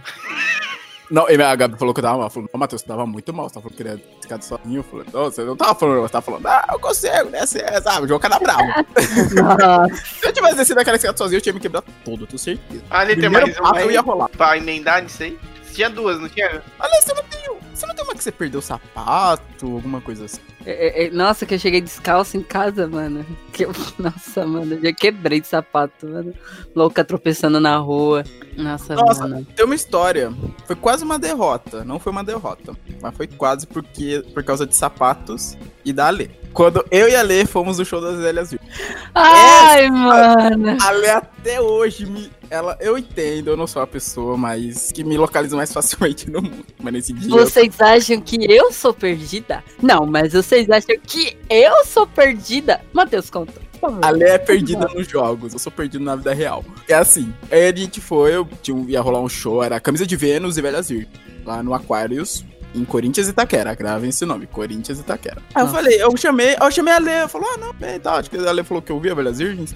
Não, 1.10 1.27
e 1.30 1.41
a 1.41 1.56
Gabi 1.56 1.77
falou 1.77 1.94
que 1.94 1.99
eu 1.99 2.03
tava 2.03 2.18
mal. 2.19 2.30
Falou, 2.30 2.49
não, 2.53 2.60
Matheus, 2.60 2.81
você 2.81 2.88
tava 2.88 3.06
muito 3.06 3.34
mal. 3.34 3.49
Você 3.49 3.56
tava 3.56 3.64
falando 3.64 3.77
que 3.77 3.84
queria 3.84 4.03
ficar 4.22 4.41
sozinho. 4.41 4.80
Eu 4.80 4.84
falei, 4.84 5.06
não, 5.11 5.23
você 5.26 5.44
não 5.44 5.56
tava 5.56 5.76
falando, 5.76 6.02
você 6.02 6.11
tava 6.11 6.26
falando, 6.26 6.45
ah, 6.48 6.65
eu 6.72 6.80
consigo, 6.80 7.30
né? 7.30 7.45
Você, 7.45 7.65
sabe, 7.81 8.06
o 8.06 8.07
jogo 8.07 8.19
cada 8.19 8.38
bravo. 8.40 8.61
Se 10.19 10.27
eu 10.27 10.34
tivesse 10.34 10.56
descido 10.56 10.80
aquela 10.80 10.98
escada 10.98 11.18
sozinho, 11.18 11.38
eu 11.38 11.41
tinha 11.41 11.53
me 11.53 11.60
quebrado 11.60 11.86
todo, 12.06 12.23
eu 12.23 12.27
tenho 12.27 12.40
certeza. 12.40 12.84
ali 12.90 13.14
tem 13.15 13.22
Primeiro 13.22 13.48
mais 13.48 13.57
papo 13.60 13.80
eu 13.80 13.91
ia 13.91 14.02
rolar. 14.02 14.30
pra 14.30 14.57
emendar 14.57 15.02
nisso 15.02 15.23
aí. 15.23 15.38
Tinha 15.80 15.90
duas, 15.90 16.20
não 16.20 16.28
tinha? 16.28 16.62
Olha, 16.78 17.02
você 17.02 17.14
não 17.14 17.24
tem, 17.24 17.40
você 17.74 17.86
não 17.88 17.96
tem 17.96 18.04
uma 18.04 18.14
que 18.14 18.22
você 18.22 18.34
perdeu 18.34 18.60
o 18.60 18.62
sapato, 18.62 19.66
alguma 19.66 20.02
coisa 20.02 20.26
assim. 20.26 20.42
É, 20.66 21.06
é, 21.06 21.10
nossa, 21.10 21.46
que 21.46 21.54
eu 21.54 21.60
cheguei 21.60 21.80
descalço 21.80 22.36
em 22.36 22.44
casa, 22.44 22.86
mano. 22.86 23.26
Que 23.54 23.64
eu- 23.64 23.72
nossa, 23.98 24.46
mano, 24.46 24.74
eu 24.76 24.82
já 24.82 24.92
quebrei 24.92 25.40
de 25.40 25.48
sapato, 25.48 26.06
mano. 26.06 26.34
Louca 26.76 27.02
tropeçando 27.06 27.62
na 27.62 27.78
rua. 27.78 28.26
Nossa, 28.58 28.94
Nossa. 28.94 29.26
mano. 29.26 29.48
Tem 29.56 29.64
uma 29.64 29.74
história. 29.74 30.34
Foi 30.68 30.76
quase 30.76 31.06
uma 31.06 31.18
derrota. 31.18 31.86
Não 31.86 31.98
foi 31.98 32.12
uma 32.12 32.26
derrota. 32.26 32.74
Mas 33.02 33.16
foi 33.16 33.28
quase 33.28 33.66
porque 33.66 34.22
por 34.34 34.44
causa 34.44 34.68
de 34.68 34.76
sapatos 34.76 35.58
e 35.86 35.94
da 35.94 36.08
Ale. 36.08 36.30
Quando 36.52 36.84
eu 36.92 37.08
e 37.08 37.16
a 37.16 37.22
Ale 37.22 37.46
fomos 37.46 37.78
no 37.78 37.86
show 37.86 38.02
das 38.02 38.18
Velhas 38.18 38.52
Virgens. 38.52 38.70
Ai, 39.16 39.90
mano. 39.90 40.76
A 40.82 40.88
Ale 40.90 41.08
até 41.10 41.62
hoje 41.62 42.06
me. 42.06 42.30
Ela, 42.50 42.78
eu 42.82 42.98
entendo, 42.98 43.50
eu 43.52 43.58
não 43.58 43.68
sou 43.68 43.82
a 43.82 43.88
pessoa 43.88 44.36
mais 44.36 44.92
que 44.92 45.04
me 45.04 45.18
localiza 45.18 45.56
mais 45.56 45.72
facilmente 45.74 46.30
no 46.30 46.42
mundo. 46.42 46.66
Mas 46.82 46.94
nesse 46.94 47.14
dia. 47.14 47.30
Vocês 47.30 47.80
acham 47.80 48.20
que 48.22 48.38
eu 48.52 48.72
sou 48.72 48.94
perdida? 48.94 49.64
Não, 49.82 50.06
mas 50.06 50.34
vocês 50.34 50.68
acham 50.70 50.96
que 51.06 51.38
eu 51.50 51.86
sou 51.86 52.08
perdida? 52.08 52.82
Matheus, 52.92 53.30
conta. 53.30 53.54
por 53.74 53.80
favor. 53.80 54.04
A 54.04 54.10
Lé 54.10 54.30
é 54.32 54.38
perdida 54.40 54.88
nos 54.88 55.08
jogos, 55.08 55.54
eu 55.54 55.60
sou 55.60 55.72
perdido 55.72 56.04
na 56.04 56.16
vida 56.16 56.34
real. 56.34 56.66
É 56.88 56.96
assim, 56.96 57.32
aí 57.52 57.68
a 57.70 57.76
gente 57.76 58.02
foi, 58.02 58.36
eu 58.36 58.48
tinha, 58.64 58.76
um- 58.76 58.90
ia 58.90 59.00
rolar 59.02 59.22
um 59.22 59.30
show, 59.30 59.64
era 59.64 59.80
Camisa 59.80 60.06
de 60.08 60.16
Vênus 60.16 60.58
e 60.58 60.62
Velhas 60.62 60.90
Virgens, 60.90 61.10
lá 61.46 61.62
no 61.62 61.74
Aquarius, 61.74 62.44
em 62.76 62.84
Corinthians 62.84 63.28
e 63.28 63.32
Itaquera, 63.32 63.74
gravem 63.76 64.10
esse 64.10 64.26
nome, 64.26 64.48
Corinthians 64.48 64.98
e 64.98 65.02
Itaquera. 65.02 65.38
Aí 65.54 65.62
eu 65.62 65.66
Nossa. 65.68 65.76
falei, 65.78 66.02
eu 66.04 66.18
chamei, 66.18 66.56
eu 66.60 66.72
chamei 66.72 66.94
a 66.94 67.00
Lê, 67.00 67.24
eu 67.24 67.30
falou, 67.30 67.48
ah, 67.54 67.58
não, 67.58 67.74
bem, 67.74 68.00
tá, 68.00 68.14
acho 68.16 68.30
que 68.30 68.38
a 68.38 68.52
Lê 68.52 68.64
falou 68.64 68.82
que 68.82 68.92
eu 68.92 69.00
vi 69.00 69.10
a 69.12 69.14
Velhas 69.14 69.38
Virgens. 69.38 69.74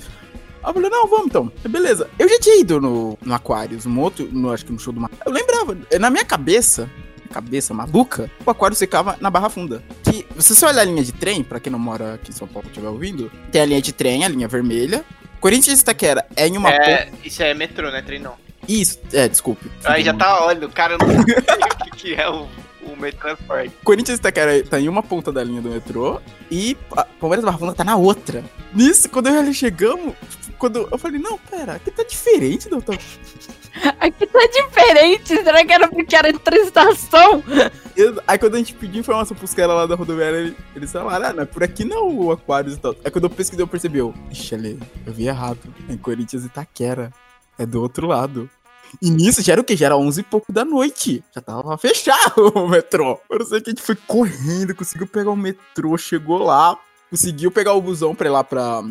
Eu 0.66 0.74
falei, 0.74 0.90
não, 0.90 1.08
vamos 1.08 1.26
então. 1.28 1.52
Beleza. 1.68 2.10
Eu 2.18 2.28
já 2.28 2.40
tinha 2.40 2.60
ido 2.60 2.80
no, 2.80 3.18
no 3.22 3.34
Aquarius, 3.34 3.86
um 3.86 4.00
outro, 4.00 4.28
no, 4.32 4.52
acho 4.52 4.66
que 4.66 4.72
no 4.72 4.80
show 4.80 4.94
do 4.94 5.00
Mar. 5.00 5.12
Eu 5.26 5.32
lembrava, 5.32 5.78
na 6.00 6.10
minha 6.10 6.24
cabeça, 6.26 6.90
cabeça 7.32 7.74
maluca, 7.74 8.30
o 8.46 8.50
Aquarius 8.50 8.80
ficava 8.80 9.18
na 9.20 9.30
Barra 9.30 9.50
Funda. 9.50 9.84
Que, 10.04 10.26
se 10.40 10.56
você 10.56 10.66
olhar 10.66 10.82
a 10.82 10.86
linha 10.86 11.04
de 11.04 11.12
trem, 11.12 11.44
pra 11.44 11.60
quem 11.60 11.72
não 11.72 11.80
mora 11.80 12.14
aqui 12.14 12.32
em 12.32 12.34
São 12.34 12.48
Paulo 12.48 12.68
estiver 12.68 12.88
ouvindo, 12.88 13.32
tem 13.52 13.62
a 13.62 13.66
linha 13.66 13.82
de 13.82 13.92
trem, 13.92 14.24
a 14.24 14.30
linha 14.30 14.48
vermelha. 14.48 15.04
Corinthians 15.42 15.80
e 15.80 15.82
Itaquera 15.82 16.26
é 16.36 16.48
em 16.48 16.56
uma 16.56 16.72
ponta. 16.72 16.84
É, 16.84 17.12
isso 17.24 17.44
é 17.44 17.54
metrô, 17.54 17.92
né? 17.92 18.02
Trem 18.02 18.20
não. 18.20 18.36
Isso, 18.68 19.00
é, 19.12 19.28
desculpe. 19.28 19.70
Aí 19.84 20.04
já 20.04 20.14
tá, 20.14 20.46
olha, 20.46 20.68
o 20.68 20.72
cara 20.72 20.98
não 20.98 21.08
sabe 21.12 21.92
o 21.92 21.96
que 21.98 22.14
é 22.14 22.30
o, 22.30 22.48
o 22.88 22.96
metrotransporte. 23.00 23.72
Corinthians 23.84 24.18
e 24.18 24.20
Itaquera 24.20 24.64
tá 24.64 24.80
em 24.80 24.88
uma 24.90 25.04
ponta 25.04 25.32
da 25.32 25.44
linha 25.44 25.62
do 25.62 25.70
metrô 25.70 26.20
e 26.52 26.76
Palmeiras 27.20 27.44
Barra 27.46 27.58
Funda 27.58 27.74
tá 27.74 27.84
na 27.84 27.96
outra. 27.96 28.44
Nisso, 28.74 29.10
quando 29.10 29.28
eu 29.28 29.36
e 29.36 29.38
ele 29.40 29.54
chegamos, 29.54 30.14
tipo, 30.42 30.58
quando 30.58 30.88
eu 30.92 30.98
falei, 30.98 31.20
não, 31.20 31.38
pera, 31.38 31.74
aqui 31.74 31.92
tá 31.92 32.04
diferente 32.04 32.70
do 32.70 32.76
outro. 32.78 32.98
Aqui 34.00 34.28
tá 34.28 34.40
diferente. 34.54 35.30
Será 35.44 35.66
que 35.66 35.74
era 35.74 35.88
porque 35.88 36.16
era 36.16 36.30
entre 36.30 36.58
estação? 36.58 37.42
Aí 38.28 38.38
quando 38.38 38.54
a 38.54 38.58
gente 38.60 38.76
pediu 38.76 39.00
informação 39.00 39.36
pros 39.36 39.52
caras 39.56 39.76
lá 39.76 39.88
da 39.88 39.96
rodoviária, 39.96 40.38
ele- 40.38 40.56
eles 40.76 40.92
falaram, 40.92 41.28
ah, 41.30 41.34
não, 41.34 41.42
é 41.42 41.46
por 41.46 41.64
aqui 41.64 41.84
não 41.84 42.08
o 42.20 42.32
Aquarius 42.32 42.76
e 42.76 42.80
tal. 42.80 42.96
Aí 43.04 43.10
quando 43.10 43.24
eu 43.24 43.30
pesquisei, 43.32 43.64
eu 43.64 43.68
percebi, 43.68 43.98
eu, 43.98 44.14
ixi, 44.30 44.54
Ale, 44.54 44.80
eu 45.08 45.12
vi 45.12 45.26
errado. 45.28 45.58
É 45.90 45.94
em 45.94 45.98
Corinthians 45.98 46.44
e 46.44 46.48
Itaquera. 46.48 47.12
É 47.58 47.66
do 47.66 47.82
outro 47.82 48.06
lado. 48.06 48.48
E 49.02 49.10
nisso 49.10 49.42
já 49.42 49.54
era 49.54 49.62
o 49.62 49.64
quê? 49.64 49.76
Já 49.76 49.88
era 49.88 49.98
11 49.98 50.22
e 50.22 50.24
pouco 50.24 50.52
da 50.52 50.64
noite. 50.64 51.24
Já 51.34 51.42
tava 51.42 51.78
fechado 51.78 52.48
o 52.56 52.68
metrô. 52.68 53.20
Eu 53.30 53.40
não 53.40 53.46
sei 53.46 53.62
que 53.62 53.70
a 53.70 53.74
gente 53.74 53.82
foi 53.82 53.96
correndo, 54.08 54.76
conseguiu 54.76 55.08
pegar 55.08 55.32
o 55.32 55.36
metrô, 55.36 55.98
chegou 55.98 56.38
lá, 56.44 56.78
conseguiu 57.10 57.52
pegar 57.52 57.74
o 57.74 57.82
busão 57.82 58.14
pra 58.16 58.28
ir 58.28 58.32
lá 58.32 58.44
pra, 58.44 58.82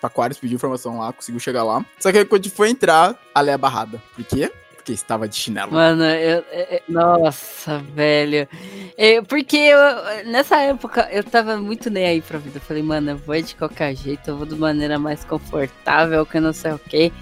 pra 0.00 0.08
Aquarius, 0.08 0.38
pediu 0.38 0.56
informação 0.56 0.98
lá, 0.98 1.12
conseguiu 1.12 1.40
chegar 1.40 1.62
lá. 1.62 1.84
Só 1.98 2.10
que 2.10 2.24
quando 2.24 2.40
a 2.40 2.44
gente 2.44 2.56
foi 2.56 2.70
entrar, 2.70 3.16
a 3.34 3.40
Lé 3.40 3.52
é 3.52 3.58
barrada. 3.58 4.02
Por 4.14 4.24
quê? 4.24 4.50
Porque 4.74 4.92
estava 4.92 5.28
de 5.28 5.36
chinelo. 5.36 5.72
Mano, 5.72 6.02
eu, 6.04 6.42
é- 6.50 6.82
nossa, 6.88 7.78
velho. 7.94 8.48
É, 8.96 9.20
porque 9.20 9.56
eu- 9.58 10.24
nessa 10.30 10.56
época 10.62 11.06
eu 11.12 11.22
tava 11.22 11.58
muito 11.58 11.90
nem 11.90 12.06
aí 12.06 12.22
pra 12.22 12.38
vida. 12.38 12.56
Eu 12.56 12.62
falei, 12.62 12.82
mano, 12.82 13.10
eu 13.10 13.16
vou 13.18 13.40
de 13.42 13.54
qualquer 13.54 13.94
jeito, 13.94 14.30
eu 14.30 14.36
vou 14.38 14.46
de 14.46 14.54
maneira 14.56 14.98
mais 14.98 15.22
confortável, 15.24 16.24
que 16.24 16.38
eu 16.38 16.40
não 16.42 16.52
sei 16.54 16.72
o 16.72 16.78
quê. 16.78 17.12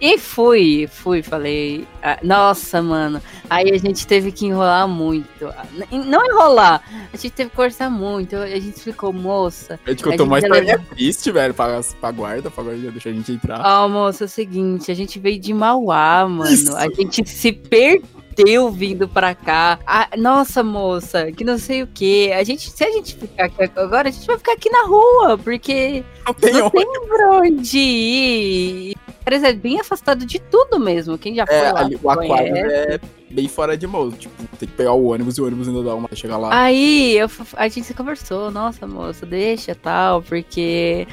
E 0.00 0.16
fui, 0.16 0.88
fui, 0.90 1.22
falei, 1.22 1.86
ah, 2.02 2.18
nossa, 2.22 2.80
mano. 2.80 3.20
Aí 3.50 3.70
a 3.72 3.78
gente 3.78 4.06
teve 4.06 4.30
que 4.30 4.46
enrolar 4.46 4.86
muito. 4.86 5.52
Não 5.90 6.24
enrolar, 6.24 6.82
a 7.12 7.16
gente 7.16 7.30
teve 7.30 7.50
que 7.50 7.56
conversar 7.56 7.90
muito. 7.90 8.36
A 8.36 8.46
gente 8.48 8.76
explicou, 8.76 9.12
moça, 9.12 9.78
A 9.84 9.90
gente 9.90 10.04
contou 10.04 10.26
gente 10.26 10.40
já 10.40 10.46
história 10.46 10.78
triste, 10.90 11.32
velho, 11.32 11.52
pra, 11.54 11.80
pra 12.00 12.10
guarda, 12.12 12.50
pra 12.50 12.62
guarda 12.62 12.90
deixar 12.92 13.10
a 13.10 13.12
gente 13.12 13.32
entrar. 13.32 13.60
Ó, 13.64 13.88
moça, 13.88 14.24
é 14.24 14.26
o 14.26 14.28
seguinte, 14.28 14.90
a 14.90 14.94
gente 14.94 15.18
veio 15.18 15.40
de 15.40 15.52
Mauá, 15.52 16.28
mano. 16.28 16.48
Isso. 16.50 16.76
A 16.76 16.88
gente 16.88 17.28
se 17.28 17.50
perdeu 17.52 18.70
vindo 18.70 19.08
pra 19.08 19.34
cá. 19.34 19.80
Ah, 19.84 20.08
nossa, 20.16 20.62
moça, 20.62 21.32
que 21.32 21.42
não 21.42 21.58
sei 21.58 21.82
o 21.82 21.88
que. 21.88 22.32
A 22.32 22.44
gente, 22.44 22.70
se 22.70 22.84
a 22.84 22.90
gente 22.92 23.16
ficar 23.16 23.46
aqui 23.46 23.64
agora, 23.74 24.08
a 24.08 24.12
gente 24.12 24.26
vai 24.28 24.36
ficar 24.38 24.52
aqui 24.52 24.70
na 24.70 24.84
rua, 24.86 25.36
porque 25.38 26.04
Não 26.24 26.34
tem 26.34 26.52
não 26.52 26.66
onde. 26.66 26.72
tem 26.72 26.86
pra 27.08 27.30
onde 27.40 27.78
ir. 27.78 28.96
Parece 29.28 29.46
é 29.46 29.52
bem 29.52 29.78
afastado 29.78 30.24
de 30.24 30.38
tudo 30.38 30.80
mesmo. 30.80 31.18
Quem 31.18 31.34
já 31.34 31.46
foi 31.46 31.54
É, 31.54 31.70
lá 31.70 31.80
ali, 31.80 31.98
o 32.02 32.10
aquário 32.10 32.56
é 32.56 32.98
bem 33.28 33.46
fora 33.46 33.76
de 33.76 33.86
mão. 33.86 34.10
Tipo, 34.10 34.32
tem 34.56 34.66
que 34.66 34.74
pegar 34.74 34.94
o 34.94 35.08
ônibus 35.08 35.36
e 35.36 35.42
o 35.42 35.46
ônibus 35.46 35.68
ainda 35.68 35.82
dá 35.82 35.94
uma 35.94 36.08
pra 36.08 36.16
chegar 36.16 36.38
lá. 36.38 36.48
Aí 36.58 37.18
eu, 37.18 37.30
a 37.54 37.68
gente 37.68 37.86
se 37.86 37.92
conversou, 37.92 38.50
nossa 38.50 38.86
moça, 38.86 39.26
deixa 39.26 39.74
tal, 39.74 40.22
porque 40.22 41.06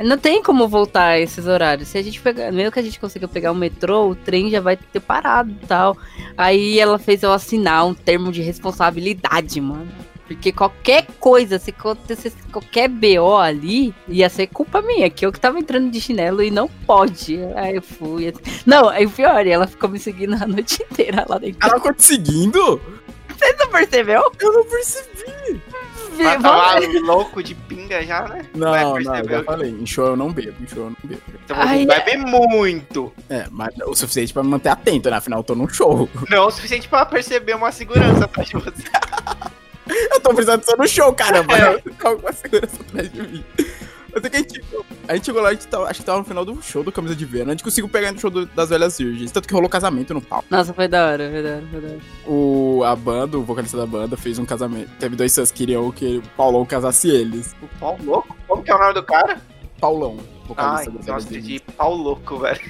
não 0.00 0.18
tem 0.18 0.42
como 0.42 0.66
voltar 0.66 1.20
esses 1.20 1.46
horários. 1.46 1.86
Se 1.86 1.96
a 1.96 2.02
gente 2.02 2.20
pegar, 2.20 2.50
mesmo 2.50 2.72
que 2.72 2.80
a 2.80 2.82
gente 2.82 2.98
consiga 2.98 3.28
pegar 3.28 3.52
o 3.52 3.54
metrô, 3.54 4.08
o 4.08 4.16
trem 4.16 4.50
já 4.50 4.60
vai 4.60 4.76
ter 4.76 4.98
parado 4.98 5.52
e 5.52 5.66
tal. 5.68 5.96
Aí 6.36 6.76
ela 6.80 6.98
fez 6.98 7.22
eu 7.22 7.32
assinar 7.32 7.86
um 7.86 7.94
termo 7.94 8.32
de 8.32 8.42
responsabilidade, 8.42 9.60
mano. 9.60 9.86
Porque 10.30 10.52
qualquer 10.52 11.06
coisa, 11.18 11.58
se 11.58 11.70
acontecesse 11.70 12.36
qualquer 12.52 12.88
BO 12.88 13.36
ali, 13.36 13.92
ia 14.06 14.28
ser 14.28 14.46
culpa 14.46 14.80
minha, 14.80 15.10
que 15.10 15.26
eu 15.26 15.32
que 15.32 15.40
tava 15.40 15.58
entrando 15.58 15.90
de 15.90 16.00
chinelo 16.00 16.40
e 16.40 16.52
não 16.52 16.68
pode. 16.68 17.40
Aí 17.56 17.74
eu 17.74 17.82
fui. 17.82 18.32
Não, 18.64 18.88
aí 18.88 19.04
o 19.04 19.10
pior, 19.10 19.44
ela 19.44 19.66
ficou 19.66 19.90
me 19.90 19.98
seguindo 19.98 20.40
a 20.40 20.46
noite 20.46 20.80
inteira 20.88 21.26
lá 21.28 21.36
dentro. 21.36 21.58
Ela 21.60 21.74
ficou 21.74 21.92
te 21.92 22.04
seguindo? 22.04 22.80
Você 23.28 23.52
não 23.54 23.68
percebeu? 23.70 24.32
Eu 24.38 24.52
não 24.52 24.64
percebi. 24.66 25.60
Mas 26.16 26.40
tava 26.40 26.78
louco 27.00 27.42
de 27.42 27.56
pinga 27.56 28.00
já, 28.04 28.28
né? 28.28 28.46
Não, 28.54 28.70
Vai, 28.70 29.02
não, 29.02 29.16
eu 29.16 29.42
falei. 29.42 29.70
Em 29.70 29.86
show 29.86 30.06
eu 30.06 30.16
não 30.16 30.32
bebo, 30.32 30.62
em 30.62 30.68
show 30.68 30.84
eu 30.84 30.90
não 30.90 30.96
bebo. 31.02 31.22
Então 31.44 31.56
Ai, 31.58 31.84
bebe 31.84 32.18
muito. 32.18 33.12
É, 33.28 33.46
mas 33.50 33.74
o 33.84 33.96
suficiente 33.96 34.32
pra 34.32 34.44
me 34.44 34.50
manter 34.50 34.68
atento, 34.68 35.10
né? 35.10 35.16
Afinal, 35.16 35.40
eu 35.40 35.44
tô 35.44 35.56
num 35.56 35.68
show. 35.68 36.08
Não 36.28 36.46
o 36.46 36.50
suficiente 36.52 36.86
pra 36.86 37.04
perceber 37.04 37.56
uma 37.56 37.72
segurança 37.72 38.26
atrás 38.26 38.48
de 38.48 38.54
você. 38.54 38.84
Eu 40.14 40.20
tô 40.20 40.30
precisando 40.34 40.62
ser 40.64 40.76
no 40.76 40.86
show, 40.88 41.12
caramba. 41.12 41.56
É. 41.56 41.80
Qual 42.00 42.18
a 42.26 42.32
segurança 42.32 42.76
atrás 42.80 43.12
de 43.12 43.22
mim? 43.22 43.44
Eu 44.12 44.20
sei 44.20 44.28
que 44.30 44.36
a 44.36 44.40
gente, 44.40 44.60
a 45.06 45.14
gente 45.14 45.26
chegou 45.26 45.40
lá, 45.40 45.50
a 45.50 45.52
gente 45.52 45.68
tava, 45.68 45.84
acho 45.88 46.00
que 46.00 46.06
tava 46.06 46.18
no 46.18 46.24
final 46.24 46.44
do 46.44 46.60
show 46.60 46.82
do 46.82 46.90
Camisa 46.90 47.14
de 47.14 47.24
Verão. 47.24 47.46
A 47.48 47.50
gente 47.50 47.62
conseguiu 47.62 47.88
pegar 47.88 48.10
no 48.10 48.18
show 48.18 48.28
do- 48.28 48.44
das 48.46 48.68
Velhas 48.70 48.98
Virgens. 48.98 49.30
Tanto 49.30 49.46
que 49.46 49.54
rolou 49.54 49.68
casamento 49.68 50.12
no 50.12 50.20
palco. 50.20 50.46
Nossa, 50.50 50.74
foi 50.74 50.88
da 50.88 51.06
hora, 51.06 51.30
foi 51.30 51.42
da 51.42 51.48
hora, 51.50 51.64
foi 51.70 51.80
da 51.80 51.88
hora. 51.88 51.98
O, 52.26 52.82
a 52.84 52.96
banda, 52.96 53.38
o 53.38 53.42
vocalista 53.44 53.76
da 53.76 53.86
banda, 53.86 54.16
fez 54.16 54.36
um 54.40 54.44
casamento. 54.44 54.90
Teve 54.98 55.14
dois 55.14 55.32
fãs 55.32 55.52
que 55.52 55.58
queriam 55.58 55.90
que 55.92 56.18
o 56.18 56.22
Paulão 56.36 56.66
casasse 56.66 57.08
eles. 57.08 57.54
O 57.62 57.68
pau 57.78 57.96
louco? 58.02 58.36
Como 58.48 58.62
que 58.64 58.70
é 58.72 58.74
o 58.74 58.78
nome 58.78 58.94
do 58.94 59.02
cara? 59.04 59.40
Paulão, 59.80 60.18
Ai, 60.56 60.86
nossa, 61.06 61.30
de 61.40 61.60
pau 61.76 61.94
louco, 61.94 62.36
velho. 62.38 62.60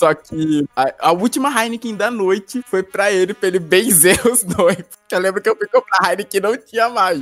Só 0.00 0.14
que 0.14 0.66
a, 0.74 1.08
a 1.08 1.12
última 1.12 1.50
Heineken 1.50 1.94
da 1.94 2.10
noite 2.10 2.62
foi 2.66 2.82
pra 2.82 3.12
ele, 3.12 3.34
pra 3.34 3.48
ele 3.48 3.58
benzer 3.58 4.18
os 4.26 4.42
noivos. 4.42 4.86
Eu 5.10 5.18
lembro 5.18 5.42
que 5.42 5.48
eu 5.50 5.54
fui 5.54 5.66
comprar 5.66 6.10
Heineken 6.10 6.40
não 6.40 6.56
tinha 6.56 6.88
mais. 6.88 7.20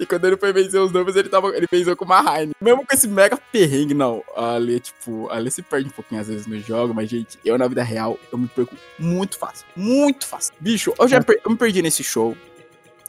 E 0.00 0.06
quando 0.06 0.24
ele 0.24 0.38
foi 0.38 0.50
vencer 0.50 0.80
os 0.80 0.90
novos, 0.90 1.16
ele, 1.16 1.28
tava, 1.28 1.48
ele 1.54 1.66
venceu 1.70 1.94
com 1.94 2.06
uma 2.06 2.20
Heine. 2.20 2.52
Mesmo 2.62 2.86
com 2.86 2.94
esse 2.94 3.06
mega 3.06 3.36
perrengue, 3.52 3.92
não. 3.92 4.24
Ali, 4.34 4.80
tipo, 4.80 5.28
ali 5.30 5.50
se 5.50 5.60
perde 5.60 5.88
um 5.88 5.92
pouquinho 5.92 6.22
às 6.22 6.28
vezes 6.28 6.46
no 6.46 6.58
jogo, 6.60 6.94
mas, 6.94 7.10
gente, 7.10 7.38
eu 7.44 7.58
na 7.58 7.68
vida 7.68 7.82
real, 7.82 8.18
eu 8.32 8.38
me 8.38 8.48
perco 8.48 8.74
muito 8.98 9.36
fácil. 9.36 9.66
Muito 9.76 10.26
fácil. 10.26 10.54
Bicho, 10.58 10.94
eu 10.98 11.06
já 11.06 11.20
per 11.22 11.38
eu 11.44 11.50
me 11.50 11.58
perdi 11.58 11.82
nesse 11.82 12.02
show. 12.02 12.34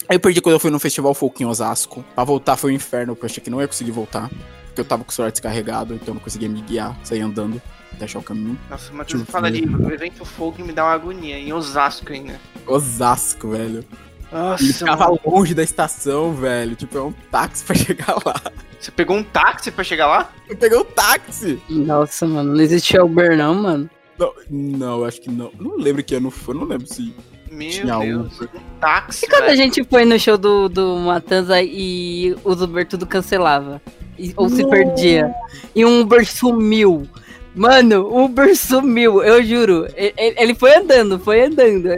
Aí 0.09 0.17
eu 0.17 0.19
perdi 0.19 0.41
quando 0.41 0.55
eu 0.55 0.59
fui 0.59 0.71
no 0.71 0.79
Festival 0.79 1.13
Folk 1.13 1.45
Osasco. 1.45 2.03
Pra 2.13 2.25
voltar 2.25 2.57
foi 2.57 2.73
um 2.73 2.75
inferno, 2.75 3.15
porque 3.15 3.25
eu 3.25 3.29
achei 3.29 3.43
que 3.43 3.49
não 3.49 3.61
ia 3.61 3.67
conseguir 3.67 3.91
voltar. 3.91 4.29
Porque 4.65 4.81
eu 4.81 4.85
tava 4.85 5.05
com 5.05 5.11
o 5.11 5.13
celular 5.13 5.31
descarregado, 5.31 5.93
então 5.93 6.09
eu 6.09 6.13
não 6.15 6.21
conseguia 6.21 6.49
me 6.49 6.61
guiar, 6.61 6.97
sair 7.03 7.21
andando, 7.21 7.61
achar 8.05 8.19
o 8.19 8.23
caminho. 8.23 8.57
Nossa, 8.69 8.91
mas 8.93 9.07
você 9.11 9.25
fala 9.25 9.47
ali, 9.47 9.65
o 9.65 9.91
evento 9.91 10.23
Folk 10.25 10.61
me 10.63 10.71
dá 10.71 10.83
uma 10.85 10.93
agonia, 10.93 11.37
em 11.37 11.51
Osasco 11.53 12.11
ainda. 12.13 12.39
Osasco, 12.67 13.49
velho. 13.49 13.83
Nossa, 14.31 14.63
Ele 14.63 14.73
ficava 14.73 15.05
mano. 15.05 15.19
longe 15.25 15.53
da 15.55 15.63
estação, 15.63 16.33
velho. 16.33 16.75
Tipo, 16.75 16.97
é 16.97 17.01
um 17.01 17.11
táxi 17.31 17.63
pra 17.65 17.75
chegar 17.75 18.15
lá. 18.25 18.35
Você 18.79 18.91
pegou 18.91 19.17
um 19.17 19.23
táxi 19.23 19.71
pra 19.71 19.83
chegar 19.83 20.07
lá? 20.07 20.31
Eu 20.47 20.55
peguei 20.55 20.77
o 20.77 20.85
táxi. 20.85 21.59
Nossa, 21.69 22.25
mano, 22.27 22.53
não 22.53 22.61
existia 22.61 23.03
Uber 23.03 23.35
não, 23.35 23.53
mano. 23.55 23.89
Não, 24.17 24.33
não, 24.49 25.03
acho 25.03 25.19
que 25.21 25.29
não. 25.31 25.51
Não 25.59 25.77
lembro 25.77 26.03
que 26.03 26.13
ano 26.15 26.29
foi, 26.29 26.53
não 26.53 26.63
lembro 26.65 26.85
se 26.87 27.13
Meu 27.51 27.69
tinha 27.69 27.97
Deus, 27.97 28.35
Uber. 28.39 28.49
um 28.55 28.79
táxi, 28.79 29.25
E 29.25 29.29
quando 29.29 29.43
a 29.45 29.55
gente 29.55 29.83
foi 29.83 30.05
no 30.05 30.19
show 30.19 30.37
do, 30.37 30.69
do 30.69 30.95
Matanza 30.97 31.61
e 31.61 32.35
os 32.43 32.61
Uber 32.61 32.87
tudo 32.87 33.05
cancelava? 33.07 33.81
E- 34.17 34.33
ou 34.37 34.47
se 34.49 34.65
perdia? 34.67 35.33
E 35.75 35.83
um 35.85 36.01
Uber 36.01 36.25
sumiu. 36.29 37.07
Mano, 37.55 38.03
o 38.03 38.25
Uber 38.25 38.55
sumiu, 38.55 39.21
eu 39.23 39.43
juro. 39.43 39.87
Ele 39.95 40.53
foi 40.55 40.75
andando, 40.75 41.19
foi 41.19 41.41
andando. 41.45 41.89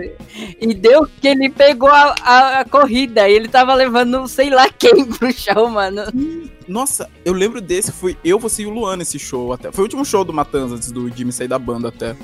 E 0.60 0.74
deu 0.74 1.06
que 1.20 1.28
ele 1.28 1.50
pegou 1.50 1.90
a, 1.90 2.16
a- 2.24 2.60
a 2.62 2.66
corrida 2.66 3.28
e 3.30 3.34
ele 3.34 3.48
tava 3.48 3.74
levando 3.76 4.28
sei 4.28 4.50
lá 4.50 4.70
quem 4.70 5.06
pro 5.06 5.32
show, 5.32 5.70
mano. 5.70 6.04
Nossa, 6.68 7.10
eu 7.26 7.34
lembro 7.34 7.60
desse, 7.60 7.92
foi 7.92 8.18
eu, 8.24 8.40
você 8.40 8.64
e 8.64 8.66
o 8.66 8.70
Luan 8.70 8.96
nesse 8.98 9.20
show 9.20 9.52
até. 9.52 9.72
Foi 9.72 9.82
o 9.84 9.86
último 9.86 10.06
show 10.06 10.24
do 10.24 10.32
Matanza 10.34 10.76
antes 10.76 10.92
do 10.92 11.10
Jimmy 11.16 11.32
sair 11.34 11.48
da 11.50 11.60
banda 11.60 11.90
até. 11.90 12.16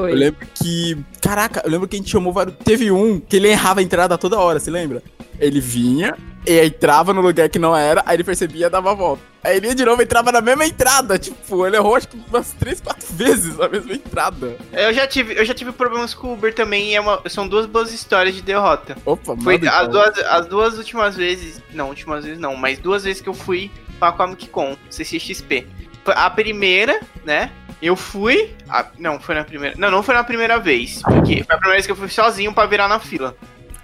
Foi. 0.00 0.10
Eu 0.12 0.16
lembro 0.16 0.46
que. 0.54 0.98
Caraca, 1.20 1.62
eu 1.64 1.70
lembro 1.70 1.86
que 1.88 1.96
a 1.96 1.98
gente 1.98 2.10
chamou 2.10 2.32
vários. 2.32 2.54
Teve 2.64 2.90
um 2.90 3.20
que 3.20 3.36
ele 3.36 3.48
errava 3.48 3.80
a 3.80 3.82
entrada 3.82 4.16
toda 4.18 4.38
hora, 4.38 4.58
você 4.58 4.70
lembra? 4.70 5.02
Ele 5.38 5.60
vinha, 5.60 6.16
e 6.46 6.64
entrava 6.64 7.12
no 7.12 7.20
lugar 7.20 7.48
que 7.48 7.58
não 7.58 7.76
era, 7.76 8.02
aí 8.06 8.16
ele 8.16 8.24
percebia 8.24 8.66
e 8.66 8.70
dava 8.70 8.92
a 8.92 8.94
volta. 8.94 9.22
Aí 9.42 9.56
ele 9.58 9.66
ia 9.66 9.74
de 9.74 9.84
novo 9.84 10.00
e 10.00 10.04
entrava 10.04 10.30
na 10.32 10.40
mesma 10.40 10.64
entrada. 10.64 11.18
Tipo, 11.18 11.66
ele 11.66 11.76
errou 11.76 11.96
acho 11.96 12.08
que 12.08 12.16
umas 12.28 12.52
3, 12.52 12.80
4 12.80 13.06
vezes 13.14 13.56
na 13.58 13.68
mesma 13.68 13.92
entrada. 13.94 14.56
Eu 14.72 14.92
já 14.94 15.06
tive, 15.06 15.34
eu 15.38 15.44
já 15.44 15.52
tive 15.52 15.72
problemas 15.72 16.14
com 16.14 16.28
o 16.28 16.32
Uber 16.34 16.54
também 16.54 16.90
e 16.90 16.94
é 16.94 17.00
uma- 17.00 17.20
são 17.28 17.46
duas 17.48 17.66
boas 17.66 17.92
histórias 17.92 18.34
de 18.34 18.42
derrota. 18.42 18.96
Opa, 19.04 19.36
Foi 19.36 19.56
as 19.56 19.60
então. 19.62 19.88
duas, 19.90 20.18
as 20.18 20.46
duas 20.46 20.78
últimas 20.78 21.16
vezes, 21.16 21.60
não, 21.72 21.88
últimas 21.88 22.24
vezes 22.24 22.38
não, 22.38 22.56
mas 22.56 22.78
duas 22.78 23.04
vezes 23.04 23.20
que 23.20 23.28
eu 23.28 23.34
fui 23.34 23.70
pra 23.98 24.12
Comic 24.12 24.48
Con, 24.48 24.76
CCXP. 24.88 25.66
Foi 26.04 26.14
A 26.16 26.30
primeira, 26.30 27.00
né? 27.24 27.50
Eu 27.84 27.96
fui. 27.96 28.54
não, 28.98 29.20
foi 29.20 29.34
na 29.34 29.44
primeira. 29.44 29.76
Não, 29.78 29.90
não 29.90 30.02
foi 30.02 30.14
na 30.14 30.24
primeira 30.24 30.58
vez. 30.58 31.02
Porque 31.02 31.44
foi 31.44 31.54
a 31.54 31.58
primeira 31.58 31.72
vez 31.74 31.84
que 31.86 31.92
eu 31.92 31.96
fui 31.96 32.08
sozinho 32.08 32.52
pra 32.54 32.64
virar 32.66 32.88
na 32.88 32.98
fila. 32.98 33.36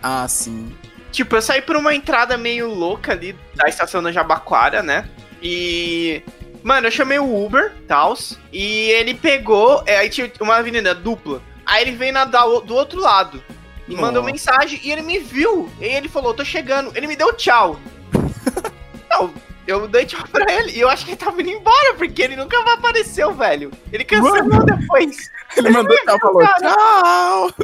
Ah, 0.02 0.26
sim. 0.26 0.74
Tipo, 1.12 1.36
eu 1.36 1.42
saí 1.42 1.60
por 1.60 1.76
uma 1.76 1.94
entrada 1.94 2.38
meio 2.38 2.72
louca 2.72 3.12
ali 3.12 3.36
da 3.54 3.68
estação 3.68 4.02
da 4.02 4.10
Jabaquara, 4.10 4.82
né? 4.82 5.08
E. 5.42 6.22
Mano, 6.62 6.86
eu 6.86 6.90
chamei 6.90 7.18
o 7.18 7.44
Uber, 7.44 7.72
tals, 7.88 8.38
e 8.52 8.88
ele 8.90 9.14
pegou. 9.14 9.82
é, 9.86 9.98
aí 9.98 10.08
tinha 10.08 10.30
uma 10.40 10.56
avenida 10.56 10.94
dupla. 10.94 11.42
Aí 11.66 11.82
ele 11.82 11.92
veio 11.92 12.12
na, 12.12 12.24
da- 12.24 12.44
do 12.44 12.74
outro 12.74 13.00
lado. 13.00 13.42
E 13.88 13.94
mandou 13.96 14.22
Nossa. 14.22 14.32
mensagem 14.32 14.80
e 14.84 14.90
ele 14.92 15.02
me 15.02 15.18
viu. 15.18 15.68
E 15.80 15.84
ele 15.84 16.08
falou, 16.08 16.32
tô 16.32 16.44
chegando. 16.44 16.92
Ele 16.96 17.06
me 17.06 17.16
deu 17.16 17.32
tchau. 17.34 17.78
Não, 19.10 19.32
eu 19.70 19.88
dei 19.88 20.06
tchau 20.06 20.26
pra 20.30 20.52
ele. 20.52 20.72
E 20.72 20.80
eu 20.80 20.88
acho 20.88 21.04
que 21.04 21.12
ele 21.12 21.18
tava 21.18 21.40
indo 21.40 21.50
embora, 21.50 21.94
porque 21.94 22.22
ele 22.22 22.36
nunca 22.36 22.60
mais 22.62 22.78
apareceu, 22.78 23.32
velho. 23.32 23.70
Ele 23.92 24.04
cancelou 24.04 24.64
depois. 24.64 25.30
Ele 25.56 25.70
mandou 25.70 25.96
tchau, 26.04 26.18
falou 26.20 26.44
tchau. 26.44 27.54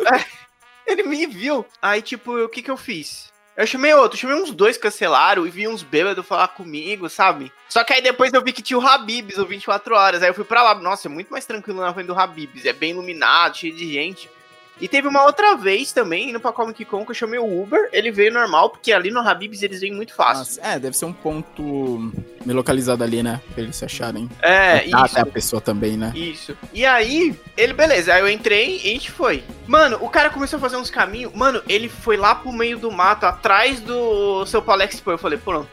Ele 0.85 1.05
me 1.05 1.25
viu. 1.27 1.65
Aí, 1.81 2.03
tipo, 2.03 2.37
o 2.37 2.49
que 2.49 2.61
que 2.61 2.71
eu 2.71 2.77
fiz? 2.77 3.33
Eu 3.57 3.67
chamei 3.67 3.95
outro, 3.95 4.19
chamei 4.19 4.37
uns 4.37 4.51
dois 4.51 4.77
cancelaram 4.77 5.47
e 5.47 5.51
vi 5.51 5.67
uns 5.67 5.83
bêbados 5.83 6.27
falar 6.27 6.49
comigo, 6.49 7.09
sabe? 7.09 7.51
Só 7.69 7.83
que 7.85 7.93
aí 7.93 8.03
depois 8.03 8.33
eu 8.33 8.43
vi 8.43 8.53
que 8.53 8.61
tinha 8.61 8.79
o 8.79 8.87
Habibs, 8.87 9.39
o 9.39 9.47
24 9.47 9.95
horas. 9.95 10.23
Aí 10.23 10.29
eu 10.29 10.35
fui 10.35 10.45
pra 10.45 10.63
lá. 10.63 10.75
Nossa, 10.75 11.09
é 11.09 11.11
muito 11.11 11.31
mais 11.31 11.47
tranquilo 11.47 11.81
na 11.81 11.95
frente 11.95 12.09
do 12.09 12.19
Habibs. 12.19 12.67
É 12.67 12.73
bem 12.73 12.91
iluminado, 12.91 13.57
cheio 13.57 13.75
de 13.75 13.91
gente. 13.91 14.29
E 14.79 14.87
teve 14.87 15.09
uma 15.09 15.23
outra 15.25 15.57
vez 15.57 15.91
também, 15.91 16.29
indo 16.29 16.39
pra 16.39 16.53
Comic 16.53 16.85
Con, 16.85 17.03
que 17.05 17.11
eu 17.11 17.15
chamei 17.15 17.39
o 17.41 17.63
Uber. 17.63 17.89
Ele 17.93 18.11
veio 18.11 18.31
normal, 18.31 18.69
porque 18.69 18.93
ali 18.93 19.11
no 19.11 19.21
Habibs 19.21 19.63
eles 19.63 19.81
vêm 19.81 19.91
muito 19.95 20.15
fácil. 20.15 20.39
Nossa, 20.41 20.61
é, 20.61 20.79
deve 20.79 20.95
ser 20.95 21.07
um 21.07 21.15
ponto 21.15 22.13
meio 22.45 22.57
localizado 22.57 23.03
ali, 23.03 23.23
né? 23.23 23.41
Pra 23.55 23.63
eles 23.63 23.75
se 23.77 23.85
acharem. 23.87 24.29
É, 24.43 24.81
Ah, 24.81 24.85
isso. 24.85 24.97
até 24.97 25.21
a 25.23 25.27
pessoa 25.27 25.63
também, 25.63 25.97
né? 25.97 26.13
Isso. 26.15 26.55
E 26.75 26.85
aí, 26.85 27.35
ele, 27.57 27.73
beleza, 27.73 28.13
aí 28.13 28.21
eu 28.21 28.29
entrei 28.29 28.77
e 28.85 28.91
a 28.91 28.93
gente 28.93 29.11
foi. 29.11 29.43
Mano, 29.67 29.97
o 30.03 30.11
cara 30.11 30.29
começou 30.29 30.59
a 30.59 30.61
fazer 30.61 30.77
uns 30.77 30.91
caminhos. 30.91 31.33
Mano, 31.35 31.63
ele 31.67 31.89
foi 31.89 32.19
lá 32.19 32.35
pro 32.35 32.53
meio 32.53 32.77
do 32.79 32.91
mato, 32.93 33.25
atrás 33.25 33.81
do 33.81 34.45
seu 34.45 34.61
Paulo 34.61 34.83
Expo. 34.83 35.11
Eu 35.11 35.17
falei, 35.19 35.39
pronto. 35.39 35.69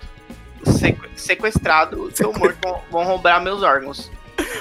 sequ- 0.65 1.09
sequestrado, 1.17 2.09
tô 2.15 2.31
morto, 2.31 2.57
vão, 2.63 2.81
vão 2.89 3.03
roubar 3.03 3.41
meus 3.43 3.61
órgãos. 3.63 4.09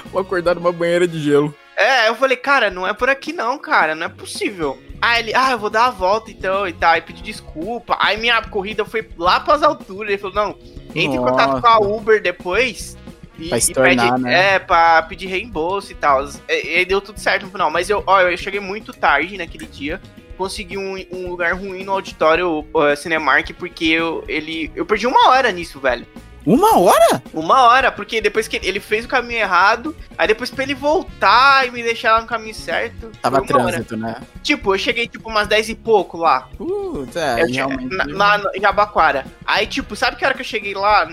Vou 0.07 0.21
acordar 0.21 0.57
numa 0.57 0.73
banheira 0.73 1.07
de 1.07 1.21
gelo. 1.21 1.55
É, 1.77 2.09
eu 2.09 2.15
falei, 2.15 2.37
cara, 2.37 2.71
não 2.71 2.87
é 2.87 2.93
por 2.93 3.09
aqui 3.09 3.33
não, 3.33 3.59
cara, 3.59 3.95
não 3.95 4.07
é 4.07 4.09
possível. 4.09 4.81
Aí 5.01 5.21
ele, 5.21 5.35
ah, 5.35 5.51
eu 5.51 5.59
vou 5.59 5.71
dar 5.71 5.87
a 5.87 5.91
volta 5.91 6.31
então 6.31 6.69
e 6.69 6.73
tal, 6.73 6.93
aí 6.93 7.03
pedi 7.03 7.23
desculpa. 7.23 7.97
Aí 7.99 8.17
minha 8.17 8.41
corrida 8.43 8.85
foi 8.85 9.09
lá 9.17 9.41
pras 9.41 9.63
alturas. 9.63 10.13
Ele 10.13 10.19
falou, 10.19 10.37
não, 10.37 10.59
entre 10.95 11.17
em 11.17 11.21
contato 11.21 11.61
com 11.61 11.67
a 11.67 11.79
Uber 11.79 12.23
depois. 12.23 12.97
E, 13.39 13.49
Pra 13.49 13.57
e 13.57 13.61
estornar, 13.61 14.11
pede, 14.11 14.23
né? 14.23 14.55
É, 14.55 14.59
pra 14.59 15.03
pedir 15.03 15.27
reembolso 15.27 15.91
e 15.91 15.95
tal. 15.95 16.25
E, 16.49 16.81
e 16.81 16.85
deu 16.85 17.01
tudo 17.01 17.19
certo 17.19 17.47
no 17.47 17.51
final. 17.51 17.71
Mas 17.71 17.91
eu, 17.91 18.05
ó, 18.07 18.21
eu 18.21 18.37
cheguei 18.37 18.61
muito 18.61 18.93
tarde 18.93 19.37
naquele 19.37 19.67
dia. 19.67 20.01
Consegui 20.37 20.79
um, 20.79 20.95
um 21.11 21.29
lugar 21.29 21.55
ruim 21.55 21.85
no 21.85 21.93
auditório 21.93 22.61
uh, 22.73 22.97
Cinemark, 22.97 23.51
porque 23.59 23.87
eu, 23.87 24.25
ele, 24.29 24.71
eu 24.77 24.87
perdi 24.87 25.07
uma 25.07 25.31
hora 25.31 25.51
nisso, 25.51 25.81
velho. 25.81 26.07
Uma 26.45 26.79
hora? 26.79 27.23
Uma 27.33 27.63
hora, 27.63 27.93
porque 27.93 28.21
depois 28.21 28.49
que 28.49 28.57
ele 28.63 28.81
fez 28.81 29.05
o 29.05 29.09
caminho 29.09 29.41
errado, 29.41 29.95
aí 30.19 30.27
depois 30.27 30.51
pra 30.51 30.65
ele 30.65 30.75
voltar 30.75 31.67
e 31.67 31.71
me 31.71 31.83
deixar 31.83 32.13
lá 32.15 32.21
no 32.21 32.27
caminho 32.27 32.55
certo. 32.55 33.11
Tava 33.23 33.41
uma 33.41 33.45
hora. 33.63 33.73
trânsito, 33.73 33.97
né? 33.97 34.17
Tipo, 34.43 34.75
eu 34.75 34.79
cheguei 34.79 35.07
tipo 35.07 35.29
umas 35.29 35.47
10 35.47 35.69
e 35.71 35.75
pouco 35.75 36.17
lá. 36.19 36.49
Putz, 36.59 37.15
é, 37.17 37.43
Eu 37.43 37.47
tinha- 37.47 37.67
realmente. 37.67 37.97
na, 37.97 38.05
lá 38.09 38.39
no- 38.39 38.51
em 38.55 38.61
Jabaquara. 38.61 39.25
Aí, 39.47 39.67
tipo, 39.67 39.95
sabe 39.95 40.17
que 40.17 40.25
hora 40.25 40.35
que 40.35 40.41
eu 40.41 40.45
cheguei 40.45 40.75
lá, 40.75 41.09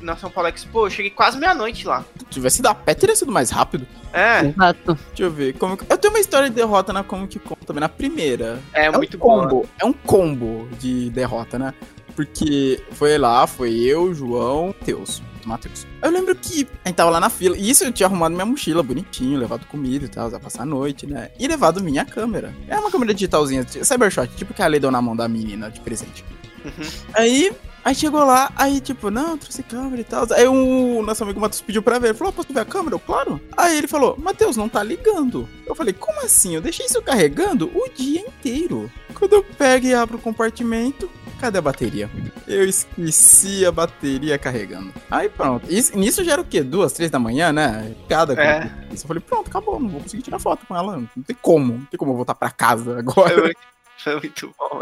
na 0.00 0.16
São 0.16 0.30
Paulo 0.30 0.48
Expo? 0.48 0.86
Eu 0.86 0.90
cheguei 0.90 1.10
quase 1.10 1.38
meia-noite 1.38 1.86
lá. 1.86 2.04
Se 2.18 2.24
tivesse 2.26 2.66
a 2.66 2.74
pé, 2.74 2.94
teria 2.94 3.14
sido 3.16 3.30
mais 3.32 3.50
rápido. 3.50 3.86
É, 4.12 4.40
Exato. 4.46 4.94
Deixa 5.08 5.22
eu 5.22 5.30
ver. 5.30 5.52
Como... 5.58 5.76
que- 5.76 5.84
Eu 5.88 5.96
tenho 5.98 6.12
uma 6.12 6.18
história 6.20 6.48
de 6.48 6.56
derrota 6.56 6.92
na 6.92 7.04
Comic 7.04 7.38
Con 7.38 7.54
também, 7.66 7.80
na 7.80 7.88
primeira. 7.88 8.58
é, 8.72 8.86
É 8.86 8.90
muito 8.90 9.16
um 9.16 9.20
bom. 9.20 9.40
combo. 9.42 9.68
É 9.78 9.84
um 9.84 9.92
combo 9.92 10.68
de 10.80 11.10
derrota, 11.10 11.58
né? 11.58 11.72
Porque 12.20 12.82
foi 12.92 13.16
lá, 13.16 13.46
foi 13.46 13.74
eu, 13.76 14.12
João, 14.12 14.66
Matheus. 14.66 15.22
Matheus. 15.46 15.86
Eu 16.02 16.10
lembro 16.10 16.36
que 16.36 16.68
a 16.84 16.88
gente 16.88 16.96
tava 16.96 17.08
lá 17.08 17.18
na 17.18 17.30
fila. 17.30 17.56
E 17.56 17.70
isso 17.70 17.82
eu 17.82 17.90
tinha 17.90 18.06
arrumado 18.06 18.34
minha 18.34 18.44
mochila 18.44 18.82
bonitinho, 18.82 19.38
levado 19.38 19.64
comida 19.64 20.04
e 20.04 20.08
tal, 20.08 20.30
ia 20.30 20.38
passar 20.38 20.64
a 20.64 20.66
noite, 20.66 21.06
né? 21.06 21.30
E 21.38 21.48
levado 21.48 21.82
minha 21.82 22.04
câmera. 22.04 22.54
É 22.68 22.78
uma 22.78 22.90
câmera 22.90 23.14
digitalzinha, 23.14 23.66
Cybershot, 23.66 24.36
tipo 24.36 24.52
que 24.52 24.60
a 24.60 24.66
Lei 24.66 24.78
deu 24.78 24.90
na 24.90 25.00
mão 25.00 25.16
da 25.16 25.26
menina 25.26 25.70
de 25.70 25.80
presente. 25.80 26.22
Uhum. 26.62 26.86
Aí, 27.14 27.52
aí 27.82 27.94
chegou 27.94 28.22
lá, 28.22 28.52
aí 28.54 28.80
tipo, 28.80 29.10
não, 29.10 29.38
trouxe 29.38 29.62
câmera 29.62 30.02
e 30.02 30.04
tal. 30.04 30.26
Aí 30.32 30.46
o 30.46 31.02
nosso 31.02 31.24
amigo 31.24 31.40
Matheus 31.40 31.62
pediu 31.62 31.82
pra 31.82 31.98
ver. 31.98 32.08
Ele 32.08 32.18
falou, 32.18 32.34
posso 32.34 32.52
ver 32.52 32.60
a 32.60 32.66
câmera? 32.66 32.96
Eu, 32.96 33.00
claro. 33.00 33.40
Aí 33.56 33.78
ele 33.78 33.88
falou, 33.88 34.14
Matheus, 34.18 34.58
não 34.58 34.68
tá 34.68 34.82
ligando. 34.82 35.48
Eu 35.66 35.74
falei, 35.74 35.94
como 35.94 36.20
assim? 36.20 36.54
Eu 36.54 36.60
deixei 36.60 36.84
isso 36.84 37.00
carregando 37.00 37.70
o 37.74 37.88
dia 37.88 38.20
inteiro. 38.20 38.92
Quando 39.14 39.32
eu 39.32 39.42
pego 39.42 39.86
e 39.86 39.94
abro 39.94 40.18
o 40.18 40.20
compartimento, 40.20 41.10
cadê 41.40 41.58
a 41.58 41.62
bateria? 41.62 42.08
Eu 42.46 42.64
esqueci 42.64 43.64
a 43.66 43.72
bateria 43.72 44.38
carregando. 44.38 44.92
Aí 45.10 45.28
pronto. 45.28 45.66
Isso, 45.72 45.96
nisso 45.98 46.22
já 46.22 46.32
era 46.32 46.40
o 46.42 46.44
quê? 46.44 46.62
Duas, 46.62 46.92
três 46.92 47.10
da 47.10 47.18
manhã, 47.18 47.52
né? 47.52 47.94
Cada 48.08 48.34
É. 48.34 48.70
Isso 48.92 49.04
eu 49.04 49.08
falei, 49.08 49.22
pronto, 49.22 49.48
acabou, 49.48 49.80
não 49.80 49.88
vou 49.88 50.00
conseguir 50.00 50.22
tirar 50.22 50.38
foto 50.38 50.66
com 50.66 50.76
ela. 50.76 50.96
Não 51.16 51.22
tem 51.24 51.36
como. 51.40 51.72
Não 51.78 51.84
tem 51.86 51.98
como 51.98 52.12
eu 52.12 52.16
voltar 52.16 52.34
pra 52.34 52.50
casa 52.50 52.98
agora. 52.98 53.30
Foi, 53.30 53.42
muito- 53.42 53.58
foi 53.98 54.14
muito 54.20 54.54
bom. 54.58 54.80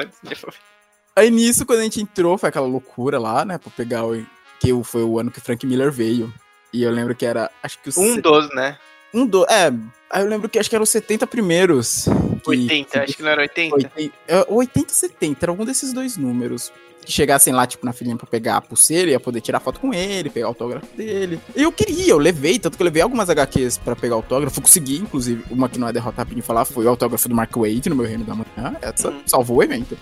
Aí 1.16 1.30
nisso, 1.30 1.66
quando 1.66 1.80
a 1.80 1.82
gente 1.84 2.00
entrou, 2.00 2.38
foi 2.38 2.48
aquela 2.48 2.66
loucura 2.66 3.18
lá, 3.18 3.44
né? 3.44 3.58
Pra 3.58 3.70
pegar 3.70 4.04
o. 4.06 4.24
Que 4.60 4.72
foi 4.84 5.02
o 5.02 5.18
ano 5.18 5.30
que 5.30 5.38
o 5.38 5.42
Frank 5.42 5.64
Miller 5.66 5.90
veio. 5.92 6.32
E 6.72 6.82
eu 6.82 6.90
lembro 6.90 7.14
que 7.14 7.24
era. 7.26 7.50
Acho 7.62 7.78
que 7.80 7.88
o. 7.88 7.92
Um 8.00 8.14
se- 8.14 8.20
dos, 8.20 8.48
né? 8.54 8.76
Um 9.14 9.26
do. 9.26 9.44
É. 9.46 9.72
Aí 10.10 10.22
eu 10.22 10.28
lembro 10.28 10.48
que 10.48 10.58
acho 10.58 10.68
que 10.70 10.74
eram 10.76 10.84
os 10.84 10.90
70 10.90 11.26
primeiros. 11.26 12.06
que- 12.42 12.50
80, 12.50 13.02
acho 13.02 13.16
que 13.16 13.22
não 13.22 13.30
era 13.30 13.42
80. 13.42 13.74
80, 13.74 14.14
é, 14.26 14.46
80 14.48 14.88
ou 14.92 14.94
70, 14.94 15.44
era 15.44 15.52
algum 15.52 15.64
desses 15.64 15.92
dois 15.92 16.16
números. 16.16 16.72
Que 17.04 17.12
chegassem 17.12 17.52
lá, 17.54 17.66
tipo, 17.66 17.84
na 17.86 17.92
filinha 17.92 18.16
pra 18.16 18.26
pegar 18.26 18.56
a 18.56 18.60
pulseira, 18.60 19.10
ia 19.10 19.20
poder 19.20 19.40
tirar 19.40 19.60
foto 19.60 19.80
com 19.80 19.92
ele, 19.94 20.28
pegar 20.30 20.46
o 20.46 20.48
autógrafo 20.50 20.86
dele. 20.96 21.40
E 21.56 21.62
eu 21.62 21.72
queria, 21.72 22.08
eu 22.10 22.18
levei, 22.18 22.58
tanto 22.58 22.76
que 22.76 22.82
eu 22.82 22.84
levei 22.84 23.00
algumas 23.02 23.28
HQs 23.30 23.78
pra 23.78 23.96
pegar 23.96 24.14
autógrafo, 24.14 24.60
consegui, 24.60 24.96
inclusive, 24.98 25.42
uma 25.50 25.68
que 25.68 25.78
não 25.78 25.88
é 25.88 25.92
derrota 25.92 26.18
rapidinho 26.18 26.42
falar, 26.44 26.64
foi 26.66 26.84
o 26.84 26.88
autógrafo 26.88 27.28
do 27.28 27.34
Mark 27.34 27.54
Wade 27.56 27.88
no 27.88 27.96
meu 27.96 28.04
Reino 28.06 28.24
da 28.24 28.34
Manhã, 28.34 28.76
essa 28.82 29.08
Hum. 29.10 29.20
salvou 29.26 29.58
o 29.58 29.62
evento. 29.62 29.96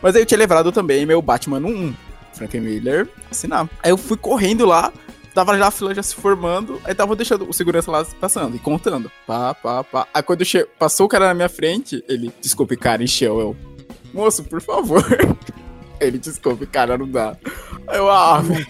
Mas 0.00 0.14
aí 0.14 0.22
eu 0.22 0.26
tinha 0.26 0.38
levado 0.38 0.70
também 0.72 1.04
meu 1.06 1.20
Batman 1.20 1.58
1. 1.58 1.94
Frank 2.34 2.58
Miller 2.60 3.08
assinar. 3.30 3.68
Aí 3.82 3.90
eu 3.90 3.96
fui 3.98 4.16
correndo 4.16 4.64
lá, 4.64 4.92
tava 5.34 5.56
já 5.56 5.68
a 5.68 5.70
fila 5.70 5.94
já 5.94 6.02
se 6.02 6.14
formando, 6.14 6.80
aí 6.84 6.94
tava 6.94 7.16
deixando 7.16 7.48
o 7.48 7.52
segurança 7.52 7.90
lá 7.90 8.04
passando 8.20 8.56
e 8.56 8.58
contando. 8.58 9.10
Pá, 9.26 9.54
pá, 9.54 9.82
pá. 9.84 10.06
Aí 10.12 10.22
quando 10.22 10.44
che... 10.44 10.64
passou 10.78 11.06
o 11.06 11.08
cara 11.08 11.28
na 11.28 11.34
minha 11.34 11.48
frente, 11.48 12.04
ele, 12.08 12.32
desculpe, 12.40 12.76
cara, 12.76 13.02
encheu 13.02 13.40
eu. 13.40 13.56
Moço, 14.12 14.44
por 14.44 14.60
favor. 14.60 15.02
Ele, 15.98 16.18
desculpe, 16.18 16.66
cara, 16.66 16.98
não 16.98 17.08
dá. 17.08 17.36
Aí 17.86 17.96
eu, 17.96 18.10
ah, 18.10 18.40
velho. 18.40 18.66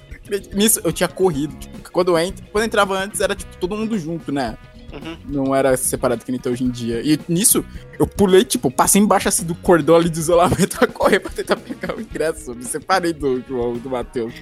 Nisso 0.54 0.80
eu 0.84 0.92
tinha 0.92 1.08
corrido. 1.08 1.56
Tipo, 1.56 1.90
quando 1.90 2.12
eu 2.12 2.18
entro, 2.18 2.44
quando 2.52 2.62
eu 2.62 2.66
entrava 2.66 2.94
antes, 2.94 3.20
era 3.20 3.34
tipo 3.34 3.56
todo 3.56 3.74
mundo 3.74 3.98
junto, 3.98 4.30
né? 4.30 4.56
Uhum. 4.92 5.16
Não 5.26 5.54
era 5.54 5.74
separado 5.76 6.24
que 6.24 6.30
nem 6.30 6.40
tá 6.40 6.50
hoje 6.50 6.64
em 6.64 6.70
dia. 6.70 7.00
E 7.02 7.18
nisso, 7.28 7.64
eu 7.98 8.06
pulei, 8.06 8.44
tipo, 8.44 8.70
passei 8.70 9.00
embaixo 9.00 9.28
assim 9.28 9.44
do 9.44 9.54
cordão 9.54 9.96
ali 9.96 10.10
de 10.10 10.18
isolamento 10.18 10.76
pra 10.78 10.86
correr 10.86 11.18
pra 11.20 11.30
tentar 11.30 11.56
pegar 11.56 11.96
o 11.96 12.00
ingresso. 12.00 12.54
Me 12.54 12.64
separei 12.64 13.12
do 13.12 13.42
João, 13.48 13.74
do 13.74 13.88
Matheus. 13.88 14.34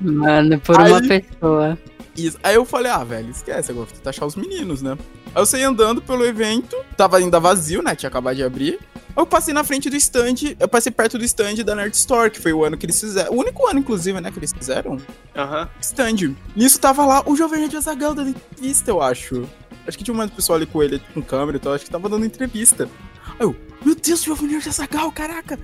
Mano, 0.00 0.58
por 0.60 0.80
Aí- 0.80 0.92
uma 0.92 1.02
pessoa. 1.02 1.78
Isso. 2.16 2.38
Aí 2.42 2.54
eu 2.56 2.64
falei, 2.64 2.90
ah, 2.90 3.02
velho, 3.04 3.30
esquece, 3.30 3.70
agora 3.70 3.86
vou 3.86 3.94
tentar 3.96 4.10
achar 4.10 4.26
os 4.26 4.34
meninos, 4.36 4.82
né? 4.82 4.96
Aí 5.34 5.40
eu 5.40 5.46
saí 5.46 5.62
andando 5.62 6.02
pelo 6.02 6.24
evento, 6.26 6.76
tava 6.96 7.16
ainda 7.18 7.38
vazio, 7.38 7.82
né? 7.82 7.94
Tinha 7.94 8.08
acabado 8.08 8.34
de 8.36 8.42
abrir. 8.42 8.78
Aí 8.94 9.22
eu 9.22 9.26
passei 9.26 9.54
na 9.54 9.62
frente 9.64 9.88
do 9.88 9.96
stand, 9.96 10.54
eu 10.58 10.68
passei 10.68 10.90
perto 10.92 11.16
do 11.18 11.24
stand 11.24 11.54
da 11.64 11.74
Nerd 11.74 11.94
Store, 11.94 12.28
que 12.30 12.40
foi 12.40 12.52
o 12.52 12.64
ano 12.64 12.76
que 12.76 12.84
eles 12.84 12.98
fizeram. 13.00 13.32
O 13.32 13.38
único 13.38 13.66
ano, 13.66 13.78
inclusive, 13.78 14.20
né, 14.20 14.30
que 14.30 14.38
eles 14.38 14.52
fizeram. 14.52 14.98
Aham. 15.36 15.68
Stand. 15.80 16.34
Nisso 16.54 16.80
tava 16.80 17.06
lá 17.06 17.22
o 17.26 17.36
Jovem 17.36 17.60
Nerd 17.60 17.76
Azagal 17.76 18.12
dando 18.14 18.30
entrevista, 18.30 18.90
eu 18.90 19.00
acho. 19.00 19.48
Acho 19.90 19.98
que 19.98 20.04
tinha 20.04 20.16
um 20.16 20.28
pessoal 20.28 20.56
ali 20.56 20.66
com 20.66 20.80
ele, 20.80 21.02
com 21.12 21.20
câmera 21.20 21.56
e 21.56 21.60
tal, 21.60 21.72
acho 21.72 21.84
que 21.84 21.90
tava 21.90 22.08
dando 22.08 22.24
entrevista. 22.24 22.88
Aí 23.26 23.40
eu, 23.40 23.56
meu 23.84 23.96
Deus, 23.96 24.22
Jovem 24.22 24.48
Nerd 24.48 24.68
Azagal, 24.68 25.10
caraca! 25.10 25.58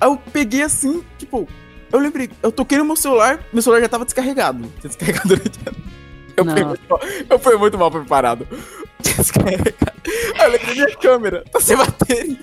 Aí 0.00 0.08
eu 0.08 0.16
peguei 0.32 0.62
assim, 0.62 1.04
tipo, 1.18 1.46
eu 1.92 1.98
lembrei, 1.98 2.30
eu 2.42 2.50
toquei 2.50 2.78
no 2.78 2.86
meu 2.86 2.96
celular, 2.96 3.38
meu 3.52 3.60
celular 3.60 3.82
já 3.82 3.88
tava 3.90 4.06
descarregado. 4.06 4.66
Tinha 4.80 4.88
descarregado. 4.88 5.34
Eu 6.38 6.44
fui, 6.46 6.64
muito 6.64 7.00
eu 7.28 7.38
fui 7.38 7.56
muito 7.56 7.78
mal 7.78 7.90
preparado. 7.90 8.48
Descarregado. 9.02 10.02
Aí 10.38 10.46
eu 10.46 10.50
lembrei 10.52 10.74
minha 10.74 10.96
câmera, 10.96 11.44
tá 11.52 11.60
sem 11.60 11.76
bateria. 11.76 12.38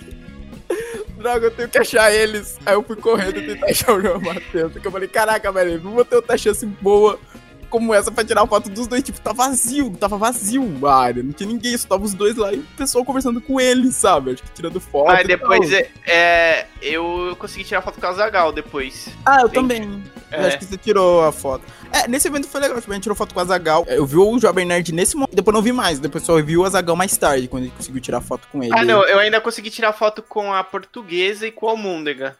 Droga, 1.18 1.46
eu 1.46 1.50
tenho 1.50 1.68
que 1.68 1.78
achar 1.78 2.12
eles. 2.12 2.58
Aí 2.64 2.74
eu 2.74 2.82
fui 2.84 2.94
correndo 2.94 3.44
tentar 3.44 3.66
achar 3.66 3.92
o 3.92 4.00
João 4.00 4.20
Matheus. 4.20 4.72
Porque 4.72 4.86
eu 4.86 4.92
falei, 4.92 5.08
caraca, 5.08 5.50
velho, 5.50 5.82
não 5.82 5.92
vou 5.92 6.04
ter 6.04 6.14
outra 6.14 6.38
chance 6.38 6.64
boa 6.64 7.18
como 7.74 7.92
essa 7.92 8.12
pra 8.12 8.24
tirar 8.24 8.46
foto 8.46 8.70
dos 8.70 8.86
dois. 8.86 9.02
Tipo, 9.02 9.20
tá 9.20 9.32
vazio, 9.32 9.90
tava 9.98 10.16
vazio 10.16 10.86
a 10.86 10.94
área. 10.94 11.24
Não 11.24 11.32
tinha 11.32 11.48
ninguém, 11.48 11.76
só 11.76 11.88
tava 11.88 12.04
os 12.04 12.14
dois 12.14 12.36
lá 12.36 12.52
e 12.52 12.58
o 12.58 12.66
pessoal 12.76 13.04
conversando 13.04 13.40
com 13.40 13.60
eles, 13.60 13.96
sabe? 13.96 14.30
Acho 14.30 14.44
que 14.44 14.50
tirando 14.52 14.80
foto. 14.80 15.08
Mas 15.08 15.26
depois 15.26 15.72
é, 15.72 15.90
é, 16.06 16.66
eu 16.80 17.34
consegui 17.36 17.64
tirar 17.64 17.82
foto 17.82 18.00
com 18.00 18.06
o 18.06 18.12
Zagal 18.12 18.52
depois. 18.52 19.08
Ah, 19.26 19.40
eu 19.40 19.48
também. 19.48 20.00
É. 20.34 20.46
acho 20.46 20.58
que 20.58 20.64
você 20.64 20.76
tirou 20.76 21.22
a 21.22 21.32
foto. 21.32 21.64
É, 21.92 22.08
nesse 22.08 22.28
evento 22.28 22.48
foi 22.48 22.60
legal, 22.60 22.78
tipo, 22.78 22.90
a 22.90 22.94
gente 22.94 23.02
tirou 23.02 23.16
foto 23.16 23.34
com 23.34 23.40
o 23.40 23.42
Azagal. 23.42 23.84
Eu 23.88 24.04
vi 24.06 24.16
o 24.16 24.38
Jovem 24.38 24.64
Nerd 24.64 24.92
nesse 24.92 25.14
momento, 25.14 25.34
depois 25.34 25.54
não 25.54 25.62
vi 25.62 25.72
mais. 25.72 25.98
Depois 25.98 26.24
só 26.24 26.40
vi 26.42 26.56
o 26.56 26.64
Azagal 26.64 26.96
mais 26.96 27.16
tarde, 27.16 27.48
quando 27.48 27.64
a 27.64 27.66
gente 27.66 27.76
conseguiu 27.76 28.00
tirar 28.00 28.20
foto 28.20 28.48
com 28.50 28.62
ele. 28.62 28.72
Ah, 28.74 28.84
não, 28.84 29.04
eu 29.06 29.18
ainda 29.18 29.40
consegui 29.40 29.70
tirar 29.70 29.92
foto 29.92 30.22
com 30.22 30.52
a 30.52 30.62
portuguesa 30.64 31.46
e 31.46 31.52
com 31.52 31.68
a 31.68 31.70
Almôndega. 31.70 32.36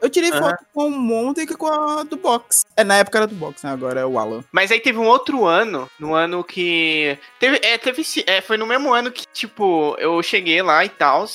Eu 0.00 0.08
tirei 0.08 0.30
Aham. 0.30 0.40
foto 0.40 0.64
com 0.72 0.86
o 0.86 0.90
Monte 0.90 1.40
e 1.40 1.46
com 1.46 1.66
a 1.66 2.02
do 2.02 2.16
Box. 2.16 2.64
É, 2.76 2.84
na 2.84 2.96
época 2.96 3.18
era 3.18 3.26
do 3.26 3.34
Box, 3.34 3.64
né? 3.64 3.72
Agora 3.72 4.00
é 4.00 4.06
o 4.06 4.18
Alan. 4.18 4.42
Mas 4.52 4.70
aí 4.70 4.80
teve 4.80 4.98
um 4.98 5.06
outro 5.06 5.44
ano, 5.44 5.90
no 5.98 6.14
ano 6.14 6.44
que. 6.44 7.18
Teve, 7.38 7.60
é, 7.62 7.76
teve, 7.78 8.02
é, 8.26 8.40
foi 8.40 8.56
no 8.56 8.66
mesmo 8.66 8.92
ano 8.92 9.10
que, 9.10 9.26
tipo, 9.32 9.96
eu 9.98 10.22
cheguei 10.22 10.62
lá 10.62 10.84
e 10.84 10.88
tal. 10.88 11.26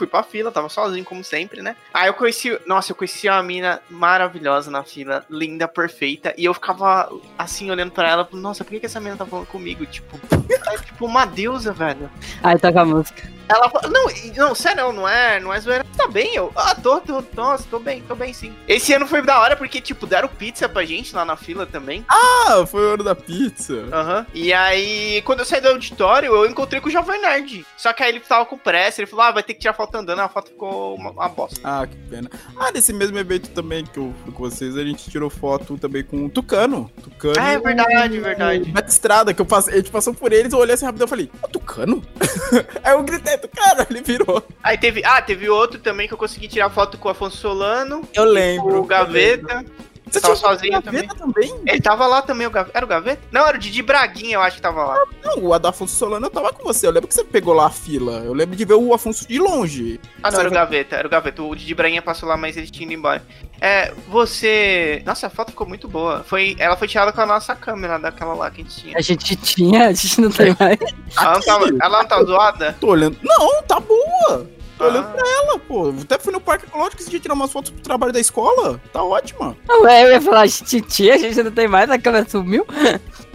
Fui 0.00 0.06
pra 0.06 0.22
fila, 0.22 0.50
tava 0.50 0.70
sozinho, 0.70 1.04
como 1.04 1.22
sempre, 1.22 1.60
né? 1.60 1.76
Aí 1.92 2.08
eu 2.08 2.14
conheci. 2.14 2.58
Nossa, 2.64 2.92
eu 2.92 2.96
conheci 2.96 3.28
uma 3.28 3.42
mina 3.42 3.82
maravilhosa 3.90 4.70
na 4.70 4.82
fila, 4.82 5.26
linda, 5.28 5.68
perfeita. 5.68 6.32
E 6.38 6.46
eu 6.46 6.54
ficava 6.54 7.12
assim, 7.36 7.70
olhando 7.70 7.92
pra 7.92 8.08
ela, 8.08 8.26
nossa, 8.32 8.64
por 8.64 8.70
que, 8.70 8.80
que 8.80 8.86
essa 8.86 8.98
mina 8.98 9.14
tá 9.14 9.26
falando 9.26 9.46
comigo? 9.48 9.84
Tipo, 9.84 10.18
é 10.72 10.78
tipo 10.78 11.04
uma 11.04 11.26
deusa, 11.26 11.74
velho. 11.74 12.10
Aí 12.42 12.58
toca 12.58 12.80
a 12.80 12.84
música. 12.86 13.39
Ela 13.50 13.70
não, 13.90 14.06
não, 14.36 14.54
sério, 14.54 14.92
não 14.92 15.08
é, 15.08 15.40
não 15.40 15.52
é 15.52 15.58
zoeira. 15.60 15.84
Tá 15.96 16.06
bem, 16.06 16.34
eu, 16.36 16.52
ah, 16.54 16.72
tô, 16.74 17.00
tô, 17.00 17.22
nossa, 17.34 17.64
tô 17.68 17.80
bem, 17.80 18.00
tô 18.02 18.14
bem 18.14 18.32
sim. 18.32 18.54
Esse 18.68 18.92
ano 18.94 19.06
foi 19.08 19.22
da 19.22 19.40
hora 19.40 19.56
porque, 19.56 19.80
tipo, 19.80 20.06
deram 20.06 20.28
pizza 20.28 20.68
pra 20.68 20.84
gente 20.84 21.14
lá 21.14 21.24
na 21.24 21.36
fila 21.36 21.66
também. 21.66 22.04
Ah, 22.08 22.64
foi 22.66 22.80
o 22.86 22.94
ano 22.94 23.02
da 23.04 23.14
pizza. 23.14 23.74
Aham. 23.92 24.26
E 24.32 24.52
aí, 24.52 25.20
quando 25.22 25.40
eu 25.40 25.44
saí 25.44 25.60
do 25.60 25.68
auditório, 25.68 26.32
eu 26.34 26.46
encontrei 26.46 26.80
com 26.80 26.88
o 26.88 26.92
Jovem 26.92 27.20
Nerd. 27.20 27.66
Só 27.76 27.92
que 27.92 28.02
aí 28.04 28.10
ele 28.10 28.20
tava 28.20 28.46
com 28.46 28.56
pressa, 28.56 29.00
ele 29.00 29.06
falou, 29.10 29.24
ah, 29.24 29.32
vai 29.32 29.42
ter 29.42 29.54
que 29.54 29.60
tirar 29.60 29.74
foto 29.74 29.96
andando, 29.96 30.20
a 30.20 30.28
foto 30.28 30.50
ficou 30.50 30.94
uma, 30.94 31.10
uma 31.10 31.28
bosta. 31.28 31.60
Ah, 31.64 31.84
que 31.86 31.96
pena. 32.08 32.30
Ah, 32.56 32.70
nesse 32.70 32.92
mesmo 32.92 33.18
evento 33.18 33.50
também 33.50 33.84
que 33.84 33.98
eu 33.98 34.14
fui 34.24 34.32
com 34.32 34.44
vocês, 34.48 34.76
a 34.76 34.84
gente 34.84 35.10
tirou 35.10 35.28
foto 35.28 35.76
também 35.76 36.04
com 36.04 36.26
o 36.26 36.30
Tucano. 36.30 36.90
Tucano. 37.02 37.34
Ah, 37.38 37.52
é 37.52 37.54
e 37.54 37.58
o- 37.58 37.62
verdade, 37.62 38.20
verdade. 38.20 38.70
o 38.70 38.72
Beto 38.72 38.88
Estrada, 38.90 39.34
que 39.34 39.40
eu 39.42 39.46
passei, 39.46 39.74
a 39.74 39.76
gente 39.78 39.90
passou 39.90 40.14
por 40.14 40.32
eles, 40.32 40.52
eu 40.52 40.58
olhei 40.60 40.74
assim 40.74 40.84
rapidão 40.86 41.06
e 41.06 41.10
falei, 41.10 41.30
ó, 41.42 41.48
Tucano? 41.48 42.02
Aí 42.84 42.92
eu 42.94 43.02
gritei, 43.02 43.39
Tucano, 43.40 43.86
ele 43.90 44.02
virou. 44.02 44.42
Aí 44.62 44.76
teve, 44.78 45.02
ah, 45.04 45.20
teve 45.20 45.48
outro 45.48 45.78
também 45.80 46.06
que 46.06 46.14
eu 46.14 46.18
consegui 46.18 46.48
tirar 46.48 46.70
foto 46.70 46.96
com 46.98 47.08
o 47.08 47.10
Afonso 47.10 47.36
Solano, 47.36 48.02
Eu 48.14 48.24
lembro. 48.24 48.80
o 48.80 48.84
Gaveta. 48.84 49.64
Você 50.10 50.20
tava 50.20 50.34
tinha 50.34 50.48
sozinho 50.48 50.82
Gaveta 50.82 51.14
também? 51.14 51.60
Ele 51.66 51.80
tava 51.80 52.06
lá 52.06 52.20
também, 52.20 52.46
o 52.46 52.50
Gaveta. 52.50 52.76
Era 52.76 52.84
o 52.84 52.88
Gaveta? 52.88 53.22
Não, 53.30 53.46
era 53.46 53.56
o 53.56 53.60
Didi 53.60 53.82
Braguinha, 53.82 54.34
eu 54.34 54.40
acho 54.40 54.56
que 54.56 54.62
tava 54.62 54.84
lá. 54.84 55.04
Não, 55.24 55.38
o 55.38 55.54
Afonso 55.54 55.94
Solano 55.94 56.26
eu 56.26 56.30
tava 56.30 56.52
com 56.52 56.64
você. 56.64 56.86
Eu 56.86 56.90
lembro 56.90 57.08
que 57.08 57.14
você 57.14 57.22
pegou 57.22 57.54
lá 57.54 57.66
a 57.66 57.70
fila. 57.70 58.22
Eu 58.24 58.32
lembro 58.32 58.56
de 58.56 58.64
ver 58.64 58.74
o 58.74 58.92
Afonso 58.92 59.26
de 59.26 59.38
longe. 59.38 60.00
Ah, 60.22 60.30
não, 60.30 60.30
Você 60.32 60.40
era 60.40 60.48
o 60.48 60.52
Gaveta, 60.52 60.96
era 60.96 61.06
o 61.06 61.10
Gaveta. 61.10 61.42
O 61.42 61.54
Didi 61.54 61.74
Braguinha 61.74 62.02
passou 62.02 62.28
lá, 62.28 62.36
mas 62.36 62.56
ele 62.56 62.68
tinha 62.68 62.86
ido 62.86 62.94
embora. 62.94 63.22
É, 63.60 63.92
você. 64.08 65.02
Nossa, 65.04 65.28
a 65.28 65.30
foto 65.30 65.50
ficou 65.50 65.66
muito 65.66 65.86
boa. 65.86 66.24
Foi... 66.24 66.56
Ela 66.58 66.76
foi 66.76 66.88
tirada 66.88 67.12
com 67.12 67.20
a 67.20 67.26
nossa 67.26 67.54
câmera 67.54 67.98
daquela 67.98 68.34
lá 68.34 68.50
que 68.50 68.62
a 68.62 68.64
gente 68.64 68.80
tinha. 68.80 68.96
A 68.96 69.00
gente 69.00 69.36
tinha, 69.36 69.88
a 69.88 69.92
gente 69.92 70.20
não 70.20 70.30
tem 70.30 70.56
mais. 70.58 70.78
Ela 71.16 71.32
não, 71.34 71.40
tava... 71.40 71.66
ela 71.68 71.98
não 71.98 72.08
tá 72.08 72.24
zoada? 72.24 72.76
Tô 72.80 72.88
olhando. 72.88 73.18
Não, 73.22 73.62
tá 73.62 73.78
boa. 73.78 74.59
Tô 74.80 74.86
olhando 74.86 75.08
Ah. 75.08 75.10
pra 75.12 75.28
ela, 75.28 75.58
pô. 75.58 75.94
Até 76.02 76.18
fui 76.18 76.32
no 76.32 76.40
Parque 76.40 76.64
Ecológico 76.66 77.02
esse 77.02 77.10
dia 77.10 77.20
tirar 77.20 77.34
umas 77.34 77.52
fotos 77.52 77.70
pro 77.70 77.82
trabalho 77.82 78.12
da 78.14 78.18
escola. 78.20 78.80
Tá 78.92 79.02
ótima. 79.02 79.54
Ué, 79.82 80.04
eu 80.04 80.10
ia 80.12 80.20
falar, 80.22 80.40
a 80.40 80.46
gente 80.46 80.80
tinha, 80.80 81.14
a 81.14 81.18
gente 81.18 81.42
não 81.42 81.50
tem 81.52 81.68
mais, 81.68 81.90
a 81.90 81.98
câmera 81.98 82.26
sumiu. 82.28 82.66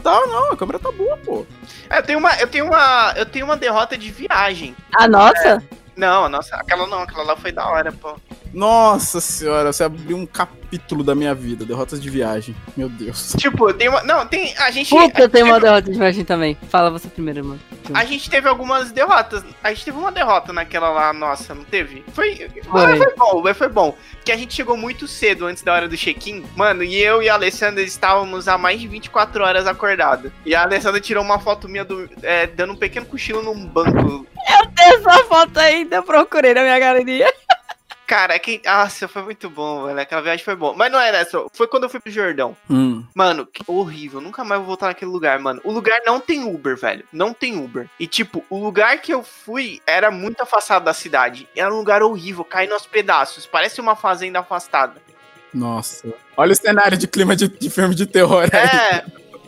Tá, 0.06 0.22
não, 0.28 0.52
a 0.52 0.56
câmera 0.58 0.78
tá 0.78 0.92
boa, 0.92 1.18
pô. 1.18 1.48
É, 1.90 1.98
Eu 1.98 2.04
tenho 2.04 2.20
uma, 2.20 2.36
eu 2.40 2.46
tenho 2.48 2.66
uma, 2.66 3.14
eu 3.18 3.26
tenho 3.26 3.44
uma 3.46 3.58
derrota 3.58 3.98
de 3.98 4.12
viagem. 4.12 4.76
A 4.96 5.08
nossa? 5.08 5.64
Não, 5.96 6.30
nossa, 6.30 6.56
aquela 6.58 6.86
não, 6.86 7.00
aquela 7.02 7.24
lá 7.24 7.36
foi 7.36 7.52
da 7.52 7.68
hora, 7.68 7.92
pô. 7.92 8.16
Nossa 8.56 9.19
senhora, 9.19 9.73
você 9.73 9.84
abriu 9.84 10.15
um 10.15 10.26
capítulo 10.26 11.03
da 11.03 11.14
minha 11.14 11.36
vida. 11.36 11.65
Derrotas 11.65 12.02
de 12.02 12.10
viagem. 12.10 12.56
Meu 12.77 12.88
Deus. 12.88 13.36
Tipo, 13.38 13.73
tem 13.73 13.90
uma, 13.90 14.02
não, 14.03 14.26
tem, 14.26 14.56
a 14.57 14.72
gente, 14.72 14.90
Puta, 14.90 15.23
eu 15.23 15.27
tenho 15.27 15.45
uma 15.45 15.56
teve, 15.56 15.65
derrota 15.65 15.91
de 15.91 15.98
imagem 15.98 16.23
também. 16.23 16.57
Fala 16.69 16.90
você 16.90 17.10
primeiro, 17.10 17.44
mano. 17.44 17.60
a 17.94 18.06
gente 18.06 18.30
teve 18.30 18.48
algumas 18.48 18.94
derrotas. 18.94 19.44
A 19.61 19.73
gente 19.73 19.84
teve 19.84 19.98
uma 19.98 20.10
derrota 20.10 20.53
naquela 20.53 20.88
lá, 20.90 21.11
nossa, 21.11 21.53
não 21.53 21.65
teve? 21.65 22.06
Foi, 22.14 22.49
Foi. 22.64 22.98
foi 22.98 23.15
bom, 23.18 23.41
mas 23.44 23.57
foi 23.57 23.68
bom. 23.68 23.94
Que 24.23 24.32
a 24.32 24.38
gente 24.38 24.53
chegou 24.53 24.77
muito 24.77 25.06
cedo 25.06 25.45
antes 25.48 25.61
da 25.61 25.73
hora 25.73 25.90
do 25.90 25.98
check-in. 25.98 26.45
Mano, 26.56 26.82
e 26.82 26.95
eu 26.95 27.22
e 27.22 27.27
a 27.27 27.34
Alessandra 27.34 27.84
estávamos 27.84 28.48
há 28.48 28.57
mais 28.57 28.80
de 28.80 28.88
24 28.88 29.44
horas 29.44 29.68
acordados. 29.68 30.32
E 30.45 30.56
a 30.56 30.64
Alessandra 30.64 31.02
tirou 31.02 31.26
uma 31.26 31.40
foto 31.40 31.68
minha 31.68 31.84
do, 31.84 32.10
é, 32.23 32.48
dando 32.48 32.72
um 32.72 32.77
pequeno 32.77 33.06
cochilo 33.06 33.44
num 33.44 33.68
banco. 33.68 34.26
Essa 34.80 35.26
foto 35.26 35.60
ainda 35.60 35.98
eu 35.98 36.03
procurei 36.03 36.53
na 36.53 36.61
minha 36.61 36.80
galeria. 36.80 37.34
Cara, 38.06 38.36
é 38.36 38.40
que. 38.40 38.61
Nossa, 38.64 39.07
foi 39.07 39.23
muito 39.23 39.49
bom, 39.49 39.86
velho. 39.86 39.99
Aquela 39.99 40.22
viagem 40.22 40.44
foi 40.44 40.56
boa. 40.56 40.73
Mas 40.76 40.91
não 40.91 40.99
era 40.99 41.18
essa. 41.18 41.44
Foi 41.53 41.68
quando 41.68 41.84
eu 41.84 41.90
fui 41.90 41.99
pro 41.99 42.11
Jordão. 42.11 42.56
Hum. 42.69 43.03
Mano, 43.14 43.45
que 43.45 43.64
horrível. 43.68 44.22
Nunca 44.22 44.44
mais 44.44 44.60
vou 44.60 44.68
voltar 44.68 44.88
naquele 44.88 45.11
lugar, 45.11 45.40
mano. 45.40 45.60
O 45.64 45.72
lugar 45.72 46.02
não 46.06 46.19
tem 46.19 46.44
Uber, 46.44 46.77
velho. 46.77 47.03
Não 47.11 47.34
tem 47.34 47.57
Uber. 47.57 47.90
E, 47.99 48.06
tipo, 48.06 48.44
o 48.49 48.64
lugar 48.64 48.99
que 48.99 49.14
eu 49.14 49.23
fui 49.23 49.82
era 49.88 50.11
muito 50.11 50.41
afastado 50.41 50.86
da 50.86 50.94
cidade. 50.94 51.48
Era 51.56 51.73
um 51.73 51.77
lugar 51.77 52.03
horrível, 52.03 52.44
caindo 52.44 52.73
aos 52.73 52.86
pedaços. 52.86 53.45
Parece 53.45 53.82
uma 53.82 53.95
fazenda 53.95 54.40
afastada. 54.40 55.02
Nossa. 55.53 56.14
Olha 56.36 56.52
o 56.52 56.56
cenário 56.56 56.98
de 56.98 57.07
clima 57.07 57.36
de, 57.36 57.48
de 57.48 57.69
filme 57.69 57.95
de 57.95 58.06
terror 58.06 58.49
aí. 58.52 58.60
É. 58.60 59.06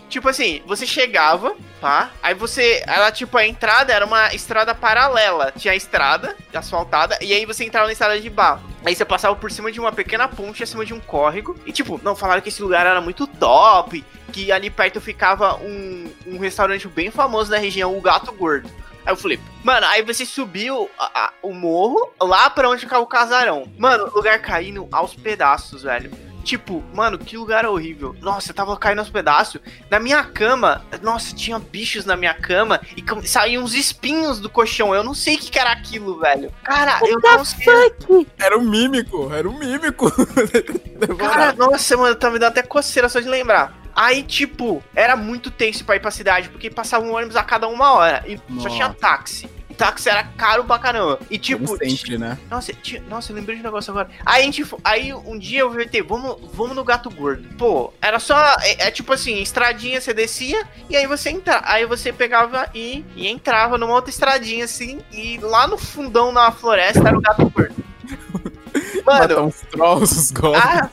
Tipo 0.09 0.29
assim, 0.29 0.61
você 0.65 0.85
chegava, 0.87 1.53
tá? 1.81 2.11
Aí 2.23 2.33
você. 2.33 2.81
Ela, 2.87 3.11
tipo, 3.11 3.37
a 3.37 3.45
entrada 3.45 3.91
era 3.93 4.05
uma 4.05 4.33
estrada 4.33 4.73
paralela. 4.73 5.51
Tinha 5.57 5.73
a 5.73 5.75
estrada 5.75 6.35
asfaltada, 6.53 7.17
e 7.21 7.33
aí 7.33 7.45
você 7.45 7.65
entrava 7.65 7.87
na 7.87 7.91
estrada 7.91 8.19
de 8.19 8.29
barro. 8.29 8.61
Aí 8.85 8.95
você 8.95 9.03
passava 9.03 9.35
por 9.35 9.51
cima 9.51 9.71
de 9.71 9.79
uma 9.79 9.91
pequena 9.91 10.27
ponte, 10.27 10.63
acima 10.63 10.85
de 10.85 10.93
um 10.93 10.99
córrego. 10.99 11.57
E, 11.65 11.71
tipo, 11.73 11.99
não, 12.03 12.15
falaram 12.15 12.41
que 12.41 12.49
esse 12.49 12.61
lugar 12.61 12.85
era 12.85 13.01
muito 13.01 13.27
top. 13.27 14.03
Que 14.31 14.51
ali 14.51 14.69
perto 14.69 15.01
ficava 15.01 15.55
um, 15.55 16.11
um 16.25 16.37
restaurante 16.37 16.87
bem 16.87 17.11
famoso 17.11 17.49
da 17.51 17.57
região, 17.57 17.97
o 17.97 18.01
Gato 18.01 18.31
Gordo. 18.31 18.69
Aí 19.05 19.11
eu 19.13 19.17
falei, 19.17 19.39
mano, 19.63 19.87
aí 19.87 20.01
você 20.01 20.25
subiu 20.25 20.89
a- 20.99 21.11
a- 21.27 21.33
o 21.41 21.53
morro 21.53 22.11
lá 22.21 22.49
pra 22.49 22.69
onde 22.69 22.81
ficava 22.81 23.01
o 23.01 23.07
casarão. 23.07 23.71
Mano, 23.77 24.05
o 24.05 24.15
lugar 24.15 24.39
caindo 24.39 24.87
aos 24.91 25.13
pedaços, 25.15 25.83
velho. 25.83 26.11
Tipo, 26.47 26.81
mano, 26.93 27.17
que 27.17 27.37
lugar 27.37 27.65
horrível. 27.65 28.15
Nossa, 28.21 28.51
eu 28.51 28.55
tava 28.55 28.77
caindo 28.77 28.99
aos 28.99 29.09
pedaços. 29.09 29.59
Na 29.91 29.99
minha 29.99 30.23
cama, 30.23 30.85
nossa, 31.01 31.35
tinha 31.35 31.59
bichos 31.59 32.05
na 32.05 32.15
minha 32.15 32.33
cama 32.33 32.79
e 32.95 33.27
saíam 33.27 33.63
uns 33.63 33.73
espinhos 33.73 34.39
do 34.39 34.49
colchão. 34.49 34.95
Eu 34.95 35.03
não 35.03 35.13
sei 35.13 35.35
o 35.35 35.39
que, 35.39 35.51
que 35.51 35.59
era 35.59 35.71
aquilo, 35.71 36.19
velho. 36.19 36.49
Cara, 36.63 36.99
eu 37.05 37.19
não 37.19 37.43
sei. 37.43 37.65
Fuck! 37.65 38.27
Era 38.39 38.57
um 38.57 38.63
mímico, 38.63 39.29
era 39.33 39.47
um 39.47 39.59
mímico. 39.59 40.09
Cara, 41.19 41.51
nossa, 41.53 41.97
mano, 41.97 42.15
tá 42.15 42.29
me 42.29 42.39
dando 42.39 42.51
até 42.51 42.63
coceira 42.63 43.09
só 43.09 43.19
de 43.19 43.27
lembrar. 43.27 43.77
Aí, 43.93 44.23
tipo, 44.23 44.81
era 44.95 45.15
muito 45.15 45.51
tenso 45.51 45.83
pra 45.83 45.95
ir 45.95 45.99
pra 45.99 46.11
cidade, 46.11 46.49
porque 46.49 46.69
passava 46.69 47.03
um 47.03 47.15
ônibus 47.15 47.35
a 47.35 47.43
cada 47.43 47.67
uma 47.67 47.93
hora. 47.93 48.23
E 48.27 48.37
só 48.37 48.43
Nossa. 48.47 48.69
tinha 48.69 48.89
táxi. 48.93 49.49
Táxi 49.77 50.09
era 50.09 50.23
caro 50.23 50.63
pra 50.63 50.79
caramba. 50.79 51.19
E 51.29 51.37
tipo, 51.37 51.63
Como 51.65 51.77
sempre, 51.77 52.17
né? 52.17 52.37
Nossa, 52.49 52.71
nossa, 53.07 53.31
eu 53.31 53.35
lembrei 53.35 53.55
de 53.55 53.61
um 53.61 53.65
negócio 53.65 53.91
agora. 53.91 54.09
Aí 54.25 54.41
a 54.41 54.45
gente, 54.45 54.65
aí 54.83 55.13
um 55.13 55.37
dia 55.37 55.59
eu 55.61 55.69
VT, 55.71 56.01
vamos, 56.01 56.37
vamos 56.53 56.75
no 56.75 56.83
gato 56.83 57.09
gordo. 57.09 57.47
Pô, 57.57 57.93
era 58.01 58.19
só, 58.19 58.37
é, 58.61 58.87
é 58.87 58.91
tipo 58.91 59.13
assim, 59.13 59.39
estradinha 59.41 60.01
você 60.01 60.13
descia 60.13 60.65
e 60.89 60.95
aí 60.97 61.05
você 61.05 61.29
entra, 61.29 61.61
aí 61.63 61.85
você 61.85 62.11
pegava 62.11 62.67
e, 62.73 63.05
e 63.15 63.27
entrava 63.27 63.77
numa 63.77 63.93
outra 63.93 64.09
estradinha 64.09 64.65
assim 64.65 64.99
e 65.11 65.37
lá 65.37 65.67
no 65.67 65.77
fundão 65.77 66.31
na 66.31 66.51
floresta 66.51 67.07
era 67.07 67.17
o 67.17 67.21
gato 67.21 67.49
gordo. 67.49 67.75
Matar 69.05 69.29
Mano, 69.29 69.45
uns 69.47 69.61
trolls, 69.71 70.17
uns 70.19 70.31
goblins. 70.31 70.63
ah, 70.63 70.89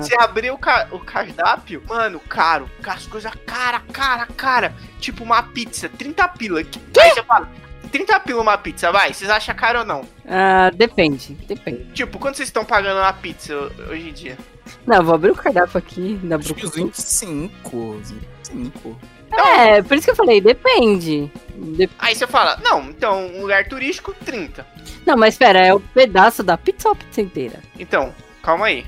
você 0.00 0.14
abriu 0.20 0.54
o, 0.54 0.58
ca- 0.58 0.86
o 0.92 0.98
cardápio, 1.00 1.82
mano, 1.88 2.20
caro, 2.20 2.70
as 2.86 3.06
coisas 3.06 3.32
cara, 3.44 3.80
cara, 3.92 4.26
cara. 4.36 4.74
Tipo 5.00 5.24
uma 5.24 5.42
pizza, 5.42 5.88
30 5.88 6.28
pila. 6.28 6.60
Aí 6.60 6.66
você 7.10 7.22
fala, 7.24 7.48
30 7.94 8.18
pila 8.20 8.42
uma 8.42 8.58
pizza, 8.58 8.90
vai, 8.90 9.14
vocês 9.14 9.30
acham 9.30 9.54
caro 9.54 9.78
ou 9.78 9.84
não? 9.84 10.00
Ah, 10.28 10.68
depende, 10.74 11.34
depende. 11.46 11.84
Tipo, 11.92 12.18
quanto 12.18 12.36
vocês 12.36 12.48
estão 12.48 12.64
pagando 12.64 12.98
uma 12.98 13.12
pizza 13.12 13.54
hoje 13.88 14.08
em 14.08 14.12
dia? 14.12 14.36
Não, 14.84 15.04
vou 15.04 15.14
abrir 15.14 15.30
o 15.30 15.34
cardápio 15.36 15.78
aqui 15.78 16.18
da 16.24 16.34
Acho 16.36 16.52
que 16.54 16.66
uns 16.66 16.72
Brooklyn. 16.72 16.86
25. 16.86 18.00
25. 18.42 19.00
É, 19.32 19.80
por 19.80 19.96
isso 19.96 20.06
que 20.06 20.10
eu 20.10 20.16
falei, 20.16 20.40
depende. 20.40 21.30
De- 21.56 21.88
Aí 22.00 22.16
você 22.16 22.26
fala, 22.26 22.58
não, 22.64 22.82
então, 22.90 23.28
um 23.28 23.42
lugar 23.42 23.68
turístico, 23.68 24.12
30. 24.24 24.66
Não, 25.06 25.16
mas 25.16 25.34
espera, 25.34 25.60
é 25.64 25.72
o 25.72 25.78
pedaço 25.78 26.42
da 26.42 26.58
pizza 26.58 26.88
ou 26.88 26.94
a 26.94 26.96
pizza 26.96 27.20
inteira? 27.20 27.60
Então, 27.78 28.12
calma 28.42 28.66
aí. 28.66 28.84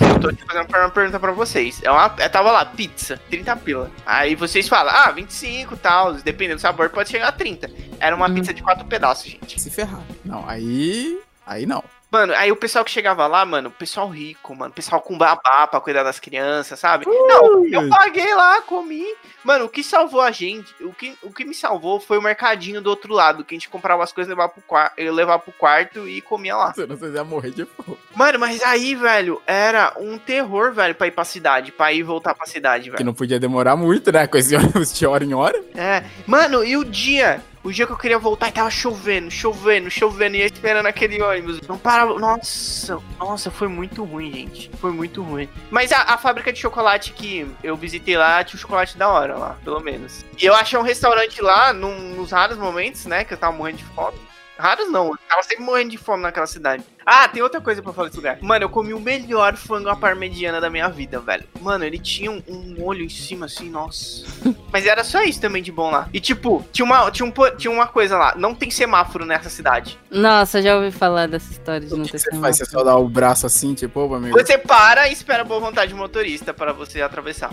Eu 0.00 0.20
tô 0.20 0.32
te 0.32 0.44
fazendo 0.44 0.68
uma 0.74 0.90
pergunta 0.90 1.18
pra 1.20 1.32
vocês. 1.32 1.80
É 1.82 1.90
uma, 1.90 2.12
é, 2.18 2.28
tava 2.28 2.50
lá, 2.50 2.64
pizza, 2.64 3.20
30 3.30 3.56
pila. 3.56 3.90
Aí 4.04 4.34
vocês 4.34 4.68
falam, 4.68 4.92
ah, 4.94 5.10
25 5.10 5.74
e 5.74 5.76
tal, 5.76 6.14
dependendo 6.14 6.56
do 6.56 6.60
sabor, 6.60 6.90
pode 6.90 7.08
chegar 7.10 7.28
a 7.28 7.32
30. 7.32 7.70
Era 8.00 8.14
uma 8.16 8.28
Uhum. 8.28 8.34
pizza 8.34 8.52
de 8.52 8.62
quatro 8.62 8.84
pedaços, 8.86 9.30
gente. 9.30 9.60
Se 9.60 9.70
ferrar. 9.70 10.00
Não, 10.24 10.48
aí. 10.48 11.18
Aí 11.46 11.64
não. 11.66 11.82
Mano, 12.10 12.32
aí 12.34 12.52
o 12.52 12.56
pessoal 12.56 12.84
que 12.84 12.90
chegava 12.90 13.26
lá, 13.26 13.44
mano, 13.44 13.68
o 13.68 13.72
pessoal 13.72 14.08
rico, 14.08 14.54
mano, 14.54 14.72
pessoal 14.72 15.00
com 15.00 15.18
babá 15.18 15.66
pra 15.66 15.80
cuidar 15.80 16.04
das 16.04 16.20
crianças, 16.20 16.78
sabe? 16.78 17.04
Uh! 17.06 17.26
Não, 17.26 17.66
eu 17.66 17.88
paguei 17.88 18.32
lá, 18.32 18.62
comi. 18.62 19.04
Mano, 19.42 19.64
o 19.64 19.68
que 19.68 19.82
salvou 19.82 20.20
a 20.20 20.30
gente, 20.30 20.72
o 20.80 20.92
que, 20.92 21.16
o 21.22 21.32
que 21.32 21.44
me 21.44 21.54
salvou 21.54 21.98
foi 21.98 22.16
o 22.18 22.22
mercadinho 22.22 22.80
do 22.80 22.88
outro 22.90 23.12
lado, 23.12 23.44
que 23.44 23.54
a 23.54 23.58
gente 23.58 23.68
comprava 23.68 24.04
as 24.04 24.12
coisas, 24.12 24.28
levava 24.28 24.50
pro, 24.52 24.62
quarto, 24.62 24.98
eu 24.98 25.12
levava 25.12 25.40
pro 25.42 25.52
quarto 25.52 26.08
e 26.08 26.20
comia 26.20 26.56
lá. 26.56 26.72
Você 26.72 26.86
não 26.86 26.96
ia 27.14 27.24
morrer 27.24 27.50
de 27.50 27.64
fome. 27.64 27.98
Mano, 28.14 28.38
mas 28.38 28.62
aí, 28.62 28.94
velho, 28.94 29.42
era 29.46 29.92
um 29.98 30.16
terror, 30.16 30.72
velho, 30.72 30.94
pra 30.94 31.08
ir 31.08 31.10
pra 31.12 31.24
cidade, 31.24 31.72
pra 31.72 31.92
ir 31.92 31.98
e 31.98 32.02
voltar 32.04 32.34
pra 32.34 32.46
cidade, 32.46 32.84
Que 32.84 32.90
velho. 32.92 33.04
não 33.04 33.14
podia 33.14 33.38
demorar 33.40 33.76
muito, 33.76 34.12
né? 34.12 34.26
Com 34.28 34.36
esse 34.38 34.54
ônibus 34.56 34.92
de 34.96 35.06
hora 35.06 35.24
em 35.24 35.34
hora. 35.34 35.60
É, 35.74 36.04
mano, 36.26 36.64
e 36.64 36.76
o 36.76 36.84
dia? 36.84 37.42
O 37.66 37.72
dia 37.72 37.84
que 37.84 37.90
eu 37.90 37.96
queria 37.96 38.16
voltar 38.16 38.48
e 38.48 38.52
tava 38.52 38.70
chovendo, 38.70 39.28
chovendo, 39.28 39.90
chovendo, 39.90 40.36
e 40.36 40.40
eu 40.40 40.46
esperando 40.46 40.86
aquele 40.86 41.20
ônibus. 41.20 41.60
Não 41.62 41.76
parava. 41.76 42.16
Nossa, 42.16 43.02
nossa, 43.18 43.50
foi 43.50 43.66
muito 43.66 44.04
ruim, 44.04 44.32
gente. 44.32 44.70
Foi 44.80 44.92
muito 44.92 45.20
ruim. 45.20 45.48
Mas 45.68 45.90
a, 45.90 46.02
a 46.02 46.16
fábrica 46.16 46.52
de 46.52 46.60
chocolate 46.60 47.12
que 47.12 47.44
eu 47.64 47.76
visitei 47.76 48.16
lá 48.16 48.44
tinha 48.44 48.56
um 48.56 48.60
chocolate 48.60 48.96
da 48.96 49.08
hora 49.08 49.36
lá, 49.36 49.58
pelo 49.64 49.80
menos. 49.80 50.24
E 50.40 50.46
eu 50.46 50.54
achei 50.54 50.78
um 50.78 50.82
restaurante 50.82 51.42
lá, 51.42 51.72
num, 51.72 52.14
nos 52.14 52.30
raros 52.30 52.56
momentos, 52.56 53.04
né, 53.04 53.24
que 53.24 53.34
eu 53.34 53.38
tava 53.38 53.56
morrendo 53.56 53.78
de 53.78 53.84
fome. 53.86 54.16
Raros 54.58 54.90
não, 54.90 55.08
eu 55.08 55.18
tava 55.28 55.42
sempre 55.42 55.64
morrendo 55.64 55.90
de 55.90 55.98
fome 55.98 56.22
naquela 56.22 56.46
cidade. 56.46 56.82
Ah, 57.04 57.28
tem 57.28 57.40
outra 57.42 57.60
coisa 57.60 57.80
pra 57.82 57.92
falar 57.92 58.08
desse 58.08 58.16
lugar. 58.16 58.38
Mano, 58.40 58.64
eu 58.64 58.68
comi 58.68 58.92
o 58.92 58.98
melhor 58.98 59.54
frango 59.54 59.88
à 59.88 59.94
parmegiana 59.94 60.60
da 60.60 60.68
minha 60.68 60.88
vida, 60.88 61.20
velho. 61.20 61.44
Mano, 61.60 61.84
ele 61.84 61.98
tinha 61.98 62.30
um, 62.32 62.42
um 62.48 62.74
molho 62.78 63.04
em 63.04 63.08
cima 63.08 63.46
assim, 63.46 63.70
nossa. 63.70 64.24
Mas 64.72 64.86
era 64.86 65.04
só 65.04 65.22
isso 65.22 65.40
também 65.40 65.62
de 65.62 65.70
bom 65.70 65.90
lá. 65.90 66.08
E 66.12 66.18
tipo, 66.18 66.66
tinha 66.72 66.84
uma, 66.84 67.08
tinha, 67.12 67.26
um, 67.26 67.32
tinha 67.56 67.70
uma 67.70 67.86
coisa 67.86 68.16
lá, 68.18 68.34
não 68.36 68.54
tem 68.54 68.70
semáforo 68.70 69.24
nessa 69.24 69.48
cidade. 69.48 69.98
Nossa, 70.10 70.60
já 70.60 70.74
ouvi 70.76 70.90
falar 70.90 71.28
dessa 71.28 71.52
história 71.52 71.86
de 71.86 71.94
O 71.94 71.98
não 71.98 72.04
que, 72.04 72.12
ter 72.12 72.18
que 72.18 72.24
você 72.24 72.30
semáforo. 72.30 72.42
faz? 72.54 72.56
Você 72.58 72.64
só 72.64 72.82
dá 72.82 72.96
o 72.96 73.08
braço 73.08 73.46
assim, 73.46 73.74
tipo, 73.74 74.00
ô, 74.00 74.14
amigo. 74.14 74.36
Você 74.36 74.58
para 74.58 75.08
e 75.08 75.12
espera 75.12 75.42
a 75.42 75.44
boa 75.44 75.60
vontade 75.60 75.92
do 75.92 75.98
motorista 75.98 76.52
para 76.52 76.72
você 76.72 77.00
atravessar. 77.02 77.50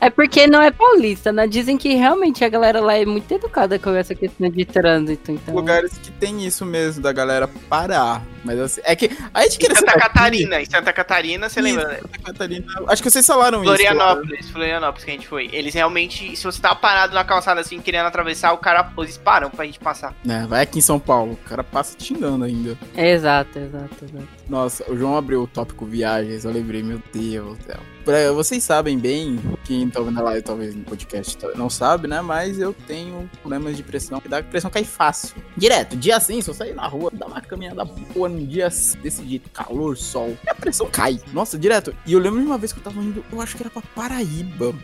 É 0.00 0.10
porque 0.10 0.46
não 0.46 0.60
é 0.60 0.70
paulista, 0.70 1.32
né? 1.32 1.46
Dizem 1.46 1.76
que 1.76 1.94
realmente 1.94 2.44
a 2.44 2.48
galera 2.48 2.80
lá 2.80 2.94
é 2.96 3.04
muito 3.04 3.32
educada 3.32 3.78
com 3.78 3.90
essa 3.90 4.14
questão 4.14 4.48
de 4.48 4.64
trânsito, 4.64 5.32
então... 5.32 5.54
Lugares 5.54 5.98
que 5.98 6.12
tem 6.12 6.46
isso 6.46 6.64
mesmo, 6.64 7.02
da 7.02 7.12
galera 7.12 7.48
parar. 7.68 8.24
Mas 8.44 8.58
assim, 8.58 8.80
é 8.84 8.94
que. 8.96 9.10
A 9.34 9.42
gente 9.42 9.56
Em 9.56 9.58
queria 9.58 9.76
Santa 9.76 9.98
Catarina, 9.98 10.60
em 10.60 10.64
Santa 10.66 10.92
Catarina, 10.92 11.48
você 11.48 11.60
Isso, 11.60 11.68
lembra, 11.68 11.88
né? 11.88 11.98
Santa 12.00 12.18
Catarina. 12.18 12.66
Acho 12.88 13.02
que 13.02 13.10
vocês 13.10 13.26
falaram 13.26 13.62
isso. 13.62 13.70
lá. 13.70 13.76
Florianópolis, 13.76 14.50
Florianópolis 14.50 15.04
que 15.04 15.10
a 15.10 15.14
gente 15.14 15.28
foi. 15.28 15.48
Eles 15.52 15.74
realmente, 15.74 16.36
se 16.36 16.44
você 16.44 16.60
tá 16.60 16.74
parado 16.74 17.14
na 17.14 17.24
calçada 17.24 17.60
assim, 17.60 17.80
querendo 17.80 18.06
atravessar, 18.06 18.52
o 18.52 18.58
cara, 18.58 18.90
eles 18.98 19.16
param 19.16 19.50
pra 19.50 19.64
gente 19.64 19.78
passar. 19.78 20.14
né? 20.24 20.46
Vai 20.48 20.62
aqui 20.62 20.78
em 20.78 20.82
São 20.82 20.98
Paulo, 20.98 21.32
o 21.32 21.48
cara 21.48 21.62
passa 21.64 21.96
te 21.96 22.04
xingando 22.04 22.44
ainda. 22.44 22.76
Exato, 22.96 23.58
exato, 23.58 24.04
exato. 24.04 24.28
Nossa, 24.48 24.90
o 24.90 24.96
João 24.96 25.16
abriu 25.16 25.42
o 25.42 25.46
tópico 25.46 25.84
viagens, 25.84 26.44
eu 26.44 26.50
lembrei, 26.50 26.82
meu 26.82 27.00
Deus 27.12 27.58
do 27.58 27.64
céu. 27.64 27.78
Pra- 28.04 28.32
vocês 28.32 28.62
sabem 28.64 28.98
bem, 28.98 29.38
quem 29.64 29.88
tá 29.90 30.00
ouvindo 30.00 30.18
a 30.20 30.22
live 30.22 30.42
talvez 30.42 30.74
no 30.74 30.82
podcast 30.84 31.36
não 31.54 31.68
sabe, 31.68 32.08
né? 32.08 32.22
Mas 32.22 32.58
eu 32.58 32.72
tenho 32.86 33.28
problemas 33.42 33.76
de 33.76 33.82
pressão, 33.82 34.18
que 34.20 34.28
dá 34.28 34.42
pressão 34.42 34.70
cai 34.70 34.84
fácil. 34.84 35.36
Direto, 35.56 35.94
dia 35.96 36.16
assim, 36.16 36.40
se 36.40 36.48
eu 36.48 36.54
sair 36.54 36.74
na 36.74 36.86
rua, 36.86 37.10
dar 37.12 37.26
uma 37.26 37.40
caminhada 37.42 37.84
boa 37.84 38.27
num 38.28 38.44
dia 38.44 38.68
desse 39.02 39.26
jeito, 39.26 39.48
calor, 39.50 39.96
sol, 39.96 40.36
e 40.44 40.50
a 40.50 40.54
pressão 40.54 40.86
cai. 40.90 41.20
Nossa, 41.32 41.58
direto. 41.58 41.94
E 42.06 42.12
eu 42.12 42.18
lembro 42.18 42.40
de 42.40 42.46
uma 42.46 42.58
vez 42.58 42.72
que 42.72 42.78
eu 42.78 42.82
tava 42.84 43.00
indo, 43.00 43.24
eu 43.32 43.40
acho 43.40 43.56
que 43.56 43.62
era 43.62 43.70
pra 43.70 43.82
Paraíba. 43.94 44.74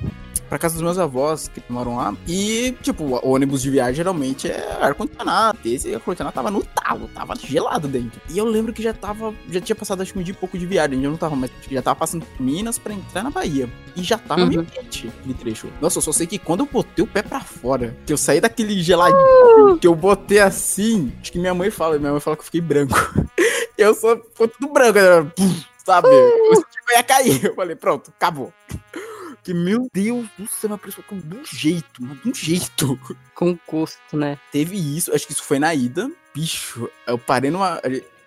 Pra 0.49 0.59
casa 0.59 0.75
dos 0.75 0.83
meus 0.83 0.99
avós, 0.99 1.49
que 1.49 1.61
moram 1.71 1.97
lá. 1.97 2.15
E, 2.29 2.77
tipo, 2.83 3.03
o 3.03 3.29
ônibus 3.33 3.63
de 3.63 3.71
viagem 3.71 3.95
geralmente 3.95 4.47
é 4.47 4.77
ar-condicionado. 4.79 5.59
Esse 5.65 5.93
ar-condicionado 5.95 6.35
tava 6.35 6.51
no 6.51 6.63
talo, 6.63 7.09
tava 7.15 7.35
gelado 7.35 7.89
dentro. 7.89 8.21
E 8.29 8.37
eu 8.37 8.45
lembro 8.45 8.71
que 8.73 8.83
já 8.83 8.93
tava. 8.93 9.35
Já 9.51 9.59
tinha 9.61 9.75
passado 9.75 10.03
acho 10.03 10.13
que 10.13 10.19
um 10.19 10.23
dia 10.23 10.35
e 10.35 10.37
pouco 10.37 10.59
de 10.59 10.67
viagem. 10.67 11.03
Eu 11.03 11.11
não 11.11 11.17
tava, 11.17 11.35
mas 11.35 11.51
já 11.71 11.81
tava 11.81 11.97
passando 11.99 12.27
por 12.27 12.45
Minas 12.45 12.79
pra 12.79 12.93
entrar 12.93 13.25
na 13.25 13.31
Bahia. 13.31 13.69
E 13.97 14.03
já 14.03 14.19
tava 14.19 14.43
Uhum. 14.43 14.49
meio 14.49 14.65
quente 14.67 15.09
aquele 15.19 15.35
trecho. 15.35 15.69
Nossa, 15.81 15.99
eu 15.99 16.03
só 16.03 16.13
sei 16.13 16.27
que 16.27 16.39
quando 16.39 16.61
eu 16.61 16.69
botei 16.71 17.03
o 17.03 17.09
pé 17.09 17.23
pra 17.23 17.41
fora, 17.41 17.97
que 18.05 18.13
eu 18.13 18.17
saí 18.19 18.39
daquele 18.41 18.81
geladinho, 18.83 19.79
que 19.81 19.87
eu 19.87 19.95
botei 19.95 20.41
assim, 20.41 21.11
acho 21.23 21.33
que 21.33 21.39
minha 21.39 21.55
mãe 21.55 21.71
fala, 21.71 21.99
minha 21.99 22.13
mãe 22.13 22.21
fala 22.21 22.37
que 22.37 22.43
eu 22.43 22.45
fiquei 22.47 22.61
branco. 22.61 22.95
eu 23.77 23.95
só 23.95 24.17
ficou 24.17 24.49
tudo 24.49 24.73
branco, 24.73 24.99
né? 24.99 25.33
Sabe? 25.85 26.09
Que 26.09 26.93
eu 26.93 26.97
ia 26.97 27.03
cair. 27.03 27.45
Eu 27.45 27.55
falei, 27.55 27.77
pronto, 27.77 28.13
acabou. 28.17 28.53
Que 29.43 29.53
meu 29.53 29.89
Deus 29.93 30.27
do 30.39 30.47
céu, 30.47 30.71
minha 30.71 30.79
pressão 30.79 31.03
ficou 31.03 31.19
de 31.19 31.37
um 31.37 31.45
jeito, 31.45 32.03
mano, 32.03 32.19
de 32.23 32.31
um 32.31 32.35
jeito. 32.35 32.99
Com 33.35 33.57
custo, 33.67 34.17
né? 34.17 34.39
Teve 34.51 34.77
isso, 34.77 35.15
acho 35.15 35.27
que 35.27 35.33
isso 35.33 35.43
foi 35.45 35.59
na 35.59 35.75
ida. 35.75 36.11
Bicho, 36.35 36.89
eu 37.07 37.19
parei 37.19 37.51
numa. 37.51 37.81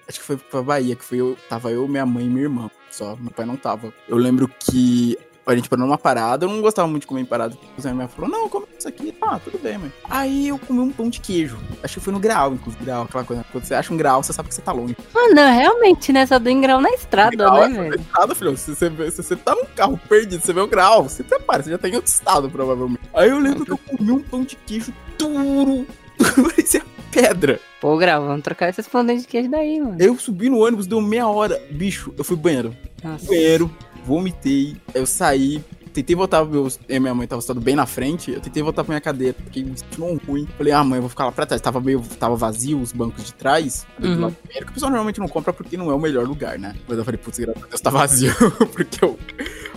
Acho 0.08 0.20
que 0.20 0.26
foi 0.26 0.38
pra 0.38 0.62
Bahia, 0.62 0.96
que 0.96 1.04
foi 1.04 1.18
eu. 1.18 1.36
Tava 1.50 1.72
eu, 1.72 1.88
minha 1.88 2.06
mãe 2.06 2.26
e 2.26 2.30
minha 2.30 2.44
irmã. 2.44 2.70
Só, 2.92 3.16
meu 3.16 3.32
pai 3.32 3.46
não 3.46 3.58
tava. 3.58 3.94
Eu 4.08 4.18
lembro 4.18 4.48
que 4.48 5.18
a 5.54 5.56
gente 5.56 5.70
parou 5.70 5.86
numa 5.86 5.98
parada, 5.98 6.46
eu 6.46 6.50
não 6.50 6.62
gostava 6.62 6.88
muito 6.88 7.02
de 7.02 7.08
comer 7.08 7.22
em 7.22 7.26
parada. 7.26 7.58
A 7.84 7.94
minha 7.94 8.08
falou, 8.08 8.30
não, 8.30 8.50
come 8.50 8.66
isso 8.78 8.88
aqui. 8.88 9.16
Ah, 9.22 9.40
tudo 9.44 9.58
bem, 9.58 9.78
mãe. 9.78 9.92
Aí 10.10 10.50
eu 10.50 10.60
comi 10.60 10.80
um 10.80 10.92
pão 10.92 11.10
de 11.10 11.22
queijo. 11.22 11.58
Acho 11.82 11.96
que 11.96 12.00
foi 12.00 12.14
no 12.14 12.20
grau, 12.20 12.54
inclusive. 12.54 12.84
Grau, 12.84 13.04
aquela 13.04 13.24
coisa. 13.24 13.46
Quando 13.52 13.64
você 13.64 13.74
acha 13.74 13.94
um 13.94 13.98
grau, 13.98 14.22
você 14.22 14.34
sabe 14.34 14.50
que 14.50 14.56
você 14.56 14.62
tá 14.62 14.72
longe. 14.72 14.96
Ah, 15.16 15.34
não, 15.34 15.54
realmente, 15.54 16.12
né? 16.12 16.26
Só 16.26 16.38
deu 16.38 16.60
grau 16.60 16.82
na 16.82 16.90
estrada, 16.92 17.36
grau 17.36 17.64
é 17.64 17.70
né, 17.70 17.80
outro 17.80 17.92
velho? 17.92 18.02
estado, 18.02 18.36
filho. 18.36 18.58
Se 18.58 18.76
você, 18.76 19.12
se 19.12 19.24
você 19.24 19.36
tá 19.36 19.56
num 19.56 19.66
carro 19.76 20.00
perdido, 20.10 20.44
você 20.44 20.52
vê 20.54 20.60
o 20.60 20.68
grau, 20.68 21.04
você 21.04 21.24
prepara, 21.24 21.64
você 21.64 21.72
já 21.72 21.78
tá 21.78 21.88
em 21.88 21.96
outro 21.96 22.12
estado, 22.12 22.50
provavelmente. 22.50 23.02
Aí 23.14 23.30
eu 23.30 23.40
lembro 23.40 23.66
que 23.66 23.72
eu 23.72 23.78
comi 23.78 24.12
um 24.12 24.22
pão 24.22 24.44
de 24.44 24.56
queijo 24.56 24.94
duro. 25.18 25.88
Parecia 26.18 26.84
pedra. 27.12 27.60
Pô, 27.80 27.98
grau, 27.98 28.26
vamos 28.26 28.44
trocar 28.44 28.70
esses 28.70 28.88
pão 28.88 29.06
de 29.06 29.26
queijo 29.26 29.50
daí, 29.50 29.80
mano. 29.80 29.98
Eu 30.00 30.18
subi 30.20 30.50
no 30.50 30.64
ônibus, 30.64 30.88
deu 30.88 31.02
meia 31.02 31.28
hora. 31.28 31.62
Bicho, 31.72 32.14
eu 32.18 32.24
fui 32.24 32.36
banheiro. 32.36 32.76
Nossa. 33.04 33.26
Banheiro, 33.26 33.72
vomitei. 34.08 34.78
Eu 34.94 35.06
saí. 35.06 35.64
Tentei 35.94 36.16
voltar, 36.16 36.46
meu, 36.46 36.68
eu 36.88 36.96
e 36.96 37.00
minha 37.00 37.14
mãe 37.16 37.26
tava 37.28 37.42
sentado 37.42 37.60
bem 37.60 37.76
na 37.76 37.88
frente. 37.88 38.32
Eu 38.32 38.40
tentei 38.40 38.62
voltar 38.62 38.84
pra 38.84 38.92
minha 38.94 39.02
cadeira, 39.02 39.36
fiquei 39.46 39.64
me 39.64 39.76
sentindo 39.76 40.22
ruim. 40.28 40.48
Falei, 40.56 40.72
ah, 40.72 40.84
mãe, 40.84 40.98
eu 40.98 41.02
vou 41.02 41.10
ficar 41.10 41.26
lá 41.26 41.32
pra 41.32 41.44
trás. 41.46 41.60
Tava 41.60 41.82
meio. 41.82 42.00
Tava 42.20 42.36
vazio 42.36 42.80
os 42.80 42.92
bancos 42.92 43.24
de 43.26 43.34
trás. 43.34 43.86
do 43.98 44.08
Uhum. 44.08 44.22
lado 44.22 44.36
banheiro, 44.46 44.66
que 44.68 44.72
o 44.72 44.74
pessoal 44.76 44.92
normalmente 44.92 45.20
não 45.20 45.28
compra 45.28 45.52
porque 45.52 45.76
não 45.76 45.90
é 45.90 45.96
o 45.96 46.00
melhor 46.00 46.28
lugar, 46.28 46.60
né? 46.60 46.76
Mas 46.88 46.98
eu 47.00 47.04
falei, 47.04 47.18
putz, 47.18 47.40
graças 47.40 47.64
a 47.64 47.68
Deus 47.68 47.82
tá 47.82 47.90
vazio. 47.90 48.32
porque 48.74 49.04
eu 49.04 49.18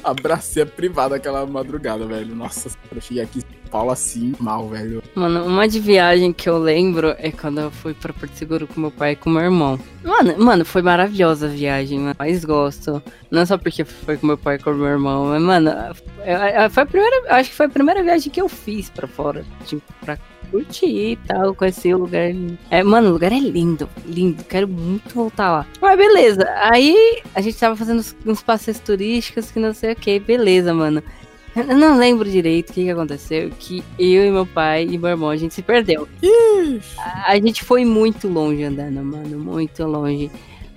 abracei 0.05 0.63
a 0.63 0.67
privada 0.67 1.17
aquela 1.17 1.47
madrugada, 1.47 2.07
velho. 2.07 2.35
Nossa, 2.37 2.69
eu 2.95 3.01
cheguei 3.01 3.23
aqui 3.23 3.43
Paulo 3.71 3.91
assim, 3.93 4.35
mal, 4.39 4.69
velho. 4.69 5.03
Mano, 5.15 5.45
uma 5.47 5.69
de 5.69 5.79
viagem 5.79 6.33
que 6.33 6.49
eu 6.49 6.59
lembro 6.59 7.15
é 7.19 7.31
quando 7.31 7.61
eu 7.61 7.71
fui 7.71 7.95
pra 7.95 8.13
Porto 8.13 8.33
Seguro 8.35 8.67
com 8.67 8.81
meu 8.81 8.91
pai 8.91 9.13
e 9.13 9.17
com 9.17 9.31
meu 9.31 9.43
irmão. 9.43 9.79
Mano, 10.03 10.35
mano, 10.39 10.65
foi 10.65 10.83
maravilhosa 10.83 11.47
a 11.47 11.51
viagem, 11.51 11.99
mano. 12.01 12.17
Gosto. 12.47 13.03
Não 13.31 13.45
só 13.47 13.57
porque 13.57 13.85
foi 13.85 14.17
com 14.17 14.27
meu 14.27 14.39
pai 14.39 14.57
e 14.57 14.59
com 14.59 14.73
meu 14.73 14.87
irmão, 14.87 15.27
mas, 15.27 15.43
mano, 15.43 15.71
é- 16.21 16.65
é- 16.65 16.69
foi 16.69 16.83
a 16.83 16.87
primeira. 16.87 17.35
Acho 17.35 17.51
que 17.51 17.57
foi 17.57 17.67
a 17.67 17.71
primeira 17.71 18.03
viagem 18.03 18.31
que 18.33 18.41
eu 18.41 18.49
fiz 18.49 18.91
pra 18.91 19.07
fora. 19.07 19.45
Tipo, 19.67 19.83
pra 20.01 20.19
curtir 20.51 20.87
e 21.13 21.17
tal, 21.29 21.55
conhecer 21.55 21.95
o 21.95 21.99
lugar. 21.99 22.29
É, 22.71 22.83
mano, 22.83 23.09
o 23.09 23.13
lugar 23.13 23.31
é 23.33 23.39
lindo, 23.39 23.89
lindo. 24.05 24.43
Quero 24.45 24.67
muito 24.67 25.15
voltar 25.15 25.51
lá. 25.53 25.67
Mas 25.81 25.97
beleza. 25.97 26.45
Aí 26.63 27.23
a 27.35 27.41
gente 27.41 27.57
tava 27.57 27.77
fazendo 27.77 28.03
uns 28.27 28.43
passeios 28.43 28.81
turísticos 28.81 29.51
que 29.53 29.61
não 29.61 29.73
sei 29.73 29.93
o 29.93 29.97
que. 29.97 30.19
Beleza, 30.19 30.75
mano. 30.75 31.03
Eu 31.55 31.77
não 31.77 31.99
lembro 31.99 32.31
direito 32.31 32.71
o 32.71 32.73
que, 32.73 32.85
que 32.85 32.91
aconteceu. 32.91 33.51
Que 33.59 33.83
eu 33.99 34.27
e 34.27 34.31
meu 34.31 34.47
pai 34.47 34.87
e 34.89 34.97
meu 34.97 35.11
irmão, 35.11 35.31
a 35.31 35.37
gente 35.37 35.55
se 35.55 35.63
perdeu. 35.63 36.09
Ixi. 36.23 36.97
A 37.27 37.35
gente 37.37 37.65
foi 37.65 37.85
muito 37.85 38.29
longe 38.29 38.63
andando, 38.63 39.03
mano. 39.03 39.39
Muito 39.39 39.85
longe. 39.85 40.31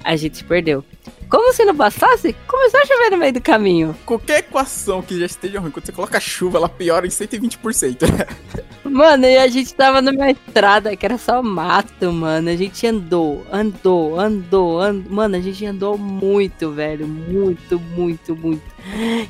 A 0.04 0.16
gente 0.16 0.38
se 0.38 0.44
perdeu. 0.44 0.84
Como 1.30 1.52
se 1.52 1.66
não 1.66 1.74
bastasse, 1.74 2.36
começou 2.48 2.80
a 2.80 2.86
chover 2.86 3.10
no 3.10 3.18
meio 3.18 3.34
do 3.34 3.42
caminho. 3.42 3.96
Qualquer 4.06 4.40
equação 4.40 5.02
que 5.02 5.20
já 5.20 5.26
esteja 5.26 5.60
ruim, 5.60 5.72
quando 5.72 5.86
você 5.86 5.92
coloca 5.92 6.20
chuva, 6.20 6.60
ela 6.60 6.70
piora 6.70 7.08
em 7.08 7.10
120%. 7.10 7.98
Mano, 8.86 9.26
e 9.26 9.38
a 9.38 9.48
gente 9.48 9.74
tava 9.74 10.02
numa 10.02 10.30
estrada 10.30 10.96
que 10.96 11.04
era 11.04 11.18
só 11.18 11.42
mato, 11.42 12.12
mano. 12.12 12.50
A 12.50 12.56
gente 12.56 12.86
andou, 12.86 13.44
andou, 13.52 14.20
andou, 14.20 14.80
andou. 14.80 15.10
Mano, 15.10 15.36
a 15.36 15.40
gente 15.40 15.66
andou 15.66 15.98
muito, 15.98 16.70
velho. 16.70 17.08
Muito, 17.08 17.80
muito, 17.80 18.36
muito. 18.36 18.62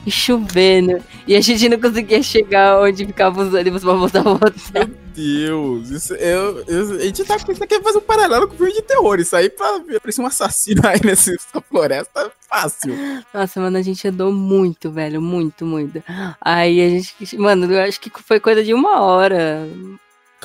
E 0.05 0.11
chovendo. 0.11 1.01
E 1.25 1.35
a 1.35 1.39
gente 1.39 1.69
não 1.69 1.79
conseguia 1.79 2.21
chegar 2.21 2.81
onde 2.81 3.05
ficavam 3.05 3.47
os 3.47 3.53
ônibus 3.53 3.83
pra 3.83 3.93
voltar 3.93 4.21
voltar. 4.21 4.89
Meu 5.15 5.79
Deus, 5.79 5.89
isso, 5.91 6.13
eu, 6.15 6.63
eu- 6.67 6.91
a 6.95 7.03
gente 7.03 7.23
tá 7.23 7.37
pensando 7.37 7.67
que 7.67 7.75
ia 7.75 7.81
fazer 7.83 7.97
um 7.99 8.01
paralelo 8.01 8.47
com 8.47 8.55
o 8.55 8.57
filme 8.57 8.73
de 8.73 8.81
terror. 8.81 9.19
Isso 9.19 9.35
aí 9.35 9.49
pra 9.49 9.75
aparecer 9.97 10.21
um 10.21 10.25
assassino 10.25 10.81
aí 10.85 10.99
nessa 11.05 11.31
floresta 11.69 12.21
é 12.21 12.31
fácil. 12.49 12.95
Nossa, 13.33 13.59
mano, 13.59 13.77
a 13.77 13.81
gente 13.81 14.07
andou 14.07 14.31
muito, 14.31 14.91
velho. 14.91 15.21
Muito, 15.21 15.65
muito. 15.65 16.03
Aí 16.41 16.81
a 16.81 16.89
gente. 16.89 17.37
Mano, 17.37 17.71
eu 17.71 17.81
acho 17.83 17.99
que 17.99 18.11
foi 18.23 18.39
coisa 18.39 18.63
de 18.63 18.73
uma 18.73 19.01
hora. 19.01 19.67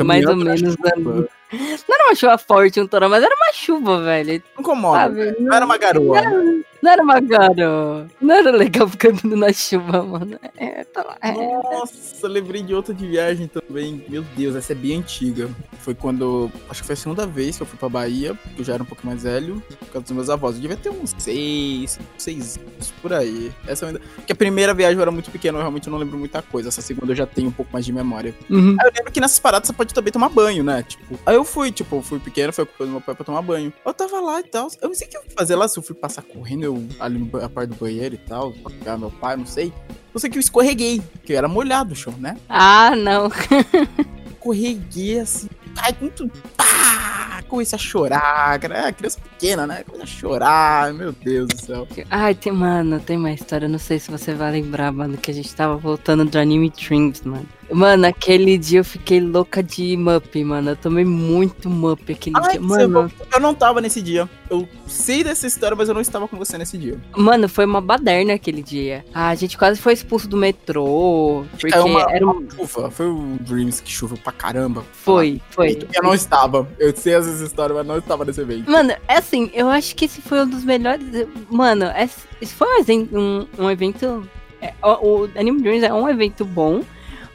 Mais 0.01 0.25
ou 0.27 0.37
menos, 0.37 0.61
chuva. 0.61 1.29
Não 1.51 1.95
era 1.95 2.05
uma 2.09 2.15
chuva 2.15 2.39
forte, 2.39 2.81
um 2.81 2.87
torão, 2.87 3.09
mas 3.09 3.23
era 3.25 3.35
uma 3.35 3.53
chuva, 3.53 4.01
velho. 4.05 4.43
Não 4.55 4.61
incomoda. 4.61 4.99
Sabe? 5.01 5.37
Não 5.41 5.53
era 5.57 5.65
uma 5.65 5.77
garoa. 5.79 6.21
Não 6.23 6.63
era 6.87 7.03
uma 7.03 7.21
garoa. 7.21 8.07
Não 8.21 8.35
era 8.35 8.51
legal 8.51 8.89
ficar 8.89 9.09
andando 9.09 9.37
na 9.37 9.53
chuva, 9.53 10.03
mano. 10.03 10.39
É, 10.57 10.85
tá 10.85 11.03
lá. 11.03 11.17
É. 11.21 11.33
Nossa, 11.33 12.29
lembrei 12.29 12.63
de 12.63 12.75
outra 12.75 12.95
de 12.95 13.07
viagem 13.07 13.49
também. 13.49 14.05
Meu 14.09 14.23
Deus, 14.37 14.55
essa 14.55 14.73
é 14.73 14.75
bem 14.75 14.99
antiga. 14.99 15.49
Foi 15.81 15.95
quando. 15.95 16.51
Acho 16.69 16.83
que 16.83 16.87
foi 16.87 16.95
a 16.95 16.97
segunda 16.97 17.27
vez 17.27 17.57
que 17.57 17.63
eu 17.63 17.67
fui 17.67 17.79
pra 17.79 17.89
Bahia. 17.89 18.35
porque 18.35 18.61
Eu 18.61 18.65
já 18.65 18.75
era 18.75 18.83
um 18.83 18.87
pouco 18.87 19.07
mais 19.07 19.23
velho. 19.23 19.63
Por 19.81 19.89
causa 19.89 20.01
dos 20.01 20.13
meus 20.13 20.31
avós. 20.31 20.57
Eu 20.57 20.63
devia 20.63 20.77
ter 20.77 20.91
uns 20.91 21.15
seis, 21.19 21.99
seis 22.17 22.59
anos 22.59 22.93
por 23.03 23.13
aí. 23.13 23.53
Essa 23.67 23.87
ainda. 23.87 24.01
Porque 24.15 24.33
a 24.33 24.37
primeira 24.37 24.73
viagem 24.75 24.97
eu 24.97 25.03
era 25.03 25.11
muito 25.11 25.31
pequeno, 25.31 25.59
eu 25.59 25.63
realmente 25.63 25.91
não 25.91 25.99
lembro 25.99 26.19
muita 26.19 26.43
coisa. 26.43 26.69
Essa 26.69 26.83
segunda 26.83 27.13
eu 27.13 27.17
já 27.17 27.27
tenho 27.27 27.49
um 27.49 27.53
pouco 27.53 27.73
mais 27.73 27.85
de 27.85 27.93
memória. 27.93 28.35
Uhum. 28.49 28.77
Aí 28.81 28.89
eu 28.89 28.93
lembro 28.97 29.13
que 29.13 29.21
nessas 29.21 29.39
paradas 29.39 29.67
você 29.67 29.73
pode 29.73 29.93
também 29.93 30.13
tomar 30.13 30.29
banho, 30.29 30.63
né? 30.63 30.83
Tipo, 30.83 31.19
aí 31.27 31.35
eu 31.35 31.45
fui, 31.45 31.73
tipo, 31.73 32.01
fui 32.03 32.19
pequeno, 32.19 32.53
foi 32.53 32.67
com 32.67 32.85
o 32.85 32.87
meu 32.87 33.01
pai 33.01 33.15
pra 33.15 33.25
tomar 33.25 33.43
banho. 33.43 33.73
Eu 33.85 33.95
tava 33.95 34.21
lá 34.21 34.41
e 34.41 34.45
tal. 34.45 34.69
Eu 34.81 34.89
não 34.89 34.95
sei 34.95 35.07
o 35.07 35.11
que 35.11 35.17
eu 35.17 35.23
fui 35.23 35.33
fazer 35.37 35.57
lá, 35.57 35.67
se 35.67 35.79
eu 35.79 35.83
fui 35.83 35.95
passar 35.95 36.23
correndo 36.23 36.68
eu, 36.69 36.87
ali 37.01 37.19
no 37.19 37.27
ba- 37.27 37.45
a 37.45 37.49
parte 37.49 37.71
do 37.71 37.77
banheiro 37.77 38.15
e 38.15 38.19
tal, 38.19 38.53
pra 38.53 38.71
pegar 38.71 38.97
meu 38.99 39.11
pai, 39.11 39.37
não 39.37 39.47
sei. 39.47 39.73
Eu 40.15 40.21
sei 40.21 40.31
que 40.31 40.39
eu 40.39 40.41
escorreguei, 40.41 41.03
que 41.25 41.33
eu 41.33 41.37
era 41.39 41.49
molhado 41.49 41.93
o 41.93 41.97
chão, 41.97 42.15
né? 42.19 42.37
Ah, 42.49 42.95
não. 42.97 43.31
Escorreguei 44.31 45.21
assim, 45.21 45.49
cai 45.81 45.93
com 45.93 46.09
tudo. 46.09 46.33
Pá! 46.57 47.43
Comecei 47.49 47.77
a 47.77 47.79
chorar, 47.81 48.59
cara, 48.59 48.89
é 48.89 48.93
criança 48.93 49.19
pequena, 49.21 49.67
né? 49.67 49.83
Comecei 49.85 50.05
a 50.05 50.07
chorar, 50.07 50.93
meu 50.93 51.13
Deus 51.13 51.49
do 51.49 51.59
céu. 51.59 51.89
Ai, 52.11 52.35
tem, 52.35 52.53
mano, 52.53 53.01
tem 53.01 53.17
uma 53.17 53.33
história. 53.33 53.67
Não 53.69 53.79
sei 53.79 53.99
se 53.99 54.11
você 54.11 54.35
vai 54.35 54.53
lembrar, 54.53 54.93
mano, 54.93 55.17
que 55.17 55.31
a 55.31 55.35
gente 55.35 55.55
tava 55.55 55.77
voltando 55.77 56.25
do 56.27 56.39
Anime 56.39 56.71
Dreams, 56.71 57.23
mano. 57.27 57.47
Mano, 57.71 58.07
aquele 58.07 58.57
dia 58.57 58.81
eu 58.81 58.85
fiquei 58.85 59.21
louca 59.21 59.63
de 59.63 59.95
Mup, 59.97 60.35
mano. 60.43 60.71
Eu 60.71 60.77
tomei 60.77 61.05
muito 61.05 61.69
Mup 61.69 62.11
aquele 62.11 62.35
Ai, 62.39 62.53
dia. 62.53 62.61
Mano, 62.61 63.13
eu 63.33 63.41
não 63.41 63.55
tava 63.55 63.81
nesse 63.83 64.01
dia. 64.01 64.29
Eu 64.49 64.67
sei 64.87 65.23
dessa 65.23 65.47
história, 65.47 65.77
mas 65.77 65.87
eu 65.89 65.95
não 65.95 66.01
estava 66.01 66.27
com 66.27 66.37
você 66.39 66.57
nesse 66.57 66.79
dia. 66.79 66.99
mano, 67.17 67.47
foi 67.49 67.67
uma 67.67 67.81
baderna 67.83 68.33
aquele 68.35 68.63
dia. 68.63 69.05
Ah, 69.13 69.29
a 69.29 69.35
gente 69.35 69.57
quase 69.59 69.79
foi 69.81 69.93
expulso 69.93 70.27
do 70.27 70.37
metrô. 70.37 71.45
Porque 71.61 71.75
É 71.75 71.81
uma- 71.81 72.11
era 72.11 72.27
um. 72.27 72.47
Chuva, 72.51 72.91
foi 72.91 73.07
o 73.07 73.37
Dreams 73.41 73.83
que 73.83 73.91
choveu 73.93 74.17
pra 74.17 74.33
caramba. 74.33 74.83
Foi, 74.93 75.39
foi. 75.51 75.68
Eu 75.95 76.03
não 76.03 76.15
estava. 76.15 76.69
Eu 76.79 76.95
sei 76.97 77.15
essas 77.15 77.41
histórias, 77.41 77.77
mas 77.77 77.87
não 77.87 77.99
estava 77.99 78.25
nesse 78.25 78.41
evento. 78.41 78.71
Mano, 78.71 78.93
é 79.07 79.17
assim, 79.17 79.51
eu 79.53 79.69
acho 79.69 79.95
que 79.95 80.05
esse 80.05 80.21
foi 80.21 80.43
um 80.43 80.49
dos 80.49 80.65
melhores. 80.65 81.05
Mano, 81.51 81.87
esse 81.97 82.29
esse 82.41 82.55
foi 82.55 82.69
um, 82.69 83.19
um, 83.19 83.65
um 83.65 83.71
evento. 83.71 84.29
é, 84.61 84.73
o, 84.83 85.23
o 85.23 85.31
Anime 85.37 85.61
Dreams 85.61 85.85
é 85.85 85.93
um 85.93 86.09
evento 86.09 86.45
bom, 86.45 86.83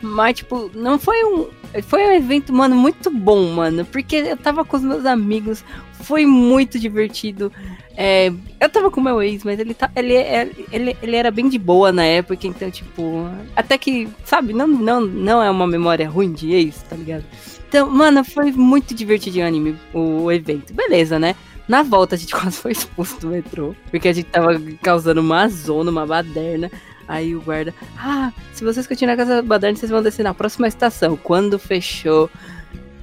mas, 0.01 0.37
tipo, 0.37 0.71
não 0.73 0.97
foi 0.97 1.23
um. 1.23 1.47
Foi 1.83 2.05
um 2.05 2.11
evento, 2.11 2.53
mano, 2.53 2.75
muito 2.75 3.09
bom, 3.09 3.51
mano. 3.51 3.85
Porque 3.85 4.15
eu 4.17 4.37
tava 4.37 4.63
com 4.63 4.77
os 4.77 4.83
meus 4.83 5.05
amigos, 5.05 5.63
foi 6.01 6.25
muito 6.25 6.79
divertido. 6.79 7.51
É, 7.95 8.31
eu 8.59 8.69
tava 8.69 8.89
com 8.89 8.99
meu 8.99 9.21
ex, 9.21 9.43
mas 9.43 9.59
ele, 9.59 9.73
tá, 9.73 9.89
ele, 9.95 10.15
é- 10.15 10.49
ele, 10.71 10.97
ele 11.01 11.15
era 11.15 11.29
bem 11.29 11.47
de 11.47 11.59
boa 11.59 11.91
na 11.91 12.03
época, 12.03 12.47
então, 12.47 12.69
tipo. 12.71 13.27
Até 13.55 13.77
que, 13.77 14.07
sabe, 14.25 14.53
não, 14.53 14.67
não, 14.67 15.01
não 15.01 15.43
é 15.43 15.49
uma 15.49 15.67
memória 15.67 16.09
ruim 16.09 16.33
de 16.33 16.51
ex, 16.53 16.81
tá 16.89 16.95
ligado? 16.95 17.23
Então, 17.69 17.89
mano, 17.89 18.23
foi 18.23 18.51
muito 18.51 18.93
divertido 18.93 19.39
o 19.39 19.43
anime, 19.43 19.75
o 19.93 20.31
evento. 20.31 20.73
Beleza, 20.73 21.17
né? 21.19 21.35
Na 21.67 21.81
volta 21.83 22.15
a 22.15 22.17
gente 22.17 22.33
quase 22.35 22.57
foi 22.57 22.71
expulso 22.71 23.19
do 23.19 23.27
metrô, 23.27 23.75
porque 23.89 24.07
a 24.07 24.13
gente 24.13 24.25
tava 24.25 24.59
causando 24.81 25.21
uma 25.21 25.47
zona, 25.47 25.91
uma 25.91 26.05
baderna. 26.05 26.71
Aí 27.07 27.35
o 27.35 27.41
guarda, 27.41 27.73
ah, 27.97 28.31
se 28.53 28.63
vocês 28.63 28.87
continuarem 28.87 29.25
com 29.25 29.31
essa 29.31 29.41
baderna, 29.41 29.77
vocês 29.77 29.91
vão 29.91 30.01
descer 30.01 30.23
na 30.23 30.33
próxima 30.33 30.67
estação. 30.67 31.17
Quando 31.17 31.59
fechou, 31.59 32.29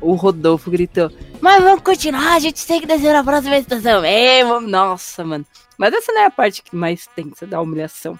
o 0.00 0.14
Rodolfo 0.14 0.70
gritou, 0.70 1.10
mas 1.40 1.62
vamos 1.62 1.82
continuar, 1.82 2.34
a 2.34 2.38
gente 2.38 2.66
tem 2.66 2.80
que 2.80 2.86
descer 2.86 3.12
na 3.12 3.24
próxima 3.24 3.56
estação 3.56 4.02
mesmo. 4.02 4.60
Nossa, 4.60 5.24
mano. 5.24 5.44
Mas 5.78 5.94
essa 5.94 6.12
não 6.12 6.20
é 6.20 6.26
a 6.26 6.30
parte 6.30 6.62
que 6.62 6.76
mais 6.76 7.06
tensa 7.06 7.46
da 7.46 7.60
humilhação. 7.60 8.18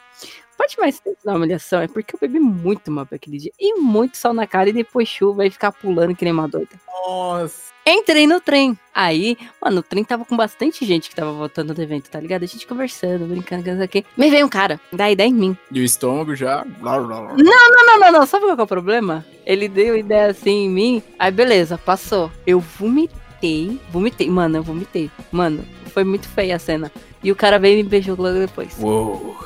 Parte 0.60 0.78
mais 0.78 1.00
tensa 1.00 1.16
da 1.24 1.34
humilhação 1.34 1.80
é 1.80 1.88
porque 1.88 2.14
eu 2.14 2.18
bebi 2.20 2.38
muito 2.38 2.90
mal 2.90 3.08
aquele 3.10 3.38
dia. 3.38 3.50
E 3.58 3.80
muito 3.80 4.18
sol 4.18 4.34
na 4.34 4.46
cara 4.46 4.68
e 4.68 4.74
depois 4.74 5.08
chuva 5.08 5.46
e 5.46 5.50
ficar 5.50 5.72
pulando 5.72 6.14
que 6.14 6.22
nem 6.22 6.34
uma 6.34 6.46
doida. 6.46 6.78
Nossa. 6.86 7.72
Entrei 7.86 8.26
no 8.26 8.42
trem. 8.42 8.78
Aí, 8.94 9.38
mano, 9.58 9.80
o 9.80 9.82
trem 9.82 10.04
tava 10.04 10.22
com 10.26 10.36
bastante 10.36 10.84
gente 10.84 11.08
que 11.08 11.16
tava 11.16 11.32
voltando 11.32 11.72
do 11.72 11.80
evento, 11.80 12.10
tá 12.10 12.20
ligado? 12.20 12.42
A 12.42 12.46
gente 12.46 12.66
conversando, 12.66 13.24
brincando, 13.24 13.62
que 13.62 13.70
não 13.70 13.78
sei 13.78 13.86
o 13.86 13.88
quê. 13.88 14.04
Me 14.18 14.28
veio 14.28 14.44
um 14.44 14.50
cara, 14.50 14.78
dá 14.92 15.10
ideia 15.10 15.28
em 15.28 15.32
mim. 15.32 15.56
E 15.72 15.80
o 15.80 15.82
estômago 15.82 16.36
já. 16.36 16.62
blá. 16.78 17.00
Não, 17.00 17.36
não, 17.38 17.98
não, 17.98 18.12
não. 18.12 18.26
Sabe 18.26 18.44
qual 18.44 18.54
que 18.54 18.60
é 18.60 18.64
o 18.64 18.66
problema? 18.66 19.24
Ele 19.46 19.66
deu 19.66 19.96
ideia 19.96 20.26
assim 20.26 20.66
em 20.66 20.68
mim. 20.68 21.02
Aí, 21.18 21.30
beleza, 21.30 21.78
passou. 21.78 22.30
Eu 22.46 22.60
vomitei. 22.60 23.80
Vomitei. 23.90 24.28
Mano, 24.28 24.58
eu 24.58 24.62
vomitei. 24.62 25.10
Mano, 25.32 25.64
foi 25.86 26.04
muito 26.04 26.28
feia 26.28 26.56
a 26.56 26.58
cena. 26.58 26.92
E 27.24 27.32
o 27.32 27.36
cara 27.36 27.58
veio 27.58 27.80
e 27.80 27.82
me 27.82 27.88
beijou 27.88 28.14
logo 28.14 28.38
depois. 28.38 28.76
Uou. 28.78 29.38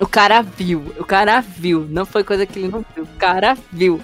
O 0.00 0.06
cara 0.06 0.42
viu. 0.42 0.94
O 0.98 1.04
cara 1.04 1.40
viu. 1.40 1.86
Não 1.88 2.06
foi 2.06 2.22
coisa 2.22 2.46
que 2.46 2.58
ele 2.58 2.68
não 2.68 2.84
viu. 2.94 3.04
O 3.04 3.18
cara 3.18 3.56
viu. 3.72 4.00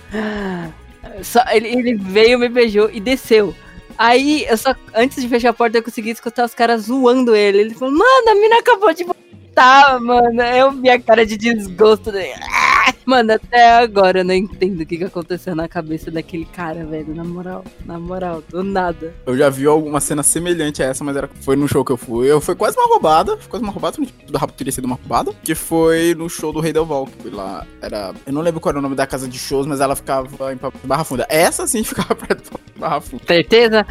Só, 1.23 1.41
ele, 1.51 1.69
ele 1.69 1.95
veio, 1.95 2.39
me 2.39 2.49
beijou 2.49 2.91
e 2.93 3.01
desceu. 3.01 3.55
Aí, 3.97 4.45
eu 4.49 4.57
só, 4.57 4.75
antes 4.95 5.23
de 5.23 5.29
fechar 5.29 5.51
a 5.51 5.55
porta, 5.55 5.79
eu 5.79 5.83
consegui 5.83 6.11
escutar 6.11 6.45
os 6.45 6.55
caras 6.55 6.83
zoando 6.83 7.35
ele. 7.35 7.59
Ele 7.59 7.75
falou, 7.75 7.95
mano, 7.95 8.31
a 8.31 8.35
mina 8.35 8.59
acabou 8.59 8.93
de 8.93 9.05
voltar, 9.05 10.01
mano. 10.01 10.43
Eu 10.43 10.73
vi 10.73 10.91
a 10.91 11.01
cara 11.01 11.25
de 11.25 11.37
desgosto 11.37 12.11
dele. 12.11 12.41
Ah! 12.43 12.74
Mano, 13.05 13.33
até 13.33 13.71
agora 13.71 14.21
eu 14.21 14.25
não 14.25 14.35
entendo 14.35 14.81
o 14.81 14.87
que, 14.87 14.97
que 14.97 15.05
aconteceu 15.05 15.55
na 15.55 15.69
cabeça 15.69 16.11
daquele 16.11 16.47
cara, 16.47 16.85
velho. 16.87 17.15
Na 17.15 17.25
moral, 17.25 17.65
na 17.85 17.99
moral, 17.99 18.43
do 18.49 18.63
nada. 18.63 19.15
Eu 19.27 19.37
já 19.37 19.51
vi 19.51 19.67
alguma 19.67 20.01
cena 20.01 20.23
semelhante 20.23 20.83
a 20.83 20.87
essa, 20.87 21.05
mas 21.05 21.17
era, 21.17 21.29
foi 21.41 21.55
no 21.55 21.69
show 21.69 21.85
que 21.85 21.93
eu 21.93 21.97
fui. 21.97 22.31
Eu, 22.31 22.41
foi 22.41 22.55
quase 22.55 22.79
uma 22.79 22.87
roubada. 22.87 23.37
Foi 23.37 23.51
quase 23.51 23.63
uma 23.63 23.73
roubada. 23.73 23.99
Tudo 24.27 24.39
rápido 24.39 24.57
teria 24.57 24.73
sido 24.73 24.87
uma 24.87 24.97
roubada. 24.97 25.33
Que 25.43 25.55
foi 25.55 26.15
no 26.15 26.29
show 26.29 26.53
do 26.53 26.61
Rei 26.61 26.73
Del 26.73 26.87
Val. 26.87 27.07
Que 27.07 27.23
foi 27.23 27.31
lá. 27.31 27.67
Era. 27.83 28.15
Eu 28.27 28.33
não 28.33 28.41
lembro 28.41 28.61
qual 28.61 28.71
era 28.71 28.79
o 28.79 28.83
nome 28.83 28.97
da 28.97 29.07
casa 29.07 29.29
de 29.29 29.39
shows, 29.39 29.67
mas 29.67 29.81
ela 29.81 29.95
ficava 29.95 30.53
em 30.53 30.59
Barra 30.85 31.05
Funda. 31.05 31.27
Essa 31.29 31.67
sim 31.67 31.85
ficava 31.85 32.15
perto 32.15 32.59
de 32.75 32.81
Barra 32.81 33.01
Funda. 33.01 33.23
Certeza? 33.27 33.87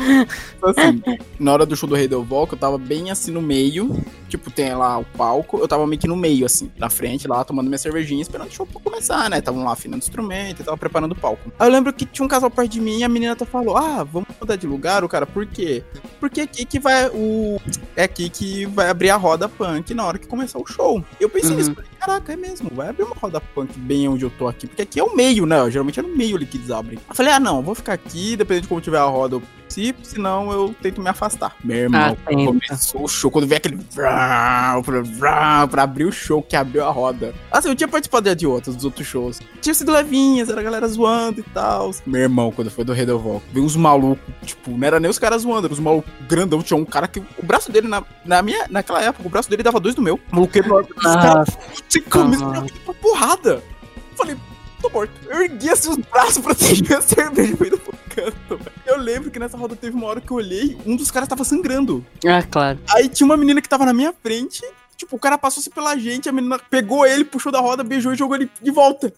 Então, 0.57 0.69
assim, 0.69 1.01
na 1.39 1.53
hora 1.53 1.65
do 1.65 1.75
show 1.75 1.87
do 1.87 1.95
Rei 1.95 2.07
Del 2.07 2.25
que 2.47 2.55
eu 2.55 2.59
tava 2.59 2.77
bem 2.77 3.11
assim 3.11 3.31
no 3.31 3.41
meio. 3.41 3.95
Tipo, 4.33 4.49
tem 4.49 4.73
lá 4.73 4.97
o 4.97 5.05
palco, 5.05 5.59
eu 5.59 5.67
tava 5.67 5.85
meio 5.85 6.01
que 6.01 6.07
no 6.07 6.15
meio, 6.15 6.43
assim, 6.43 6.71
na 6.75 6.89
frente, 6.89 7.27
lá, 7.27 7.43
tomando 7.43 7.67
minha 7.67 7.77
cervejinha, 7.77 8.19
esperando 8.19 8.49
o 8.49 8.51
show 8.51 8.65
começar, 8.83 9.29
né? 9.29 9.39
Estavam 9.39 9.63
lá 9.63 9.73
afinando 9.73 10.03
instrumento 10.03 10.61
e 10.61 10.63
tava 10.63 10.77
preparando 10.77 11.13
o 11.13 11.15
palco. 11.15 11.51
Aí 11.57 11.67
eu 11.67 11.71
lembro 11.71 11.93
que 11.93 12.05
tinha 12.05 12.25
um 12.25 12.27
casal 12.29 12.49
perto 12.51 12.69
de 12.71 12.81
mim 12.81 12.99
e 12.99 13.03
a 13.03 13.09
menina 13.09 13.33
até 13.33 13.45
falou: 13.45 13.77
Ah, 13.77 14.03
vamos 14.03 14.27
mudar 14.39 14.55
de 14.55 14.67
lugar, 14.67 15.03
o 15.03 15.09
cara, 15.09 15.25
por 15.25 15.45
quê? 15.45 15.83
Porque 16.19 16.41
aqui 16.41 16.65
que 16.65 16.79
vai 16.79 17.07
o. 17.09 17.59
É 17.95 18.03
aqui 18.03 18.29
que 18.29 18.65
vai 18.65 18.89
abrir 18.89 19.09
a 19.09 19.15
roda 19.15 19.47
punk 19.49 19.93
na 19.93 20.05
hora 20.05 20.17
que 20.17 20.27
começar 20.27 20.59
o 20.59 20.65
show. 20.65 21.03
Eu 21.19 21.29
pensei 21.29 21.51
Uhum. 21.51 21.57
nisso, 21.57 21.73
falei, 21.75 21.89
caraca, 21.99 22.33
é 22.33 22.35
mesmo, 22.35 22.69
vai 22.73 22.89
abrir 22.89 23.03
uma 23.03 23.15
roda 23.15 23.39
punk 23.39 23.77
bem 23.77 24.07
onde 24.07 24.23
eu 24.25 24.29
tô 24.31 24.47
aqui, 24.47 24.67
porque 24.67 24.81
aqui 24.81 24.99
é 24.99 25.03
o 25.03 25.15
meio, 25.15 25.45
né? 25.45 25.57
Geralmente 25.69 25.99
é 25.99 26.03
no 26.03 26.15
meio 26.15 26.35
ali 26.35 26.45
que 26.45 26.57
eles 26.57 26.71
abrem. 26.71 26.99
Eu 27.07 27.15
falei, 27.15 27.31
ah, 27.33 27.39
não, 27.39 27.61
vou 27.61 27.75
ficar 27.75 27.93
aqui, 27.93 28.35
dependendo 28.35 28.63
de 28.63 28.67
como 28.67 28.81
tiver 28.81 28.97
a 28.99 29.05
roda, 29.05 29.35
eu 29.35 29.43
participo, 29.63 30.05
senão 30.05 30.51
eu 30.51 30.75
tento 30.81 31.01
me 31.01 31.09
afastar. 31.09 31.55
Meu 31.63 31.77
irmão, 31.77 32.17
Ah, 32.25 32.33
começou 32.33 33.03
o 33.03 33.07
show, 33.07 33.31
quando 33.31 33.47
veio 33.47 33.57
aquele 33.57 33.79
vrau, 33.91 34.83
pra, 34.83 35.83
abrir 35.83 36.05
o 36.05 36.11
show, 36.11 36.41
que 36.41 36.55
abriu 36.55 36.85
a 36.85 36.91
roda. 36.91 37.33
Assim, 37.51 37.69
eu 37.69 37.75
tinha 37.75 37.87
participado 37.87 38.33
de 38.35 38.45
outros, 38.47 38.75
dos 38.75 38.85
outros 38.85 39.07
shows. 39.07 39.39
Tinha 39.61 39.73
sido 39.73 39.91
levinhas, 39.91 40.49
era 40.49 40.59
a 40.61 40.63
galera 40.63 40.87
zoando 40.87 41.39
e 41.39 41.43
tal. 41.43 41.91
Meu 42.05 42.21
irmão, 42.21 42.51
quando 42.51 42.69
foi 42.69 42.83
do 42.83 42.93
Redoval, 42.93 43.41
veio 43.51 43.65
uns 43.65 43.75
malucos, 43.75 44.23
tipo, 44.45 44.71
não 44.71 44.87
era 44.87 44.99
nem 44.99 45.09
os 45.09 45.19
caras 45.19 45.41
zoando, 45.41 45.65
era 45.67 45.73
os 45.73 45.79
malucos 45.79 46.11
grandão. 46.27 46.61
Tinha 46.61 46.77
um 46.77 46.85
cara 46.85 47.07
que, 47.07 47.19
o 47.19 47.43
braço 47.45 47.71
dele, 47.71 47.87
na, 47.87 48.03
na 48.25 48.41
minha, 48.41 48.65
naquela 48.69 49.01
época, 49.01 49.27
o 49.27 49.29
braço 49.29 49.49
dele 49.49 49.63
dava 49.63 49.79
dois 49.79 49.95
do 49.95 50.01
meu. 50.01 50.19
Maluco 50.31 50.57
enorme. 50.57 50.89
Os 50.95 51.03
caras 51.03 51.47
Nossa, 51.47 51.57
tinha 51.87 52.03
camisa 52.03 52.45
pra 52.85 52.93
porrada. 52.95 53.53
Eu 53.55 54.17
Falei, 54.17 54.37
tô 54.81 54.89
morto. 54.89 55.11
Eu 55.27 55.41
ergui 55.41 55.69
assim 55.69 55.89
os 55.89 55.97
braços 55.97 56.37
pra 56.37 56.53
seguir 56.53 56.93
a 56.93 57.01
cerveja 57.01 57.53
e 57.53 57.55
pro 57.55 57.93
canto. 58.09 58.57
velho. 58.57 58.72
Eu 58.93 58.99
lembro 58.99 59.31
que 59.31 59.39
nessa 59.39 59.57
roda 59.57 59.75
teve 59.75 59.95
uma 59.95 60.05
hora 60.07 60.21
que 60.21 60.29
eu 60.31 60.37
olhei, 60.37 60.77
um 60.85 60.95
dos 60.95 61.09
caras 61.09 61.27
tava 61.27 61.43
sangrando. 61.43 62.05
ah, 62.27 62.43
claro. 62.43 62.79
Aí 62.93 63.09
tinha 63.09 63.25
uma 63.25 63.35
menina 63.37 63.61
que 63.61 63.67
tava 63.69 63.85
na 63.85 63.93
minha 63.93 64.13
frente. 64.13 64.61
Tipo, 64.95 65.15
o 65.15 65.19
cara 65.19 65.37
passou-se 65.39 65.69
pela 65.71 65.97
gente, 65.97 66.29
a 66.29 66.31
menina 66.31 66.59
pegou 66.69 67.05
ele, 67.05 67.25
puxou 67.25 67.51
da 67.51 67.59
roda, 67.59 67.83
beijou 67.83 68.13
e 68.13 68.15
jogou 68.15 68.35
ele 68.35 68.49
de 68.61 68.69
volta. 68.71 69.11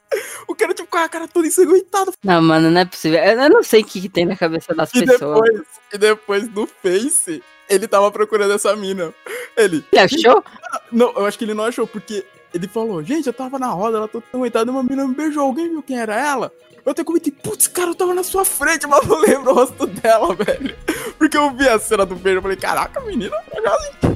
O 0.48 0.56
cara, 0.56 0.74
tipo, 0.74 0.90
com 0.90 0.98
a 0.98 1.10
cara 1.10 1.28
toda 1.28 1.46
ensanguentada. 1.48 2.12
Não, 2.24 2.42
mano, 2.42 2.72
não 2.72 2.80
é 2.82 2.86
possível. 2.86 3.20
Eu 3.20 3.50
não 3.50 3.62
sei 3.62 3.82
o 3.82 3.86
que, 3.86 4.00
que 4.02 4.10
tem 4.10 4.26
na 4.26 4.38
cabeça 4.38 4.74
das 4.74 4.90
E 4.96 5.06
pessoas. 5.06 5.42
depois, 5.42 5.68
e 5.94 5.98
depois 5.98 6.54
no 6.54 6.66
Face, 6.66 7.44
ele 7.70 7.88
tava 7.88 8.10
procurando 8.10 8.54
essa 8.54 8.74
mina. 8.76 9.14
Ele, 9.58 9.84
Você 9.92 10.00
achou? 10.00 10.44
Não, 10.92 11.12
eu 11.12 11.26
acho 11.26 11.38
que 11.38 11.44
ele 11.44 11.54
não 11.54 11.66
achou, 11.66 11.86
porque 11.86 12.26
ele 12.54 12.68
falou, 12.68 13.04
gente, 13.04 13.28
eu 13.28 13.34
tava 13.34 13.60
na 13.60 13.68
roda, 13.68 13.98
ela 13.98 14.08
toda 14.08 14.26
aguentada, 14.34 14.72
uma 14.72 14.84
menina 14.84 15.08
me 15.08 15.16
beijou, 15.16 15.44
alguém 15.44 15.70
viu 15.70 15.84
quem 15.84 16.00
era 16.00 16.16
ela? 16.16 16.52
Eu 16.86 16.92
até 16.92 17.04
comentei, 17.04 17.32
putz, 17.32 17.68
cara, 17.68 17.90
eu 17.90 17.96
tava 17.96 18.14
na 18.14 18.24
sua 18.24 18.46
frente, 18.46 18.86
mas 18.86 19.08
não 19.08 19.20
lembro 19.20 19.52
o 19.52 19.56
rosto 19.56 19.88
dela, 19.88 20.34
velho. 20.38 20.76
Porque 21.18 21.36
eu 21.36 21.50
vi 21.52 21.68
a 21.68 21.80
cena 21.80 22.06
do 22.06 22.16
beijo, 22.16 22.38
eu 22.38 22.42
falei, 22.44 22.58
caraca, 22.58 23.02
menina. 23.02 23.36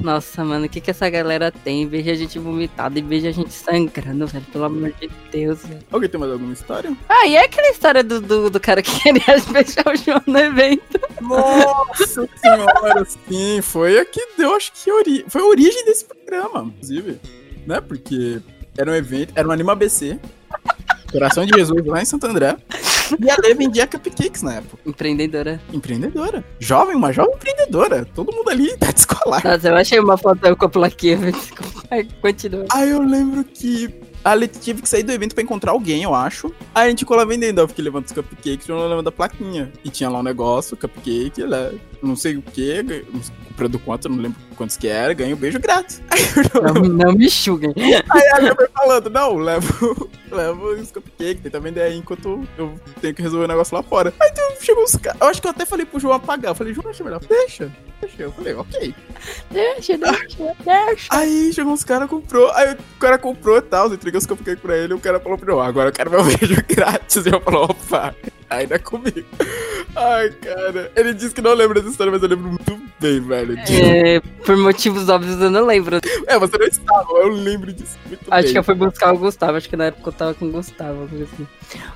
Nossa, 0.02 0.44
mano, 0.44 0.66
o 0.66 0.68
que, 0.68 0.80
que 0.80 0.92
essa 0.92 1.10
galera 1.10 1.50
tem? 1.50 1.88
Veja 1.88 2.12
a 2.12 2.14
gente 2.14 2.38
vomitada 2.38 2.96
e 2.96 3.02
veja 3.02 3.30
a 3.30 3.32
gente 3.32 3.52
sangrando, 3.52 4.24
velho. 4.28 4.44
Pelo 4.52 4.64
amor 4.64 4.92
de 5.00 5.10
Deus, 5.32 5.66
velho. 5.66 5.80
Alguém 5.90 6.08
tem 6.08 6.20
mais 6.20 6.32
alguma 6.32 6.52
história? 6.52 6.96
Ah, 7.08 7.26
e 7.26 7.34
é 7.34 7.44
aquela 7.44 7.70
história 7.70 8.04
do, 8.04 8.20
do, 8.20 8.48
do 8.48 8.60
cara 8.60 8.80
que 8.82 8.92
queria 9.02 9.40
beijar 9.50 9.88
o 9.88 9.96
João 9.96 10.22
no 10.28 10.38
evento. 10.38 11.00
Nossa 11.20 12.28
senhora, 12.36 13.04
sim, 13.28 13.60
foi 13.62 13.98
a 13.98 14.04
que 14.04 14.24
deu, 14.38 14.54
acho 14.54 14.70
que, 14.72 14.92
ori... 14.92 15.24
foi 15.28 15.42
a 15.42 15.46
origem 15.46 15.84
desse 15.84 16.04
programa, 16.04 16.62
inclusive, 16.68 17.18
né, 17.66 17.80
porque 17.80 18.40
era 18.76 18.90
um 18.90 18.94
evento, 18.94 19.32
era 19.34 19.46
um 19.46 19.50
Anima 19.50 19.72
ABC, 19.72 20.18
Coração 21.10 21.44
de 21.44 21.52
Jesus, 21.56 21.84
lá 21.84 22.00
em 22.00 22.04
Santo 22.04 22.26
André, 22.26 22.56
e 23.18 23.30
a 23.30 23.36
Lê 23.42 23.54
vendia 23.54 23.86
cupcakes 23.86 24.42
na 24.42 24.54
época. 24.54 24.78
Empreendedora. 24.86 25.60
Empreendedora. 25.72 26.44
Jovem, 26.60 26.94
uma 26.94 27.12
jovem 27.12 27.34
empreendedora. 27.34 28.04
Todo 28.04 28.32
mundo 28.32 28.48
ali 28.48 28.76
tá 28.76 28.92
descolado. 28.92 29.48
Nossa, 29.48 29.68
eu 29.68 29.76
achei 29.76 29.98
uma 29.98 30.16
foto 30.16 30.46
eu 30.46 30.56
com 30.56 30.66
a 30.66 30.68
plaquinha, 30.68 31.18
Continua. 32.22 32.66
Aí 32.72 32.90
eu 32.90 33.02
lembro 33.02 33.42
que 33.42 33.92
a 34.22 34.34
Leti 34.34 34.60
tive 34.60 34.82
que 34.82 34.88
sair 34.88 35.02
do 35.02 35.10
evento 35.10 35.34
pra 35.34 35.42
encontrar 35.42 35.72
alguém, 35.72 36.02
eu 36.02 36.14
acho. 36.14 36.52
Aí 36.74 36.86
a 36.86 36.90
gente 36.90 37.00
ficou 37.00 37.16
lá 37.16 37.24
vendendo, 37.24 37.60
eu 37.60 37.68
fiquei 37.68 37.84
levando 37.84 38.06
os 38.06 38.12
cupcakes, 38.12 38.68
eu 38.68 38.76
não 38.76 38.86
lembro 38.86 39.02
da 39.02 39.10
plaquinha. 39.10 39.72
E 39.84 39.90
tinha 39.90 40.08
lá 40.08 40.20
um 40.20 40.22
negócio, 40.22 40.76
cupcake, 40.76 41.42
lá, 41.42 41.72
não 42.02 42.14
sei 42.14 42.36
o 42.36 42.42
que, 42.42 43.04
comprando 43.48 43.78
quanto, 43.80 44.06
eu 44.06 44.12
não 44.12 44.22
lembro 44.22 44.38
quantos 44.60 44.76
que 44.76 44.88
era, 44.88 45.14
ganhei 45.14 45.32
um 45.32 45.38
beijo 45.38 45.58
grátis. 45.58 46.02
Aí, 46.10 46.20
eu 46.54 46.62
Não, 46.62 46.82
não 46.82 47.12
me 47.14 47.26
julguem. 47.30 47.72
aí 47.76 48.28
a 48.34 48.40
minha 48.40 48.54
foi 48.54 48.68
falando, 48.68 49.08
não, 49.08 49.36
levo, 49.36 50.10
levo 50.30 50.66
os 50.74 50.90
cupcakes, 50.92 51.42
tenta 51.42 51.58
vender 51.58 51.80
aí 51.80 51.96
enquanto 51.96 52.46
eu 52.58 52.78
tenho 53.00 53.14
que 53.14 53.22
resolver 53.22 53.46
o 53.46 53.48
negócio 53.48 53.74
lá 53.74 53.82
fora. 53.82 54.12
Aí 54.20 54.28
então, 54.30 54.44
chegou 54.60 54.84
os 54.84 54.94
caras, 54.96 55.18
eu 55.18 55.28
acho 55.28 55.40
que 55.40 55.46
eu 55.46 55.50
até 55.50 55.64
falei 55.64 55.86
pro 55.86 55.98
João 55.98 56.12
apagar, 56.12 56.50
eu 56.50 56.54
falei, 56.54 56.74
João, 56.74 56.90
acha 56.90 57.02
melhor, 57.02 57.20
deixa. 57.26 57.72
Deixa, 58.02 58.22
eu 58.22 58.32
falei, 58.32 58.54
ok. 58.54 58.94
Deixa, 59.50 59.96
deixa, 59.96 60.56
deixa. 60.64 61.06
Aí 61.10 61.52
chegou 61.54 61.72
uns 61.72 61.84
caras, 61.84 62.08
comprou. 62.08 62.50
Aí 62.52 62.72
o 62.74 62.98
cara 62.98 63.18
comprou 63.18 63.58
e 63.58 63.62
tal, 63.62 63.92
entreguei 63.92 64.18
os 64.18 64.26
cupcakes 64.26 64.60
pra 64.60 64.76
ele. 64.76 64.94
O 64.94 64.98
cara 65.00 65.20
falou 65.20 65.36
pra 65.36 65.54
mim, 65.54 65.60
agora 65.60 65.88
eu 65.88 65.92
quero 65.92 66.10
meu 66.10 66.22
beijo 66.24 66.62
grátis. 66.66 67.24
E 67.26 67.28
eu 67.28 67.40
falei, 67.40 67.60
opa, 67.60 68.14
ainda 68.48 68.76
é 68.76 68.78
comigo. 68.78 69.24
Ai, 69.94 70.30
cara. 70.30 70.90
Ele 70.96 71.12
disse 71.12 71.34
que 71.34 71.42
não 71.42 71.52
lembra 71.52 71.74
dessa 71.80 71.90
história, 71.92 72.10
mas 72.10 72.22
eu 72.22 72.28
lembro 72.28 72.48
muito 72.48 72.80
bem, 72.98 73.20
velho. 73.20 73.58
É, 73.58 74.22
por 74.50 74.56
motivos 74.56 75.08
óbvios 75.08 75.40
eu 75.40 75.48
não 75.48 75.64
lembro. 75.64 76.00
É, 76.26 76.36
você 76.36 76.58
não 76.58 76.66
estava, 76.66 77.12
eu 77.12 77.28
lembro 77.28 77.72
disso 77.72 77.96
muito 78.06 78.22
Acho 78.28 78.42
bem. 78.44 78.52
que 78.52 78.58
eu 78.58 78.64
fui 78.64 78.74
buscar 78.74 79.14
o 79.14 79.18
Gustavo. 79.18 79.56
Acho 79.56 79.68
que 79.68 79.76
na 79.76 79.84
época 79.86 80.08
eu 80.08 80.12
tava 80.12 80.34
com 80.34 80.46
o 80.46 80.50
Gustavo. 80.50 81.04
Assim. 81.04 81.46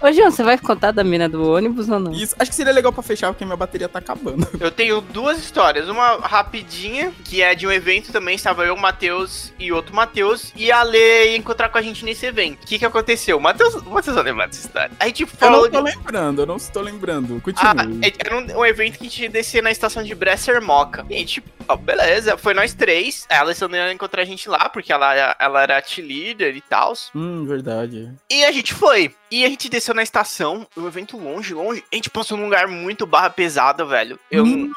Ô, 0.00 0.12
João, 0.12 0.30
você 0.30 0.42
vai 0.44 0.56
contar 0.56 0.92
da 0.92 1.02
mina 1.02 1.28
do 1.28 1.50
ônibus 1.50 1.88
ou 1.88 1.98
não? 1.98 2.12
Isso, 2.12 2.34
acho 2.38 2.50
que 2.50 2.56
seria 2.56 2.72
legal 2.72 2.92
pra 2.92 3.02
fechar, 3.02 3.28
porque 3.32 3.44
minha 3.44 3.56
bateria 3.56 3.88
tá 3.88 3.98
acabando. 3.98 4.46
Eu 4.60 4.70
tenho 4.70 5.00
duas 5.00 5.38
histórias. 5.38 5.88
Uma 5.88 6.18
rapidinha, 6.18 7.12
que 7.24 7.42
é 7.42 7.54
de 7.56 7.66
um 7.66 7.72
evento 7.72 8.12
também. 8.12 8.36
Estava 8.36 8.64
eu, 8.64 8.74
o 8.74 8.80
Matheus 8.80 9.52
e 9.58 9.72
outro 9.72 9.94
Matheus. 9.94 10.52
E 10.54 10.70
a 10.70 10.82
Lê 10.84 11.30
ia 11.32 11.36
encontrar 11.36 11.68
com 11.68 11.78
a 11.78 11.82
gente 11.82 12.04
nesse 12.04 12.24
evento. 12.24 12.62
O 12.62 12.66
que 12.66 12.78
que 12.78 12.84
aconteceu? 12.86 13.36
O 13.36 13.40
Matheus, 13.40 13.74
Matheus 13.82 14.14
vai 14.14 14.24
lembrar 14.24 14.46
dessa 14.46 14.66
história. 14.66 14.92
A 15.00 15.06
gente 15.06 15.22
Eu 15.22 15.28
falou 15.28 15.62
não 15.62 15.66
de... 15.66 15.72
tô 15.72 15.80
lembrando, 15.98 16.42
eu 16.42 16.46
não 16.46 16.56
estou 16.56 16.82
lembrando. 16.82 17.42
Ah, 17.56 17.74
Continue. 17.74 18.12
era 18.18 18.36
um, 18.38 18.60
um 18.60 18.64
evento 18.64 18.98
que 18.98 19.06
a 19.06 19.10
gente 19.10 19.28
descia 19.28 19.60
na 19.60 19.72
estação 19.72 20.02
de 20.04 20.14
Bresser 20.14 20.62
Moca. 20.62 21.04
E 21.10 21.14
a 21.16 21.18
gente, 21.18 21.42
ó, 21.68 21.74
beleza, 21.76 22.36
foi 22.44 22.54
nós 22.54 22.72
três. 22.74 23.26
A 23.28 23.40
Alessandra 23.40 23.78
ia 23.88 23.92
encontrar 23.92 24.22
a 24.22 24.24
gente 24.24 24.48
lá, 24.48 24.68
porque 24.68 24.92
ela, 24.92 25.34
ela 25.40 25.62
era 25.62 25.82
cheerleader 25.82 26.54
e 26.56 26.60
tal. 26.60 26.92
Hum, 27.14 27.44
verdade. 27.44 28.12
E 28.30 28.44
a 28.44 28.52
gente 28.52 28.72
foi. 28.72 29.12
E 29.30 29.44
a 29.44 29.48
gente 29.48 29.68
desceu 29.68 29.94
na 29.94 30.02
estação, 30.04 30.64
um 30.76 30.86
evento 30.86 31.16
longe, 31.18 31.52
longe. 31.54 31.82
A 31.92 31.96
gente 31.96 32.08
passou 32.10 32.38
num 32.38 32.44
lugar 32.44 32.68
muito 32.68 33.04
barra 33.06 33.30
pesada, 33.30 33.84
velho. 33.84 34.20
Eu, 34.30 34.44
Hum, 34.44 34.70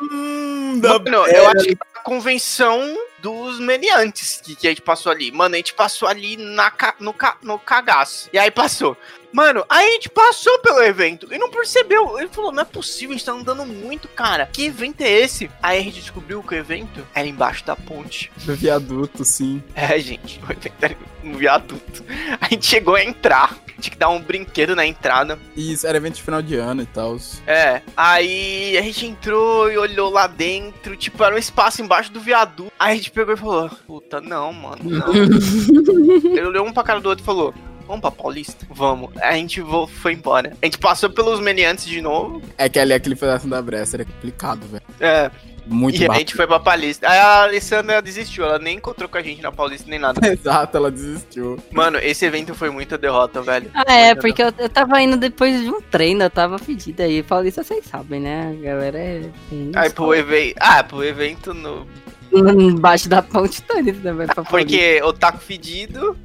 Mano, 0.82 1.26
eu 1.28 1.48
acho 1.48 1.66
que 1.66 1.76
foi 1.76 1.88
a 1.96 2.00
convenção 2.04 2.98
dos 3.20 3.60
meliantes 3.60 4.42
que, 4.44 4.56
que 4.56 4.68
a 4.68 4.72
gente 4.72 4.82
passou 4.82 5.12
ali. 5.12 5.32
Mano, 5.32 5.56
a 5.56 5.58
gente 5.58 5.74
passou 5.74 6.08
ali 6.08 6.38
na, 6.38 6.70
ca- 6.72 6.96
no, 7.00 7.14
ca- 7.14 7.38
no 7.42 7.58
cagaço. 7.60 8.30
E 8.32 8.38
aí 8.40 8.52
passou. 8.52 8.96
Mano, 9.32 9.66
aí 9.70 9.88
a 9.88 9.92
gente 9.92 10.10
passou 10.10 10.58
pelo 10.60 10.82
evento 10.82 11.28
e 11.32 11.38
não 11.38 11.50
percebeu. 11.50 12.18
Ele 12.18 12.30
falou, 12.30 12.52
não 12.52 12.62
é 12.62 12.66
possível, 12.66 13.14
a 13.14 13.18
gente 13.18 13.26
tá 13.26 13.34
andando 13.34 13.66
muito, 13.66 14.08
cara. 14.08 14.48
Que 14.52 14.66
evento 14.66 15.02
é 15.02 15.12
esse? 15.12 15.50
Aí 15.62 15.80
a 15.80 15.84
gente 15.84 16.02
descobriu 16.02 16.42
que 16.42 16.56
o 16.56 16.58
evento 16.58 17.06
era 17.14 17.28
embaixo 17.28 17.66
da 17.66 17.76
ponte. 17.76 18.32
do 18.46 18.56
viaduto, 18.56 19.24
sim. 19.24 19.62
É, 19.76 20.00
gente, 20.00 20.40
o 20.48 20.52
evento 20.52 20.74
era 20.82 20.98
no 21.24 21.38
viaduto. 21.38 22.04
A 22.40 22.48
gente 22.50 22.66
chegou 22.66 22.96
a 22.96 23.04
entrar, 23.04 23.58
tinha 23.80 23.92
que 23.92 23.98
dar 23.98 24.10
um 24.10 24.22
brinquedo 24.22 24.76
na 24.76 24.86
entrada. 24.86 25.38
Isso, 25.56 25.86
era 25.86 25.98
evento 25.98 26.16
de 26.16 26.24
final 26.24 26.42
de 26.42 26.56
ano 26.56 26.82
e 26.82 26.86
tal. 26.86 27.18
É, 27.46 27.82
aí 27.96 28.78
a 28.78 28.82
gente 28.82 29.06
entrou 29.06 29.72
e 29.72 29.78
olhou 29.78 30.10
lá 30.10 30.28
dentro, 30.28 30.96
tipo, 30.96 31.24
era 31.24 31.36
um 31.36 31.40
espaço 31.40 31.82
embaixo 31.82 32.12
do 32.12 32.20
viaduto. 32.20 32.72
Aí 32.80 32.94
a 32.94 32.96
gente 32.96 33.12
pegou 33.12 33.34
e 33.34 33.38
falou, 33.38 33.70
puta, 33.86 34.22
não, 34.22 34.52
mano, 34.54 34.84
não. 34.84 35.14
Ele 36.32 36.46
olhou 36.46 36.66
um 36.66 36.74
pra 36.74 36.84
cara 36.84 37.00
do 37.00 37.10
outro 37.10 37.24
e 37.24 37.26
falou, 37.26 37.54
vamos 37.88 38.02
pra 38.02 38.12
Paulista? 38.12 38.66
Vamos. 38.70 39.10
A 39.22 39.34
gente 39.34 39.64
foi 39.88 40.14
embora. 40.14 40.54
A 40.62 40.66
gente 40.66 40.78
passou 40.78 41.10
pelos 41.10 41.40
meliantes 41.40 41.86
de 41.86 42.02
novo. 42.02 42.42
É 42.58 42.68
que 42.68 42.78
ali 42.78 42.94
aquele 42.94 43.16
pedaço 43.16 43.48
da 43.48 43.62
Bressa 43.62 43.98
era 43.98 44.06
complicado, 44.06 44.68
velho. 44.68 44.84
É, 45.00 45.32
Muito 45.66 46.02
e 46.02 46.08
a 46.08 46.14
gente 46.14 46.36
foi 46.36 46.48
pra 46.48 46.60
Paulista. 46.60 47.10
Aí 47.10 47.18
a 47.18 47.44
Alessandra 47.44 48.02
desistiu, 48.02 48.46
ela 48.46 48.60
nem 48.60 48.78
encontrou 48.78 49.10
com 49.10 49.18
a 49.18 49.22
gente 49.22 49.42
na 49.42 49.52
Paulista 49.52 49.90
nem 49.90 50.00
nada. 50.00 50.20
Exato, 50.28 50.78
ela 50.78 50.92
desistiu. 50.92 51.58
Mano, 51.72 51.98
esse 51.98 52.26
evento 52.26 52.54
foi 52.54 52.70
muita 52.70 52.98
derrota, 52.98 53.42
velho. 53.42 53.70
Ah, 53.74 53.94
é, 53.94 54.16
porque 54.16 54.44
eu, 54.44 54.54
eu 54.58 54.70
tava 54.70 55.02
indo 55.02 55.18
depois 55.18 55.62
de 55.62 55.70
um 55.70 55.82
treino, 55.82 56.24
eu 56.24 56.30
tava 56.30 56.58
fedida 56.58 57.04
aí. 57.04 57.24
Paulista, 57.24 57.64
vocês 57.64 57.86
sabem, 57.86 58.20
né? 58.20 58.52
A 58.52 58.64
galera 58.64 58.98
é. 58.98 59.30
tem 59.50 59.72
Aí 59.76 59.90
pro 59.90 60.14
evento. 60.14 60.56
Ah, 60.60 60.84
pro 60.84 61.04
evento 61.04 61.54
no. 61.54 61.88
Embaixo 62.34 63.08
da 63.08 63.22
ponte 63.22 63.62
Tânis, 63.62 63.98
né? 64.00 64.14
Porque 64.50 65.02
o 65.02 65.14
taco 65.14 65.40
fedido 65.40 66.18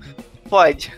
pode. 0.48 0.92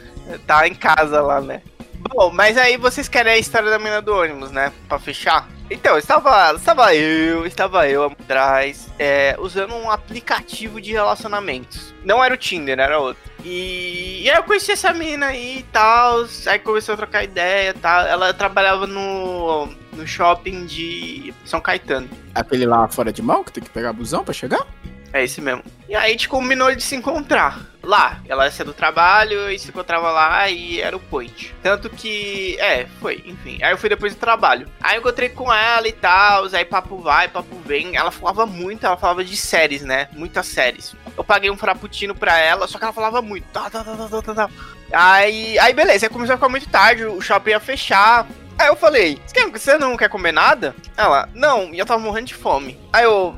Tá 0.47 0.67
em 0.67 0.75
casa 0.75 1.21
lá, 1.21 1.41
né? 1.41 1.63
Bom, 2.11 2.31
mas 2.31 2.57
aí 2.59 2.77
vocês 2.77 3.09
querem 3.09 3.33
a 3.33 3.39
história 3.39 3.71
da 3.71 3.79
menina 3.79 4.03
do 4.03 4.15
ônibus, 4.15 4.51
né? 4.51 4.73
Pra 4.89 4.99
fechar? 4.99 5.49
Então, 5.71 5.97
estava, 5.97 6.53
estava 6.55 6.95
eu, 6.95 7.47
estava 7.47 7.89
eu 7.89 8.05
atrás, 8.05 8.89
é, 8.99 9.35
usando 9.39 9.75
um 9.75 9.91
aplicativo 9.91 10.81
de 10.81 10.93
relacionamentos. 10.93 11.95
Não 12.05 12.23
era 12.23 12.35
o 12.35 12.37
Tinder, 12.37 12.79
era 12.79 12.99
outro. 12.99 13.23
E, 13.43 14.23
e 14.23 14.31
aí 14.31 14.37
eu 14.37 14.45
conheci 14.45 14.73
essa 14.73 14.93
menina 14.93 15.27
aí 15.27 15.59
e 15.59 15.63
tal, 15.65 16.27
aí 16.47 16.59
começou 16.59 16.93
a 16.93 16.97
trocar 16.97 17.25
ideia 17.25 17.71
e 17.71 17.75
tal. 17.75 18.07
Ela 18.07 18.35
trabalhava 18.35 18.87
no, 18.87 19.69
no 19.95 20.07
shopping 20.07 20.67
de 20.67 21.33
São 21.47 21.61
Caetano. 21.61 22.09
Aquele 22.35 22.67
lá 22.67 22.87
fora 22.89 23.13
de 23.13 23.23
mão, 23.23 23.43
que 23.43 23.53
tem 23.53 23.65
que 23.65 23.71
pegar 23.71 23.93
busão 23.95 24.23
pra 24.23 24.35
chegar? 24.35 24.67
É 25.15 25.23
esse 25.23 25.41
mesmo. 25.41 25.63
E 25.89 25.95
aí 25.95 26.07
a 26.07 26.09
gente 26.09 26.29
combinou 26.29 26.75
de 26.75 26.83
se 26.83 26.97
encontrar 26.97 27.61
lá. 27.85 28.21
Ela 28.29 28.49
ia 28.49 28.65
do 28.65 28.75
trabalho 28.75 29.49
e 29.49 29.57
se 29.57 29.69
encontrava 29.69 30.11
lá 30.11 30.51
e 30.51 30.81
era 30.81 30.97
o 30.97 30.99
point. 30.99 31.55
Tanto 31.63 31.89
que, 31.89 32.59
é, 32.59 32.87
foi, 33.01 33.23
enfim. 33.25 33.63
Aí 33.63 33.73
eu 33.73 33.79
fui 33.79 33.89
depois 33.89 34.13
do 34.13 34.19
trabalho. 34.19 34.67
Aí 34.83 34.97
eu 34.97 35.01
encontrei 35.01 35.29
com 35.29 35.53
ela 35.53 35.87
e 35.87 35.93
tal, 35.93 36.47
aí 36.53 36.65
papo 36.65 36.97
vai, 36.97 37.29
papo 37.29 37.57
vem. 37.65 37.95
Ela 37.95 38.11
falava 38.11 38.45
muito, 38.45 38.85
ela 38.85 38.97
falava 38.97 39.23
de 39.23 39.37
séries, 39.37 39.83
né? 39.83 40.09
Muitas 40.15 40.49
séries. 40.49 40.97
Eu 41.17 41.23
paguei 41.23 41.49
um 41.49 41.57
frappuccino 41.57 42.13
pra 42.13 42.37
ela, 42.37 42.67
só 42.67 42.77
que 42.77 42.83
ela 42.83 42.93
falava 42.93 43.23
muito. 43.23 43.45
Tá, 43.53 43.71
tá, 43.71 43.85
tá, 43.85 43.97
tá, 43.97 44.21
tá, 44.21 44.35
tá. 44.35 44.51
Aí, 44.93 45.57
aí 45.61 45.73
beleza, 45.73 46.07
aí 46.07 46.11
começou 46.11 46.35
a 46.35 46.39
ficar 46.39 46.49
muito 46.49 46.69
tarde, 46.69 47.05
o 47.05 47.21
shopping 47.21 47.51
ia 47.51 47.61
fechar. 47.61 48.27
Aí 48.59 48.69
eu 48.69 48.77
falei, 48.77 49.21
você 49.53 49.77
não 49.79 49.97
quer 49.97 50.09
comer 50.09 50.33
nada? 50.33 50.75
Ela, 50.97 51.29
não, 51.35 51.73
e 51.73 51.79
eu 51.79 51.87
tava 51.87 52.01
morrendo 52.01 52.27
de 52.27 52.35
fome. 52.35 52.81
Aí 52.93 53.05
eu, 53.05 53.37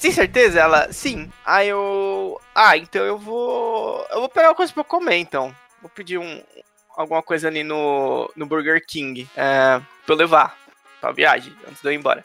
tem 0.00 0.10
certeza? 0.10 0.60
Ela, 0.60 0.92
sim. 0.92 1.30
Aí 1.44 1.68
eu, 1.68 2.40
ah, 2.54 2.76
então 2.76 3.04
eu 3.04 3.18
vou, 3.18 4.06
eu 4.10 4.20
vou 4.20 4.28
pegar 4.28 4.48
uma 4.48 4.54
coisa 4.54 4.72
pra 4.72 4.84
comer, 4.84 5.16
então. 5.16 5.54
Vou 5.80 5.90
pedir 5.90 6.18
um, 6.18 6.42
alguma 6.96 7.22
coisa 7.22 7.48
ali 7.48 7.62
no, 7.62 8.30
no 8.34 8.46
Burger 8.46 8.84
King, 8.84 9.28
é, 9.36 9.80
pra 10.04 10.14
eu 10.14 10.16
levar 10.16 10.56
pra 11.00 11.12
viagem, 11.12 11.54
antes 11.68 11.80
de 11.80 11.88
eu 11.88 11.92
ir 11.92 11.96
embora. 11.96 12.24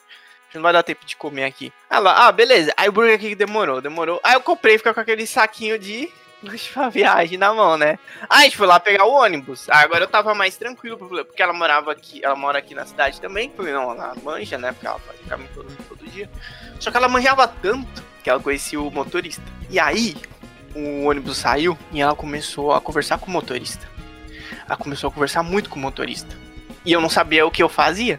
Não 0.54 0.60
vai 0.62 0.72
dar 0.72 0.82
tempo 0.82 1.06
de 1.06 1.16
comer 1.16 1.44
aqui. 1.44 1.72
Ela, 1.88 2.26
ah, 2.26 2.32
beleza. 2.32 2.74
Aí 2.76 2.88
o 2.88 2.92
Burger 2.92 3.18
King 3.18 3.34
demorou, 3.34 3.80
demorou. 3.80 4.20
Aí 4.22 4.34
eu 4.34 4.40
comprei, 4.40 4.76
fica 4.76 4.92
com 4.92 5.00
aquele 5.00 5.26
saquinho 5.26 5.78
de 5.78 6.10
pra 6.74 6.88
viagem 6.88 7.38
na 7.38 7.54
mão, 7.54 7.76
né? 7.78 7.98
Aí 8.28 8.40
a 8.40 8.44
gente 8.44 8.56
foi 8.56 8.66
lá 8.66 8.78
pegar 8.78 9.04
o 9.04 9.12
ônibus. 9.12 9.68
Aí 9.70 9.84
agora 9.84 10.04
eu 10.04 10.08
tava 10.08 10.34
mais 10.34 10.56
tranquilo, 10.56 10.98
porque 10.98 11.42
ela 11.42 11.52
morava 11.52 11.92
aqui, 11.92 12.22
ela 12.22 12.36
mora 12.36 12.58
aqui 12.58 12.74
na 12.74 12.84
cidade 12.84 13.20
também. 13.20 13.50
Falei, 13.56 13.72
não, 13.72 13.92
ela 13.92 14.14
manja, 14.22 14.58
né? 14.58 14.72
Porque 14.72 14.86
ela 14.86 14.98
faz 14.98 15.18
caminho 15.26 15.50
todo, 15.54 15.74
todo 15.88 16.10
dia. 16.10 16.28
Só 16.82 16.90
que 16.90 16.96
ela 16.96 17.08
manjava 17.08 17.46
tanto 17.46 18.02
que 18.24 18.28
ela 18.28 18.40
conhecia 18.40 18.80
o 18.80 18.90
motorista. 18.90 19.44
E 19.70 19.78
aí, 19.78 20.16
o 20.74 21.04
ônibus 21.04 21.36
saiu 21.36 21.78
e 21.92 22.00
ela 22.00 22.16
começou 22.16 22.72
a 22.72 22.80
conversar 22.80 23.18
com 23.18 23.28
o 23.28 23.30
motorista. 23.30 23.88
Ela 24.66 24.76
começou 24.76 25.08
a 25.08 25.12
conversar 25.12 25.44
muito 25.44 25.70
com 25.70 25.78
o 25.78 25.82
motorista. 25.82 26.36
E 26.84 26.92
eu 26.92 27.00
não 27.00 27.08
sabia 27.08 27.46
o 27.46 27.52
que 27.52 27.62
eu 27.62 27.68
fazia. 27.68 28.18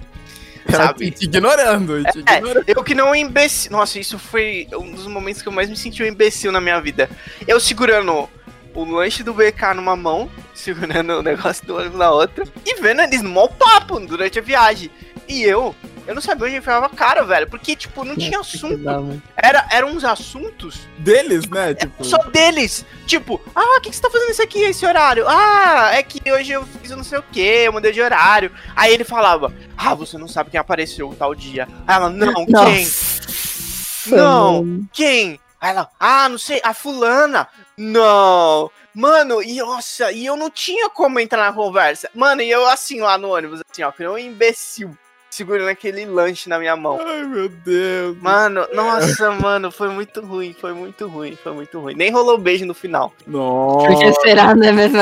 Sabe? 0.70 1.12
Te 1.12 1.26
ignorando, 1.26 2.02
te 2.06 2.24
é, 2.26 2.38
ignorando. 2.38 2.64
eu 2.66 2.82
que 2.86 2.96
não 2.96 3.12
um 3.12 3.16
imbecil. 3.16 3.70
Nossa, 3.70 4.00
isso 4.00 4.18
foi 4.18 4.66
um 4.72 4.94
dos 4.94 5.08
momentos 5.08 5.42
que 5.42 5.48
eu 5.50 5.52
mais 5.52 5.70
me 5.70 5.76
senti 5.76 6.02
um 6.02 6.08
imbecil 6.08 6.50
na 6.50 6.62
minha 6.62 6.80
vida. 6.80 7.10
Eu 7.46 7.60
segurando 7.60 8.30
o 8.74 8.86
lanche 8.86 9.24
do 9.24 9.34
BK 9.34 9.74
numa 9.76 9.98
mão, 9.98 10.32
segurando 10.56 11.20
o 11.20 11.22
negócio 11.22 11.68
do 11.68 11.76
ônibus 11.76 12.00
na 12.00 12.12
outra, 12.12 12.46
e 12.66 12.80
vendo 12.82 13.02
eles 13.02 13.22
no 13.22 13.30
mau 13.30 13.50
papo 13.50 14.00
durante 14.00 14.40
a 14.40 14.42
viagem. 14.42 14.90
E 15.28 15.44
eu 15.44 15.76
eu 16.06 16.14
não 16.14 16.22
sabia 16.22 16.48
onde 16.48 16.58
enfiava 16.58 16.88
a 16.88 16.90
cara, 16.90 17.24
velho. 17.24 17.50
Porque, 17.50 17.76
tipo, 17.76 18.04
não 18.04 18.16
tinha 18.16 18.40
assunto. 18.40 19.22
Era, 19.36 19.66
eram 19.72 19.90
uns 19.90 20.04
assuntos. 20.04 20.88
Deles, 20.98 21.48
né? 21.48 21.74
Tipo... 21.74 22.04
Só 22.04 22.18
deles. 22.30 22.86
Tipo, 23.06 23.42
ah, 23.56 23.78
o 23.78 23.82
que, 23.82 23.90
que 23.90 23.96
você 23.96 24.02
tá 24.02 24.10
fazendo 24.10 24.32
isso 24.32 24.42
aqui, 24.42 24.60
esse 24.60 24.86
horário? 24.86 25.26
Ah, 25.28 25.92
é 25.94 26.04
que 26.04 26.32
hoje 26.32 26.52
eu 26.52 26.66
fiz 26.82 26.92
não 26.92 27.04
sei 27.04 27.20
o 27.20 27.24
que, 27.24 27.40
eu 27.40 27.74
mudei 27.74 27.92
de 27.92 28.02
horário. 28.02 28.52
Aí 28.76 28.94
ele 28.94 29.04
falava, 29.04 29.54
ah, 29.78 29.94
você 29.94 30.18
não 30.18 30.28
sabe 30.28 30.52
quem 30.52 30.60
apareceu 30.60 31.16
tal 31.18 31.34
dia. 31.34 31.68
Aí 31.88 31.96
ela, 31.96 32.10
não, 32.10 32.46
Nossa. 32.48 32.66
quem? 32.66 34.18
Não, 34.18 34.88
quem? 34.92 35.40
Aí 35.60 35.70
ela, 35.70 35.90
ah, 36.00 36.28
não 36.28 36.38
sei, 36.38 36.60
a 36.64 36.74
fulana. 36.74 37.48
Não. 37.78 38.70
Mano, 38.94 39.42
e 39.42 39.58
nossa, 39.58 40.12
e 40.12 40.26
eu 40.26 40.36
não 40.36 40.50
tinha 40.50 40.90
como 40.90 41.20
entrar 41.20 41.46
na 41.46 41.54
conversa. 41.54 42.10
Mano, 42.14 42.42
e 42.42 42.52
eu 42.52 42.68
assim 42.68 43.00
lá 43.00 43.18
no 43.18 43.34
ônibus, 43.34 43.62
assim, 43.68 43.82
ó, 43.82 43.92
que 43.92 44.06
um 44.06 44.18
imbecil 44.18 44.96
segurando 45.34 45.68
aquele 45.68 46.06
lanche 46.06 46.48
na 46.48 46.60
minha 46.60 46.76
mão. 46.76 47.00
Ai, 47.02 47.24
meu 47.24 47.50
Deus. 47.50 48.16
Mano, 48.22 48.68
nossa, 48.72 49.32
mano, 49.32 49.72
foi 49.72 49.90
muito 49.90 50.22
ruim, 50.22 50.54
foi 50.54 50.74
muito 50.74 51.08
ruim, 51.08 51.36
foi 51.36 51.52
muito 51.54 51.80
ruim. 51.80 51.96
Nem 51.96 52.12
rolou 52.12 52.38
beijo 52.38 52.66
no 52.66 52.74
final. 52.76 53.12
Nossa. 53.26 53.88
Porque 53.88 54.14
será, 54.22 54.54
né, 54.54 54.72
mesmo? 54.72 54.98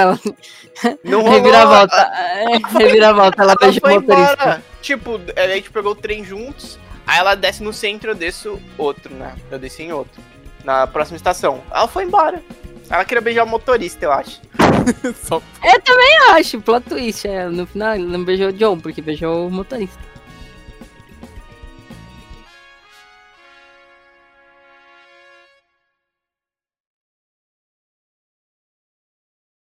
Não 1.04 1.22
rolou. 1.22 1.36
Reviravolta. 1.36 1.96
É, 1.98 2.46
reviravolta, 2.78 3.44
ela, 3.44 3.52
ela 3.52 3.56
beijou 3.60 3.90
o 3.90 3.94
motorista. 3.94 4.34
Embora. 4.34 4.64
Tipo, 4.82 5.20
a 5.36 5.48
gente 5.50 5.70
pegou 5.70 5.92
o 5.92 5.96
trem 5.96 6.24
juntos, 6.24 6.80
aí 7.06 7.20
ela 7.20 7.36
desce 7.36 7.62
no 7.62 7.74
centro, 7.74 8.12
eu 8.12 8.16
desço 8.16 8.58
outro, 8.78 9.14
né? 9.14 9.36
Eu 9.52 9.60
desci 9.60 9.84
em 9.84 9.92
outro. 9.92 10.22
Na 10.64 10.88
próxima 10.88 11.18
estação. 11.18 11.62
Ela 11.70 11.88
foi 11.90 12.06
embora. 12.06 12.42
Ela 12.90 13.04
queria 13.04 13.22
beijar 13.22 13.44
o 13.44 13.48
motorista, 13.48 14.06
eu 14.06 14.12
acho. 14.14 14.40
Só... 15.24 15.42
Eu 15.64 15.82
também 15.82 16.18
acho, 16.32 16.62
plot 16.62 16.88
twist. 16.88 17.28
É, 17.28 17.50
no 17.50 17.66
final, 17.66 17.96
ela 17.96 18.06
não 18.06 18.24
beijou 18.24 18.48
o 18.48 18.54
John, 18.54 18.80
porque 18.80 19.02
beijou 19.02 19.48
o 19.48 19.52
motorista. 19.52 20.11